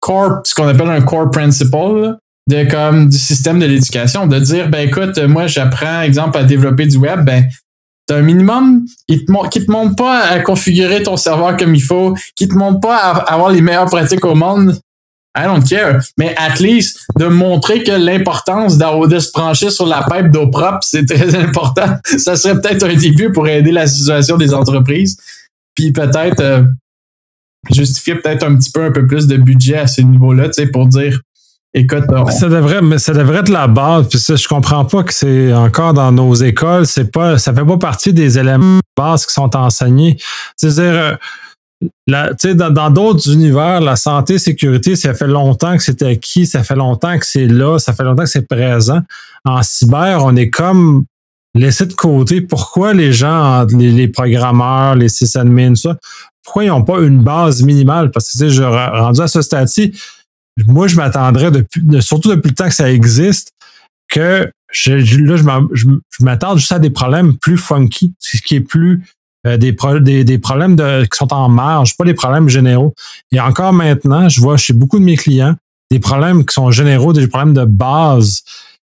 core, 0.00 0.40
ce 0.44 0.54
qu'on 0.54 0.66
appelle 0.66 0.88
un 0.88 1.02
core 1.02 1.30
principle 1.30 2.16
de 2.48 2.68
comme 2.68 3.08
du 3.08 3.16
système 3.16 3.60
de 3.60 3.66
l'éducation, 3.66 4.26
de 4.26 4.38
dire 4.40 4.68
ben 4.68 4.88
écoute, 4.88 5.18
moi 5.18 5.46
j'apprends 5.46 6.02
exemple 6.02 6.38
à 6.38 6.44
développer 6.44 6.86
du 6.86 6.96
web, 6.96 7.24
ben 7.24 7.46
t'as 8.06 8.16
un 8.16 8.22
minimum 8.22 8.84
qui 9.08 9.24
te, 9.24 9.48
qui 9.48 9.64
te 9.64 9.70
montre 9.70 9.94
pas 9.94 10.22
à 10.24 10.40
configurer 10.40 11.04
ton 11.04 11.16
serveur 11.16 11.56
comme 11.56 11.74
il 11.74 11.82
faut, 11.82 12.16
qui 12.34 12.48
te 12.48 12.54
montre 12.54 12.80
pas 12.80 12.96
à 12.96 13.32
avoir 13.32 13.50
les 13.50 13.60
meilleures 13.60 13.86
pratiques 13.86 14.24
au 14.24 14.34
monde 14.34 14.76
I 15.34 15.44
don't 15.46 15.66
care. 15.66 16.00
Mais 16.18 16.34
at 16.36 16.60
least 16.60 17.06
de 17.18 17.26
montrer 17.26 17.82
que 17.82 17.92
l'importance 17.92 18.76
de 18.76 19.18
se 19.18 19.32
brancher 19.32 19.70
sur 19.70 19.86
la 19.86 20.06
pipe 20.10 20.30
d'eau 20.30 20.48
propre, 20.48 20.80
c'est 20.82 21.06
très 21.06 21.34
important. 21.42 21.96
Ça 22.18 22.36
serait 22.36 22.60
peut-être 22.60 22.84
un 22.84 22.94
début 22.94 23.32
pour 23.32 23.48
aider 23.48 23.72
la 23.72 23.86
situation 23.86 24.36
des 24.36 24.52
entreprises. 24.52 25.16
Puis 25.74 25.90
peut-être 25.92 26.40
euh, 26.40 26.62
justifier 27.70 28.16
peut-être 28.16 28.44
un 28.44 28.56
petit 28.56 28.70
peu 28.70 28.84
un 28.84 28.92
peu 28.92 29.06
plus 29.06 29.26
de 29.26 29.36
budget 29.36 29.78
à 29.78 29.86
ce 29.86 30.02
niveau-là, 30.02 30.48
tu 30.48 30.54
sais, 30.54 30.66
pour 30.66 30.86
dire 30.86 31.18
Écoute, 31.74 32.04
ça 32.32 32.50
devrait, 32.50 32.82
mais 32.82 32.98
ça 32.98 33.14
devrait 33.14 33.38
être 33.38 33.48
la 33.48 33.66
base. 33.66 34.06
Puis 34.08 34.18
ça, 34.18 34.36
je 34.36 34.46
comprends 34.46 34.84
pas 34.84 35.04
que 35.04 35.12
c'est 35.12 35.54
encore 35.54 35.94
dans 35.94 36.12
nos 36.12 36.34
écoles, 36.34 36.86
c'est 36.86 37.10
pas, 37.10 37.38
ça 37.38 37.54
fait 37.54 37.64
pas 37.64 37.78
partie 37.78 38.12
des 38.12 38.38
éléments 38.38 38.76
de 38.76 38.82
base 38.94 39.24
qui 39.24 39.32
sont 39.32 39.56
enseignés. 39.56 40.18
C'est-à-dire, 40.54 41.18
dans 42.06 42.90
d'autres 42.90 43.32
univers, 43.32 43.80
la 43.80 43.96
santé, 43.96 44.38
sécurité, 44.38 44.96
ça 44.96 45.14
fait 45.14 45.26
longtemps 45.26 45.76
que 45.76 45.82
c'est 45.82 46.02
acquis, 46.02 46.46
ça 46.46 46.62
fait 46.62 46.74
longtemps 46.74 47.18
que 47.18 47.26
c'est 47.26 47.46
là, 47.46 47.78
ça 47.78 47.92
fait 47.92 48.04
longtemps 48.04 48.24
que 48.24 48.28
c'est 48.28 48.46
présent. 48.46 49.00
En 49.44 49.62
cyber, 49.62 50.24
on 50.24 50.36
est 50.36 50.50
comme 50.50 51.04
laissé 51.54 51.86
de 51.86 51.92
côté. 51.92 52.40
Pourquoi 52.40 52.94
les 52.94 53.12
gens, 53.12 53.64
les, 53.66 54.08
programmeurs, 54.08 54.94
les 54.94 55.08
sysadmins, 55.08 55.74
ça, 55.74 55.96
pourquoi 56.42 56.64
ils 56.64 56.68
n'ont 56.68 56.84
pas 56.84 57.00
une 57.00 57.22
base 57.22 57.62
minimale? 57.62 58.10
Parce 58.10 58.26
que, 58.26 58.32
tu 58.32 58.38
sais, 58.38 58.50
je 58.50 58.62
rendu 58.62 59.20
à 59.20 59.28
ce 59.28 59.42
stade-ci, 59.42 59.92
moi, 60.66 60.86
je 60.86 60.96
m'attendrais, 60.96 61.50
depuis, 61.50 61.82
surtout 62.00 62.30
depuis 62.30 62.48
le 62.48 62.54
temps 62.54 62.68
que 62.68 62.74
ça 62.74 62.90
existe, 62.90 63.52
que 64.08 64.50
je, 64.70 64.92
là, 65.20 65.36
je 65.72 65.86
m'attends 66.20 66.56
juste 66.56 66.72
à 66.72 66.78
des 66.78 66.90
problèmes 66.90 67.36
plus 67.36 67.56
funky, 67.56 68.12
ce 68.18 68.42
qui 68.42 68.56
est 68.56 68.60
plus 68.60 69.02
euh, 69.46 69.56
des, 69.56 70.24
des, 70.24 70.38
problèmes 70.38 70.76
qui 70.76 71.16
sont 71.16 71.32
en 71.32 71.48
marge, 71.48 71.96
pas 71.96 72.04
des 72.04 72.14
problèmes 72.14 72.48
généraux. 72.48 72.94
Et 73.32 73.40
encore 73.40 73.72
maintenant, 73.72 74.28
je 74.28 74.40
vois 74.40 74.56
chez 74.56 74.72
beaucoup 74.72 74.98
de 74.98 75.04
mes 75.04 75.16
clients 75.16 75.54
des 75.90 75.98
problèmes 75.98 76.46
qui 76.46 76.54
sont 76.54 76.70
généraux, 76.70 77.12
des 77.12 77.28
problèmes 77.28 77.52
de 77.52 77.64
base 77.64 78.42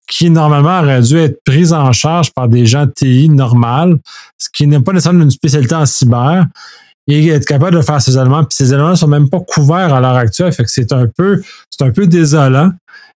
qui 0.10 0.30
normalement 0.30 0.80
auraient 0.80 1.02
dû 1.02 1.18
être 1.18 1.40
pris 1.44 1.72
en 1.72 1.92
charge 1.92 2.32
par 2.34 2.48
des 2.48 2.66
gens 2.66 2.88
TI 2.88 3.30
normal, 3.30 3.98
ce 4.38 4.50
qui 4.52 4.68
n'est 4.68 4.80
pas 4.80 4.92
nécessairement 4.92 5.24
une 5.24 5.32
spécialité 5.32 5.76
en 5.76 5.86
cyber 5.86 6.46
et 7.08 7.28
être 7.30 7.46
capable 7.46 7.78
de 7.78 7.82
faire 7.82 8.02
ces 8.02 8.18
éléments. 8.18 8.44
Puis 8.44 8.56
ces 8.56 8.74
éléments 8.74 8.92
ne 8.92 8.96
sont 8.96 9.08
même 9.08 9.30
pas 9.30 9.40
couverts 9.40 9.94
à 9.94 10.00
l'heure 10.00 10.16
actuelle. 10.16 10.52
Fait 10.52 10.64
que 10.64 10.70
c'est 10.70 10.92
un 10.94 11.08
peu, 11.08 11.42
c'est 11.70 11.84
un 11.84 11.92
peu 11.92 12.06
désolant 12.06 12.72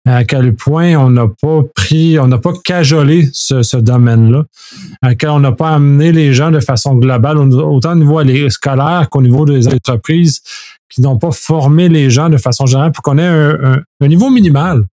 à 0.07 0.23
quel 0.23 0.55
point 0.55 0.95
on 0.95 1.09
n'a 1.09 1.27
pas 1.27 1.61
pris, 1.75 2.17
on 2.17 2.27
n'a 2.27 2.37
pas 2.37 2.53
cajolé 2.63 3.29
ce, 3.33 3.77
domaine-là, 3.77 4.45
à 5.01 5.15
quel 5.15 5.29
on 5.29 5.39
n'a 5.39 5.51
pas 5.51 5.69
amené 5.69 6.11
les 6.11 6.33
gens 6.33 6.51
de 6.51 6.59
façon 6.59 6.95
globale, 6.95 7.37
autant 7.37 7.91
au 7.91 7.95
niveau 7.95 8.49
scolaire 8.49 9.07
qu'au 9.09 9.21
niveau 9.21 9.45
des 9.45 9.67
entreprises 9.67 10.41
qui 10.89 11.01
n'ont 11.01 11.17
pas 11.17 11.31
formé 11.31 11.87
les 11.87 12.09
gens 12.09 12.29
de 12.29 12.37
façon 12.37 12.65
générale 12.65 12.91
pour 12.91 13.03
qu'on 13.03 13.17
ait 13.17 13.27
un, 13.27 14.07
niveau 14.07 14.29
minimal. 14.29 14.85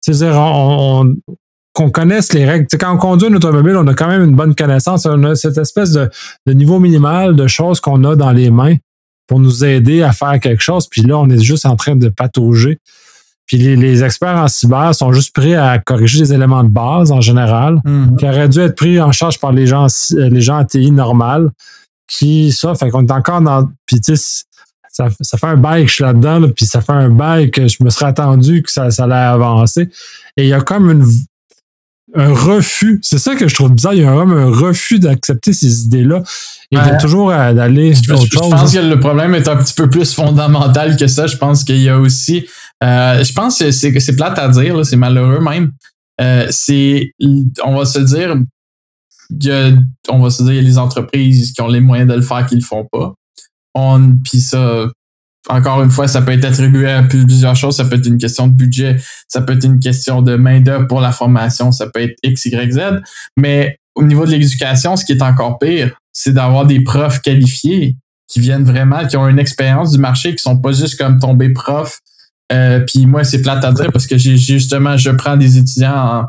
C'est-à-dire, 0.00 0.38
on, 0.38 1.14
qu'on 1.72 1.90
connaisse 1.90 2.32
les 2.32 2.44
règles. 2.44 2.66
quand 2.78 2.94
on 2.94 2.98
conduit 2.98 3.28
une 3.28 3.36
automobile, 3.36 3.76
on 3.76 3.86
a 3.86 3.94
quand 3.94 4.08
même 4.08 4.24
une 4.24 4.36
bonne 4.36 4.54
connaissance. 4.54 5.06
On 5.06 5.24
a 5.24 5.34
cette 5.34 5.58
espèce 5.58 5.92
de, 5.92 6.10
niveau 6.46 6.78
minimal 6.78 7.34
de 7.34 7.46
choses 7.46 7.80
qu'on 7.80 8.04
a 8.04 8.14
dans 8.14 8.32
les 8.32 8.50
mains 8.50 8.76
pour 9.26 9.40
nous 9.40 9.64
aider 9.64 10.02
à 10.02 10.12
faire 10.12 10.38
quelque 10.40 10.62
chose. 10.62 10.88
Puis 10.88 11.02
là, 11.02 11.18
on 11.18 11.28
est 11.30 11.42
juste 11.42 11.64
en 11.64 11.76
train 11.76 11.96
de 11.96 12.08
patauger. 12.08 12.78
Puis 13.46 13.58
les, 13.58 14.04
experts 14.04 14.36
en 14.36 14.48
cyber 14.48 14.94
sont 14.94 15.12
juste 15.12 15.34
prêts 15.34 15.54
à 15.54 15.78
corriger 15.78 16.20
les 16.20 16.32
éléments 16.32 16.64
de 16.64 16.68
base 16.68 17.12
en 17.12 17.20
général, 17.20 17.80
mm-hmm. 17.84 18.16
qui 18.16 18.24
auraient 18.24 18.48
dû 18.48 18.60
être 18.60 18.76
pris 18.76 19.00
en 19.00 19.12
charge 19.12 19.38
par 19.38 19.52
les 19.52 19.66
gens, 19.66 19.86
les 20.12 20.40
gens 20.40 20.58
en 20.58 20.64
TI 20.64 20.90
normal, 20.90 21.50
qui, 22.06 22.52
ça, 22.52 22.74
fait 22.74 22.90
qu'on 22.90 23.06
est 23.06 23.12
encore 23.12 23.40
dans. 23.40 23.68
Puis 23.86 24.00
tu 24.00 24.16
sais, 24.16 24.44
ça, 24.88 25.08
fait 25.10 25.46
un 25.46 25.56
bail 25.56 25.84
que 25.84 25.88
je 25.88 25.94
suis 25.94 26.04
là-dedans, 26.04 26.48
puis 26.54 26.66
ça 26.66 26.80
fait 26.80 26.92
un 26.92 27.08
bail 27.08 27.50
que 27.50 27.66
je 27.66 27.82
me 27.82 27.90
serais 27.90 28.06
attendu 28.06 28.62
que 28.62 28.70
ça, 28.70 28.90
ça 28.90 29.04
allait 29.04 29.14
avancer. 29.14 29.88
Et 30.36 30.44
il 30.44 30.48
y 30.48 30.52
a 30.52 30.60
comme 30.60 30.90
une, 30.90 31.04
un 32.14 32.32
refus. 32.32 33.00
C'est 33.02 33.18
ça 33.18 33.34
que 33.34 33.48
je 33.48 33.54
trouve 33.54 33.72
bizarre. 33.72 33.94
Il 33.94 34.02
y 34.02 34.04
a 34.04 34.12
vraiment 34.12 34.36
un 34.36 34.50
refus 34.50 34.98
d'accepter 34.98 35.52
ces 35.52 35.84
idées-là 35.84 36.22
et 36.70 36.76
de 36.76 37.00
toujours 37.00 37.30
d'aller 37.30 37.94
je. 37.94 38.02
Je 38.02 38.38
pense 38.38 38.72
que 38.72 38.78
le 38.78 39.00
problème 39.00 39.34
est 39.34 39.48
un 39.48 39.56
petit 39.56 39.74
peu 39.74 39.88
plus 39.88 40.12
fondamental 40.12 40.96
que 40.96 41.06
ça. 41.06 41.26
Je 41.26 41.36
pense 41.36 41.64
qu'il 41.64 41.80
y 41.80 41.88
a 41.88 41.98
aussi. 41.98 42.46
Euh, 42.82 43.22
je 43.22 43.32
pense 43.32 43.58
que 43.58 43.70
c'est 43.70 44.16
plate 44.16 44.38
à 44.38 44.48
dire, 44.48 44.84
c'est 44.84 44.96
malheureux 44.96 45.40
même. 45.40 45.72
Euh, 46.20 46.46
c'est. 46.50 47.12
On 47.64 47.76
va 47.76 47.84
se 47.84 47.98
dire. 47.98 48.36
Il 49.30 49.46
y 49.46 49.50
a, 49.50 49.70
on 50.10 50.18
va 50.18 50.28
se 50.28 50.42
dire, 50.42 50.52
il 50.52 50.56
y 50.56 50.58
a 50.58 50.62
les 50.62 50.78
entreprises 50.78 51.52
qui 51.52 51.62
ont 51.62 51.68
les 51.68 51.80
moyens 51.80 52.10
de 52.10 52.14
le 52.14 52.22
faire 52.22 52.44
qui 52.44 52.54
le 52.54 52.60
font 52.60 52.86
pas. 52.92 53.14
On, 53.74 54.16
puis 54.22 54.42
ça, 54.42 54.88
encore 55.48 55.82
une 55.82 55.90
fois, 55.90 56.08
ça 56.08 56.22
peut 56.22 56.32
être 56.32 56.44
attribué 56.44 56.90
à 56.90 57.02
plusieurs 57.02 57.56
choses. 57.56 57.76
Ça 57.76 57.84
peut 57.84 57.96
être 57.96 58.06
une 58.06 58.18
question 58.18 58.46
de 58.46 58.52
budget, 58.52 58.98
ça 59.28 59.42
peut 59.42 59.54
être 59.54 59.64
une 59.64 59.80
question 59.80 60.22
de 60.22 60.36
main-d'œuvre 60.36 60.86
pour 60.86 61.00
la 61.00 61.12
formation, 61.12 61.72
ça 61.72 61.86
peut 61.88 62.00
être 62.00 62.16
X, 62.22 62.46
Y, 62.46 62.72
Z. 62.72 62.80
Mais 63.36 63.78
au 63.94 64.02
niveau 64.02 64.24
de 64.24 64.30
l'éducation, 64.30 64.96
ce 64.96 65.04
qui 65.04 65.12
est 65.12 65.22
encore 65.22 65.58
pire, 65.58 65.94
c'est 66.12 66.32
d'avoir 66.32 66.66
des 66.66 66.80
profs 66.80 67.20
qualifiés 67.20 67.96
qui 68.28 68.40
viennent 68.40 68.64
vraiment, 68.64 69.06
qui 69.06 69.16
ont 69.16 69.28
une 69.28 69.38
expérience 69.38 69.92
du 69.92 69.98
marché, 69.98 70.34
qui 70.34 70.42
sont 70.42 70.58
pas 70.58 70.72
juste 70.72 70.98
comme 70.98 71.18
tomber 71.18 71.50
prof. 71.50 71.98
Euh, 72.52 72.80
puis 72.80 73.06
moi, 73.06 73.24
c'est 73.24 73.42
plate 73.42 73.64
à 73.64 73.72
dire 73.72 73.90
parce 73.92 74.06
que 74.06 74.16
j'ai 74.16 74.36
justement, 74.36 74.96
je 74.96 75.10
prends 75.10 75.36
des 75.36 75.58
étudiants 75.58 76.24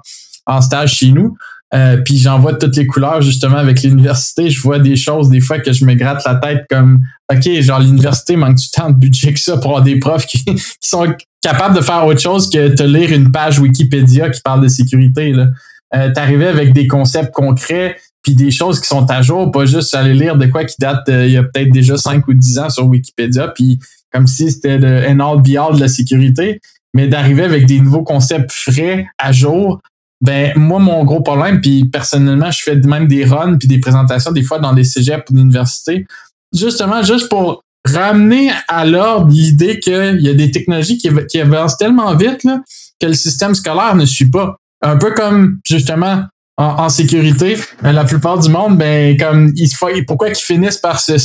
en 0.46 0.62
stage 0.62 0.96
chez 0.96 1.12
nous. 1.12 1.38
Euh, 1.74 1.98
puis 1.98 2.18
j'en 2.20 2.40
vois 2.40 2.54
toutes 2.54 2.76
les 2.76 2.86
couleurs 2.86 3.22
justement 3.22 3.58
avec 3.58 3.82
l'université. 3.82 4.50
Je 4.50 4.62
vois 4.62 4.80
des 4.80 4.96
choses 4.96 5.30
des 5.30 5.42
fois 5.42 5.60
que 5.60 5.74
je 5.74 5.86
me 5.86 5.96
gratte 5.96 6.24
la 6.26 6.36
tête 6.36 6.66
comme 6.70 7.02
OK, 7.32 7.50
genre 7.62 7.80
l'université 7.80 8.36
manque 8.36 8.58
du 8.58 8.70
temps 8.70 8.92
de 8.92 8.96
budget 8.96 9.34
que 9.34 9.40
ça 9.40 9.58
pour 9.58 9.72
avoir 9.72 9.84
des 9.84 9.98
profs 9.98 10.26
qui, 10.28 10.44
sont 10.82 11.14
capables 11.42 11.76
de 11.76 11.82
faire 11.82 12.06
autre 12.06 12.22
chose 12.22 12.50
que 12.50 12.70
te 12.70 12.84
lire 12.84 13.12
une 13.12 13.32
page 13.32 13.60
Wikipédia 13.60 14.30
qui 14.30 14.42
parle 14.42 14.62
de 14.62 14.68
sécurité. 14.68 15.32
Là. 15.32 15.48
Euh, 15.96 16.12
T'arrivais 16.12 16.48
avec 16.48 16.74
des 16.74 16.88
concepts 16.88 17.34
concrets 17.34 17.98
puis 18.22 18.36
des 18.36 18.52
choses 18.52 18.80
qui 18.80 18.88
sont 18.88 19.06
à 19.12 19.22
jour, 19.22 19.52
pas 19.52 19.66
juste 19.66 19.94
aller 19.96 20.14
lire 20.14 20.38
de 20.38 20.46
quoi 20.46 20.64
qui 20.64 20.76
date 20.80 21.04
il 21.10 21.32
y 21.32 21.38
a 21.38 21.44
peut-être 21.44 21.72
déjà 21.72 21.98
5 21.98 22.26
ou 22.28 22.34
10 22.34 22.60
ans 22.60 22.70
sur 22.70 22.86
Wikipédia, 22.88 23.50
puis 23.50 23.80
comme 24.14 24.28
si 24.28 24.50
c'était 24.50 24.78
le 24.78 25.06
en 25.10 25.20
all 25.20 25.42
be 25.42 25.58
all 25.58 25.76
de 25.76 25.82
la 25.82 25.90
sécurité, 25.90 26.62
mais 26.94 27.08
d'arriver 27.08 27.44
avec 27.44 27.66
des 27.66 27.82
nouveaux 27.82 28.04
concepts 28.04 28.52
frais, 28.52 29.08
à 29.18 29.34
jour, 29.34 29.82
ben 30.24 30.54
moi, 30.56 30.80
mon 30.80 31.04
gros 31.04 31.20
problème, 31.20 31.60
puis 31.60 31.84
personnellement, 31.84 32.50
je 32.50 32.62
fais 32.62 32.76
même 32.78 33.08
des 33.08 33.26
runs 33.26 33.58
puis 33.58 33.68
des 33.68 33.80
présentations 33.80 34.32
des 34.32 34.42
fois 34.42 34.58
dans 34.58 34.72
des 34.72 34.86
cégeps 34.86 35.30
ou 35.30 35.34
d'université, 35.34 36.06
justement 36.54 37.04
juste 37.04 37.28
pour 37.28 37.62
ramener 37.86 38.50
à 38.70 38.86
l'ordre 38.86 39.30
l'idée 39.30 39.82
qu'il 39.82 40.22
y 40.22 40.30
a 40.30 40.34
des 40.34 40.50
technologies 40.50 40.98
qui, 40.98 41.42
avancent 41.42 41.78
tellement 41.78 42.16
vite 42.16 42.46
là, 42.46 42.62
que 43.02 43.08
le 43.08 43.14
système 43.14 43.54
scolaire 43.54 43.98
ne 43.98 44.06
suit 44.06 44.30
pas. 44.30 44.56
Un 44.82 44.96
peu 44.96 45.12
comme 45.12 45.60
justement 45.68 46.24
en, 46.56 46.88
sécurité, 46.88 47.58
euh, 47.84 47.92
la 47.92 48.06
plupart 48.06 48.40
du 48.40 48.50
monde, 48.50 48.78
ben 48.78 49.18
comme 49.18 49.52
il 49.56 50.06
pourquoi 50.06 50.30
ils 50.30 50.36
finissent 50.36 50.78
par 50.78 51.02
se 51.02 51.18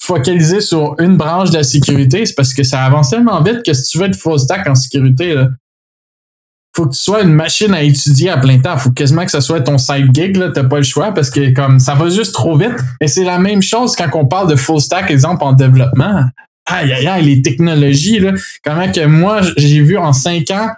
focaliser 0.00 0.62
sur 0.62 0.94
une 0.98 1.18
branche 1.18 1.50
de 1.50 1.56
la 1.56 1.62
sécurité, 1.62 2.24
c'est 2.24 2.34
parce 2.34 2.54
que 2.54 2.62
ça 2.62 2.84
avance 2.84 3.10
tellement 3.10 3.42
vite 3.42 3.62
que 3.66 3.74
si 3.74 3.82
tu 3.90 3.98
veux 3.98 4.06
être 4.06 4.16
full 4.16 4.38
stack 4.38 4.66
en 4.66 4.74
sécurité, 4.74 5.34
là, 5.34 5.48
faut 6.74 6.86
que 6.86 6.94
tu 6.94 7.00
sois 7.00 7.22
une 7.22 7.34
machine 7.34 7.74
à 7.74 7.82
étudier 7.82 8.30
à 8.30 8.38
plein 8.38 8.58
temps. 8.58 8.76
Faut 8.78 8.90
quasiment 8.90 9.24
que 9.24 9.30
ce 9.30 9.40
soit 9.40 9.60
ton 9.60 9.78
side 9.78 10.14
gig, 10.14 10.36
là. 10.36 10.50
T'as 10.54 10.64
pas 10.64 10.78
le 10.78 10.82
choix 10.82 11.12
parce 11.12 11.30
que 11.30 11.52
comme 11.52 11.80
ça 11.80 11.94
va 11.94 12.08
juste 12.08 12.32
trop 12.32 12.56
vite. 12.56 12.76
Et 13.00 13.08
c'est 13.08 13.24
la 13.24 13.38
même 13.38 13.62
chose 13.62 13.96
quand 13.96 14.08
on 14.14 14.26
parle 14.26 14.48
de 14.48 14.56
full 14.56 14.80
stack, 14.80 15.10
exemple, 15.10 15.42
en 15.42 15.52
développement. 15.52 16.24
Aïe, 16.66 16.92
aïe, 16.92 17.06
aïe, 17.08 17.24
les 17.24 17.42
technologies, 17.42 18.20
là. 18.20 18.32
Comment 18.64 18.90
que 18.90 19.04
moi, 19.06 19.40
j'ai 19.56 19.80
vu 19.80 19.98
en 19.98 20.12
cinq 20.12 20.50
ans 20.52 20.68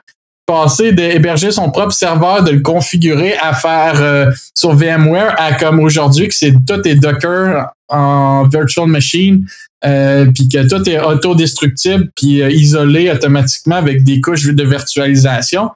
passer 0.47 0.93
d'héberger 0.93 1.51
son 1.51 1.70
propre 1.70 1.93
serveur, 1.93 2.43
de 2.43 2.51
le 2.51 2.61
configurer 2.61 3.34
à 3.36 3.55
faire 3.55 3.95
euh, 4.01 4.30
sur 4.55 4.74
VMware 4.74 5.34
à 5.38 5.53
comme 5.55 5.80
aujourd'hui 5.80 6.28
que 6.28 6.34
c'est 6.34 6.53
tout 6.66 6.86
est 6.86 6.97
Docker 6.97 7.70
en 7.88 8.49
virtual 8.49 8.86
machine, 8.86 9.47
euh, 9.85 10.26
puis 10.33 10.49
que 10.49 10.68
tout 10.68 10.89
est 10.89 11.01
autodestructible 11.01 12.11
puis 12.14 12.43
euh, 12.43 12.51
isolé 12.51 13.11
automatiquement 13.11 13.76
avec 13.76 14.05
des 14.05 14.20
couches 14.20 14.47
de 14.47 14.64
virtualisation. 14.64 15.70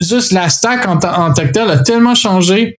Juste 0.00 0.32
la 0.32 0.48
stack 0.48 0.86
en, 0.86 0.96
en 0.96 1.32
tant 1.32 1.46
que 1.46 1.52
tel 1.52 1.70
a 1.70 1.78
tellement 1.78 2.14
changé. 2.14 2.78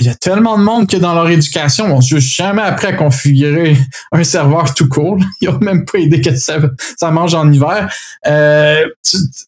Il 0.00 0.06
y 0.06 0.08
a 0.08 0.14
tellement 0.16 0.58
de 0.58 0.64
monde 0.64 0.88
que 0.88 0.96
dans 0.96 1.14
leur 1.14 1.28
éducation, 1.28 1.84
on 1.94 2.00
ne 2.00 2.20
jamais 2.20 2.62
appris 2.62 2.88
à 2.88 2.94
configurer 2.94 3.76
un 4.12 4.24
serveur 4.24 4.74
tout 4.74 4.88
court. 4.88 5.18
Ils 5.40 5.48
n'ont 5.48 5.58
même 5.60 5.84
pas 5.84 5.98
idée 5.98 6.20
que 6.20 6.34
ça, 6.34 6.58
ça 6.98 7.10
mange 7.12 7.34
en 7.34 7.50
hiver. 7.52 7.92
Euh, 8.26 8.84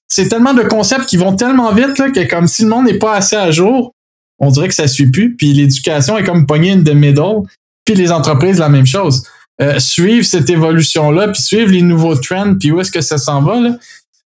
c'est 0.06 0.28
tellement 0.28 0.54
de 0.54 0.62
concepts 0.62 1.06
qui 1.06 1.16
vont 1.16 1.34
tellement 1.34 1.72
vite 1.72 1.98
là, 1.98 2.10
que 2.10 2.28
comme 2.28 2.46
si 2.46 2.62
le 2.62 2.68
monde 2.68 2.86
n'est 2.86 2.98
pas 2.98 3.16
assez 3.16 3.34
à 3.34 3.50
jour, 3.50 3.92
on 4.38 4.50
dirait 4.50 4.68
que 4.68 4.74
ça 4.74 4.86
suit 4.86 5.10
plus. 5.10 5.34
Puis 5.34 5.52
l'éducation 5.52 6.16
est 6.16 6.24
comme 6.24 6.46
pognée 6.46 6.72
in 6.72 6.82
the 6.82 6.94
middle. 6.94 7.42
Puis 7.86 7.94
les 7.94 8.12
entreprises, 8.12 8.58
la 8.58 8.68
même 8.68 8.84
chose. 8.84 9.22
Euh, 9.62 9.78
suivre 9.78 10.26
cette 10.26 10.50
évolution-là, 10.50 11.28
puis 11.28 11.40
suivre 11.40 11.70
les 11.70 11.80
nouveaux 11.80 12.14
trends, 12.14 12.56
puis 12.60 12.72
où 12.72 12.80
est-ce 12.80 12.90
que 12.90 13.00
ça 13.00 13.16
s'en 13.16 13.40
va, 13.40 13.58
là, 13.58 13.70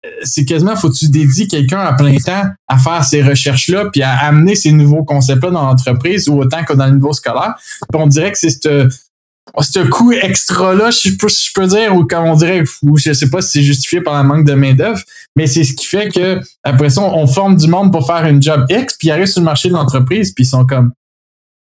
euh, 0.05 0.09
c'est 0.23 0.45
quasiment, 0.45 0.77
faut 0.77 0.91
que 0.91 0.97
tu 0.97 1.09
dédies 1.09 1.49
quelqu'un 1.49 1.81
à 1.81 1.95
plein 1.95 2.17
temps 2.19 2.45
à 2.69 2.77
faire 2.77 3.03
ces 3.05 3.23
recherches-là, 3.23 3.87
puis 3.91 4.03
à 4.03 4.19
amener 4.19 4.55
ces 4.55 4.73
nouveaux 4.73 5.03
concepts-là 5.03 5.51
dans 5.51 5.63
l'entreprise, 5.63 6.29
ou 6.29 6.41
autant 6.41 6.63
que 6.65 6.75
dans 6.75 6.87
le 6.87 6.97
niveau 6.97 7.15
scolaire? 7.15 7.55
Puis 7.91 8.03
on 8.03 8.07
dirait 8.07 8.33
que 8.33 8.39
c'est 8.39 8.51
ce 8.51 9.89
coup 9.89 10.13
extra-là, 10.13 10.91
je 10.91 10.99
si 10.99 11.09
je 11.11 11.53
peux 11.55 11.67
dire, 11.69 11.97
ou 11.97 12.05
comme 12.05 12.25
on 12.25 12.37
dirait, 12.37 12.65
ou 12.83 12.99
je 12.99 13.15
sais 13.15 13.31
pas 13.31 13.41
si 13.41 13.53
c'est 13.53 13.63
justifié 13.63 14.03
par 14.03 14.23
le 14.23 14.29
manque 14.29 14.45
de 14.45 14.53
main-d'œuvre, 14.53 15.01
mais 15.37 15.47
c'est 15.47 15.65
ce 15.65 15.73
qui 15.73 15.87
fait 15.87 16.11
que 16.11 16.41
après 16.65 16.91
ça, 16.91 17.01
on 17.01 17.27
forme 17.27 17.57
du 17.57 17.67
monde 17.67 17.93
pour 17.93 18.07
faire 18.07 18.27
une 18.27 18.43
job 18.43 18.67
X, 18.69 18.97
puis 18.99 19.09
ils 19.09 19.11
arrivent 19.11 19.27
sur 19.27 19.41
le 19.41 19.47
marché 19.47 19.69
de 19.69 19.75
l'entreprise, 19.75 20.35
puis 20.35 20.45
ils 20.45 20.49
sont 20.49 20.67
comme 20.67 20.93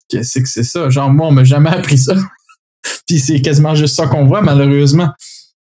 Qu'est-ce 0.10 0.39
que 0.39 0.47
c'est 0.47 0.64
ça? 0.64 0.89
Genre, 0.89 1.10
moi, 1.10 1.28
on 1.28 1.32
m'a 1.32 1.43
jamais 1.43 1.70
appris 1.70 1.97
ça. 1.97 2.16
puis 3.08 3.20
c'est 3.20 3.41
quasiment 3.41 3.76
juste 3.76 3.95
ça 3.95 4.08
qu'on 4.08 4.26
voit, 4.26 4.41
malheureusement. 4.41 5.10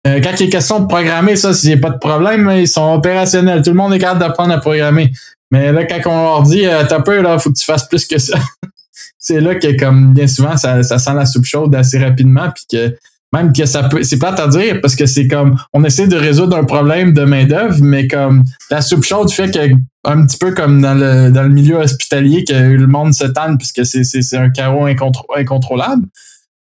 Euh, 0.07 0.21
quand 0.21 0.39
il 0.39 0.47
est 0.47 0.49
question 0.49 0.79
de 0.79 0.87
programmer, 0.87 1.35
ça, 1.35 1.53
s'il 1.53 1.69
n'y 1.69 1.75
a 1.75 1.79
pas 1.79 1.89
de 1.89 1.97
problème, 1.97 2.51
ils 2.55 2.67
sont 2.67 2.93
opérationnels. 2.93 3.63
Tout 3.63 3.71
le 3.71 3.77
monde 3.77 3.93
est 3.93 3.99
capable 3.99 4.19
d'apprendre 4.19 4.53
à 4.53 4.59
programmer. 4.59 5.11
Mais 5.51 5.71
là, 5.71 5.85
quand 5.85 5.99
on 6.11 6.23
leur 6.23 6.43
dit, 6.43 6.65
euh, 6.65 6.83
t'as 6.87 7.01
peur, 7.01 7.23
là, 7.23 7.39
faut 7.39 7.49
que 7.49 7.57
tu 7.57 7.65
fasses 7.65 7.87
plus 7.87 8.05
que 8.05 8.17
ça. 8.19 8.37
c'est 9.17 9.41
là 9.41 9.55
que, 9.55 9.77
comme 9.77 10.13
bien 10.13 10.27
souvent, 10.27 10.57
ça, 10.57 10.83
ça 10.83 10.99
sent 10.99 11.13
la 11.13 11.25
soupe 11.25 11.45
chaude 11.45 11.73
assez 11.75 11.97
rapidement, 11.97 12.49
puis 12.53 12.65
que 12.71 12.95
même 13.33 13.53
que 13.53 13.65
ça 13.65 13.83
peut, 13.83 14.03
c'est 14.03 14.17
plate 14.17 14.39
à 14.39 14.47
dire 14.47 14.79
parce 14.81 14.95
que 14.95 15.05
c'est 15.05 15.27
comme, 15.27 15.57
on 15.73 15.83
essaie 15.83 16.07
de 16.07 16.15
résoudre 16.15 16.55
un 16.55 16.63
problème 16.63 17.13
de 17.13 17.23
main 17.23 17.45
d'œuvre, 17.45 17.77
mais 17.81 18.07
comme 18.07 18.43
la 18.69 18.81
soupe 18.81 19.03
chaude 19.03 19.29
fait 19.29 19.51
que 19.51 19.75
un 20.05 20.25
petit 20.25 20.37
peu 20.37 20.53
comme 20.53 20.81
dans 20.81 20.93
le, 20.93 21.31
dans 21.31 21.43
le 21.43 21.49
milieu 21.49 21.77
hospitalier 21.77 22.43
que 22.43 22.53
le 22.53 22.87
monde 22.87 23.13
se 23.13 23.25
tanne 23.25 23.57
puisque 23.57 23.85
c'est, 23.85 24.03
c'est, 24.03 24.37
un 24.37 24.49
carreau 24.49 24.85
incontrôlable. 24.85 26.03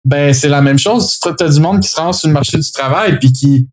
Ben, 0.04 0.34
c'est 0.34 0.48
la 0.48 0.62
même 0.62 0.78
chose. 0.78 1.18
Tu 1.20 1.44
as 1.44 1.48
du 1.48 1.60
monde 1.60 1.80
qui 1.80 1.88
se 1.88 1.96
rend 1.96 2.12
sur 2.12 2.28
le 2.28 2.34
marché 2.34 2.58
du 2.58 2.72
travail 2.72 3.18
puis 3.18 3.32
qui 3.32 3.68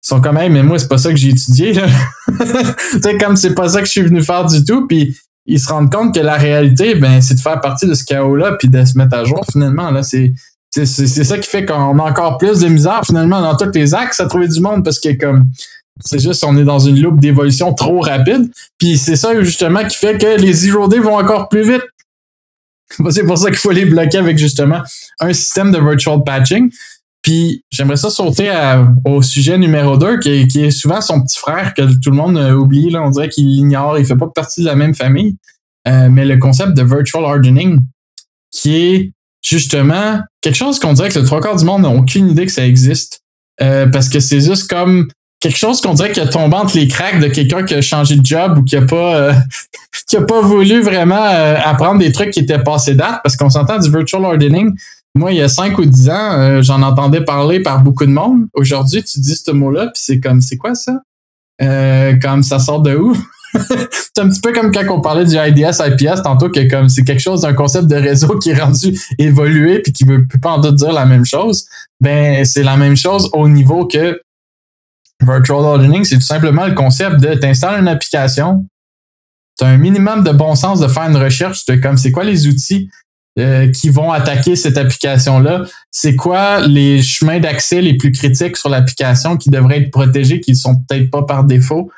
sont 0.00 0.20
quand 0.20 0.32
même, 0.32 0.52
mais 0.52 0.62
moi, 0.62 0.78
c'est 0.78 0.88
pas 0.88 0.98
ça 0.98 1.10
que 1.10 1.16
j'ai 1.16 1.28
étudié, 1.28 1.72
tu 2.26 3.00
sais, 3.00 3.18
comme 3.18 3.36
c'est 3.36 3.54
pas 3.54 3.68
ça 3.68 3.80
que 3.80 3.86
je 3.86 3.92
suis 3.92 4.02
venu 4.02 4.20
faire 4.20 4.44
du 4.46 4.64
tout, 4.64 4.86
puis 4.88 5.16
ils 5.46 5.60
se 5.60 5.68
rendent 5.68 5.92
compte 5.92 6.14
que 6.14 6.20
la 6.20 6.34
réalité, 6.34 6.96
ben, 6.96 7.20
c'est 7.20 7.34
de 7.34 7.40
faire 7.40 7.60
partie 7.60 7.86
de 7.86 7.94
ce 7.94 8.04
chaos-là 8.04 8.56
puis 8.58 8.68
de 8.68 8.84
se 8.84 8.98
mettre 8.98 9.16
à 9.16 9.24
jour, 9.24 9.44
finalement, 9.50 9.90
là. 9.90 10.02
C'est, 10.02 10.32
c'est, 10.72 10.86
ça 11.24 11.38
qui 11.38 11.48
fait 11.48 11.66
qu'on 11.66 11.98
a 11.98 12.02
encore 12.02 12.38
plus 12.38 12.60
de 12.60 12.68
misère, 12.68 13.02
finalement, 13.04 13.40
dans 13.42 13.56
tous 13.56 13.70
les 13.74 13.94
axes 13.94 14.20
à 14.20 14.26
trouver 14.26 14.48
du 14.48 14.60
monde 14.60 14.82
parce 14.82 14.98
que, 14.98 15.12
comme, 15.18 15.44
c'est 16.00 16.18
juste, 16.18 16.42
on 16.44 16.56
est 16.56 16.64
dans 16.64 16.78
une 16.78 17.00
loupe 17.00 17.20
d'évolution 17.20 17.74
trop 17.74 18.00
rapide. 18.00 18.50
Puis 18.78 18.96
c'est 18.96 19.16
ça, 19.16 19.38
justement, 19.42 19.86
qui 19.86 19.96
fait 19.96 20.16
que 20.18 20.40
les 20.40 20.52
zero 20.52 20.88
vont 20.88 21.18
encore 21.18 21.48
plus 21.48 21.62
vite. 21.62 21.82
C'est 23.10 23.24
pour 23.24 23.38
ça 23.38 23.48
qu'il 23.48 23.58
faut 23.58 23.70
les 23.70 23.86
bloquer 23.86 24.18
avec, 24.18 24.36
justement, 24.36 24.82
un 25.20 25.32
système 25.32 25.72
de 25.72 25.78
virtual 25.78 26.22
patching. 26.24 26.70
Puis 27.22 27.64
j'aimerais 27.70 27.96
ça 27.96 28.10
sauter 28.10 28.52
au 29.04 29.22
sujet 29.22 29.56
numéro 29.56 29.96
2, 29.96 30.18
qui, 30.18 30.30
est 30.30 30.70
souvent 30.70 31.00
son 31.00 31.22
petit 31.22 31.38
frère 31.38 31.72
que 31.72 31.82
tout 32.00 32.10
le 32.10 32.16
monde 32.16 32.36
oublie. 32.36 32.90
Là, 32.90 33.02
on 33.02 33.10
dirait 33.10 33.28
qu'il 33.28 33.48
ignore, 33.48 33.98
il 33.98 34.04
fait 34.04 34.16
pas 34.16 34.26
partie 34.26 34.60
de 34.60 34.66
la 34.66 34.74
même 34.74 34.94
famille. 34.94 35.36
Euh, 35.88 36.08
mais 36.10 36.24
le 36.24 36.36
concept 36.38 36.74
de 36.74 36.82
virtual 36.82 37.24
hardening, 37.24 37.78
qui 38.50 38.76
est 38.76 39.12
justement 39.42 40.20
quelque 40.40 40.56
chose 40.56 40.78
qu'on 40.78 40.92
dirait 40.92 41.10
que 41.10 41.18
le 41.18 41.24
trois 41.24 41.40
quarts 41.40 41.56
du 41.56 41.64
monde 41.64 41.82
n'a 41.82 41.90
aucune 41.90 42.30
idée 42.30 42.46
que 42.46 42.52
ça 42.52 42.66
existe. 42.66 43.20
Euh, 43.60 43.86
parce 43.86 44.08
que 44.08 44.20
c'est 44.20 44.40
juste 44.40 44.70
comme 44.70 45.08
quelque 45.40 45.58
chose 45.58 45.80
qu'on 45.80 45.94
dirait 45.94 46.12
qu'il 46.12 46.22
a 46.22 46.26
tombé 46.26 46.56
entre 46.56 46.76
les 46.76 46.88
cracks 46.88 47.20
de 47.20 47.26
quelqu'un 47.26 47.64
qui 47.64 47.74
a 47.74 47.82
changé 47.82 48.16
de 48.16 48.24
job 48.24 48.58
ou 48.58 48.62
qui 48.62 48.76
a 48.76 48.82
pas 48.82 49.16
euh, 49.16 49.32
qui 50.08 50.16
a 50.16 50.22
pas 50.22 50.40
voulu 50.40 50.80
vraiment 50.80 51.24
euh, 51.24 51.56
apprendre 51.62 51.98
des 51.98 52.12
trucs 52.12 52.30
qui 52.30 52.40
étaient 52.40 52.62
passés 52.62 52.94
date 52.94 53.20
parce 53.22 53.36
qu'on 53.36 53.50
s'entend 53.50 53.78
du 53.78 53.90
virtual 53.90 54.24
hardening. 54.24 54.74
Moi, 55.14 55.32
il 55.32 55.38
y 55.38 55.42
a 55.42 55.48
5 55.48 55.76
ou 55.76 55.84
10 55.84 56.08
ans, 56.08 56.62
j'en 56.62 56.80
entendais 56.80 57.20
parler 57.20 57.60
par 57.60 57.82
beaucoup 57.82 58.06
de 58.06 58.10
monde. 58.10 58.46
Aujourd'hui, 58.54 59.04
tu 59.04 59.20
dis 59.20 59.36
ce 59.36 59.50
mot-là, 59.50 59.88
puis 59.88 60.02
c'est 60.02 60.20
comme, 60.20 60.40
c'est 60.40 60.56
quoi 60.56 60.74
ça? 60.74 61.02
comme 62.22 62.42
ça 62.42 62.58
sort 62.58 62.80
de 62.80 62.96
où? 62.96 63.14
c'est 63.54 64.18
un 64.18 64.28
petit 64.28 64.40
peu 64.40 64.52
comme 64.52 64.72
quand 64.72 64.84
on 64.88 65.00
parlait 65.00 65.24
du 65.24 65.36
IDS, 65.36 65.80
IPS 65.80 66.22
tantôt, 66.22 66.48
que 66.48 66.68
comme 66.68 66.88
c'est 66.88 67.04
quelque 67.04 67.20
chose 67.20 67.42
d'un 67.42 67.54
concept 67.54 67.86
de 67.86 67.96
réseau 67.96 68.38
qui 68.38 68.50
est 68.50 68.60
rendu 68.60 68.98
évolué 69.18 69.80
puis 69.80 69.92
qui 69.92 70.04
veut 70.04 70.26
pas 70.40 70.52
en 70.52 70.58
doute 70.58 70.76
dire 70.76 70.92
la 70.92 71.04
même 71.04 71.24
chose. 71.24 71.66
Ben, 72.00 72.44
c'est 72.44 72.62
la 72.62 72.76
même 72.76 72.96
chose 72.96 73.30
au 73.32 73.48
niveau 73.48 73.86
que 73.86 74.20
Virtual 75.22 75.64
Hardening, 75.64 76.04
c'est 76.04 76.16
tout 76.16 76.22
simplement 76.22 76.66
le 76.66 76.74
concept 76.74 77.20
de 77.20 77.34
t'installes 77.34 77.80
une 77.80 77.88
application, 77.88 78.66
tu 79.58 79.64
as 79.64 79.68
un 79.68 79.78
minimum 79.78 80.24
de 80.24 80.32
bon 80.32 80.54
sens 80.54 80.80
de 80.80 80.88
faire 80.88 81.04
une 81.04 81.16
recherche 81.16 81.64
de 81.66 81.76
comme 81.76 81.96
c'est 81.96 82.10
quoi 82.10 82.24
les 82.24 82.48
outils 82.48 82.90
euh, 83.38 83.70
qui 83.70 83.88
vont 83.88 84.10
attaquer 84.12 84.56
cette 84.56 84.76
application-là, 84.76 85.64
c'est 85.90 86.16
quoi 86.16 86.66
les 86.66 87.00
chemins 87.00 87.40
d'accès 87.40 87.80
les 87.80 87.96
plus 87.96 88.12
critiques 88.12 88.56
sur 88.56 88.68
l'application 88.68 89.36
qui 89.36 89.48
devraient 89.48 89.82
être 89.82 89.90
protégés, 89.90 90.40
qui 90.40 90.52
ne 90.52 90.56
sont 90.56 90.76
peut-être 90.76 91.10
pas 91.10 91.22
par 91.22 91.44
défaut 91.44 91.90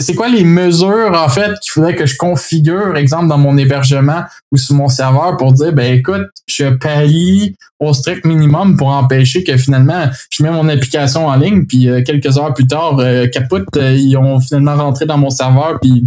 c'est 0.00 0.14
quoi 0.14 0.28
les 0.28 0.44
mesures, 0.44 1.12
en 1.14 1.28
fait, 1.28 1.58
qu'il 1.60 1.72
faudrait 1.72 1.96
que 1.96 2.06
je 2.06 2.16
configure, 2.16 2.96
exemple, 2.96 3.28
dans 3.28 3.38
mon 3.38 3.56
hébergement 3.56 4.22
ou 4.50 4.56
sur 4.56 4.74
mon 4.74 4.88
serveur 4.88 5.36
pour 5.36 5.52
dire, 5.52 5.72
ben 5.72 5.94
écoute, 5.94 6.28
je 6.46 6.66
parie 6.66 7.56
au 7.80 7.92
strict 7.92 8.24
minimum 8.24 8.76
pour 8.76 8.88
empêcher 8.88 9.44
que 9.44 9.56
finalement, 9.56 10.08
je 10.30 10.42
mets 10.42 10.50
mon 10.50 10.68
application 10.68 11.26
en 11.26 11.36
ligne, 11.36 11.66
puis 11.66 11.88
euh, 11.88 12.02
quelques 12.02 12.38
heures 12.38 12.54
plus 12.54 12.66
tard, 12.66 12.98
euh, 13.00 13.26
capote, 13.26 13.66
euh, 13.76 13.92
ils 13.92 14.16
ont 14.16 14.40
finalement 14.40 14.76
rentré 14.76 15.04
dans 15.04 15.18
mon 15.18 15.30
serveur, 15.30 15.78
puis 15.80 16.04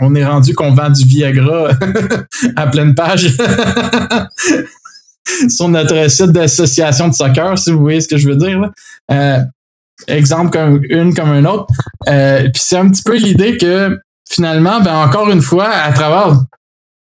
on 0.00 0.14
est 0.14 0.24
rendu 0.24 0.54
qu'on 0.54 0.72
vend 0.74 0.90
du 0.90 1.04
Viagra 1.04 1.70
à 2.56 2.66
pleine 2.66 2.94
page. 2.94 3.30
sur 5.48 5.68
notre 5.68 6.10
site 6.10 6.32
d'association 6.32 7.08
de 7.08 7.14
soccer, 7.14 7.58
si 7.58 7.70
vous 7.70 7.80
voyez 7.80 8.02
ce 8.02 8.08
que 8.08 8.18
je 8.18 8.28
veux 8.28 8.36
dire. 8.36 8.60
Là 9.08 9.46
exemple 10.08 10.50
comme 10.50 10.80
une 10.88 11.14
comme 11.14 11.30
un 11.30 11.44
autre. 11.44 11.66
Euh, 12.08 12.42
puis 12.42 12.62
c'est 12.64 12.76
un 12.76 12.88
petit 12.90 13.02
peu 13.02 13.16
l'idée 13.16 13.56
que 13.56 13.98
finalement, 14.28 14.80
ben 14.80 14.96
encore 14.96 15.30
une 15.30 15.42
fois, 15.42 15.68
à 15.68 15.92
travers 15.92 16.40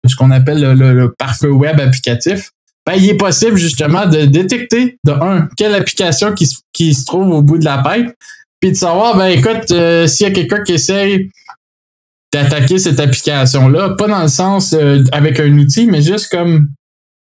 ce 0.07 0.17
qu'on 0.17 0.31
appelle 0.31 0.61
le, 0.61 0.93
le, 0.95 1.53
web 1.53 1.79
applicatif, 1.79 2.51
ben, 2.87 2.95
il 2.95 3.11
est 3.11 3.17
possible 3.17 3.57
justement 3.57 4.07
de 4.07 4.25
détecter 4.25 4.99
de 5.05 5.13
un 5.13 5.49
quelle 5.57 5.75
application 5.75 6.33
qui, 6.33 6.49
qui 6.73 6.95
se 6.95 7.05
trouve 7.05 7.29
au 7.31 7.43
bout 7.43 7.59
de 7.59 7.65
la 7.65 7.83
pipe, 7.83 8.13
puis 8.61 8.73
de 8.73 8.77
savoir 8.77 9.17
ben 9.17 9.27
écoute 9.27 9.71
euh, 9.73 10.07
s'il 10.07 10.27
y 10.27 10.31
a 10.31 10.33
quelqu'un 10.33 10.63
qui 10.63 10.73
essaye 10.73 11.31
d'attaquer 12.33 12.79
cette 12.79 13.01
application-là, 13.01 13.91
pas 13.91 14.07
dans 14.07 14.23
le 14.23 14.29
sens 14.29 14.73
euh, 14.73 15.03
avec 15.13 15.41
un 15.41 15.59
outil, 15.59 15.87
mais 15.87 16.01
juste 16.01 16.31
comme 16.31 16.69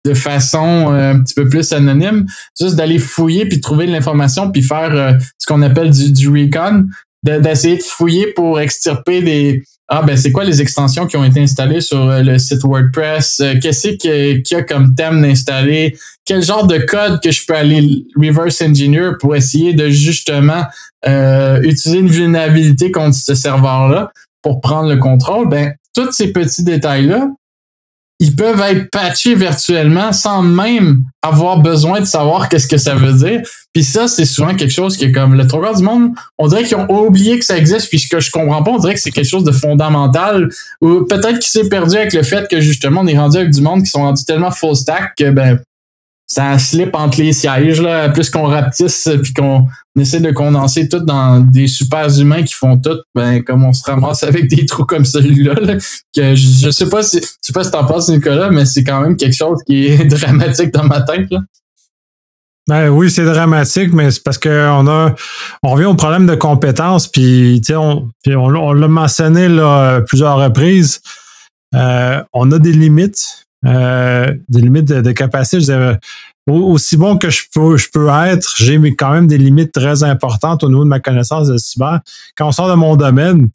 de 0.05 0.15
façon 0.15 0.93
euh, 0.93 1.13
un 1.13 1.21
petit 1.21 1.35
peu 1.35 1.49
plus 1.49 1.73
anonyme, 1.73 2.27
juste 2.59 2.77
d'aller 2.77 2.99
fouiller 2.99 3.47
puis 3.47 3.61
trouver 3.61 3.87
de 3.87 3.93
l'information 3.93 4.51
puis 4.51 4.63
faire 4.63 4.95
euh, 4.95 5.13
ce 5.39 5.47
qu'on 5.47 5.63
appelle 5.63 5.91
du, 5.91 6.13
du 6.13 6.29
recon, 6.29 6.87
d'essayer 7.23 7.77
de, 7.77 7.83
fouiller 7.83 8.29
pour 8.29 8.61
extirper 8.61 9.23
des 9.23 9.65
ah 9.93 10.03
ben 10.03 10.17
c'est 10.17 10.31
quoi 10.31 10.45
les 10.45 10.63
extensions 10.63 11.09
qui 11.09 11.17
ont 11.17 11.25
été 11.25 11.41
installées 11.41 11.81
sur 11.81 12.09
euh, 12.09 12.23
le 12.23 12.39
site 12.39 12.63
WordPress, 12.63 13.43
qu'est-ce 13.61 13.89
qu'il 13.89 14.43
y 14.49 14.55
a 14.55 14.63
comme 14.63 14.95
thème 14.95 15.21
d'installer, 15.21 15.99
quel 16.25 16.45
genre 16.45 16.67
de 16.67 16.79
code 16.79 17.21
que 17.21 17.33
je 17.33 17.45
peux 17.45 17.57
aller 17.57 18.07
reverse 18.17 18.63
engineer 18.63 19.19
pour 19.19 19.35
essayer 19.35 19.75
de 19.75 19.89
justement 19.89 20.65
utiliser 21.63 21.99
une 21.99 22.09
vulnérabilité 22.09 22.93
contre 22.93 23.17
ce 23.17 23.35
serveur 23.35 23.89
là 23.89 24.13
pour 24.43 24.61
prendre 24.61 24.89
le 24.89 24.97
contrôle, 24.99 25.49
ben 25.49 25.75
tous 25.93 26.13
ces 26.13 26.33
petits 26.33 26.63
détails 26.63 27.07
là 27.07 27.27
ils 28.21 28.37
peuvent 28.37 28.61
être 28.61 28.91
patchés 28.91 29.35
virtuellement 29.35 30.13
sans 30.13 30.43
même 30.43 31.03
avoir 31.23 31.59
besoin 31.59 32.01
de 32.01 32.05
savoir 32.05 32.49
qu'est-ce 32.49 32.69
que 32.69 32.77
ça 32.77 32.95
veut 32.95 33.15
dire. 33.15 33.41
Puis 33.73 33.83
ça, 33.83 34.09
c'est 34.09 34.27
souvent 34.27 34.55
quelque 34.55 34.73
chose 34.73 34.97
qui 34.97 35.05
est 35.05 35.13
comme 35.13 35.35
le 35.35 35.47
trois 35.47 35.75
du 35.75 35.83
monde, 35.83 36.11
on 36.39 36.47
dirait 36.47 36.65
qu'ils 36.65 36.77
ont 36.77 37.07
oublié 37.07 37.39
que 37.39 37.45
ça 37.45 37.57
existe, 37.57 37.89
puis 37.89 37.99
ce 37.99 38.09
que 38.09 38.21
je 38.21 38.31
comprends 38.31 38.63
pas, 38.63 38.73
on 38.73 38.79
dirait 38.79 38.95
que 38.95 39.01
c'est 39.01 39.11
quelque 39.11 39.29
chose 39.29 39.45
de 39.45 39.53
fondamental, 39.53 40.49
ou 40.83 41.05
peut-être 41.05 41.39
qu'il 41.39 41.51
s'est 41.51 41.69
perdu 41.69 41.97
avec 41.97 42.13
le 42.13 42.23
fait 42.23 42.49
que 42.49 42.61
justement 42.61 43.01
on 43.01 43.07
est 43.07 43.19
rendu 43.19 43.39
avec 43.39 43.51
du 43.51 43.63
monde 43.63 43.83
qui 43.83 43.91
sont 43.91 44.03
rendus 44.03 44.25
tellement 44.25 44.51
full 44.51 44.77
stack 44.77 45.15
que 45.17 45.31
ben 45.31 45.59
ça 46.31 46.57
slip 46.61 46.95
entre 46.95 47.21
les 47.21 47.33
sièges, 47.33 47.83
là, 47.83 48.09
plus 48.09 48.31
qu'on 48.31 48.47
rapetisse 48.47 49.11
puis 49.21 49.35
qu'on 49.35 49.67
essaie 49.99 50.21
de 50.21 50.31
condenser 50.31 50.89
tout 50.89 51.01
dans 51.01 51.41
des 51.41 51.67
super 51.67 52.07
humains 52.21 52.45
qui 52.45 52.55
font 52.55 52.79
tout, 52.79 52.99
ben, 53.17 53.43
comme 53.43 53.65
on 53.65 53.73
se 53.73 53.83
ramasse 53.85 54.23
avec 54.23 54.49
des 54.49 54.65
trous 54.65 54.85
comme 54.85 55.05
celui-là, 55.05 55.57
que 56.15 56.37
je, 56.37 56.71
sais 56.71 56.89
pas 56.89 57.03
si, 57.03 57.19
je 57.21 57.27
sais 57.43 57.53
pas 57.53 57.65
si 57.65 57.73
t'en 57.73 57.85
penses, 57.85 58.09
Nicolas, 58.09 58.51
mais 58.51 58.65
c'est 58.65 58.85
quand 58.85 59.01
même 59.01 59.17
quelque 59.17 59.35
chose 59.35 59.59
qui 59.67 59.87
est 59.87 60.05
dramatique 60.07 60.73
dans 60.73 60.85
ma 60.85 61.03
tête, 61.03 61.27
là. 61.31 61.41
Ben 62.69 62.89
oui, 62.91 63.11
c'est 63.11 63.25
dramatique, 63.25 63.93
mais 63.93 64.13
c'est 64.13 64.23
parce 64.23 64.39
qu'on 64.39 64.87
a, 64.87 65.15
on 65.65 65.71
revient 65.71 65.87
au 65.87 65.97
problème 65.97 66.27
de 66.27 66.37
compétences, 66.37 67.09
puis, 67.09 67.61
on, 67.71 68.09
on, 68.29 68.55
on 68.55 68.73
l'a 68.73 68.87
mentionné 68.87 69.49
là, 69.49 70.01
plusieurs 70.03 70.37
reprises. 70.37 71.01
Euh, 71.75 72.23
on 72.33 72.53
a 72.53 72.61
des 72.61 72.73
limites, 72.73 73.47
euh, 73.67 74.35
des 74.49 74.61
limites 74.61 74.89
de, 74.89 75.13
capacité. 75.13 75.61
Je 75.61 75.97
aussi 76.47 76.97
bon 76.97 77.17
que 77.17 77.31
je 77.31 77.43
peux, 77.55 77.77
je 77.77 77.89
peux 77.93 78.09
être, 78.09 78.55
j'ai 78.57 78.81
quand 78.97 79.13
même 79.13 79.27
des 79.27 79.39
limites 79.39 79.73
très 79.73 80.03
importantes 80.03 80.65
au 80.65 80.69
niveau 80.69 80.85
de 80.85 80.89
ma 80.89 80.99
connaissance 80.99 81.49
de 81.49 81.57
cyber. 81.59 82.01
Quand 82.37 82.49
on 82.49 82.53
sort 82.53 82.69
de 82.69 82.75
mon 82.75 82.97
domaine, 82.97 83.49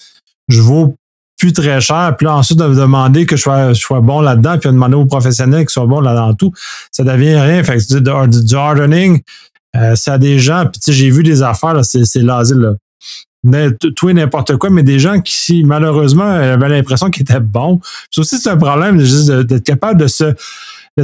je 0.47 0.61
vaux 0.61 0.95
plus 1.37 1.51
très 1.51 1.81
cher. 1.81 2.15
Puis 2.17 2.25
là, 2.25 2.35
ensuite, 2.35 2.59
de 2.59 2.65
me 2.65 2.75
demander 2.75 3.25
que 3.25 3.35
je 3.35 3.41
sois, 3.41 3.73
je 3.73 3.79
sois 3.79 3.99
bon 3.99 4.21
là-dedans, 4.21 4.57
puis 4.57 4.69
de 4.69 4.73
demander 4.73 4.95
aux 4.95 5.05
professionnels 5.05 5.65
qui 5.65 5.73
soient 5.73 5.87
bons 5.87 5.99
là-dedans 5.99 6.33
tout, 6.35 6.53
ça 6.91 7.03
devient 7.03 7.37
rien. 7.37 7.63
Fait 7.63 7.77
que 7.77 8.27
du, 8.27 8.45
du 8.45 8.55
hardening, 8.55 9.21
euh, 9.75 9.95
ça 9.95 10.13
a 10.13 10.17
des 10.17 10.39
gens, 10.39 10.65
puis 10.71 10.79
tu 10.79 10.85
sais, 10.85 10.93
j'ai 10.93 11.09
vu 11.09 11.23
des 11.23 11.41
affaires, 11.41 11.83
c'est 11.83 12.21
l'asile, 12.21 12.57
là 12.57 12.73
tout 13.95 14.09
et 14.09 14.13
n'importe 14.13 14.57
quoi, 14.57 14.69
mais 14.69 14.83
des 14.83 14.99
gens 14.99 15.19
qui, 15.19 15.63
malheureusement, 15.63 16.25
avaient 16.25 16.69
l'impression 16.69 17.09
qu'ils 17.09 17.23
étaient 17.23 17.39
bons. 17.39 17.79
Ça 18.11 18.21
aussi, 18.21 18.37
c'est 18.37 18.49
un 18.49 18.57
problème 18.57 18.97
d'être 18.97 19.63
capable 19.63 19.99
de 19.99 20.07
se 20.07 20.33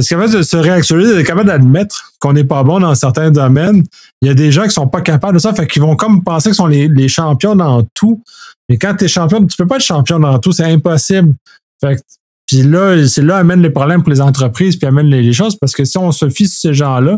capable 0.00 0.32
de 0.32 0.42
se 0.42 0.56
réactualiser, 0.56 1.14
d'être 1.14 1.26
capable 1.26 1.48
d'admettre 1.48 2.12
qu'on 2.18 2.32
n'est 2.32 2.44
pas 2.44 2.62
bon 2.62 2.80
dans 2.80 2.94
certains 2.94 3.30
domaines. 3.30 3.84
Il 4.22 4.28
y 4.28 4.30
a 4.30 4.34
des 4.34 4.50
gens 4.50 4.62
qui 4.62 4.70
sont 4.70 4.88
pas 4.88 5.02
capables 5.02 5.34
de 5.34 5.38
ça, 5.38 5.52
fait 5.52 5.68
vont 5.78 5.96
comme 5.96 6.24
penser 6.24 6.50
qu'ils 6.50 6.56
sont 6.56 6.66
les, 6.66 7.08
champions 7.08 7.54
dans 7.54 7.82
tout. 7.94 8.22
Mais 8.68 8.78
quand 8.78 8.94
tu 8.94 9.04
es 9.04 9.08
champion, 9.08 9.44
tu 9.44 9.56
peux 9.56 9.66
pas 9.66 9.76
être 9.76 9.82
champion 9.82 10.18
dans 10.18 10.38
tout, 10.38 10.52
c'est 10.52 10.64
impossible. 10.64 11.34
Fait 11.80 12.00
puis 12.46 12.62
là, 12.62 13.06
c'est 13.06 13.22
là 13.22 13.38
amène 13.38 13.62
les 13.62 13.70
problèmes 13.70 14.02
pour 14.02 14.10
les 14.10 14.20
entreprises, 14.20 14.76
puis 14.76 14.86
amène 14.86 15.06
les, 15.06 15.32
choses, 15.32 15.56
parce 15.56 15.72
que 15.72 15.84
si 15.84 15.96
on 15.96 16.12
se 16.12 16.28
fie 16.28 16.46
sur 16.46 16.60
ces 16.60 16.74
gens-là, 16.74 17.16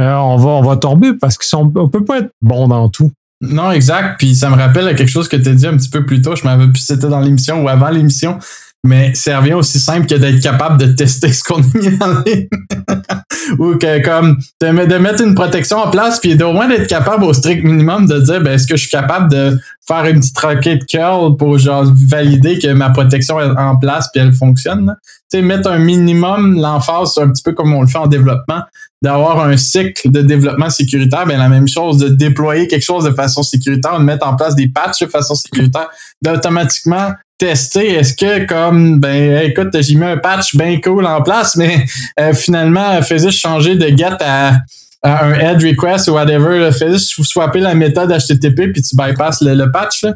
euh, 0.00 0.14
on, 0.14 0.36
va, 0.36 0.50
on 0.50 0.62
va 0.62 0.76
tomber 0.76 1.12
parce 1.14 1.36
qu'on 1.36 1.66
ne 1.66 1.88
peut 1.88 2.04
pas 2.04 2.18
être 2.18 2.30
bon 2.40 2.68
dans 2.68 2.88
tout. 2.88 3.10
Non, 3.48 3.70
exact. 3.72 4.16
Puis 4.18 4.34
ça 4.34 4.50
me 4.50 4.56
rappelle 4.56 4.94
quelque 4.94 5.10
chose 5.10 5.28
que 5.28 5.36
tu 5.36 5.48
as 5.48 5.54
dit 5.54 5.66
un 5.66 5.76
petit 5.76 5.90
peu 5.90 6.04
plus 6.04 6.22
tôt. 6.22 6.36
Je 6.36 6.44
m'avais 6.44 6.68
plus 6.68 6.80
c'était 6.80 7.08
dans 7.08 7.20
l'émission 7.20 7.62
ou 7.62 7.68
avant 7.68 7.90
l'émission. 7.90 8.38
Mais 8.86 9.14
ça 9.14 9.40
revient 9.40 9.54
aussi 9.54 9.80
simple 9.80 10.06
que 10.06 10.14
d'être 10.14 10.40
capable 10.42 10.78
de 10.78 10.92
tester 10.92 11.32
ce 11.32 11.42
qu'on 11.42 11.62
a 11.62 11.78
mis 11.78 11.88
en. 12.00 12.22
Ou 13.58 13.76
que 13.76 14.02
comme 14.04 14.38
de, 14.60 14.98
mettre 14.98 15.22
une 15.22 15.34
protection 15.34 15.78
en 15.78 15.90
place, 15.90 16.20
puis 16.20 16.40
au 16.42 16.52
moins 16.52 16.68
d'être 16.68 16.86
capable 16.86 17.24
au 17.24 17.32
strict 17.32 17.64
minimum 17.64 18.06
de 18.06 18.20
dire 18.20 18.40
ben, 18.40 18.52
est-ce 18.52 18.66
que 18.66 18.76
je 18.76 18.82
suis 18.82 18.90
capable 18.90 19.30
de 19.30 19.58
faire 19.86 20.06
une 20.06 20.20
petite 20.20 20.38
requête 20.38 20.86
curl 20.86 21.36
pour 21.36 21.58
genre 21.58 21.84
valider 22.08 22.58
que 22.58 22.68
ma 22.68 22.90
protection 22.90 23.40
est 23.40 23.58
en 23.58 23.76
place 23.76 24.08
puis 24.12 24.22
elle 24.22 24.32
fonctionne. 24.32 24.96
Tu 25.30 25.38
sais, 25.38 25.42
mettre 25.42 25.70
un 25.70 25.78
minimum 25.78 26.60
l'emphase, 26.60 27.18
un 27.18 27.28
petit 27.28 27.42
peu 27.42 27.52
comme 27.52 27.74
on 27.74 27.82
le 27.82 27.86
fait 27.86 27.98
en 27.98 28.06
développement, 28.06 28.62
d'avoir 29.02 29.40
un 29.44 29.56
cycle 29.56 30.10
de 30.10 30.22
développement 30.22 30.70
sécuritaire, 30.70 31.26
ben 31.26 31.38
la 31.38 31.50
même 31.50 31.68
chose, 31.68 31.98
de 31.98 32.08
déployer 32.08 32.66
quelque 32.66 32.84
chose 32.84 33.04
de 33.04 33.10
façon 33.10 33.42
sécuritaire, 33.42 33.98
de 33.98 34.04
mettre 34.04 34.26
en 34.26 34.36
place 34.36 34.54
des 34.54 34.68
patchs 34.68 35.02
de 35.02 35.08
façon 35.08 35.34
sécuritaire, 35.34 35.90
d'automatiquement 36.22 37.12
tester 37.44 37.96
est-ce 37.96 38.16
que 38.16 38.46
comme 38.46 38.98
ben 39.00 39.36
écoute 39.42 39.68
j'ai 39.78 39.96
mis 39.96 40.06
un 40.06 40.16
patch 40.16 40.56
bien 40.56 40.80
cool 40.80 41.04
en 41.04 41.20
place 41.20 41.56
mais 41.56 41.84
euh, 42.18 42.32
finalement 42.32 43.02
fais 43.02 43.18
juste 43.18 43.38
changer 43.38 43.76
de 43.76 43.86
get 43.94 44.16
à, 44.20 44.60
un 45.02 45.34
head 45.34 45.62
request 45.62 46.08
ou 46.08 46.12
whatever 46.12 46.72
fais 46.72 46.90
juste 46.90 47.22
swapper 47.22 47.60
la 47.60 47.74
méthode 47.74 48.10
HTTP 48.10 48.72
puis 48.72 48.80
tu 48.80 48.96
bypasses 48.96 49.42
le, 49.42 49.70
patch. 49.70 50.06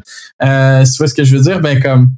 Euh, 0.41 0.83
tu 0.83 0.91
vois 0.97 1.07
ce 1.07 1.13
que 1.13 1.23
je 1.23 1.37
veux 1.37 1.43
dire? 1.43 1.59
Ben 1.59 1.79
comme 1.79 2.13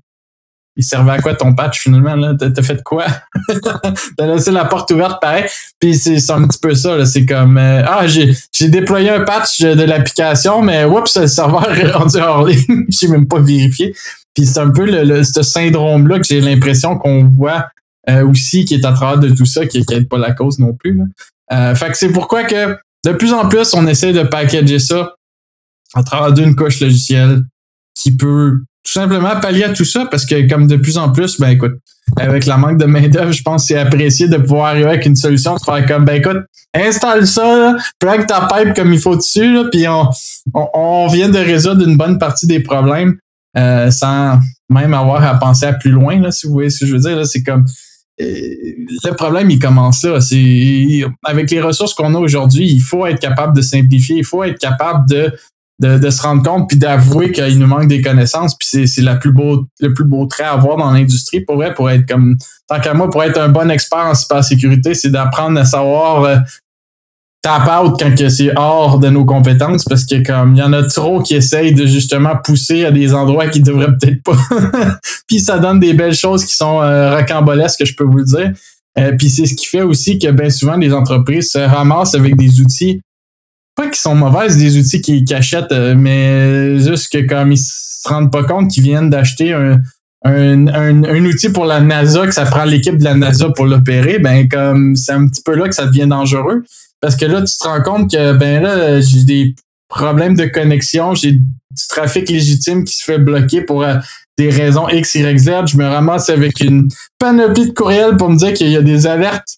il 0.78 0.84
servait 0.86 1.12
à 1.12 1.20
quoi 1.20 1.36
ton 1.36 1.53
patch 1.53 1.82
finalement 1.82 2.34
t'as 2.38 2.64
fait 2.64 2.82
quoi? 2.82 3.07
T'as 4.18 4.26
laissé 4.26 4.51
la 4.51 4.64
porte 4.64 4.89
ouverte 4.91 5.20
pareil 5.20 5.43
puis 5.78 5.95
c'est 5.95 6.32
un 6.32 6.47
petit 6.47 6.59
peu 6.59 6.74
ça 6.74 7.05
c'est 7.05 7.26
comme 7.26 7.57
euh, 7.57 7.84
ah 7.86 8.07
j'ai 8.07 8.34
j'ai 8.53 8.70
déployé 8.70 9.09
un 9.09 9.26
patch 9.26 9.59
de 9.59 9.84
l'application 9.84 10.62
mais 10.62 10.86
oups 10.86 11.18
le 11.18 11.28
serveur 11.28 11.78
est 11.78 11.91
rendu 11.91 12.18
hors 12.20 12.45
ligne 12.45 12.86
j'ai 12.88 13.09
même 13.09 13.28
pas 13.28 13.39
vérifié 13.39 13.93
puis 14.34 14.45
c'est 14.45 14.59
un 14.59 14.69
peu 14.69 14.86
le, 14.86 15.23
ce 15.23 15.43
syndrome-là 15.43 16.19
que 16.19 16.25
j'ai 16.25 16.41
l'impression 16.41 16.97
qu'on 16.97 17.25
voit 17.25 17.67
euh, 18.09 18.27
aussi 18.27 18.65
qui 18.65 18.75
est 18.75 18.86
à 18.86 18.93
travers 18.93 19.19
de 19.19 19.29
tout 19.29 19.45
ça, 19.45 19.65
qui 19.65 19.84
n'est 19.89 20.05
pas 20.05 20.17
la 20.17 20.32
cause 20.32 20.59
non 20.59 20.73
plus. 20.73 20.99
Euh, 21.51 21.75
fait 21.75 21.89
que 21.89 21.97
c'est 21.97 22.11
pourquoi 22.11 22.43
que 22.43 22.77
de 23.05 23.11
plus 23.13 23.34
en 23.34 23.47
plus, 23.47 23.73
on 23.73 23.88
essaie 23.88 24.13
de 24.13 24.23
packager 24.23 24.79
ça 24.79 25.15
à 25.93 26.03
travers 26.03 26.34
d'une 26.34 26.55
couche 26.55 26.79
logicielle 26.79 27.43
qui 27.95 28.15
peut 28.15 28.59
tout 28.84 28.91
simplement 28.91 29.39
pallier 29.39 29.65
à 29.65 29.69
tout 29.73 29.86
ça 29.86 30.05
parce 30.09 30.25
que 30.25 30.47
comme 30.47 30.67
de 30.67 30.77
plus 30.77 30.97
en 30.97 31.11
plus, 31.11 31.39
ben 31.39 31.49
écoute, 31.49 31.73
avec 32.17 32.45
la 32.45 32.57
manque 32.57 32.77
de 32.77 32.86
main-d'œuvre, 32.86 33.32
je 33.32 33.43
pense 33.43 33.63
que 33.63 33.67
c'est 33.69 33.79
apprécié 33.79 34.27
de 34.27 34.38
pouvoir 34.38 34.67
arriver 34.67 34.89
avec 34.89 35.05
une 35.05 35.15
solution 35.15 35.55
de 35.55 35.59
faire 35.61 35.86
comme 35.86 36.05
ben 36.05 36.15
écoute, 36.15 36.43
installe 36.73 37.27
ça, 37.27 37.75
plug 37.99 38.25
ta 38.25 38.47
pipe 38.47 38.73
comme 38.73 38.93
il 38.93 38.99
faut 38.99 39.15
dessus, 39.15 39.53
là, 39.53 39.65
puis 39.71 39.88
on, 39.88 40.09
on, 40.53 40.69
on, 40.73 41.07
vient 41.07 41.29
de 41.29 41.38
résoudre 41.38 41.88
une 41.88 41.97
bonne 41.97 42.17
partie 42.17 42.47
des 42.47 42.61
problèmes. 42.61 43.17
Euh, 43.57 43.91
sans 43.91 44.39
même 44.69 44.93
avoir 44.93 45.23
à 45.23 45.37
penser 45.37 45.65
à 45.65 45.73
plus 45.73 45.91
loin, 45.91 46.19
là, 46.21 46.31
si 46.31 46.47
vous 46.47 46.53
voyez 46.53 46.69
ce 46.69 46.79
que 46.79 46.85
je 46.85 46.93
veux 46.93 46.99
dire. 46.99 47.25
C'est 47.25 47.43
comme 47.43 47.65
euh, 48.21 48.25
le 49.03 49.11
problème, 49.13 49.49
il 49.49 49.59
commence 49.59 50.03
là. 50.03 50.21
C'est 50.21 51.03
avec 51.25 51.51
les 51.51 51.61
ressources 51.61 51.93
qu'on 51.93 52.15
a 52.15 52.19
aujourd'hui, 52.19 52.71
il 52.71 52.79
faut 52.81 53.05
être 53.05 53.19
capable 53.19 53.55
de 53.55 53.61
simplifier, 53.61 54.17
il 54.17 54.25
faut 54.25 54.43
être 54.43 54.57
capable 54.57 55.09
de, 55.09 55.33
de, 55.81 55.97
de 55.97 56.09
se 56.09 56.21
rendre 56.21 56.43
compte 56.43 56.69
puis 56.69 56.77
d'avouer 56.77 57.31
qu'il 57.31 57.59
nous 57.59 57.67
manque 57.67 57.87
des 57.87 58.01
connaissanses. 58.01 58.55
Puis 58.57 58.87
c'est 58.87 59.19
plus 59.19 59.33
beau, 59.33 59.65
le 59.79 59.93
plus 59.93 60.05
beau 60.05 60.25
trait 60.27 60.43
à 60.43 60.53
avoir 60.53 60.77
dans 60.77 60.91
l'industrie 60.91 61.41
pour 61.41 61.57
vrai, 61.57 61.73
pour 61.73 61.89
être 61.89 62.07
comme 62.07 62.37
tant 62.67 62.79
qu'à 62.79 62.93
moi, 62.93 63.09
pour 63.09 63.23
être 63.23 63.39
un 63.39 63.49
bon 63.49 63.69
expert 63.69 64.05
en 64.05 64.15
cybersécurité, 64.15 64.93
c'est 64.93 65.09
d'apprendre 65.09 65.59
à 65.59 65.65
savoir 65.65 66.23
euh, 66.23 66.37
tap 67.41 67.67
out 67.67 67.99
quand 67.99 68.29
c'est 68.29 68.55
hors 68.55 68.99
de 68.99 69.09
nos 69.09 69.25
compétences 69.25 69.83
parce 69.85 70.05
que 70.05 70.23
comme 70.23 70.55
il 70.55 70.59
y 70.59 70.63
en 70.63 70.73
a 70.73 70.83
trop 70.83 71.21
qui 71.21 71.35
essayent 71.35 71.73
de 71.73 71.85
justement 71.87 72.35
pousser 72.43 72.85
à 72.85 72.91
des 72.91 73.13
endroits 73.13 73.47
qui 73.47 73.61
devraient 73.61 73.95
peut-être 73.97 74.21
pas. 74.23 74.37
puis 75.27 75.39
ça 75.39 75.57
donne 75.57 75.79
des 75.79 75.93
belles 75.93 76.13
choses 76.13 76.45
qui 76.45 76.55
sont 76.55 76.81
euh, 76.81 77.15
rocambolesques, 77.15 77.83
je 77.83 77.95
peux 77.95 78.03
vous 78.03 78.17
le 78.17 78.25
dire. 78.25 78.51
Euh, 78.99 79.13
puis 79.17 79.29
c'est 79.29 79.45
ce 79.45 79.55
qui 79.55 79.65
fait 79.65 79.81
aussi 79.81 80.19
que 80.19 80.29
bien 80.29 80.49
souvent 80.49 80.75
les 80.75 80.93
entreprises 80.93 81.51
se 81.51 81.59
ramassent 81.59 82.13
avec 82.13 82.35
des 82.35 82.59
outils 82.61 83.01
pas 83.75 83.89
qui 83.89 83.99
sont 83.99 84.15
mauvaises, 84.15 84.57
des 84.57 84.77
outils 84.77 85.01
qu'ils 85.01 85.33
achètent, 85.33 85.71
euh, 85.71 85.95
mais 85.97 86.79
juste 86.79 87.11
que 87.11 87.25
comme 87.25 87.53
ils 87.53 87.57
se 87.57 88.07
rendent 88.07 88.31
pas 88.31 88.43
compte 88.43 88.69
qu'ils 88.69 88.83
viennent 88.83 89.09
d'acheter 89.09 89.53
un, 89.53 89.79
un, 90.23 90.67
un, 90.67 91.25
outil 91.25 91.49
pour 91.49 91.65
la 91.65 91.79
NASA, 91.79 92.27
que 92.27 92.33
ça 92.33 92.45
prend 92.45 92.65
l'équipe 92.65 92.97
de 92.97 93.03
la 93.03 93.15
NASA 93.15 93.49
pour 93.49 93.65
l'opérer, 93.65 94.19
ben 94.19 94.47
comme 94.47 94.95
c'est 94.95 95.13
un 95.13 95.27
petit 95.27 95.41
peu 95.41 95.55
là 95.55 95.67
que 95.67 95.75
ça 95.75 95.85
devient 95.85 96.07
dangereux. 96.07 96.63
Parce 97.01 97.15
que 97.15 97.25
là, 97.25 97.41
tu 97.41 97.57
te 97.57 97.63
rends 97.63 97.81
compte 97.81 98.11
que 98.11 98.33
ben 98.33 98.61
là, 98.61 99.01
j'ai 99.01 99.23
des 99.23 99.55
problèmes 99.89 100.35
de 100.35 100.45
connexion, 100.45 101.13
j'ai 101.15 101.33
du 101.33 101.87
trafic 101.89 102.29
légitime 102.29 102.83
qui 102.83 102.95
se 102.95 103.03
fait 103.03 103.17
bloquer 103.17 103.61
pour 103.61 103.83
euh, 103.83 103.95
des 104.37 104.49
raisons 104.49 104.87
X, 104.89 105.15
Y, 105.15 105.37
Z. 105.37 105.51
Je 105.67 105.77
me 105.77 105.85
ramasse 105.85 106.29
avec 106.29 106.61
une 106.61 106.89
panoplie 107.19 107.67
de 107.67 107.73
courriels 107.73 108.17
pour 108.17 108.29
me 108.29 108.37
dire 108.37 108.53
qu'il 108.53 108.69
y 108.69 108.77
a 108.77 108.81
des 108.81 109.07
alertes. 109.07 109.57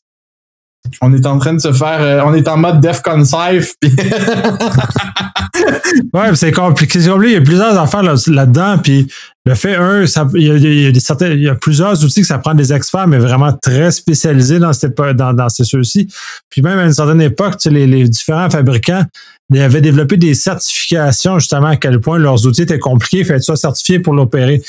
On 1.02 1.14
est 1.14 1.26
en 1.26 1.40
train 1.40 1.54
de 1.54 1.60
se 1.60 1.72
faire, 1.72 2.02
euh, 2.02 2.22
on 2.26 2.34
est 2.34 2.48
en 2.48 2.58
mode 2.58 2.82
DEFCON 2.82 3.24
Safe. 3.24 3.76
ouais, 6.14 6.36
c'est 6.36 6.52
compliqué. 6.52 7.00
Il 7.00 7.32
y 7.32 7.36
a 7.36 7.42
plusieurs 7.42 7.80
affaires 7.80 8.04
là-dedans. 8.04 8.78
puis 8.78 9.08
le 9.46 9.56
fait, 9.56 9.76
un, 9.76 10.04
il, 10.36 11.42
y 11.42 11.50
a, 11.50 11.56
plusieurs 11.56 12.04
outils 12.04 12.22
que 12.22 12.28
ça 12.28 12.38
prend 12.38 12.54
des 12.54 12.72
experts, 12.72 13.08
mais 13.08 13.18
vraiment 13.18 13.52
très 13.54 13.92
spécialisés 13.92 14.60
dans, 14.60 14.72
ces, 14.72 14.90
dans, 14.90 15.50
ces 15.50 15.64
ceux-ci. 15.66 16.08
Puis 16.50 16.62
même 16.62 16.80
à 16.80 16.86
une 16.86 16.94
certaine 16.94 17.22
époque, 17.22 17.56
les 17.66 18.08
différents 18.08 18.50
fabricants 18.50 19.04
avaient 19.60 19.82
développé 19.82 20.18
des 20.18 20.34
certifications 20.34 21.40
justement 21.40 21.68
à 21.68 21.76
quel 21.76 22.00
point 22.00 22.18
leurs 22.18 22.46
outils 22.46 22.64
étaient 22.64 22.80
compliqués, 22.80 23.24
fait 23.24 23.40
ça 23.40 23.56
certifié 23.56 24.00
pour 24.00 24.14
l'opérer. 24.14 24.62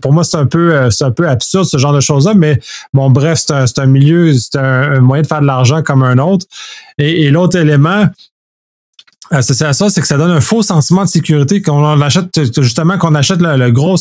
Pour 0.00 0.12
moi, 0.12 0.24
c'est 0.24 0.36
un 0.36 0.46
peu 0.46 0.74
euh, 0.74 0.90
c'est 0.90 1.04
un 1.04 1.10
peu 1.10 1.28
absurde 1.28 1.66
ce 1.66 1.76
genre 1.76 1.92
de 1.92 2.00
choses-là, 2.00 2.34
mais 2.34 2.60
bon, 2.92 3.10
bref, 3.10 3.44
c'est 3.46 3.52
un, 3.52 3.64
un, 3.78 3.86
milieu, 3.86 4.32
c'est 4.34 4.56
un, 4.56 5.00
moyen 5.00 5.22
de 5.22 5.26
faire 5.26 5.40
de 5.40 5.46
l'argent 5.46 5.82
comme 5.82 6.02
un 6.02 6.18
autre. 6.18 6.46
Et, 6.98 7.30
l'autre 7.30 7.56
élément, 7.58 8.06
associé 9.30 9.66
à 9.66 9.72
ça, 9.72 9.88
c'est 9.90 10.00
que 10.00 10.06
ça 10.06 10.16
donne 10.16 10.30
un 10.30 10.40
faux 10.40 10.62
sentiment 10.62 11.04
de 11.04 11.08
sécurité. 11.08 11.62
Quand 11.62 11.78
on 11.80 12.00
achète, 12.00 12.28
justement, 12.60 12.98
qu'on 12.98 13.14
achète 13.14 13.40
le, 13.40 13.70
gros, 13.70 13.96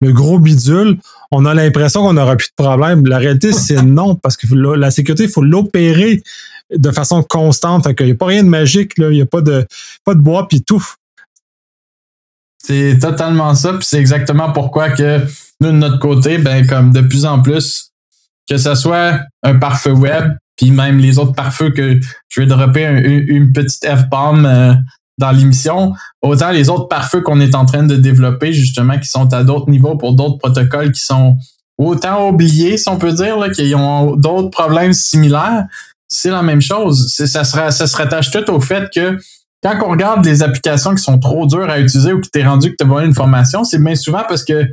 le 0.00 0.12
gros 0.12 0.38
bidule, 0.38 0.98
on 1.30 1.46
a 1.46 1.54
l'impression 1.54 2.02
qu'on 2.02 2.12
n'aura 2.12 2.36
plus 2.36 2.48
de 2.48 2.62
problème. 2.62 3.06
La 3.06 3.18
réalité, 3.18 3.52
c'est 3.52 3.82
non, 3.82 4.14
parce 4.14 4.36
que 4.36 4.46
la 4.54 4.90
sécurité, 4.90 5.24
il 5.24 5.30
faut 5.30 5.42
l'opérer 5.42 6.22
de 6.76 6.90
façon 6.90 7.22
constante. 7.22 7.84
Fait 7.84 7.94
qu'il 7.94 8.06
n'y 8.06 8.12
a 8.12 8.16
pas 8.16 8.26
rien 8.26 8.42
de 8.42 8.48
magique, 8.48 8.98
là. 8.98 9.10
Il 9.10 9.16
n'y 9.16 9.22
a 9.22 9.26
pas 9.26 9.40
de, 9.40 9.66
pas 10.04 10.14
de 10.14 10.20
bois 10.20 10.48
puis 10.48 10.62
tout. 10.62 10.84
C'est 12.58 12.98
totalement 12.98 13.54
ça, 13.54 13.74
puis 13.74 13.84
c'est 13.84 13.98
exactement 13.98 14.50
pourquoi 14.50 14.90
que 14.90 15.20
nous, 15.60 15.70
de 15.70 15.76
notre 15.76 15.98
côté, 15.98 16.38
ben, 16.38 16.66
comme 16.66 16.92
de 16.92 17.02
plus 17.02 17.26
en 17.26 17.42
plus, 17.42 17.90
que 18.48 18.56
ce 18.56 18.74
soit 18.74 19.20
un 19.42 19.58
pare-feu 19.58 19.92
web, 19.92 20.32
puis 20.56 20.70
même 20.70 20.98
les 20.98 21.18
autres 21.18 21.34
pare-feux 21.34 21.70
que 21.70 22.00
je 22.28 22.40
vais 22.40 22.46
dropper 22.46 22.86
une 23.28 23.52
petite 23.52 23.84
F-bomb 23.84 24.46
euh, 24.46 24.72
dans 25.18 25.30
l'émission, 25.30 25.92
autant 26.22 26.50
les 26.50 26.70
autres 26.70 26.88
pare-feux 26.88 27.20
qu'on 27.20 27.40
est 27.40 27.54
en 27.54 27.66
train 27.66 27.82
de 27.82 27.96
développer, 27.96 28.54
justement, 28.54 28.98
qui 28.98 29.08
sont 29.08 29.32
à 29.34 29.44
d'autres 29.44 29.70
niveaux 29.70 29.96
pour 29.96 30.14
d'autres 30.14 30.38
protocoles 30.38 30.92
qui 30.92 31.02
sont 31.02 31.36
autant 31.76 32.28
oubliés, 32.28 32.78
si 32.78 32.88
on 32.88 32.98
peut 32.98 33.12
dire, 33.12 33.36
qui 33.52 33.74
ont 33.74 34.16
d'autres 34.16 34.50
problèmes 34.50 34.92
similaires, 34.92 35.66
c'est 36.14 36.30
la 36.30 36.42
même 36.42 36.60
chose. 36.60 37.12
Ça 37.14 37.44
se, 37.44 37.70
ça 37.70 37.86
se 37.86 37.96
rattache 37.96 38.30
tout 38.30 38.50
au 38.50 38.60
fait 38.60 38.88
que 38.94 39.18
quand 39.62 39.78
on 39.86 39.90
regarde 39.90 40.22
des 40.22 40.42
applications 40.42 40.94
qui 40.94 41.02
sont 41.02 41.18
trop 41.18 41.46
dures 41.46 41.70
à 41.70 41.80
utiliser 41.80 42.12
ou 42.12 42.20
qui 42.20 42.30
t'es 42.30 42.44
rendu 42.44 42.70
que 42.70 42.76
tu 42.78 42.90
as 42.90 43.00
d'une 43.00 43.14
formation, 43.14 43.64
c'est 43.64 43.82
bien 43.82 43.94
souvent 43.94 44.22
parce 44.28 44.44
que 44.44 44.66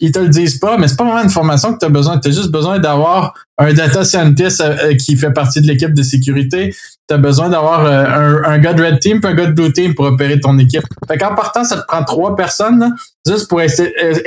ils 0.00 0.12
te 0.12 0.18
le 0.18 0.28
disent 0.28 0.58
pas, 0.58 0.76
mais 0.76 0.88
c'est 0.88 0.96
pas 0.96 1.04
vraiment 1.04 1.22
une 1.22 1.30
formation 1.30 1.72
que 1.72 1.78
tu 1.78 1.86
as 1.86 1.88
besoin. 1.88 2.18
Tu 2.18 2.28
as 2.28 2.32
juste 2.32 2.50
besoin 2.50 2.78
d'avoir 2.78 3.32
un 3.58 3.72
data 3.72 4.04
scientist 4.04 4.60
euh, 4.60 4.76
euh, 4.82 4.96
qui 4.96 5.16
fait 5.16 5.30
partie 5.30 5.60
de 5.60 5.66
l'équipe 5.66 5.94
de 5.94 6.02
sécurité. 6.02 6.74
Tu 7.08 7.14
as 7.14 7.18
besoin 7.18 7.48
d'avoir 7.48 7.84
euh, 7.84 8.04
un, 8.04 8.52
un, 8.52 8.58
gars 8.58 8.72
de 8.72 8.82
Red 8.82 8.98
Team 8.98 9.20
et 9.22 9.26
un 9.26 9.34
gars 9.34 9.46
de 9.46 9.52
Blue 9.52 9.72
Team 9.72 9.94
pour 9.94 10.06
opérer 10.06 10.40
ton 10.40 10.58
équipe. 10.58 10.82
Fait 11.06 11.16
qu'en 11.16 11.36
partant, 11.36 11.62
ça 11.62 11.76
te 11.76 11.86
prend 11.86 12.02
trois 12.02 12.34
personnes, 12.34 12.94
juste 13.24 13.48
pour 13.48 13.60
être, 13.62 13.76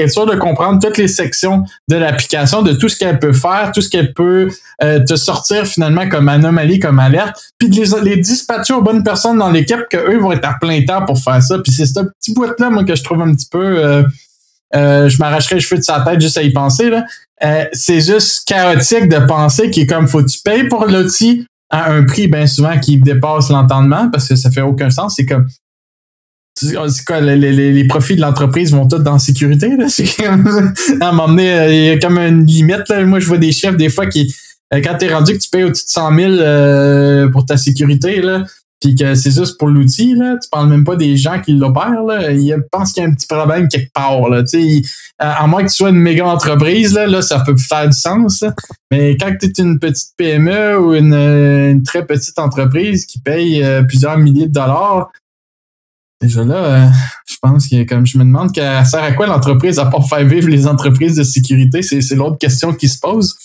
sûr 0.10 0.26
de 0.26 0.36
comprendre 0.36 0.80
toutes 0.82 0.98
les 0.98 1.10
sections 1.10 1.66
de 1.90 1.98
l'application, 1.98 2.62
de 2.62 2.72
tout 2.72 2.88
ce 2.88 2.98
qu'elle 2.98 3.20
peut 3.20 3.34
faire, 3.34 3.72
tout 3.74 3.82
ce 3.82 3.90
qu'elle 3.90 4.14
peut 4.14 4.50
te 4.80 5.16
sortir 5.16 5.66
finalement 5.66 6.08
comme 6.08 6.30
anomalie, 6.30 6.80
comme 6.80 7.00
alerte, 7.00 7.36
puis 7.58 7.70
de 7.70 7.76
les, 7.76 8.10
les 8.10 8.18
dispatcher 8.18 8.74
aux 8.74 8.82
bonnes 8.82 9.04
personnes 9.04 9.40
dans 9.40 9.50
l'équipe 9.50 9.82
qu'eux 9.90 10.20
vont 10.20 10.32
être 10.32 10.48
à 10.48 10.54
plein 10.62 10.86
temps 10.86 11.04
pour 11.04 11.20
faire 11.20 11.42
ça. 11.42 11.58
Puis 11.60 11.74
c'est 11.74 11.88
ce 11.88 12.00
petit 12.00 12.34
bout-là, 12.34 12.70
moi, 12.70 12.84
que 12.84 12.96
je 12.96 13.04
trouve 13.04 13.22
un 13.22 13.34
petit 13.34 13.50
peu 13.52 14.06
je 14.74 15.18
m'arracherais 15.20 15.56
les 15.56 15.62
cheveux 15.62 15.80
de 15.80 15.84
sa 15.84 16.02
tête 16.02 16.22
juste 16.22 16.38
à 16.38 16.44
y 16.44 16.52
penser. 16.52 16.90
Là. 16.90 17.06
c'est 17.74 18.02
juste 18.02 18.48
chaotique 18.48 19.10
de 19.10 19.26
penser 19.26 19.70
qu'il 19.70 19.84
est 19.84 19.88
comme 19.88 20.08
faut 20.08 20.24
tu 20.24 20.40
payes 20.44 20.68
pour 20.68 20.86
l'outil 20.86 21.46
à 21.70 21.92
un 21.92 22.04
prix 22.04 22.28
bien 22.28 22.48
souvent 22.48 22.80
qui 22.80 22.98
dépasse 22.98 23.50
l'entendement 23.50 24.10
parce 24.10 24.28
que 24.28 24.36
ça 24.36 24.52
fait 24.52 24.62
aucun 24.62 24.90
sens. 24.90 25.16
C'est 25.16 25.26
comme 25.26 25.48
c'est 26.60 27.06
quoi, 27.06 27.22
les, 27.22 27.36
les, 27.36 27.72
les, 27.72 27.88
profits 27.88 28.16
de 28.16 28.22
l'entreprise 28.22 28.72
vont 28.72 28.88
tous 28.88 28.98
dans 28.98 29.14
la 29.14 29.20
sécurité. 29.20 29.70
Là? 29.78 29.86
à 31.02 31.10
un 31.10 31.12
moment 31.12 31.28
donné, 31.28 31.54
euh, 31.54 31.74
il 31.74 31.86
y 31.86 31.90
a 31.90 32.00
comme 32.00 32.18
une 32.18 32.46
limite. 32.46 32.90
Là. 32.90 33.06
Moi, 33.06 33.20
je 33.20 33.28
vois 33.28 33.38
des 33.38 33.52
chefs 33.52 33.78
des 33.78 33.90
fois 33.90 34.08
qui, 34.08 34.34
euh, 34.74 34.82
quand 34.84 34.98
t'es 34.98 35.14
rendu 35.14 35.34
que 35.34 35.38
tu 35.38 35.50
payes 35.50 35.64
au-dessus 35.64 35.86
de 35.86 35.90
100 35.90 36.16
000 36.16 36.32
euh, 36.32 37.30
pour 37.30 37.46
ta 37.46 37.58
sécurité, 37.58 38.22
là, 38.22 38.44
puis 38.80 38.96
que 38.96 39.16
c'est 39.16 39.32
juste 39.32 39.58
pour 39.58 39.70
l'outil, 39.70 40.14
là, 40.14 40.36
tu 40.42 40.50
parles 40.50 40.70
même 40.70 40.84
pas 40.84 40.96
des 40.96 41.18
gens 41.18 41.42
qui 41.42 41.54
l'opèrent. 41.54 42.04
Là. 42.04 42.32
Ils 42.32 42.56
pensent 42.72 42.94
qu'il 42.94 43.04
y 43.04 43.06
a 43.06 43.10
un 43.10 43.14
petit 43.14 43.28
problème 43.28 43.68
quelque 43.68 43.92
part. 43.92 44.30
Là. 44.30 44.46
sais 44.46 44.82
à 45.20 45.48
moins 45.48 45.64
que 45.64 45.70
tu 45.70 45.76
sois 45.76 45.90
une 45.90 45.96
méga 45.96 46.26
entreprise, 46.26 46.94
là, 46.94 47.08
là 47.08 47.22
ça 47.24 47.40
peut 47.40 47.58
faire 47.58 47.88
du 47.88 47.98
sens. 47.98 48.44
Mais 48.92 49.18
quand 49.18 49.34
tu 49.40 49.48
es 49.48 49.62
une 49.62 49.80
petite 49.80 50.12
PME 50.16 50.80
ou 50.80 50.94
une, 50.94 51.14
une, 51.14 51.84
très 51.84 52.06
petite 52.06 52.38
entreprise 52.38 53.06
qui 53.06 53.20
paye 53.20 53.66
plusieurs 53.88 54.18
milliers 54.18 54.48
de 54.48 54.54
dollars, 54.54 55.10
Déjà 56.20 56.44
là, 56.44 56.56
euh, 56.56 56.88
je 57.28 57.36
pense 57.42 57.68
que 57.68 57.84
comme 57.84 58.08
je 58.08 58.18
me 58.18 58.24
demande 58.24 58.52
qu'elle 58.52 58.86
sert 58.86 59.04
à 59.04 59.12
quoi 59.12 59.28
l'entreprise 59.28 59.78
à 59.78 59.86
part 59.86 60.08
faire 60.08 60.26
vivre 60.26 60.50
les 60.50 60.66
entreprises 60.66 61.16
de 61.16 61.24
sécurité, 61.24 61.84
c'est 61.84 62.16
l'autre 62.16 62.40
question 62.40 62.74
qui 62.74 62.90
se 62.90 63.00
pose. 63.00 63.36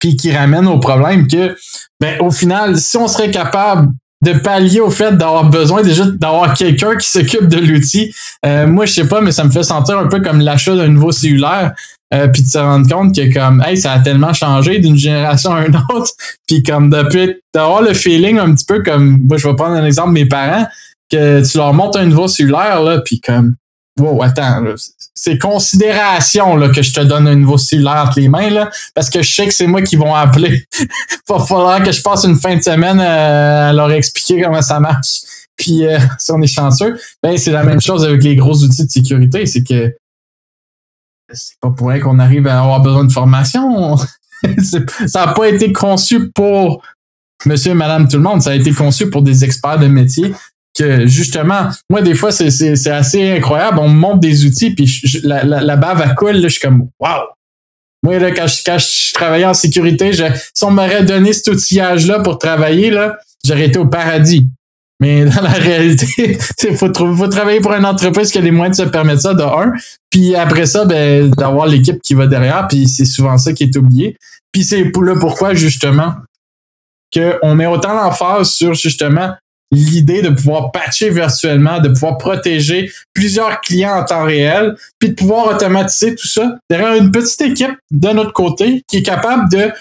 Puis 0.00 0.16
qui 0.16 0.32
ramène 0.32 0.66
au 0.66 0.78
problème 0.78 1.26
que, 1.26 1.56
ben, 2.00 2.20
au 2.20 2.30
final, 2.30 2.78
si 2.78 2.96
on 2.96 3.06
serait 3.06 3.30
capable 3.30 3.92
de 4.26 4.38
pallier 4.38 4.80
au 4.80 4.90
fait 4.90 5.16
d'avoir 5.16 5.48
besoin 5.48 5.82
déjà 5.82 6.04
d'avoir 6.04 6.54
quelqu'un 6.54 6.96
qui 6.96 7.08
s'occupe 7.08 7.48
de 7.48 7.58
l'outil. 7.58 8.14
Euh, 8.44 8.66
moi, 8.66 8.86
je 8.86 8.92
sais 8.92 9.08
pas, 9.08 9.20
mais 9.20 9.32
ça 9.32 9.44
me 9.44 9.50
fait 9.50 9.62
sentir 9.62 9.98
un 9.98 10.06
peu 10.06 10.20
comme 10.20 10.40
l'achat 10.40 10.74
d'un 10.74 10.88
nouveau 10.88 11.12
cellulaire. 11.12 11.72
Euh, 12.14 12.28
puis 12.28 12.44
de 12.44 12.46
se 12.46 12.58
rendre 12.58 12.88
compte 12.88 13.16
que 13.16 13.34
comme 13.34 13.60
hey 13.66 13.76
ça 13.76 13.94
a 13.94 13.98
tellement 13.98 14.32
changé 14.32 14.78
d'une 14.78 14.96
génération 14.96 15.52
à 15.52 15.66
une 15.66 15.76
autre 15.92 16.12
puis 16.46 16.62
comme 16.62 16.88
depuis 16.88 17.34
d'avoir 17.52 17.82
le 17.82 17.94
feeling 17.94 18.38
un 18.38 18.54
petit 18.54 18.64
peu 18.64 18.80
comme 18.84 19.22
moi 19.26 19.38
je 19.38 19.48
vais 19.48 19.56
prendre 19.56 19.74
un 19.74 19.84
exemple 19.84 20.12
mes 20.12 20.24
parents 20.24 20.66
que 21.10 21.48
tu 21.48 21.58
leur 21.58 21.72
montes 21.74 21.96
un 21.96 22.06
nouveau 22.06 22.28
cellulaire, 22.28 22.82
là, 22.82 23.00
puis 23.00 23.20
comme, 23.20 23.56
wow, 23.98 24.22
attends, 24.22 24.64
c'est 25.16 25.38
considération 25.38 26.56
là, 26.56 26.68
que 26.68 26.82
je 26.82 26.92
te 26.92 27.00
donne 27.00 27.26
un 27.26 27.34
nouveau 27.34 27.56
cellulaire 27.56 28.04
entre 28.06 28.20
les 28.20 28.28
mains, 28.28 28.50
là, 28.50 28.70
parce 28.94 29.08
que 29.08 29.22
je 29.22 29.32
sais 29.32 29.46
que 29.46 29.54
c'est 29.54 29.66
moi 29.66 29.80
qui 29.80 29.96
vont 29.96 30.14
appeler. 30.14 30.64
Va 31.28 31.40
falloir 31.40 31.82
que 31.82 31.90
je 31.90 32.02
passe 32.02 32.24
une 32.24 32.36
fin 32.36 32.54
de 32.54 32.62
semaine 32.62 33.00
euh, 33.00 33.70
à 33.70 33.72
leur 33.72 33.90
expliquer 33.90 34.42
comment 34.42 34.62
ça 34.62 34.78
marche. 34.78 35.22
Puis 35.56 35.86
euh, 35.86 35.98
si 36.18 36.30
on 36.32 36.42
est 36.42 36.46
chanceux, 36.46 37.00
ben 37.22 37.36
c'est 37.38 37.50
la 37.50 37.64
même 37.64 37.80
chose 37.80 38.04
avec 38.04 38.22
les 38.22 38.36
gros 38.36 38.62
outils 38.62 38.84
de 38.84 38.90
sécurité, 38.90 39.46
c'est 39.46 39.64
que 39.64 39.96
c'est 41.32 41.58
pas 41.60 41.70
pour 41.70 41.88
rien 41.88 41.98
qu'on 41.98 42.18
arrive 42.18 42.46
à 42.46 42.60
avoir 42.60 42.80
besoin 42.80 43.04
de 43.04 43.10
formation. 43.10 43.96
ça 44.62 45.26
n'a 45.26 45.32
pas 45.32 45.48
été 45.48 45.72
conçu 45.72 46.30
pour 46.30 46.82
monsieur 47.46 47.72
madame 47.72 48.06
tout 48.06 48.18
le 48.18 48.22
monde, 48.22 48.42
ça 48.42 48.50
a 48.50 48.54
été 48.54 48.70
conçu 48.70 49.08
pour 49.08 49.22
des 49.22 49.44
experts 49.44 49.78
de 49.78 49.86
métier 49.86 50.34
que 50.76 51.06
justement, 51.06 51.68
moi, 51.90 52.02
des 52.02 52.14
fois, 52.14 52.32
c'est 52.32 52.88
assez 52.88 53.30
incroyable. 53.30 53.78
On 53.78 53.88
me 53.88 53.98
montre 53.98 54.20
des 54.20 54.44
outils, 54.44 54.74
puis 54.74 55.00
la, 55.22 55.42
la, 55.44 55.76
bave 55.76 56.00
à 56.00 56.14
coule, 56.14 56.40
je 56.40 56.48
suis 56.48 56.60
comme 56.60 56.88
Wow! 57.00 57.28
Moi, 58.02 58.18
là, 58.18 58.30
quand, 58.30 58.46
je, 58.46 58.62
quand 58.64 58.78
je 58.78 59.12
travaillais 59.14 59.46
en 59.46 59.54
sécurité, 59.54 60.12
je, 60.12 60.24
si 60.54 60.64
on 60.64 60.70
m'aurait 60.70 61.04
donné 61.04 61.32
cet 61.32 61.48
outillage-là 61.48 62.20
pour 62.20 62.38
travailler, 62.38 62.90
là, 62.90 63.16
j'aurais 63.44 63.66
été 63.66 63.78
au 63.78 63.86
paradis. 63.86 64.48
Mais 65.00 65.24
dans 65.26 65.42
la 65.42 65.50
réalité, 65.50 66.38
il 66.62 66.76
faut, 66.76 66.92
faut 66.94 67.28
travailler 67.28 67.60
pour 67.60 67.72
une 67.72 67.84
entreprise 67.84 68.30
qui 68.30 68.38
a 68.38 68.40
les 68.42 68.50
moyens 68.50 68.78
de 68.78 68.84
se 68.84 68.88
permettre 68.88 69.22
ça, 69.22 69.34
de 69.34 69.42
un. 69.42 69.72
Puis 70.10 70.34
après 70.34 70.66
ça, 70.66 70.84
ben, 70.84 71.30
d'avoir 71.30 71.66
l'équipe 71.66 72.00
qui 72.02 72.14
va 72.14 72.26
derrière, 72.26 72.66
puis 72.68 72.86
c'est 72.86 73.04
souvent 73.04 73.38
ça 73.38 73.52
qui 73.52 73.64
est 73.64 73.76
oublié. 73.76 74.16
Puis 74.52 74.64
c'est 74.64 74.84
là 74.84 75.14
pourquoi, 75.18 75.54
justement, 75.54 76.14
qu'on 77.12 77.54
met 77.54 77.66
autant 77.66 77.94
l'emphase 77.94 78.50
sur, 78.50 78.74
justement, 78.74 79.34
l'idée 79.72 80.22
de 80.22 80.30
pouvoir 80.30 80.70
patcher 80.70 81.10
virtuellement, 81.10 81.80
de 81.80 81.88
pouvoir 81.88 82.18
protéger 82.18 82.90
plusieurs 83.12 83.60
clients 83.60 83.98
en 83.98 84.04
temps 84.04 84.24
réel, 84.24 84.76
puis 84.98 85.10
de 85.10 85.14
pouvoir 85.14 85.48
automatiser 85.48 86.14
tout 86.14 86.26
ça 86.26 86.58
derrière 86.70 86.94
une 86.94 87.10
petite 87.10 87.40
équipe 87.40 87.76
de 87.90 88.08
notre 88.10 88.32
côté 88.32 88.82
qui 88.88 88.98
est 88.98 89.02
capable 89.02 89.50
de, 89.50 89.72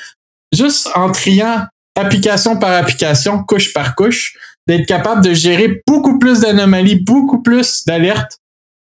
juste 0.52 0.90
en 0.96 1.12
triant 1.12 1.68
application 1.96 2.58
par 2.58 2.72
application, 2.72 3.44
couche 3.44 3.74
par 3.74 3.96
couche, 3.96 4.38
d'être 4.68 4.88
capable 4.88 5.24
de 5.24 5.34
gérer 5.34 5.82
beaucoup 5.88 6.20
plus 6.20 6.42
d'anomalies, 6.42 6.96
beaucoup 6.96 7.42
plus 7.42 7.86
d'alertes 7.86 8.40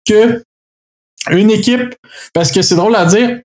que 0.08 0.44
une 1.32 1.50
équipe, 1.50 1.96
parce 2.34 2.52
que 2.52 2.62
c'est 2.62 2.76
drôle 2.76 2.96
à 2.96 3.06
dire, 3.06 3.42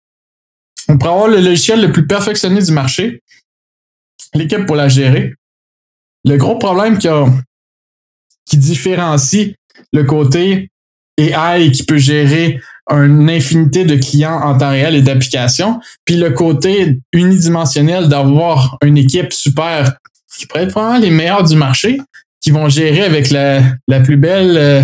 on 0.89 0.99
pourrait 0.99 1.13
avoir 1.13 1.29
le 1.29 1.41
logiciel 1.41 1.81
le 1.81 1.93
plus 1.93 2.07
perfectionné 2.07 2.61
du 2.61 2.73
marché, 2.73 3.23
l'équipe 4.35 4.67
pour 4.67 4.77
la 4.77 4.89
gérer, 4.89 5.35
le 6.25 6.37
gros 6.37 6.57
problème 6.57 6.99
qui, 6.99 7.09
qui 8.47 8.57
différencie 8.57 9.55
le 9.93 10.05
côté 10.05 10.71
AI 11.19 11.71
qui 11.73 11.85
peut 11.85 11.99
gérer 11.99 12.61
une 12.91 13.31
infinité 13.31 13.85
de 13.85 13.97
clients 13.97 14.41
en 14.43 14.59
temps 14.59 14.71
réel 14.71 14.97
et 14.97 15.03
d'applications, 15.03 15.81
puis 16.05 16.17
le 16.17 16.31
côté 16.31 16.99
unidimensionnel 17.13 18.09
d'avoir 18.09 18.79
une 18.83 18.99
équipe 18.99 19.33
super 19.33 19.97
qui 20.37 20.47
pourrait 20.47 20.65
être 20.65 20.73
vraiment 20.73 20.99
les 20.99 21.11
meilleurs 21.11 21.45
du 21.45 21.57
marché, 21.57 22.01
qui 22.41 22.51
vont 22.51 22.69
gérer 22.69 23.03
avec 23.03 23.31
la, 23.31 23.63
la 23.87 24.01
plus 24.01 24.17
belle, 24.17 24.57
euh, 24.57 24.83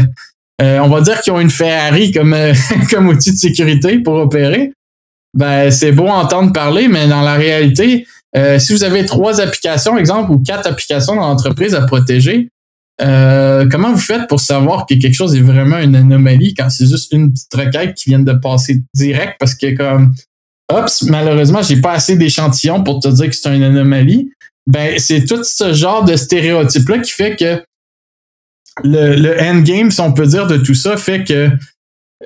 euh, 0.60 0.78
on 0.80 0.88
va 0.88 1.00
dire 1.00 1.20
qu'ils 1.20 1.32
ont 1.32 1.40
une 1.40 1.50
Ferrari 1.50 2.12
comme, 2.12 2.34
euh, 2.34 2.52
comme 2.90 3.08
outil 3.08 3.32
de 3.32 3.36
sécurité 3.36 3.98
pour 3.98 4.14
opérer. 4.14 4.72
Ben, 5.34 5.70
c'est 5.70 5.92
beau 5.92 6.08
entendre 6.08 6.52
parler, 6.52 6.88
mais 6.88 7.08
dans 7.08 7.22
la 7.22 7.34
réalité, 7.34 8.06
euh, 8.36 8.58
si 8.58 8.72
vous 8.72 8.84
avez 8.84 9.06
trois 9.06 9.40
applications, 9.40 9.96
exemple, 9.96 10.30
ou 10.30 10.38
quatre 10.38 10.66
applications 10.66 11.16
dans 11.16 11.28
l'entreprise 11.28 11.74
à 11.74 11.82
protéger, 11.82 12.50
euh, 13.02 13.66
comment 13.70 13.92
vous 13.92 13.98
faites 13.98 14.26
pour 14.28 14.40
savoir 14.40 14.86
que 14.86 14.94
quelque 14.94 15.14
chose 15.14 15.34
est 15.34 15.40
vraiment 15.40 15.78
une 15.78 15.94
anomalie 15.94 16.54
quand 16.54 16.70
c'est 16.70 16.86
juste 16.86 17.12
une 17.12 17.32
petite 17.32 17.54
requête 17.54 17.94
qui 17.94 18.10
vient 18.10 18.18
de 18.18 18.32
passer 18.32 18.82
direct? 18.94 19.36
Parce 19.38 19.54
que 19.54 19.74
comme 19.74 20.14
Oups, 20.72 21.02
malheureusement, 21.02 21.62
j'ai 21.62 21.80
pas 21.80 21.92
assez 21.92 22.16
d'échantillons 22.16 22.82
pour 22.82 23.00
te 23.00 23.08
dire 23.08 23.28
que 23.30 23.36
c'est 23.36 23.54
une 23.54 23.62
anomalie. 23.62 24.30
Ben, 24.66 24.98
c'est 24.98 25.24
tout 25.24 25.44
ce 25.44 25.72
genre 25.72 26.04
de 26.04 26.16
stéréotype-là 26.16 26.98
qui 26.98 27.12
fait 27.12 27.36
que 27.36 27.62
le, 28.82 29.14
le 29.14 29.40
endgame, 29.40 29.90
si 29.90 30.00
on 30.00 30.12
peut 30.12 30.26
dire, 30.26 30.46
de 30.46 30.56
tout 30.56 30.74
ça, 30.74 30.96
fait 30.96 31.22
que, 31.22 31.50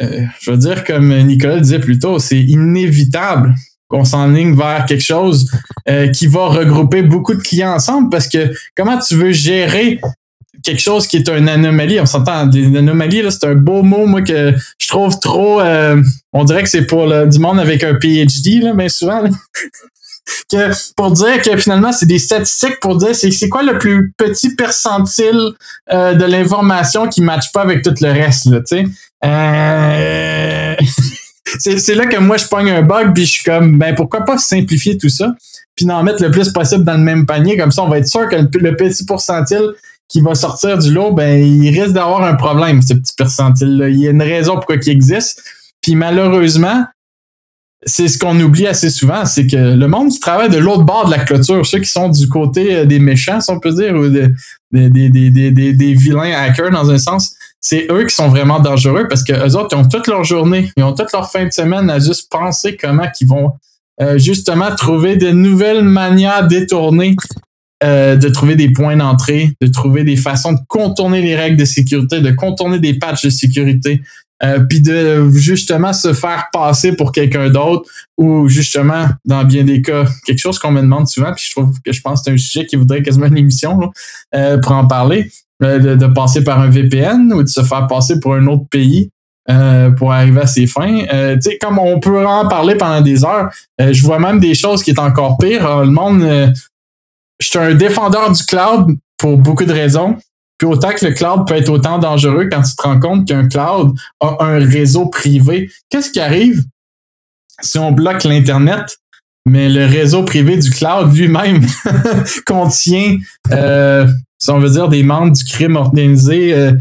euh, 0.00 0.24
je 0.40 0.50
veux 0.50 0.56
dire, 0.56 0.84
comme 0.84 1.14
Nicolas 1.22 1.61
disait 1.61 1.80
plus 1.80 1.98
tôt, 1.98 2.18
c'est 2.18 2.40
inévitable 2.40 3.54
qu'on 3.91 4.05
s'enligne 4.05 4.57
vers 4.57 4.86
quelque 4.86 5.03
chose 5.03 5.51
euh, 5.88 6.09
qui 6.09 6.26
va 6.26 6.47
regrouper 6.47 7.03
beaucoup 7.03 7.34
de 7.34 7.41
clients 7.41 7.72
ensemble 7.72 8.09
parce 8.09 8.28
que 8.28 8.53
comment 8.76 8.99
tu 8.99 9.16
veux 9.16 9.32
gérer 9.32 10.01
quelque 10.62 10.80
chose 10.80 11.07
qui 11.07 11.16
est 11.16 11.28
une 11.28 11.49
anomalie, 11.49 12.01
on 12.01 12.07
s'entend, 12.07 12.47
des 12.47 12.76
anomalies, 12.76 13.24
c'est 13.30 13.47
un 13.47 13.55
beau 13.55 13.82
mot, 13.82 14.07
moi, 14.07 14.22
que 14.22 14.55
je 14.78 14.88
trouve 14.88 15.18
trop, 15.18 15.61
euh, 15.61 16.03
on 16.32 16.45
dirait 16.45 16.62
que 16.62 16.68
c'est 16.68 16.86
pour 16.86 17.07
le, 17.07 17.26
du 17.26 17.38
monde 17.38 17.59
avec 17.59 17.82
un 17.82 17.95
PhD, 17.95 18.62
là, 18.62 18.74
bien 18.74 18.88
souvent, 18.88 19.22
que 20.51 20.93
pour 20.95 21.12
dire 21.12 21.41
que 21.43 21.57
finalement, 21.57 21.93
c'est 21.93 22.07
des 22.07 22.18
statistiques 22.18 22.78
pour 22.80 22.97
dire 22.97 23.14
c'est, 23.14 23.30
c'est 23.30 23.49
quoi 23.49 23.62
le 23.62 23.78
plus 23.78 24.12
petit 24.16 24.55
percentile 24.55 25.53
euh, 25.93 26.14
de 26.14 26.24
l'information 26.24 27.09
qui 27.09 27.22
ne 27.22 27.26
matche 27.26 27.53
pas 27.53 27.62
avec 27.62 27.82
tout 27.82 27.95
le 28.01 28.12
reste, 28.12 28.47
là, 28.47 28.61
tu 28.61 28.76
sais? 28.76 28.84
Euh... 29.24 30.76
c'est 31.59 31.94
là 31.94 32.07
que 32.07 32.18
moi, 32.18 32.36
je 32.36 32.46
pogne 32.46 32.70
un 32.70 32.82
bug, 32.82 33.14
puis 33.14 33.26
je 33.26 33.30
suis 33.30 33.44
comme, 33.44 33.78
ben 33.78 33.94
pourquoi 33.94 34.24
pas 34.24 34.38
simplifier 34.38 34.96
tout 34.98 35.09
ça, 35.09 35.34
puis 35.74 35.86
d'en 35.86 36.03
mettre 36.03 36.22
le 36.22 36.30
plus 36.30 36.51
possible 36.53 36.84
dans 36.84 36.94
le 36.94 37.03
même 37.03 37.26
panier, 37.26 37.57
comme 37.57 37.72
ça, 37.72 37.82
on 37.82 37.88
va 37.88 37.98
être 37.98 38.09
sûr 38.09 38.28
que 38.28 38.36
le, 38.36 38.76
petit 38.76 39.05
pourcentile 39.05 39.74
qui 40.09 40.20
va 40.20 40.34
sortir 40.34 40.78
du 40.78 40.92
lot, 40.92 41.12
ben 41.12 41.42
il 41.42 41.70
risque 41.70 41.94
d'avoir 41.94 42.22
un 42.22 42.35
problème, 42.35 42.82
ce 42.82 42.94
petit 42.94 43.14
percentile-là. 43.16 43.89
Il 43.89 44.01
y 44.01 44.09
a 44.09 44.10
une 44.10 44.22
raison 44.22 44.55
pourquoi 44.55 44.77
il 44.77 44.89
existe. 44.89 45.43
Puis 45.81 45.94
malheureusement, 45.94 46.85
c'est 47.85 48.09
ce 48.09 48.18
qu'on 48.18 48.39
oublie 48.40 48.66
assez 48.66 48.90
souvent, 48.90 49.24
c'est 49.24 49.47
que 49.47 49.56
le 49.56 49.89
monde 49.89 50.10
qui 50.10 50.20
travaille 50.20 50.51
de 50.51 50.59
l'autre 50.59 50.85
bord 50.85 51.06
de 51.06 51.12
la 51.12 51.20
clôture, 51.20 51.64
ceux 51.64 51.78
qui 51.78 51.89
sont 51.89 52.10
du 52.10 52.28
côté 52.28 52.77
euh, 52.77 52.85
des 52.85 52.98
méchants, 52.98 53.40
si 53.40 53.51
on 53.51 53.59
peut 53.59 53.72
dire, 53.72 53.94
ou 53.94 54.09
des, 54.09 54.28
des, 54.72 55.09
des, 55.09 55.31
des, 55.31 55.72
des 55.72 55.94
vilains 55.94 56.32
hackers 56.32 56.70
dans 56.70 56.90
un 56.90 56.98
sens, 56.98 57.35
c'est 57.61 57.87
eux 57.91 58.05
qui 58.05 58.15
sont 58.15 58.28
vraiment 58.28 58.61
dangereux 58.61 59.07
parce 59.09 59.23
que 59.23 59.32
eux 59.32 59.57
autres, 59.57 59.69
ils 59.73 59.81
ont 59.81 59.89
toute 59.89 60.07
leur 60.07 60.24
journée, 60.24 60.70
ils 60.77 60.82
ont 60.82 60.95
toute 60.95 61.12
leur 61.12 61.31
fin 61.31 61.45
de 61.45 61.53
semaine 61.53 61.91
à 61.91 61.99
juste 61.99 62.31
penser 62.31 62.77
comment 62.77 63.07
ils 63.20 63.27
vont 63.27 63.53
euh, 64.01 64.19
justement 64.19 64.74
trouver 64.74 65.16
de 65.16 65.31
nouvelles 65.31 65.85
manières 65.85 66.47
détournées 66.47 67.16
euh, 67.82 68.15
de 68.15 68.28
trouver 68.28 68.57
des 68.57 68.70
points 68.70 68.97
d'entrée, 68.97 69.53
de 69.59 69.66
trouver 69.66 70.05
des 70.05 70.16
façons 70.16 70.53
de 70.53 70.59
contourner 70.69 71.23
les 71.23 71.35
règles 71.35 71.57
de 71.57 71.65
sécurité, 71.65 72.20
de 72.20 72.31
contourner 72.31 72.78
des 72.78 72.93
patchs 72.93 73.24
de 73.24 73.31
sécurité, 73.31 74.03
euh, 74.43 74.61
puis 74.61 74.82
de 74.82 75.31
justement 75.31 75.95
se 75.95 76.12
faire 76.12 76.49
passer 76.53 76.95
pour 76.95 77.11
quelqu'un 77.11 77.49
d'autre 77.49 77.89
ou 78.19 78.49
justement, 78.49 79.07
dans 79.24 79.45
bien 79.45 79.65
des 79.65 79.81
cas, 79.81 80.05
quelque 80.27 80.39
chose 80.39 80.59
qu'on 80.59 80.73
me 80.73 80.82
demande 80.82 81.09
souvent, 81.09 81.32
puis 81.32 81.43
je 81.47 81.53
trouve 81.53 81.74
que 81.82 81.91
je 81.91 82.03
pense 82.03 82.20
que 82.20 82.24
c'est 82.27 82.32
un 82.32 82.37
sujet 82.37 82.66
qui 82.66 82.77
voudrait 82.77 83.03
quasiment 83.03 83.27
une 83.27 83.39
émission 83.39 83.91
euh, 84.35 84.59
pour 84.59 84.73
en 84.73 84.87
parler, 84.87 85.31
euh, 85.62 85.97
de, 85.97 86.07
passer 86.07 86.43
par 86.43 86.61
un 86.61 86.70
VPN 86.70 87.32
ou 87.32 87.43
de 87.43 87.49
se 87.49 87.62
faire 87.62 87.87
passer 87.87 88.20
pour 88.20 88.35
un 88.35 88.47
autre 88.47 88.66
pays 88.70 89.11
pour 89.99 90.12
arriver 90.12 90.43
à 90.43 90.47
ses 90.47 90.69
fins. 90.69 91.01
tu 91.01 91.41
sais, 91.41 91.59
comme 91.61 91.81
on 91.81 91.99
peut 91.99 92.24
en 92.24 92.47
parler 92.47 92.77
pendant 92.77 93.01
des 93.01 93.24
heures, 93.24 93.51
je 93.81 94.01
vois 94.05 94.20
même 94.20 94.39
des 94.39 94.55
choses 94.55 94.81
qui 94.85 94.91
est 94.91 94.99
encore 95.01 95.39
pire. 95.39 95.81
le 95.81 95.91
monde, 95.91 96.55
je 97.41 97.49
suis 97.49 97.59
un 97.59 97.74
défendeur 97.74 98.31
du 98.31 98.45
cloud 98.45 98.97
pour 99.19 99.39
beaucoup 99.39 99.65
de 99.65 99.73
raisons. 99.73 100.16
Puis 100.57 100.69
autant 100.69 100.91
que 100.91 101.05
le 101.05 101.15
cloud 101.15 101.49
peut 101.49 101.57
être 101.57 101.69
autant 101.69 101.99
dangereux 101.99 102.49
quand 102.53 102.62
tu 102.62 102.77
te 102.77 102.82
rends 102.82 103.01
compte 103.01 103.27
qu'un 103.27 103.49
cloud 103.49 103.99
a 104.20 104.37
un 104.39 104.59
réseau 104.59 105.07
privé. 105.07 105.69
Qu'est-ce 105.89 106.12
qui 106.12 106.20
arrive 106.20 106.62
si 107.62 107.78
on 107.78 107.93
bloque 107.93 108.24
l'Internet, 108.24 108.99
mais 109.47 109.69
le 109.69 109.87
réseau 109.87 110.24
privé 110.24 110.57
du 110.57 110.70
cloud 110.70 111.15
lui-même 111.15 111.65
contient, 112.47 113.19
euh, 113.53 114.07
si 114.40 114.50
on 114.50 114.58
veut 114.58 114.70
dire, 114.70 114.88
des 114.88 115.02
membres 115.02 115.32
du 115.32 115.44
crime 115.44 115.76
organisé 115.76 116.54
euh, 116.54 116.72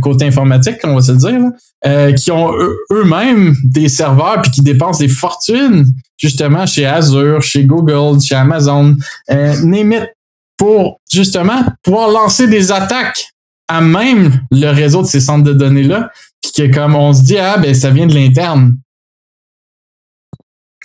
côté 0.00 0.26
informatique, 0.26 0.78
on 0.84 0.96
va 0.96 1.02
se 1.02 1.12
le 1.12 1.18
dire, 1.18 1.40
euh, 1.86 2.12
qui 2.12 2.30
ont 2.30 2.52
eux-mêmes 2.90 3.54
des 3.64 3.88
serveurs 3.88 4.42
puis 4.42 4.50
qui 4.50 4.62
dépensent 4.62 4.98
des 4.98 5.08
fortunes 5.08 5.86
justement 6.16 6.66
chez 6.66 6.86
Azure, 6.86 7.42
chez 7.42 7.64
Google, 7.64 8.20
chez 8.20 8.34
Amazon, 8.34 8.96
euh, 9.30 10.06
pour 10.56 11.00
justement 11.12 11.64
pouvoir 11.82 12.10
lancer 12.10 12.46
des 12.48 12.72
attaques 12.72 13.28
à 13.68 13.80
même 13.80 14.40
le 14.50 14.68
réseau 14.70 15.02
de 15.02 15.06
ces 15.06 15.20
centres 15.20 15.44
de 15.44 15.52
données-là, 15.52 16.10
puis 16.42 16.52
que 16.52 16.74
comme 16.74 16.94
on 16.94 17.12
se 17.12 17.22
dit, 17.22 17.38
ah 17.38 17.58
ben 17.58 17.74
ça 17.74 17.90
vient 17.90 18.06
de 18.06 18.14
l'interne. 18.14 18.76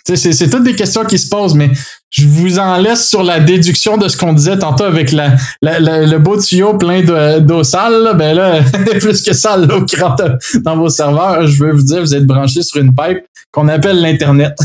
C'est 0.06 0.50
toutes 0.50 0.64
des 0.64 0.76
questions 0.76 1.06
qui 1.06 1.20
se 1.20 1.30
posent, 1.30 1.54
mais 1.54 1.70
je 2.10 2.26
vous 2.26 2.58
en 2.60 2.78
laisse 2.78 3.08
sur 3.08 3.24
la 3.24 3.40
déduction 3.40 3.98
de 3.98 4.08
ce 4.08 4.18
qu'on 4.18 4.34
disait 4.34 4.58
tantôt 4.58 4.84
avec 4.84 5.12
la, 5.12 5.36
le 5.62 6.18
beau 6.18 6.42
tuyau 6.42 6.78
plein 6.78 7.02
d'eau 7.40 7.64
sale. 7.64 8.14
ben 8.16 8.36
là, 8.36 8.62
plus 9.00 9.22
que 9.22 9.34
ça, 9.34 9.58
l'eau 9.58 9.86
qui 9.86 9.96
rentre 9.96 10.38
dans 10.64 10.76
vos 10.76 10.90
serveurs, 10.90 11.46
je 11.46 11.64
veux 11.64 11.72
vous 11.72 11.84
dire, 11.84 12.02
vous 12.02 12.16
êtes 12.16 12.26
branché 12.26 12.64
sur 12.64 12.82
une 12.82 12.96
pipe 12.96 13.20
qu'on 13.52 13.68
appelle 13.68 14.02
l'Internet. 14.02 14.58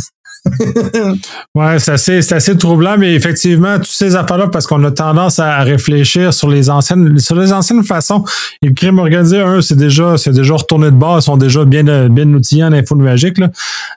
ouais, 1.54 1.78
c'est 1.78 2.32
assez, 2.32 2.58
troublant, 2.58 2.96
mais 2.98 3.14
effectivement, 3.14 3.78
tous 3.78 3.92
ces 3.92 4.14
affaires-là, 4.14 4.48
parce 4.48 4.66
qu'on 4.66 4.82
a 4.84 4.90
tendance 4.90 5.38
à 5.38 5.62
réfléchir 5.62 6.34
sur 6.34 6.50
les 6.50 6.68
anciennes, 6.68 7.18
sur 7.18 7.36
les 7.36 7.52
anciennes 7.52 7.82
façons. 7.82 8.24
Et 8.60 8.68
le 8.68 8.74
crime 8.74 8.98
organisé, 8.98 9.42
c'est 9.62 9.76
déjà, 9.76 10.18
c'est 10.18 10.32
déjà 10.32 10.54
retourné 10.54 10.90
de 10.90 10.96
base, 10.96 11.24
ils 11.24 11.26
sont 11.26 11.36
déjà 11.38 11.64
bien, 11.64 12.08
bien 12.08 12.28
outillés 12.34 12.64
en 12.64 12.72
info 12.72 12.94
numérique, 12.94 13.38
là. 13.38 13.50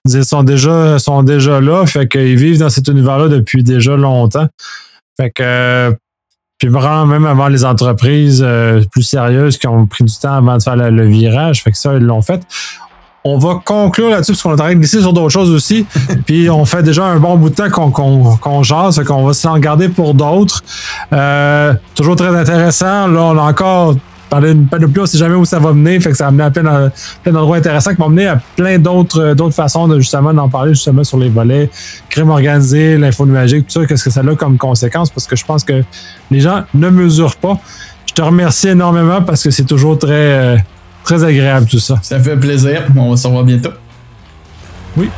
Ils 0.06 0.24
sont 0.24 0.44
déjà, 0.44 0.99
sont 0.99 1.22
déjà 1.22 1.60
là, 1.60 1.86
fait 1.86 2.07
qu'ils 2.07 2.38
vivent 2.38 2.60
dans 2.60 2.69
cet 2.69 2.88
univers-là 2.88 3.28
depuis 3.28 3.64
déjà 3.64 3.98
longtemps. 3.98 4.48
Fait 5.19 5.32
que, 5.32 5.94
puis 6.60 6.69
vraiment, 6.69 7.06
même 7.06 7.26
avant 7.26 7.49
les 7.49 7.65
entreprises 7.65 8.41
euh, 8.45 8.82
plus 8.91 9.03
sérieuses 9.03 9.57
qui 9.57 9.68
ont 9.68 9.86
pris 9.86 10.06
du 10.06 10.18
temps 10.18 10.34
avant 10.34 10.57
de 10.57 10.64
faire 10.64 10.78
le, 10.78 10.91
le 10.91 11.07
virage, 11.07 11.61
fait 11.61 11.72
que 11.72 11.78
ça, 11.78 11.95
ils 11.95 12.03
l'ont 12.03 12.22
fait 12.22 12.41
on 13.36 13.38
va 13.38 13.62
conclure 13.64 14.10
là-dessus 14.10 14.34
parce 14.34 14.41
qu'on 14.41 14.52
est 14.52 14.54
en 14.54 14.58
train 14.58 14.74
de 14.74 14.80
glisser 14.80 15.02
sur 15.02 15.14
d'autres 15.14 15.30
choses 15.30 15.52
aussi. 15.52 15.86
Puis 16.26 16.49
on 16.49 16.66
fait 16.66 16.84
déjà 16.84 17.06
un 17.06 17.20
bon 17.20 17.38
bout 17.38 17.49
de 17.49 17.56
temps 17.56 17.70
qu'on 17.70 17.91
qu'on 17.91 18.64
jase, 18.64 19.02
qu'on 19.06 19.26
va 19.26 19.34
s'en 19.34 19.58
garder 19.60 19.90
pour 19.90 20.14
d'autres. 20.14 20.64
Euh, 21.14 21.74
toujours 21.95 22.16
très 22.16 22.36
intéressant. 22.36 23.08
Là, 23.08 23.22
on 23.22 23.38
a 23.38 23.41
encore 23.41 23.95
parlé 24.30 24.54
de 24.54 24.68
panoplie, 24.68 25.02
on 25.02 25.06
sait 25.06 25.18
jamais 25.18 25.36
où 25.36 25.45
ça 25.45 25.60
va 25.60 25.74
mener. 25.74 25.99
Fait 25.99 26.12
que 26.12 26.18
ça 26.18 26.26
a 26.26 26.28
amené 26.30 26.44
à 26.44 26.52
plein, 26.52 26.91
plein 27.24 27.32
d'endroits 27.32 27.58
intéressants 27.58 27.91
qui 27.91 28.02
vont 28.02 28.10
mener 28.10 28.28
à 28.28 28.41
plein 28.56 28.78
d'autres 28.78 29.34
d'autres 29.34 29.56
façons 29.56 29.88
de 29.88 29.99
justement 29.99 30.34
d'en 30.34 30.49
parler 30.49 30.74
justement 30.74 31.04
sur 31.04 31.18
les 31.18 31.30
volets 31.30 31.70
crime 32.10 32.30
organisé, 32.30 32.98
l'info 32.98 33.26
numérique, 33.26 33.68
tout 33.68 33.80
ça, 33.80 33.86
qu'est-ce 33.86 34.04
que 34.04 34.10
ça 34.10 34.22
a 34.22 34.36
comme 34.36 34.58
conséquence 34.58 35.10
parce 35.10 35.28
que 35.28 35.36
je 35.36 35.45
pense 35.45 35.64
que 35.64 35.84
les 36.32 36.40
gens 36.40 36.64
ne 36.74 36.90
mesurent 36.90 37.38
pas. 37.38 37.58
Je 38.06 38.14
te 38.14 38.22
remercie 38.22 38.70
énormément 38.70 39.22
parce 39.22 39.44
que 39.44 39.52
c'est 39.52 39.66
toujours 39.66 39.98
très 39.98 40.12
euh, 40.12 40.58
Très 41.08 41.24
agréable 41.24 41.68
tout 41.68 41.80
ça. 41.80 41.96
Ça 42.02 42.20
fait 42.20 42.36
plaisir. 42.36 42.84
On 42.98 43.12
va 43.12 43.16
se 43.16 43.26
revoir 43.26 43.46
bientôt. 43.46 43.70
Oui. 44.98 45.10